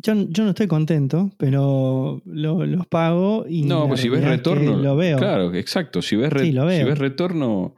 Yo, 0.00 0.14
yo 0.28 0.44
no 0.44 0.50
estoy 0.50 0.68
contento, 0.68 1.30
pero 1.38 2.22
lo- 2.24 2.64
los 2.64 2.86
pago 2.86 3.46
y. 3.48 3.62
No, 3.62 3.88
pues 3.88 4.00
si 4.00 4.08
ves 4.08 4.22
retorno. 4.24 4.76
Lo 4.80 4.96
veo. 4.96 5.18
Claro, 5.18 5.52
exacto. 5.54 6.02
Si 6.02 6.14
ves, 6.14 6.32
re-. 6.32 6.42
Si 6.78 6.84
ves 6.84 6.98
retorno, 6.98 7.74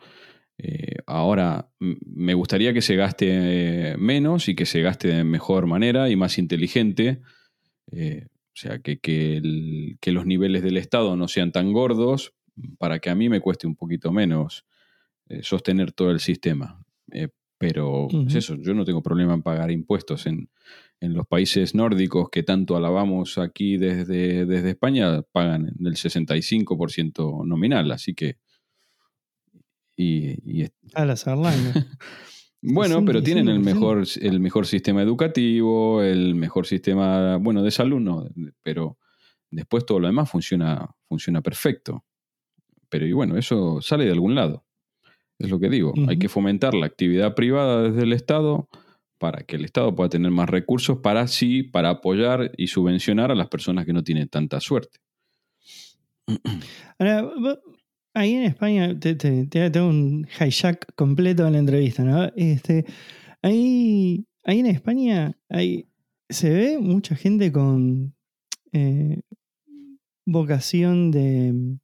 eh, 0.59 0.97
ahora 1.07 1.71
me 1.79 2.35
gustaría 2.35 2.75
que 2.75 2.83
se 2.83 2.95
gaste 2.97 3.93
eh, 3.93 3.97
menos 3.97 4.49
y 4.51 4.55
que 4.55 4.67
se 4.67 4.83
gaste 4.83 5.09
de 5.09 5.25
mejor 5.25 5.65
manera 5.67 6.11
y 6.11 6.17
más 6.17 6.37
inteligente. 6.37 7.23
Eh, 7.91 8.27
sea, 8.61 8.79
que, 8.81 8.99
que, 8.99 9.37
el- 9.39 9.97
que 10.01 10.13
los 10.13 10.27
niveles 10.27 10.63
del 10.63 10.77
Estado 10.77 11.17
no 11.17 11.29
sean 11.29 11.53
tan 11.53 11.73
gordos 11.73 12.33
para 12.79 12.99
que 12.99 13.11
a 13.11 13.15
mí 13.15 13.29
me 13.29 13.41
cueste 13.41 13.67
un 13.67 13.75
poquito 13.77 14.13
menos 14.13 14.65
eh, 15.29 15.43
sostener 15.43 15.93
todo 15.93 16.11
el 16.11 16.21
sistema. 16.21 16.85
Eh, 17.13 17.29
Pero 17.59 18.09
es 18.27 18.35
eso, 18.37 18.57
yo 18.57 18.73
no 18.75 18.85
tengo 18.85 19.03
problema 19.03 19.35
en 19.35 19.43
pagar 19.43 19.71
impuestos 19.71 20.27
en, 20.27 20.49
en 21.01 21.13
los 21.15 21.27
países 21.27 21.75
nórdicos 21.75 22.31
que 22.31 22.43
tanto 22.43 22.75
alabamos 22.77 23.37
aquí 23.39 23.77
desde, 23.77 24.47
desde 24.47 24.71
España, 24.71 25.23
pagan 25.33 25.67
el 25.79 25.97
65% 25.97 27.45
nominal, 27.47 27.91
así 27.93 28.15
que... 28.15 28.39
Y, 29.97 30.63
y 30.63 30.67
A 30.95 31.05
las 31.05 31.27
Erlanger. 31.27 31.75
bueno, 32.63 33.05
pero 33.05 33.23
tienen 33.23 33.49
el 33.49 33.61
65%. 33.61 33.65
mejor, 33.65 34.05
el 34.21 34.41
mejor 34.41 34.67
sistema 34.67 35.03
educativo, 35.03 36.03
el 36.03 36.35
mejor 36.35 36.67
sistema, 36.67 37.37
bueno, 37.37 37.63
de 37.63 37.71
salud 37.71 38.01
no, 38.01 38.29
pero 38.63 38.99
después 39.51 39.87
todo 39.87 40.01
lo 40.01 40.07
demás 40.07 40.31
funciona, 40.31 40.89
funciona 41.09 41.41
perfecto. 41.41 42.05
Pero 42.89 43.07
y 43.07 43.13
bueno, 43.13 43.37
eso 43.37 43.81
sale 43.81 44.05
de 44.05 44.13
algún 44.13 44.35
lado. 44.35 44.65
Es 45.39 45.49
lo 45.49 45.59
que 45.59 45.71
digo. 45.71 45.95
Hay 46.07 46.19
que 46.19 46.29
fomentar 46.29 46.75
la 46.75 46.87
actividad 46.87 47.35
privada 47.35 47.83
desde 47.83 48.03
el 48.03 48.13
Estado 48.13 48.69
para 49.17 49.43
que 49.43 49.57
el 49.57 49.65
Estado 49.65 49.95
pueda 49.95 50.11
tener 50.11 50.31
más 50.31 50.51
recursos 50.51 50.99
para 50.99 51.27
sí, 51.29 51.63
para 51.63 51.91
apoyar 51.91 52.53
y 52.57 52.67
subvencionar 52.67 53.31
a 53.31 53.35
las 53.35 53.49
personas 53.49 53.87
que 53.87 53.93
no 53.93 54.03
tienen 54.03 54.29
tanta 54.29 54.61
suerte. 54.61 54.99
Ahora, 56.99 57.31
ahí 58.15 58.35
en 58.35 58.45
España 58.45 58.99
te, 58.99 59.15
te, 59.15 59.47
te 59.47 59.63
hago 59.63 59.89
un 59.89 60.27
hijack 60.41 60.95
completo 60.95 61.45
de 61.45 61.51
la 61.53 61.59
entrevista, 61.59 62.03
¿no? 62.05 62.25
Este, 62.37 62.85
ahí, 63.43 64.27
ahí 64.45 64.61
en 64.61 64.67
España 64.67 65.37
hay, 65.49 65.89
se 66.29 66.51
ve 66.51 66.79
mucha 66.79 67.17
gente 67.17 67.53
con 67.53 68.15
eh, 68.73 69.21
vocación 70.27 71.11
de 71.11 71.53
mm, 71.53 71.81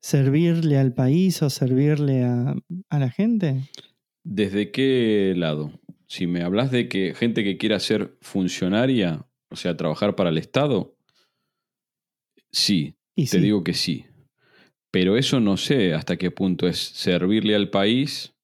servirle 0.00 0.78
al 0.78 0.92
país 0.92 1.42
o 1.42 1.50
servirle 1.50 2.24
a, 2.24 2.54
a 2.90 2.98
la 2.98 3.10
gente. 3.10 3.62
¿Desde 4.24 4.70
qué 4.70 5.34
lado? 5.36 5.72
Si 6.06 6.26
me 6.26 6.42
hablas 6.42 6.70
de 6.70 6.88
que 6.88 7.14
gente 7.14 7.42
que 7.44 7.58
quiera 7.58 7.80
ser 7.80 8.16
funcionaria, 8.20 9.26
o 9.50 9.56
sea, 9.56 9.76
trabajar 9.76 10.16
para 10.16 10.30
el 10.30 10.38
Estado, 10.38 10.96
sí, 12.50 12.96
Y 13.14 13.24
te 13.24 13.38
sí. 13.38 13.40
digo 13.40 13.64
que 13.64 13.74
sí. 13.74 14.04
Pero 14.98 15.18
eso 15.18 15.40
no 15.40 15.58
sé 15.58 15.92
hasta 15.92 16.16
qué 16.16 16.30
punto 16.30 16.66
es 16.66 16.78
servirle 16.78 17.54
al 17.54 17.68
país. 17.68 18.34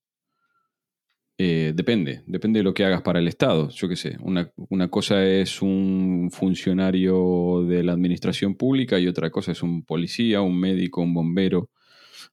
Eh, 1.39 1.73
depende, 1.75 2.25
depende 2.27 2.61
de 2.61 2.63
lo 2.63 2.75
que 2.75 2.85
hagas 2.85 3.01
para 3.01 3.21
el 3.21 3.27
Estado. 3.27 3.71
Yo 3.71 3.89
qué 3.89 3.97
sé, 3.97 4.19
una, 4.21 4.53
una 4.69 4.91
cosa 4.91 5.25
es 5.25 5.63
un 5.63 6.29
funcionario 6.31 7.65
de 7.67 7.83
la 7.83 7.93
administración 7.95 8.55
pública 8.55 8.99
y 8.99 9.09
otra 9.09 9.31
cosa 9.31 9.53
es 9.53 9.63
un 9.63 9.83
policía, 9.83 10.43
un 10.43 10.61
médico, 10.61 11.01
un 11.01 11.15
bombero. 11.15 11.71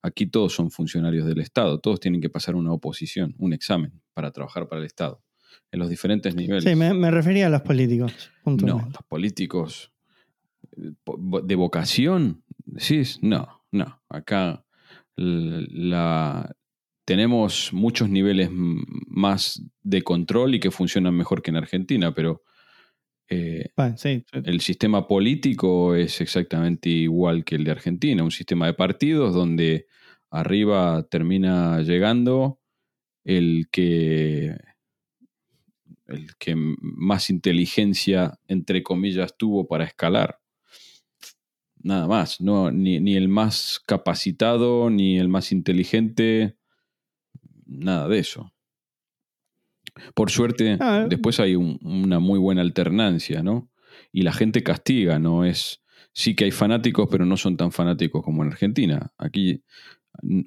Aquí 0.02 0.26
todos 0.26 0.52
son 0.52 0.70
funcionarios 0.70 1.26
del 1.26 1.40
Estado, 1.40 1.80
todos 1.80 2.02
tienen 2.02 2.20
que 2.20 2.30
pasar 2.30 2.56
una 2.56 2.74
oposición, 2.74 3.36
un 3.38 3.54
examen 3.54 4.02
para 4.14 4.32
trabajar 4.32 4.68
para 4.68 4.82
el 4.82 4.86
Estado, 4.86 5.24
en 5.72 5.80
los 5.80 5.90
diferentes 5.90 6.36
niveles. 6.36 6.66
Sí, 6.66 6.76
me, 6.76 6.94
me 6.94 7.10
refería 7.10 7.48
a 7.48 7.50
los 7.50 7.62
políticos, 7.62 8.32
No, 8.44 8.82
los 8.82 9.04
políticos 9.08 9.94
eh, 10.76 10.92
de 11.44 11.56
vocación, 11.56 12.44
decís, 12.66 13.20
no, 13.22 13.59
no. 13.72 14.02
Acá 14.10 14.66
la, 15.16 16.56
tenemos 17.06 17.74
muchos 17.74 18.10
niveles 18.10 18.50
más 18.52 19.62
de 19.82 20.02
control 20.02 20.56
y 20.56 20.60
que 20.60 20.72
funcionan 20.72 21.16
mejor 21.16 21.42
que 21.42 21.52
en 21.52 21.58
Argentina, 21.58 22.14
pero 22.14 22.44
eh, 23.30 23.70
Bueno, 23.76 23.98
sí, 23.98 24.26
sí. 24.32 24.40
el 24.44 24.62
sistema 24.62 25.08
político 25.08 25.96
es 25.96 26.22
exactamente 26.22 26.90
igual 26.90 27.44
que 27.44 27.56
el 27.56 27.64
de 27.64 27.72
Argentina, 27.72 28.24
un 28.24 28.32
sistema 28.32 28.66
de 28.66 28.74
partidos 28.74 29.34
donde 29.34 29.88
arriba 30.32 31.08
termina 31.10 31.82
llegando 31.82 32.60
el 33.24 33.68
que 33.72 34.56
el 36.08 36.36
que 36.38 36.56
más 36.56 37.30
inteligencia 37.30 38.40
entre 38.48 38.82
comillas 38.82 39.38
tuvo 39.38 39.68
para 39.68 39.84
escalar. 39.84 40.40
Nada 41.82 42.08
más, 42.08 42.42
no 42.42 42.72
ni, 42.72 43.00
ni 43.00 43.16
el 43.16 43.28
más 43.30 43.82
capacitado 43.86 44.90
ni 44.90 45.18
el 45.18 45.30
más 45.30 45.52
inteligente, 45.52 46.58
nada 47.66 48.08
de 48.08 48.20
eso. 48.20 48.52
Por 50.14 50.30
suerte, 50.32 50.78
Ah, 50.80 51.06
después 51.10 51.40
hay 51.40 51.56
un- 51.56 51.80
una 51.82 52.20
muy 52.20 52.40
buena 52.40 52.62
alternancia, 52.62 53.42
¿no? 53.44 53.70
Y 54.12 54.22
la 54.22 54.34
gente 54.34 54.64
castiga, 54.64 55.20
¿no? 55.20 55.46
Es. 55.46 55.82
Sí 56.14 56.36
que 56.36 56.46
hay 56.46 56.52
fanáticos, 56.52 57.08
pero 57.10 57.26
no 57.26 57.38
son 57.38 57.56
tan 57.56 57.72
fanáticos 57.72 58.24
como 58.24 58.44
en 58.44 58.52
Argentina. 58.52 59.14
Aquí 59.18 59.64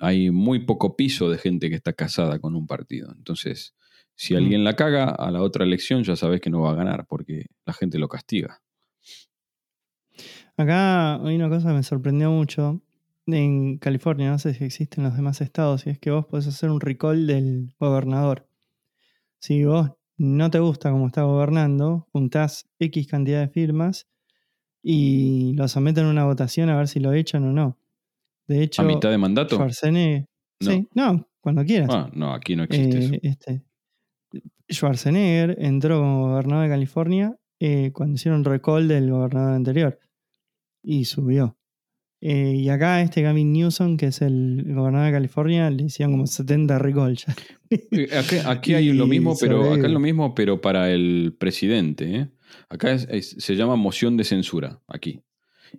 hay 0.01 0.31
muy 0.31 0.61
poco 0.67 0.97
piso 0.97 1.31
de 1.31 1.39
gente 1.39 1.71
que 1.71 1.77
está 1.77 1.93
casada 1.93 2.39
con 2.41 2.55
un 2.57 2.67
partido. 2.67 3.13
Entonces, 3.17 3.75
si 4.15 4.35
alguien 4.35 4.65
la 4.65 4.75
caga, 4.77 5.05
a 5.11 5.31
la 5.31 5.41
otra 5.43 5.65
elección 5.65 6.03
ya 6.05 6.17
sabes 6.17 6.41
que 6.41 6.51
no 6.51 6.61
va 6.63 6.73
a 6.73 6.75
ganar, 6.75 7.07
porque 7.07 7.47
la 7.65 7.73
gente 7.73 7.99
lo 7.99 8.09
castiga. 8.09 8.61
Acá 10.57 11.15
hay 11.25 11.37
una 11.37 11.49
cosa 11.49 11.69
que 11.69 11.75
me 11.75 11.83
sorprendió 11.83 12.31
mucho. 12.31 12.83
En 13.27 13.79
California, 13.79 14.31
no 14.31 14.39
sé 14.39 14.53
si 14.55 14.65
existe 14.65 15.01
en 15.01 15.05
los 15.05 15.15
demás 15.17 15.41
estados, 15.41 15.87
y 15.87 15.91
es 15.91 15.99
que 15.99 16.11
vos 16.11 16.27
podés 16.27 16.49
hacer 16.49 16.71
un 16.71 16.81
recall 16.81 17.27
del 17.27 17.73
gobernador. 17.79 18.49
Si 19.39 19.65
vos 19.65 19.93
no 20.19 20.51
te 20.51 20.59
gusta 20.59 20.91
cómo 20.91 21.07
está 21.07 21.23
gobernando, 21.23 22.09
juntás 22.13 22.69
X 22.79 23.07
cantidad 23.07 23.41
de 23.41 23.49
firmas 23.49 24.09
y 24.83 25.53
lo 25.55 25.69
someten 25.69 26.07
a 26.07 26.11
una 26.11 26.25
votación 26.25 26.69
a 26.69 26.77
ver 26.77 26.89
si 26.89 26.99
lo 27.01 27.13
echan 27.13 27.45
o 27.45 27.53
no. 27.53 27.79
De 28.49 28.63
hecho, 28.63 28.83
¿A 28.83 28.85
mitad 28.85 29.11
de 29.11 29.19
mandato? 29.19 29.55
Schwarzenegger. 29.57 30.27
No. 30.61 30.71
Sí, 30.71 30.89
no, 30.95 31.29
cuando 31.41 31.65
quieras. 31.65 31.89
Ah, 31.93 32.11
no, 32.13 32.33
aquí 32.35 32.57
no 32.57 32.65
existe 32.65 32.99
Eh, 32.99 33.05
eso. 33.05 33.15
este, 33.23 33.63
Schwarzenegger 34.71 35.57
entró 35.61 36.01
como 36.01 36.29
gobernador 36.29 36.65
de 36.65 36.71
California 36.71 37.37
eh, 37.61 37.93
cuando 37.93 38.15
hicieron 38.17 38.45
recall 38.45 38.89
del 38.89 39.11
gobernador 39.11 39.55
anterior 39.55 39.99
y 40.83 41.05
subió. 41.05 41.57
Eh, 42.21 42.55
y 42.55 42.69
acá 42.69 43.03
este 43.03 43.21
Gavin 43.23 43.53
Newsom, 43.53 43.97
que 43.97 44.07
es 44.07 44.23
el 44.23 44.63
gobernador 44.75 45.07
de 45.07 45.13
California, 45.13 45.69
le 45.71 45.85
hicieron 45.85 46.13
como 46.13 46.27
70 46.29 46.79
recall 46.79 47.17
ya. 47.17 47.35
Aquí, 48.19 48.37
aquí 48.45 48.75
hay 48.75 48.93
lo 48.93 49.07
mismo, 49.09 49.35
pero 49.41 49.73
acá 49.73 49.87
es 49.87 49.93
lo 49.93 49.99
mismo, 49.99 50.35
pero 50.35 50.61
para 50.61 50.91
el 50.93 51.35
presidente. 51.39 52.15
¿eh? 52.17 52.29
Acá 52.69 52.93
es- 52.93 53.09
es- 53.11 53.37
se 53.39 53.57
llama 53.57 53.75
moción 53.75 54.17
de 54.17 54.23
censura, 54.25 54.81
aquí. 54.87 55.21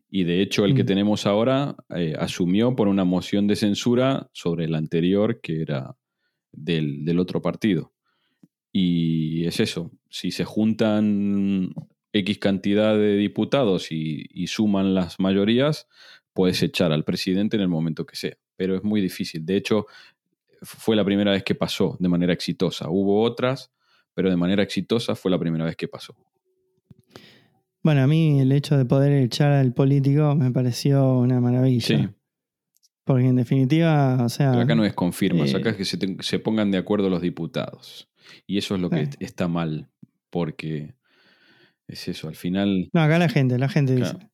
Y 0.10 0.24
de 0.26 0.42
hecho, 0.42 0.66
el 0.66 0.74
que 0.76 0.84
Mm. 0.84 0.88
tenemos 0.88 1.26
ahora 1.28 1.76
eh, 1.96 2.16
asumió 2.20 2.76
por 2.76 2.88
una 2.90 3.06
moción 3.06 3.48
de 3.48 3.56
censura 3.56 4.30
sobre 4.34 4.66
el 4.66 4.76
anterior, 4.76 5.40
que 5.42 5.62
era 5.62 5.96
del, 6.52 7.06
del 7.06 7.20
otro 7.20 7.42
partido. 7.42 7.94
Y 8.72 9.46
es 9.46 9.60
eso, 9.60 9.92
si 10.10 10.32
se 10.32 10.44
juntan 10.46 11.70
X 12.14 12.38
cantidad 12.38 12.95
de 12.95 13.15
diputados 13.18 13.91
y, 13.91 14.26
y 14.30 14.48
suman 14.48 14.94
las 14.94 15.19
mayorías, 15.19 15.88
puedes 16.31 16.61
echar 16.64 16.91
al 16.94 17.03
presidente 17.03 17.57
en 17.57 17.61
el 17.64 17.68
momento 17.69 18.06
que 18.06 18.15
sea. 18.15 18.38
Pero 18.56 18.76
es 18.76 18.84
muy 18.84 19.02
difícil. 19.02 19.45
De 19.45 19.56
hecho, 19.57 19.88
fue 20.61 20.95
la 20.95 21.03
primera 21.03 21.31
vez 21.31 21.44
que 21.44 21.56
pasó 21.56 21.98
de 21.99 22.07
manera 22.10 22.31
exitosa. 22.34 22.90
Hubo 22.90 23.22
otras, 23.23 23.72
pero 24.14 24.30
de 24.30 24.35
manera 24.38 24.61
exitosa 24.64 25.15
fue 25.15 25.31
la 25.31 25.40
primera 25.40 25.65
vez 25.65 25.76
que 25.76 25.88
pasó. 25.88 26.15
Bueno, 27.81 28.02
a 28.03 28.07
mí 28.07 28.40
el 28.40 28.52
hecho 28.52 28.77
de 28.77 28.85
poder 28.85 29.11
echar 29.11 29.52
al 29.52 29.73
político 29.73 30.35
me 30.35 30.52
pareció 30.52 31.18
una 31.18 31.41
maravilla. 31.41 31.85
Sí, 31.85 32.07
Porque 33.03 33.26
en 33.27 33.35
definitiva, 33.35 34.23
o 34.23 34.30
sea. 34.30 34.52
pero 34.52 34.64
acá 34.64 34.76
no 34.76 34.85
es 34.85 34.94
con 34.94 35.11
firmas, 35.11 35.53
eh, 35.53 35.57
acá 35.57 35.72
es 35.72 35.76
que 35.77 35.85
se, 35.85 35.98
te- 35.98 36.15
se 36.22 36.40
pongan 36.40 36.72
de 36.72 36.77
acuerdo 36.77 37.10
los 37.10 37.22
diputados. 37.22 38.07
Y 38.48 38.57
eso 38.57 38.76
es 38.76 38.81
lo 38.81 38.90
que 38.90 39.07
Sí. 39.07 39.11
está 39.19 39.49
mal, 39.49 39.90
porque 40.30 40.94
es 41.88 42.07
eso, 42.07 42.27
al 42.27 42.35
final... 42.35 42.89
No, 42.93 43.01
acá 43.01 43.19
la 43.19 43.30
gente, 43.30 43.57
la 43.60 43.69
gente 43.69 43.95
Claro. 43.95 44.18
dice. 44.19 44.30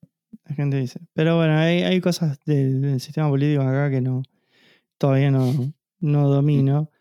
La 0.45 0.55
gente 0.55 0.77
dice. 0.80 0.99
Pero 1.13 1.38
bueno, 1.38 1.57
hay, 1.57 1.81
hay 1.84 1.99
cosas 2.01 2.39
del, 2.45 2.81
del 2.81 2.99
sistema 2.99 3.30
político 3.30 3.61
acá 3.61 3.89
que 3.89 4.01
no 4.01 4.23
todavía 4.97 5.31
no, 5.31 5.73
no 5.99 6.27
domino. 6.30 6.91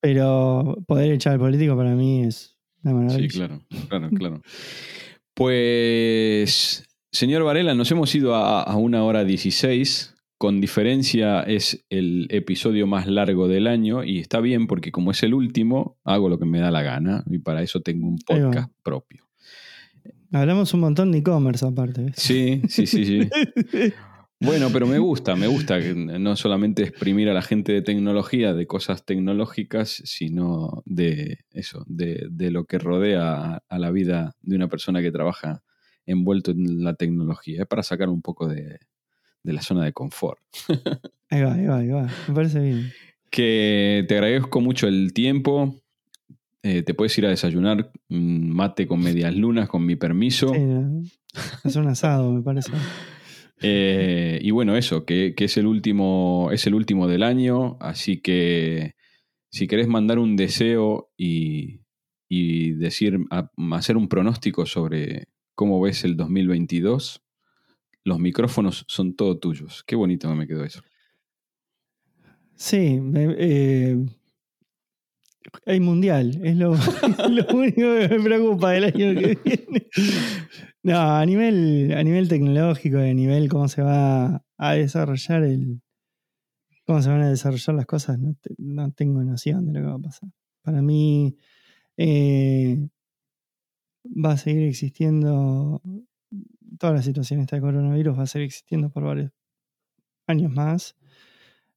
Pero 0.00 0.78
poder 0.86 1.12
echar 1.12 1.34
al 1.34 1.38
político 1.38 1.76
para 1.76 1.94
mí 1.94 2.22
es 2.24 2.56
una 2.82 2.94
maravilla. 2.94 3.18
Sí, 3.18 3.28
claro, 3.28 3.60
claro, 3.88 4.10
claro. 4.10 4.42
Pues, 5.34 6.88
señor 7.12 7.44
Varela, 7.44 7.74
nos 7.74 7.90
hemos 7.90 8.14
ido 8.14 8.34
a, 8.34 8.62
a 8.62 8.76
una 8.76 9.04
hora 9.04 9.24
16. 9.24 10.14
Con 10.38 10.60
diferencia 10.60 11.42
es 11.42 11.84
el 11.88 12.26
episodio 12.30 12.86
más 12.88 13.06
largo 13.06 13.46
del 13.46 13.68
año 13.68 14.02
y 14.02 14.18
está 14.18 14.40
bien 14.40 14.66
porque 14.66 14.90
como 14.90 15.12
es 15.12 15.22
el 15.22 15.34
último, 15.34 15.98
hago 16.04 16.28
lo 16.28 16.38
que 16.38 16.46
me 16.46 16.58
da 16.58 16.72
la 16.72 16.82
gana 16.82 17.22
y 17.30 17.38
para 17.38 17.62
eso 17.62 17.80
tengo 17.80 18.08
un 18.08 18.18
podcast 18.18 18.72
propio. 18.82 19.24
Hablamos 20.32 20.72
un 20.74 20.80
montón 20.80 21.12
de 21.12 21.18
e-commerce 21.18 21.64
aparte. 21.66 22.04
¿ves? 22.04 22.14
Sí, 22.16 22.62
sí, 22.68 22.86
sí, 22.86 23.04
sí. 23.04 23.28
Bueno, 24.44 24.70
pero 24.72 24.88
me 24.88 24.98
gusta, 24.98 25.36
me 25.36 25.46
gusta 25.46 25.78
no 25.78 26.34
solamente 26.34 26.82
exprimir 26.82 27.28
a 27.28 27.32
la 27.32 27.42
gente 27.42 27.70
de 27.70 27.80
tecnología, 27.80 28.52
de 28.54 28.66
cosas 28.66 29.04
tecnológicas, 29.04 30.02
sino 30.04 30.82
de 30.84 31.44
eso, 31.52 31.84
de, 31.86 32.26
de 32.28 32.50
lo 32.50 32.64
que 32.64 32.78
rodea 32.78 33.34
a, 33.34 33.62
a 33.68 33.78
la 33.78 33.92
vida 33.92 34.34
de 34.40 34.56
una 34.56 34.66
persona 34.66 35.00
que 35.00 35.12
trabaja 35.12 35.62
envuelto 36.06 36.50
en 36.50 36.82
la 36.82 36.94
tecnología. 36.94 37.62
Es 37.62 37.68
para 37.68 37.84
sacar 37.84 38.08
un 38.08 38.20
poco 38.20 38.48
de, 38.48 38.80
de 39.44 39.52
la 39.52 39.62
zona 39.62 39.84
de 39.84 39.92
confort. 39.92 40.40
Ahí 41.30 41.42
va, 41.42 41.54
ahí 41.54 41.66
va, 41.66 41.78
ahí 41.78 41.88
va. 41.88 42.10
Me 42.28 42.34
parece 42.34 42.60
bien. 42.60 42.92
Que 43.30 44.04
te 44.08 44.14
agradezco 44.14 44.60
mucho 44.60 44.88
el 44.88 45.12
tiempo. 45.12 45.81
Eh, 46.62 46.82
te 46.82 46.94
puedes 46.94 47.16
ir 47.18 47.26
a 47.26 47.30
desayunar 47.30 47.90
un 48.08 48.50
mate 48.50 48.86
con 48.86 49.00
medias 49.00 49.34
lunas, 49.36 49.68
con 49.68 49.84
mi 49.84 49.96
permiso. 49.96 50.54
Sí, 50.54 51.10
es 51.64 51.76
un 51.76 51.88
asado, 51.88 52.32
me 52.32 52.42
parece. 52.42 52.72
Eh, 53.64 54.40
y 54.42 54.50
bueno, 54.50 54.76
eso, 54.76 55.04
que, 55.04 55.34
que 55.36 55.44
es, 55.44 55.56
el 55.56 55.66
último, 55.68 56.48
es 56.50 56.66
el 56.66 56.74
último 56.74 57.06
del 57.06 57.22
año, 57.22 57.76
así 57.80 58.20
que 58.20 58.96
si 59.52 59.68
querés 59.68 59.86
mandar 59.86 60.18
un 60.18 60.34
deseo 60.34 61.12
y, 61.16 61.82
y 62.28 62.72
decir, 62.72 63.20
a- 63.30 63.52
hacer 63.70 63.96
un 63.96 64.08
pronóstico 64.08 64.66
sobre 64.66 65.28
cómo 65.54 65.80
ves 65.80 66.02
el 66.02 66.16
2022, 66.16 67.22
los 68.02 68.18
micrófonos 68.18 68.84
son 68.88 69.14
todo 69.14 69.38
tuyos. 69.38 69.84
Qué 69.86 69.94
bonito 69.94 70.34
me 70.34 70.48
quedó 70.48 70.64
eso. 70.64 70.82
Sí, 72.56 72.98
me- 73.00 73.36
eh, 73.38 73.96
hay 75.66 75.80
mundial, 75.80 76.38
es 76.42 76.56
lo, 76.58 76.72
único 76.72 77.76
que 77.76 78.08
me 78.10 78.20
preocupa 78.20 78.70
del 78.72 78.84
año 78.84 79.20
que 79.20 79.38
viene. 79.44 79.86
No, 80.82 80.98
a 80.98 81.24
nivel, 81.24 81.94
a 81.96 82.02
nivel 82.02 82.28
tecnológico, 82.28 82.98
a 82.98 83.12
nivel 83.12 83.48
cómo 83.48 83.68
se 83.68 83.82
va 83.82 84.44
a 84.58 84.72
desarrollar 84.74 85.44
el. 85.44 85.80
cómo 86.86 87.02
se 87.02 87.08
van 87.10 87.22
a 87.22 87.30
desarrollar 87.30 87.76
las 87.76 87.86
cosas, 87.86 88.18
no, 88.18 88.34
te- 88.40 88.54
no 88.58 88.90
tengo 88.92 89.22
noción 89.22 89.66
de 89.66 89.72
lo 89.72 89.80
que 89.80 89.86
va 89.86 89.94
a 89.96 89.98
pasar. 89.98 90.30
Para 90.62 90.82
mí, 90.82 91.36
eh, 91.96 92.88
va 94.04 94.32
a 94.32 94.36
seguir 94.36 94.64
existiendo. 94.68 95.80
Toda 96.78 96.94
la 96.94 97.02
situación 97.02 97.40
esta 97.40 97.56
de 97.56 97.62
coronavirus 97.62 98.18
va 98.18 98.22
a 98.22 98.26
seguir 98.26 98.46
existiendo 98.46 98.90
por 98.90 99.04
varios 99.04 99.30
años 100.26 100.50
más. 100.52 100.96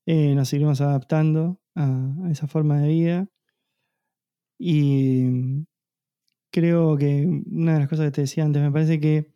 Eh, 0.05 0.33
nos 0.35 0.49
seguiremos 0.49 0.81
adaptando 0.81 1.59
a 1.75 2.29
esa 2.31 2.47
forma 2.47 2.79
de 2.79 2.87
vida. 2.87 3.29
Y 4.57 5.65
creo 6.51 6.97
que 6.97 7.27
una 7.51 7.73
de 7.73 7.79
las 7.79 7.89
cosas 7.89 8.05
que 8.07 8.11
te 8.11 8.21
decía 8.21 8.45
antes, 8.45 8.61
me 8.61 8.71
parece 8.71 8.99
que 8.99 9.33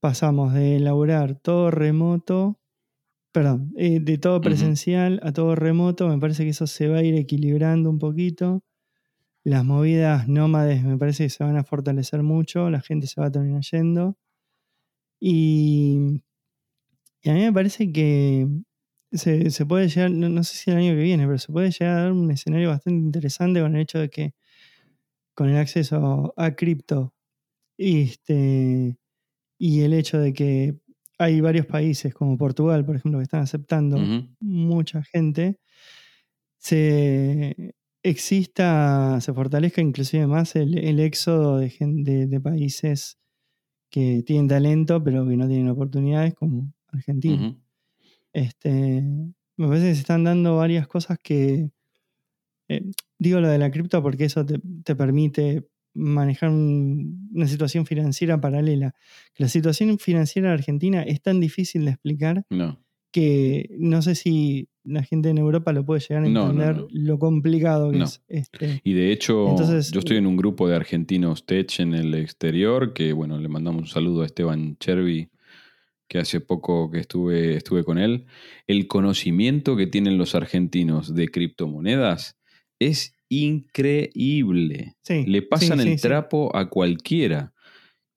pasamos 0.00 0.52
de 0.54 0.76
elaborar 0.76 1.36
todo 1.36 1.70
remoto, 1.70 2.60
perdón, 3.32 3.72
eh, 3.76 4.00
de 4.00 4.18
todo 4.18 4.40
presencial 4.40 5.20
a 5.22 5.32
todo 5.32 5.54
remoto, 5.54 6.08
me 6.08 6.18
parece 6.18 6.44
que 6.44 6.50
eso 6.50 6.66
se 6.66 6.88
va 6.88 6.98
a 6.98 7.02
ir 7.02 7.14
equilibrando 7.16 7.90
un 7.90 7.98
poquito. 7.98 8.64
Las 9.44 9.64
movidas 9.64 10.28
nómades 10.28 10.84
me 10.84 10.98
parece 10.98 11.24
que 11.24 11.30
se 11.30 11.44
van 11.44 11.56
a 11.56 11.64
fortalecer 11.64 12.22
mucho, 12.22 12.70
la 12.70 12.80
gente 12.82 13.06
se 13.06 13.20
va 13.20 13.28
a 13.28 13.32
terminar 13.32 13.62
yendo. 13.62 14.16
Y, 15.20 16.22
y 17.22 17.30
a 17.30 17.34
mí 17.34 17.40
me 17.40 17.52
parece 17.52 17.92
que 17.92 18.46
se, 19.12 19.50
se 19.50 19.66
puede 19.66 19.88
llegar, 19.88 20.10
no, 20.10 20.28
no 20.28 20.44
sé 20.44 20.56
si 20.56 20.70
el 20.70 20.78
año 20.78 20.92
que 20.94 21.02
viene, 21.02 21.26
pero 21.26 21.38
se 21.38 21.52
puede 21.52 21.70
llegar 21.70 21.98
a 21.98 22.02
dar 22.04 22.12
un 22.12 22.30
escenario 22.30 22.70
bastante 22.70 23.04
interesante 23.06 23.60
con 23.60 23.74
el 23.76 23.82
hecho 23.82 23.98
de 23.98 24.10
que 24.10 24.34
con 25.34 25.48
el 25.50 25.56
acceso 25.56 26.32
a 26.36 26.54
cripto. 26.54 27.14
Y, 27.78 28.02
este, 28.02 28.98
y 29.58 29.82
el 29.82 29.94
hecho 29.94 30.18
de 30.20 30.32
que 30.34 30.78
hay 31.18 31.40
varios 31.42 31.66
países 31.66 32.14
como 32.14 32.38
Portugal, 32.38 32.86
por 32.86 32.96
ejemplo, 32.96 33.20
que 33.20 33.24
están 33.24 33.42
aceptando 33.42 34.12
mucha 34.40 35.02
gente, 35.04 35.60
se 36.58 37.74
exista, 38.02 39.20
se 39.20 39.32
fortalezca 39.34 39.80
inclusive 39.82 40.26
más 40.26 40.56
el, 40.56 40.78
el 40.78 41.00
éxodo 41.00 41.58
de, 41.58 41.74
de- 41.80 42.26
de 42.26 42.40
países 42.40 43.18
que 43.90 44.22
tienen 44.26 44.48
talento 44.48 45.02
pero 45.04 45.26
que 45.28 45.36
no 45.38 45.48
tienen 45.48 45.68
oportunidades 45.70 46.34
como 46.34 46.72
Argentina. 46.88 47.48
Este, 48.36 49.02
me 49.56 49.66
parece 49.66 49.88
que 49.88 49.94
se 49.94 50.00
están 50.02 50.24
dando 50.24 50.56
varias 50.56 50.86
cosas 50.86 51.18
que. 51.22 51.70
eh, 52.68 52.82
digo 53.18 53.40
lo 53.40 53.48
de 53.48 53.56
la 53.58 53.70
cripto 53.70 54.02
porque 54.02 54.24
eso 54.26 54.44
te, 54.44 54.60
te 54.84 54.94
permite 54.94 55.66
manejar 55.94 56.50
un- 56.50 57.30
una 57.32 57.46
situación 57.46 57.86
financiera 57.86 58.38
paralela. 58.40 58.94
La 59.38 59.48
situación 59.48 59.98
financiera 59.98 60.48
de 60.48 60.54
Argentina 60.54 61.02
es 61.02 61.22
tan 61.22 61.40
difícil 61.40 61.84
de 61.86 61.92
explicar 61.92 62.44
No. 62.50 62.78
que 63.12 63.70
no 63.78 64.02
sé 64.02 64.14
si 64.16 64.68
la 64.84 65.02
gente 65.02 65.30
en 65.30 65.38
Europa 65.38 65.72
lo 65.72 65.86
puede 65.86 66.00
llegar 66.00 66.24
a 66.24 66.28
no, 66.28 66.42
entender 66.50 66.76
no. 66.76 66.88
lo 66.90 67.18
complicado 67.18 67.90
que 67.90 68.02
es. 68.02 68.22
Este, 68.28 68.80
Y 68.84 68.92
de 68.92 69.12
hecho, 69.12 69.48
Entonces, 69.48 69.90
yo 69.92 70.00
estoy 70.00 70.18
en 70.18 70.26
un 70.26 70.36
grupo 70.36 70.68
de 70.68 70.76
argentinos 70.76 71.46
tech 71.46 71.80
en 71.80 71.94
el 71.94 72.12
exterior, 72.14 72.92
que 72.92 73.14
bueno, 73.14 73.38
le 73.38 73.48
mandamos 73.48 73.80
un 73.82 73.88
saludo 73.88 74.20
a 74.22 74.26
Esteban 74.26 74.76
Chervi, 74.78 75.28
que 76.08 76.18
hace 76.18 76.40
poco 76.40 76.90
que 76.90 77.00
estuve, 77.00 77.56
estuve 77.56 77.84
con 77.84 77.98
él. 77.98 78.26
El 78.66 78.86
conocimiento 78.86 79.76
que 79.76 79.86
tienen 79.86 80.18
los 80.18 80.34
argentinos 80.34 81.14
de 81.14 81.28
criptomonedas 81.28 82.38
es 82.78 83.14
increíble. 83.28 84.94
sí, 85.02 85.24
Le 85.26 85.42
pasan 85.42 85.78
sí, 85.78 85.84
sí, 85.84 85.90
el 85.92 86.00
trapo 86.00 86.54
a 86.54 86.68
cualquiera. 86.68 87.52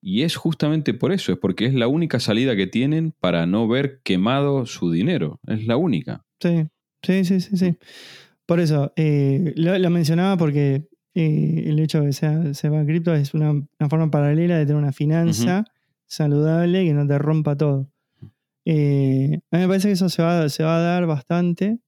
Y 0.02 0.22
es 0.22 0.36
justamente 0.36 0.94
por 0.94 1.12
eso, 1.12 1.34
es 1.34 1.40
porque 1.40 1.66
es 1.66 1.74
la 1.74 1.88
única 1.88 2.20
salida 2.20 2.56
que 2.56 2.68
tienen 2.68 3.14
para 3.20 3.46
no 3.46 3.68
ver 3.68 4.00
quemado 4.04 4.66
su 4.66 4.92
dinero. 4.92 5.40
Es 5.48 5.66
la 5.66 5.76
única. 5.76 6.26
Sí, 6.40 6.68
sí, 7.04 7.26
sí, 7.26 7.42
sí. 7.42 7.58
sí. 7.58 7.76
Por 8.46 8.60
eso, 8.60 8.94
eh, 8.96 9.54
lo, 9.56 9.78
lo 9.78 9.90
mencionaba 9.90 10.38
porque 10.38 10.88
eh, 11.16 11.64
el 11.68 11.80
hecho 11.80 12.00
de 12.00 12.08
que 12.08 12.14
sea, 12.14 12.54
se 12.54 12.70
va 12.70 12.82
a 12.82 12.86
cripto 12.86 13.14
es 13.14 13.34
una, 13.34 13.52
una 13.52 13.90
forma 13.90 14.10
paralela 14.10 14.58
de 14.58 14.66
tener 14.66 14.82
una 14.82 14.94
finanza 14.94 15.66
saludable 16.10 16.86
que 16.86 16.94
no 16.94 17.08
te 17.08 17.18
rompa 17.20 17.56
todo. 17.58 17.90
Eh, 18.66 19.40
a 19.52 19.58
mí 19.58 19.64
me 19.64 19.68
parece 19.68 19.90
que 19.90 19.94
eso 19.94 20.10
se 20.10 20.24
va, 20.24 20.42
a 20.42 20.80
dar 20.80 21.06
bastante. 21.08 21.80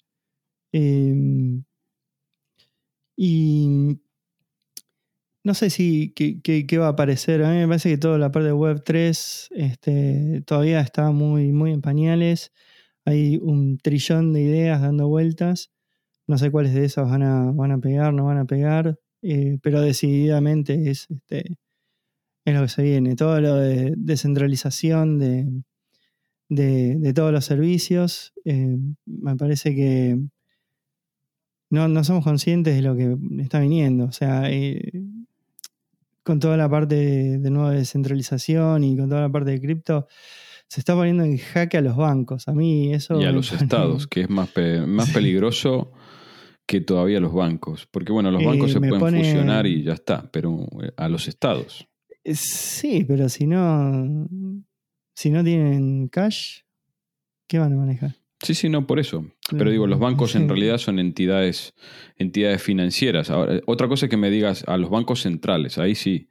eh, 0.73 1.15
y 3.17 3.99
no 5.43 5.53
sé 5.53 5.69
si 5.69 6.13
qué 6.13 6.77
va 6.77 6.87
a 6.87 6.89
aparecer. 6.89 7.43
A 7.43 7.51
mí 7.51 7.57
me 7.57 7.67
parece 7.67 7.89
que 7.89 7.97
toda 7.97 8.17
la 8.17 8.31
parte 8.31 8.47
de 8.47 8.53
Web 8.53 8.83
3 8.85 9.49
este, 9.51 10.43
todavía 10.45 10.81
está 10.81 11.11
muy, 11.11 11.51
muy 11.51 11.71
en 11.71 11.81
pañales. 11.81 12.51
Hay 13.05 13.37
un 13.41 13.77
trillón 13.79 14.33
de 14.33 14.41
ideas 14.41 14.81
dando 14.81 15.07
vueltas. 15.07 15.71
No 16.27 16.37
sé 16.37 16.51
cuáles 16.51 16.73
de 16.75 16.85
esas 16.85 17.09
van 17.09 17.23
a, 17.23 17.51
van 17.51 17.71
a 17.71 17.79
pegar, 17.79 18.13
no 18.13 18.25
van 18.25 18.37
a 18.39 18.45
pegar. 18.45 18.99
eh, 19.23 19.59
pero 19.63 19.81
decididamente 19.81 20.89
es, 20.91 21.07
este, 21.11 21.57
es 22.45 22.53
lo 22.55 22.61
que 22.61 22.67
se 22.69 22.83
viene. 22.83 23.15
Todo 23.15 23.39
lo 23.41 23.55
de 23.55 23.93
descentralización 23.97 25.19
de, 25.19 25.47
de, 26.49 26.95
de 26.97 27.13
todos 27.13 27.31
los 27.31 27.45
servicios. 27.45 28.33
eh, 28.45 28.77
me 29.05 29.35
parece 29.35 29.75
que 29.75 30.17
no, 31.69 31.87
no 31.87 32.03
somos 32.03 32.23
conscientes 32.23 32.75
de 32.75 32.81
lo 32.81 32.95
que 32.95 33.15
está 33.41 33.59
viniendo. 33.59 34.05
O 34.05 34.11
sea, 34.11 34.51
eh, 34.51 34.91
con 36.23 36.39
toda 36.39 36.57
la 36.57 36.69
parte 36.69 36.95
de, 36.95 37.37
de 37.39 37.49
nueva 37.49 37.71
descentralización 37.71 38.83
y 38.83 38.97
con 38.97 39.09
toda 39.09 39.21
la 39.21 39.29
parte 39.31 39.51
de 39.51 39.61
cripto, 39.61 40.07
se 40.67 40.79
está 40.81 40.93
poniendo 40.95 41.23
en 41.23 41.37
jaque 41.37 41.77
a 41.77 41.81
los 41.81 41.95
bancos. 41.95 42.47
A 42.47 42.53
mí 42.53 42.93
eso. 42.93 43.19
Y 43.19 43.25
a 43.25 43.31
los 43.31 43.49
pone- 43.49 43.61
estados, 43.63 44.07
que 44.07 44.21
es 44.21 44.29
más, 44.29 44.49
pe- 44.49 44.85
más 44.85 45.09
peligroso 45.11 45.91
que 46.65 46.79
todavía 46.81 47.19
los 47.19 47.33
bancos. 47.33 47.87
Porque 47.89 48.11
bueno, 48.11 48.31
los 48.31 48.43
bancos 48.43 48.69
Eh, 48.69 48.73
se 48.73 48.79
me 48.79 48.89
pueden 48.89 48.99
pone- 49.01 49.17
fusionar 49.23 49.67
y 49.67 49.83
ya 49.83 49.93
está, 49.93 50.29
pero 50.31 50.65
eh, 50.81 50.91
a 50.97 51.09
los 51.09 51.27
estados. 51.27 51.87
Eh, 52.23 52.35
Sí, 52.35 53.03
pero 53.07 53.29
si 53.29 53.47
no. 53.47 54.27
Si 55.13 55.29
no 55.29 55.43
tienen 55.43 56.07
cash, 56.07 56.61
¿qué 57.47 57.59
van 57.59 57.73
a 57.73 57.75
manejar? 57.75 58.15
Sí, 58.41 58.55
sí, 58.55 58.69
no, 58.69 58.87
por 58.87 58.99
eso. 58.99 59.25
Pero 59.51 59.69
digo, 59.69 59.85
los 59.85 59.99
bancos 59.99 60.35
en 60.35 60.49
realidad 60.49 60.79
son 60.79 60.97
entidades, 60.97 61.75
entidades 62.17 62.63
financieras. 62.63 63.29
Ahora, 63.29 63.59
otra 63.67 63.87
cosa 63.87 64.07
es 64.07 64.09
que 64.09 64.17
me 64.17 64.31
digas 64.31 64.63
a 64.67 64.77
los 64.77 64.89
bancos 64.89 65.21
centrales, 65.21 65.77
ahí 65.77 65.93
sí. 65.93 66.27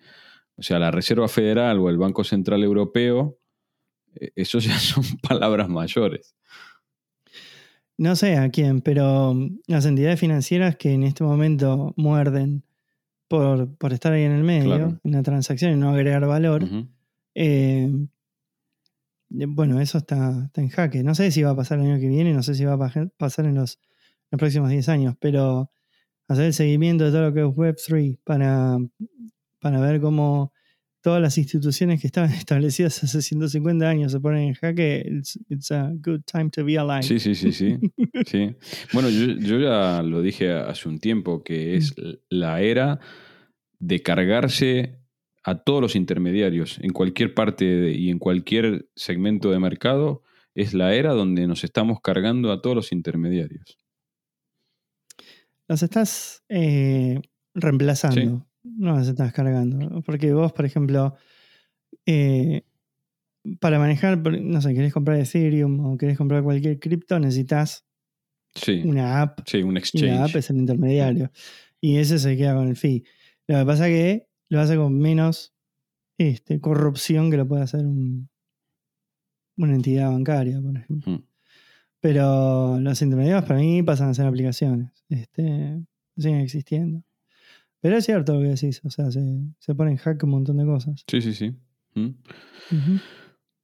O 0.57 0.63
sea, 0.63 0.79
la 0.79 0.91
Reserva 0.91 1.29
Federal 1.29 1.79
o 1.79 1.89
el 1.89 1.99
Banco 1.99 2.25
Central 2.25 2.65
Europeo, 2.65 3.39
eh, 4.15 4.33
eso 4.35 4.59
ya 4.59 4.79
son 4.79 5.05
palabras 5.23 5.69
mayores. 5.69 6.35
No 7.97 8.17
sé 8.17 8.37
a 8.39 8.49
quién, 8.51 8.81
pero 8.81 9.37
las 9.67 9.85
entidades 9.87 10.19
financieras 10.19 10.77
que 10.77 10.93
en 10.93 11.03
este 11.05 11.23
momento 11.23 11.93
muerden 11.97 12.65
por, 13.31 13.77
por 13.77 13.93
estar 13.93 14.13
ahí 14.13 14.25
en 14.25 14.33
el 14.33 14.43
medio, 14.43 14.65
Claro. 14.77 15.01
en 15.05 15.13
la 15.13 15.23
transacción 15.23 15.71
y 15.73 15.77
no 15.77 15.91
agregar 15.91 16.27
valor, 16.27 16.65
eh, 17.35 17.89
eh, 19.31 19.47
bueno, 19.49 19.81
eso 19.81 19.99
está, 19.99 20.47
está 20.47 20.61
en 20.61 20.69
jaque. 20.69 21.05
No 21.05 21.15
sé 21.15 21.31
si 21.31 21.43
va 21.45 21.51
a 21.51 21.57
pasar 21.57 21.79
el 21.79 21.87
año 21.87 22.01
que 22.01 22.09
viene, 22.09 22.33
no 22.35 22.43
sé 22.43 22.57
si 22.57 22.65
va 22.65 22.73
a 22.75 22.93
pasar 23.17 23.47
en 23.47 23.55
los, 23.55 23.79
los 24.33 24.39
próximos 24.39 24.69
10 24.71 24.89
años, 24.89 25.15
pero 25.21 25.71
hacer 26.27 26.47
el 26.47 26.55
seguimiento 26.55 27.05
de 27.05 27.11
todo 27.13 27.23
lo 27.31 27.33
que 27.33 27.41
es 27.41 27.47
Web3 27.47 28.19
para, 28.25 28.77
para 29.61 29.81
ver 29.81 30.01
cómo 30.01 30.53
todas 31.03 31.21
las 31.23 31.39
instituciones 31.39 32.01
que 32.01 32.07
estaban 32.07 32.31
establecidas 32.33 33.03
hace 33.03 33.23
150 33.23 33.89
años 33.89 34.13
se 34.13 34.21
ponen 34.21 34.49
en 34.49 34.55
jaque, 34.55 35.05
it's, 35.11 35.39
it's 35.49 35.71
a 35.71 35.93
good 35.95 36.21
time 36.31 36.51
to 36.51 36.65
be 36.65 36.79
alive. 36.79 37.03
Sí, 37.03 37.19
sí, 37.19 37.35
sí, 37.35 37.53
sí. 37.53 37.79
sí. 38.27 38.55
Bueno, 38.93 39.09
yo, 39.09 39.27
yo 39.39 39.59
ya 39.59 40.03
lo 40.03 40.23
dije 40.23 40.53
hace 40.53 40.89
un 40.89 40.99
tiempo, 40.99 41.43
que 41.43 41.77
es 41.77 41.95
la 42.29 42.61
era 42.61 43.01
de 43.79 44.03
cargarse 44.03 44.99
a 45.43 45.63
todos 45.63 45.81
los 45.81 45.97
intermediarios 45.97 46.79
en 46.83 46.93
cualquier 46.93 47.33
parte 47.35 47.65
de- 47.65 47.93
y 47.93 48.11
en 48.11 48.19
cualquier 48.19 48.89
segmento 48.95 49.51
de 49.51 49.59
mercado. 49.59 50.23
Es 50.55 50.75
la 50.75 50.95
era 50.95 51.13
donde 51.13 51.47
nos 51.47 51.65
estamos 51.65 52.01
cargando 52.03 52.51
a 52.53 52.61
todos 52.61 52.77
los 52.77 52.93
intermediarios. 52.93 53.79
Los 55.69 55.83
estás 55.83 56.43
eh, 56.49 57.21
reemplazando, 57.55 58.47
no 58.77 58.95
las 58.97 59.09
estás 59.09 59.33
cargando. 59.33 60.03
Porque 60.03 60.33
vos, 60.33 60.53
por 60.53 60.65
ejemplo, 60.65 61.15
eh, 62.07 62.63
para 63.61 63.79
manejar, 63.79 64.19
no 64.19 64.61
sé, 64.61 64.75
querés 64.75 64.93
comprar 64.93 65.19
Ethereum 65.19 65.81
o 65.87 65.97
querés 65.97 66.17
comprar 66.19 66.43
cualquier 66.43 66.79
cripto, 66.79 67.19
necesitas 67.19 67.85
Sí, 68.55 68.83
una 68.85 69.23
app. 69.23 69.41
sí, 69.47 69.63
un 69.63 69.71
Y 69.71 69.73
la 69.75 69.79
exchange. 69.81 70.11
app 70.31 70.37
es 70.37 70.51
el 70.51 70.57
intermediario. 70.59 71.31
Y 71.81 71.97
ese 71.97 72.19
se 72.19 72.37
queda 72.37 72.55
con 72.55 72.69
el 72.69 72.77
fee. 72.77 73.05
Lo 73.47 73.59
que 73.61 73.65
pasa 73.65 73.87
que 73.87 74.29
lo 74.49 74.61
hace 74.61 74.77
con 74.77 74.99
menos 74.99 75.55
este, 76.19 76.61
corrupción 76.61 77.31
que 77.31 77.37
lo 77.39 77.47
puede 77.49 77.63
hacer 77.63 77.87
un- 77.87 78.29
una 79.57 79.75
entidad 79.75 80.11
bancaria, 80.11 80.61
por 80.61 80.77
ejemplo. 80.77 81.13
Mm. 81.13 81.25
Pero 82.01 82.79
los 82.81 83.01
intermediarios 83.03 83.45
para 83.47 83.61
mí 83.61 83.83
pasan 83.83 84.09
a 84.11 84.15
ser 84.15 84.27
aplicaciones. 84.27 84.91
Este, 85.09 85.83
siguen 86.17 86.41
existiendo. 86.41 87.03
Pero 87.81 87.97
es 87.97 88.05
cierto 88.05 88.35
lo 88.35 88.41
que 88.41 88.49
decís. 88.49 88.81
O 88.85 88.91
sea, 88.91 89.11
se, 89.11 89.23
se 89.59 89.75
pone 89.75 89.93
en 89.93 89.97
hack 89.97 90.23
un 90.25 90.31
montón 90.31 90.57
de 90.59 90.65
cosas. 90.65 91.05
Sí, 91.07 91.21
sí, 91.21 91.35
sí. 91.35 91.55
Mm. 91.95 92.11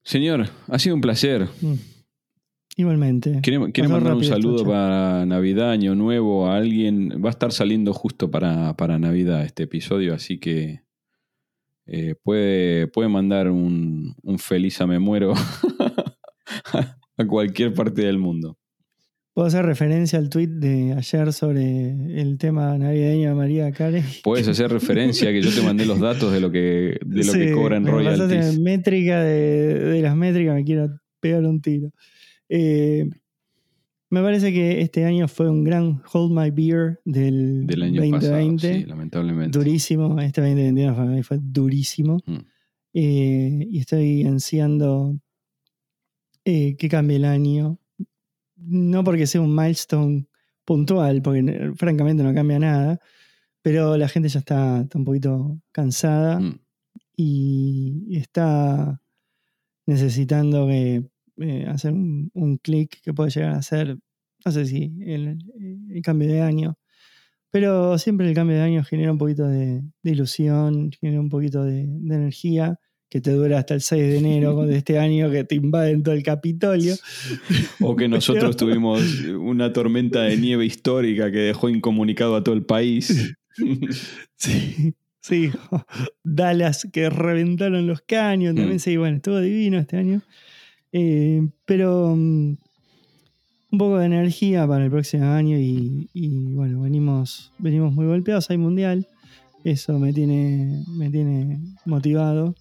Señor, 0.03 0.49
ha 0.69 0.79
sido 0.79 0.95
un 0.95 1.01
placer. 1.01 1.49
Mm. 1.61 1.75
Igualmente. 2.79 3.41
¿Quiere, 3.43 3.73
quiere 3.73 3.89
Pasó 3.89 3.95
mandar 3.95 4.15
un 4.15 4.23
esto, 4.23 4.35
saludo 4.35 4.65
para 4.65 5.25
Navidad, 5.25 5.71
Año 5.71 5.95
Nuevo, 5.95 6.47
a 6.47 6.57
alguien? 6.57 7.23
Va 7.25 7.29
a 7.29 7.33
estar 7.33 7.51
saliendo 7.51 7.95
justo 7.95 8.31
para, 8.31 8.77
para 8.77 8.99
Navidad 8.99 9.45
este 9.45 9.63
episodio, 9.63 10.15
así 10.15 10.39
que 10.39 10.83
eh, 11.87 12.17
puede, 12.23 12.87
puede 12.89 13.09
mandar 13.09 13.51
un, 13.51 14.15
un 14.23 14.39
feliz 14.39 14.79
a 14.83 14.87
me 14.87 14.99
muero 14.99 15.33
a 17.17 17.27
cualquier 17.27 17.73
parte 17.73 18.03
del 18.03 18.19
mundo. 18.19 18.59
Puedo 19.37 19.49
hacer 19.49 19.67
referencia 19.67 20.19
al 20.19 20.31
tweet 20.31 20.47
de 20.47 20.95
ayer 20.95 21.31
sobre 21.31 21.91
el 22.19 22.39
tema 22.39 22.79
navideño 22.79 23.29
de 23.29 23.35
María 23.35 23.71
Carey. 23.71 24.03
Puedes 24.25 24.49
hacer 24.49 24.71
referencia 24.73 25.31
que 25.31 25.43
yo 25.43 25.51
te 25.55 25.61
mandé 25.61 25.85
los 25.85 26.01
datos 26.01 26.33
de 26.33 26.41
lo 26.41 26.51
que, 26.51 26.99
de 27.05 27.25
lo 27.25 27.33
que 27.35 27.49
Sí, 27.49 27.53
cobran 27.53 27.83
me 27.83 27.91
royalties. 27.91 28.59
métrica 28.59 29.21
de, 29.23 29.75
de 29.79 30.01
las 30.01 30.17
métricas, 30.17 30.55
me 30.55 30.65
quiero 30.65 30.89
pegar 31.21 31.45
un 31.45 31.61
tiro. 31.61 31.91
Eh, 32.49 33.11
me 34.09 34.23
parece 34.23 34.55
que 34.55 34.81
este 34.81 35.05
año 35.05 35.29
fue 35.29 35.51
un 35.51 35.65
gran 35.65 36.01
Hold 36.15 36.33
My 36.33 36.51
Beer 36.51 37.01
del, 37.05 37.67
Del 37.67 37.83
año 37.83 38.01
2020. 38.01 38.57
pasado, 38.57 38.59
sí, 38.81 38.85
lamentablemente. 38.87 39.59
durísimo. 39.59 40.19
Este 40.19 40.41
2021 40.41 40.97
para 40.97 41.11
mí 41.11 41.23
fue 41.23 41.39
durísimo. 41.43 42.17
Mm. 42.25 42.37
Eh, 42.95 43.67
y 43.69 43.79
estoy 43.81 44.23
ansiando 44.25 45.15
eh, 46.47 46.75
que 46.79 46.89
cambie 46.89 47.19
el 47.19 47.27
año. 47.27 47.79
No 48.57 49.05
porque 49.05 49.27
sea 49.27 49.41
un 49.41 49.55
milestone 49.55 50.27
puntual, 50.65 51.23
porque 51.23 51.73
francamente 51.77 52.23
no 52.23 52.35
cambia 52.35 52.59
nada. 52.59 53.01
Pero 53.63 53.97
la 53.97 54.09
gente 54.09 54.29
ya 54.29 54.41
está, 54.41 54.83
está 54.83 54.99
un 54.99 55.05
poquito 55.05 55.61
cansada 55.73 56.41
Mm. 56.41 56.61
y 57.17 58.17
está 58.19 59.01
necesitando 59.87 60.67
que, 60.67 61.05
eh, 61.39 61.67
hacer 61.69 61.93
un, 61.93 62.31
un 62.35 62.59
clic 62.59 63.01
que 63.03 63.15
puede 63.15 63.31
llegar 63.31 63.53
a 63.53 63.63
ser, 63.63 63.99
no 64.45 64.53
sé 64.53 64.67
si 64.67 64.93
el, 65.03 65.39
el 65.91 66.03
cambio 66.03 66.29
de 66.29 66.43
año, 66.43 66.79
pero 67.51 67.99
siempre 67.99 68.29
el 68.29 68.35
cambio 68.35 68.57
de 68.57 68.63
año 68.63 68.85
genera 68.85 69.13
un 69.13 69.19
poquito 69.19 69.47
de, 69.49 69.83
de 70.03 70.11
ilusión, 70.11 70.91
genera 71.01 71.21
un 71.21 71.31
poquito 71.31 71.65
de, 71.65 71.87
de 71.89 72.15
energía 72.17 72.79
que 73.09 73.21
te 73.21 73.31
dura 73.31 73.59
hasta 73.61 73.75
el 73.75 73.81
6 73.83 74.03
de 74.03 74.19
enero 74.19 74.67
de 74.67 74.77
este 74.79 74.99
año 74.99 75.31
que 75.31 75.45
te 75.45 75.55
invaden 75.55 76.03
todo 76.03 76.15
el 76.15 76.23
Capitolio. 76.23 76.95
O 77.81 77.95
que 77.95 78.09
nosotros 78.09 78.57
tuvimos 78.57 79.03
una 79.39 79.73
tormenta 79.73 80.23
de 80.23 80.37
nieve 80.37 80.67
histórica 80.67 81.31
que 81.31 81.39
dejó 81.39 81.69
incomunicado 81.69 82.37
a 82.37 82.43
todo 82.45 82.55
el 82.55 82.65
país. 82.65 83.35
Sí, 84.37 84.93
sí. 85.23 85.51
Dallas 86.23 86.87
que 86.93 87.09
reventaron 87.09 87.87
los 87.87 88.03
caños. 88.03 88.55
También 88.55 88.77
Mm. 88.77 88.81
sí, 88.81 88.97
bueno, 88.99 89.17
estuvo 89.17 89.41
divino 89.41 89.79
este 89.79 89.97
año. 89.97 90.21
Eh, 90.93 91.41
pero 91.65 92.15
mm, 92.15 92.57
un 93.73 93.79
poco 93.79 93.97
de 93.97 94.05
energía 94.07 94.67
para 94.67 94.85
el 94.85 94.91
próximo 94.91 95.25
año 95.25 95.57
y, 95.59 96.11
y, 96.13 96.29
bueno, 96.55 96.83
venimos, 96.83 97.51
venimos 97.59 97.95
muy 97.95 98.05
golpeados. 98.05 98.51
Hay 98.51 98.59
mundial. 98.59 99.07
Eso 99.65 99.99
me 99.99 100.13
tiene, 100.13 100.85
me 100.87 101.09
tiene 101.11 101.59
motivado. 101.87 102.55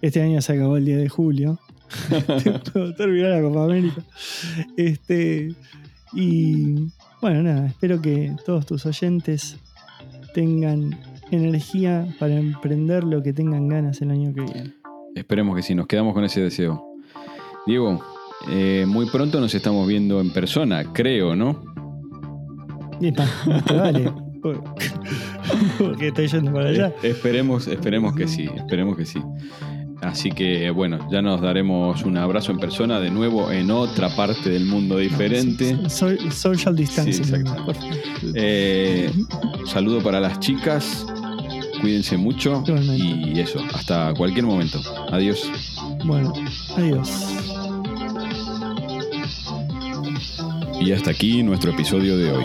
Este 0.00 0.22
año 0.22 0.40
se 0.40 0.52
acabó 0.52 0.76
el 0.76 0.84
10 0.84 0.98
de 0.98 1.08
julio. 1.08 1.58
Terminó 2.96 3.28
la 3.28 3.42
Copa 3.42 3.64
América. 3.64 4.02
Este, 4.76 5.54
y 6.12 6.90
bueno, 7.20 7.42
nada, 7.42 7.66
espero 7.66 8.00
que 8.00 8.34
todos 8.46 8.66
tus 8.66 8.86
oyentes 8.86 9.56
tengan 10.34 10.98
energía 11.30 12.06
para 12.18 12.36
emprender 12.36 13.04
lo 13.04 13.22
que 13.22 13.32
tengan 13.32 13.68
ganas 13.68 14.00
el 14.02 14.10
año 14.10 14.32
que 14.34 14.42
viene. 14.42 14.74
Esperemos 15.14 15.56
que 15.56 15.62
sí, 15.62 15.74
nos 15.74 15.86
quedamos 15.86 16.14
con 16.14 16.24
ese 16.24 16.40
deseo. 16.40 16.84
Diego, 17.66 18.02
eh, 18.48 18.84
muy 18.86 19.06
pronto 19.06 19.40
nos 19.40 19.54
estamos 19.54 19.86
viendo 19.88 20.20
en 20.20 20.32
persona, 20.32 20.92
creo, 20.92 21.34
¿no? 21.34 21.62
Epa, 23.00 23.28
vale. 23.74 24.12
Porque 25.78 26.08
estoy 26.08 26.28
yendo 26.28 26.52
para 26.52 26.68
allá. 26.68 26.88
Eh, 27.02 27.10
esperemos, 27.10 27.66
esperemos 27.66 28.14
que 28.14 28.28
sí, 28.28 28.48
esperemos 28.54 28.96
que 28.96 29.04
sí. 29.04 29.20
Así 30.00 30.30
que 30.30 30.70
bueno, 30.70 31.08
ya 31.10 31.20
nos 31.22 31.40
daremos 31.40 32.02
un 32.04 32.16
abrazo 32.16 32.52
en 32.52 32.58
persona 32.58 33.00
de 33.00 33.10
nuevo 33.10 33.50
en 33.50 33.70
otra 33.70 34.08
parte 34.10 34.48
del 34.48 34.64
mundo 34.64 34.96
diferente. 34.98 35.76
So- 35.90 36.30
social 36.30 36.76
distancing. 36.76 37.24
Sí. 37.24 37.32
Eh, 38.34 39.10
saludo 39.66 40.00
para 40.00 40.20
las 40.20 40.38
chicas, 40.40 41.04
cuídense 41.80 42.16
mucho 42.16 42.62
Igualmente. 42.66 43.30
y 43.30 43.40
eso, 43.40 43.60
hasta 43.74 44.14
cualquier 44.14 44.46
momento. 44.46 44.80
Adiós. 45.10 45.50
Bueno, 46.04 46.32
adiós. 46.76 47.10
Y 50.80 50.92
hasta 50.92 51.10
aquí 51.10 51.42
nuestro 51.42 51.72
episodio 51.72 52.16
de 52.16 52.30
hoy. 52.32 52.44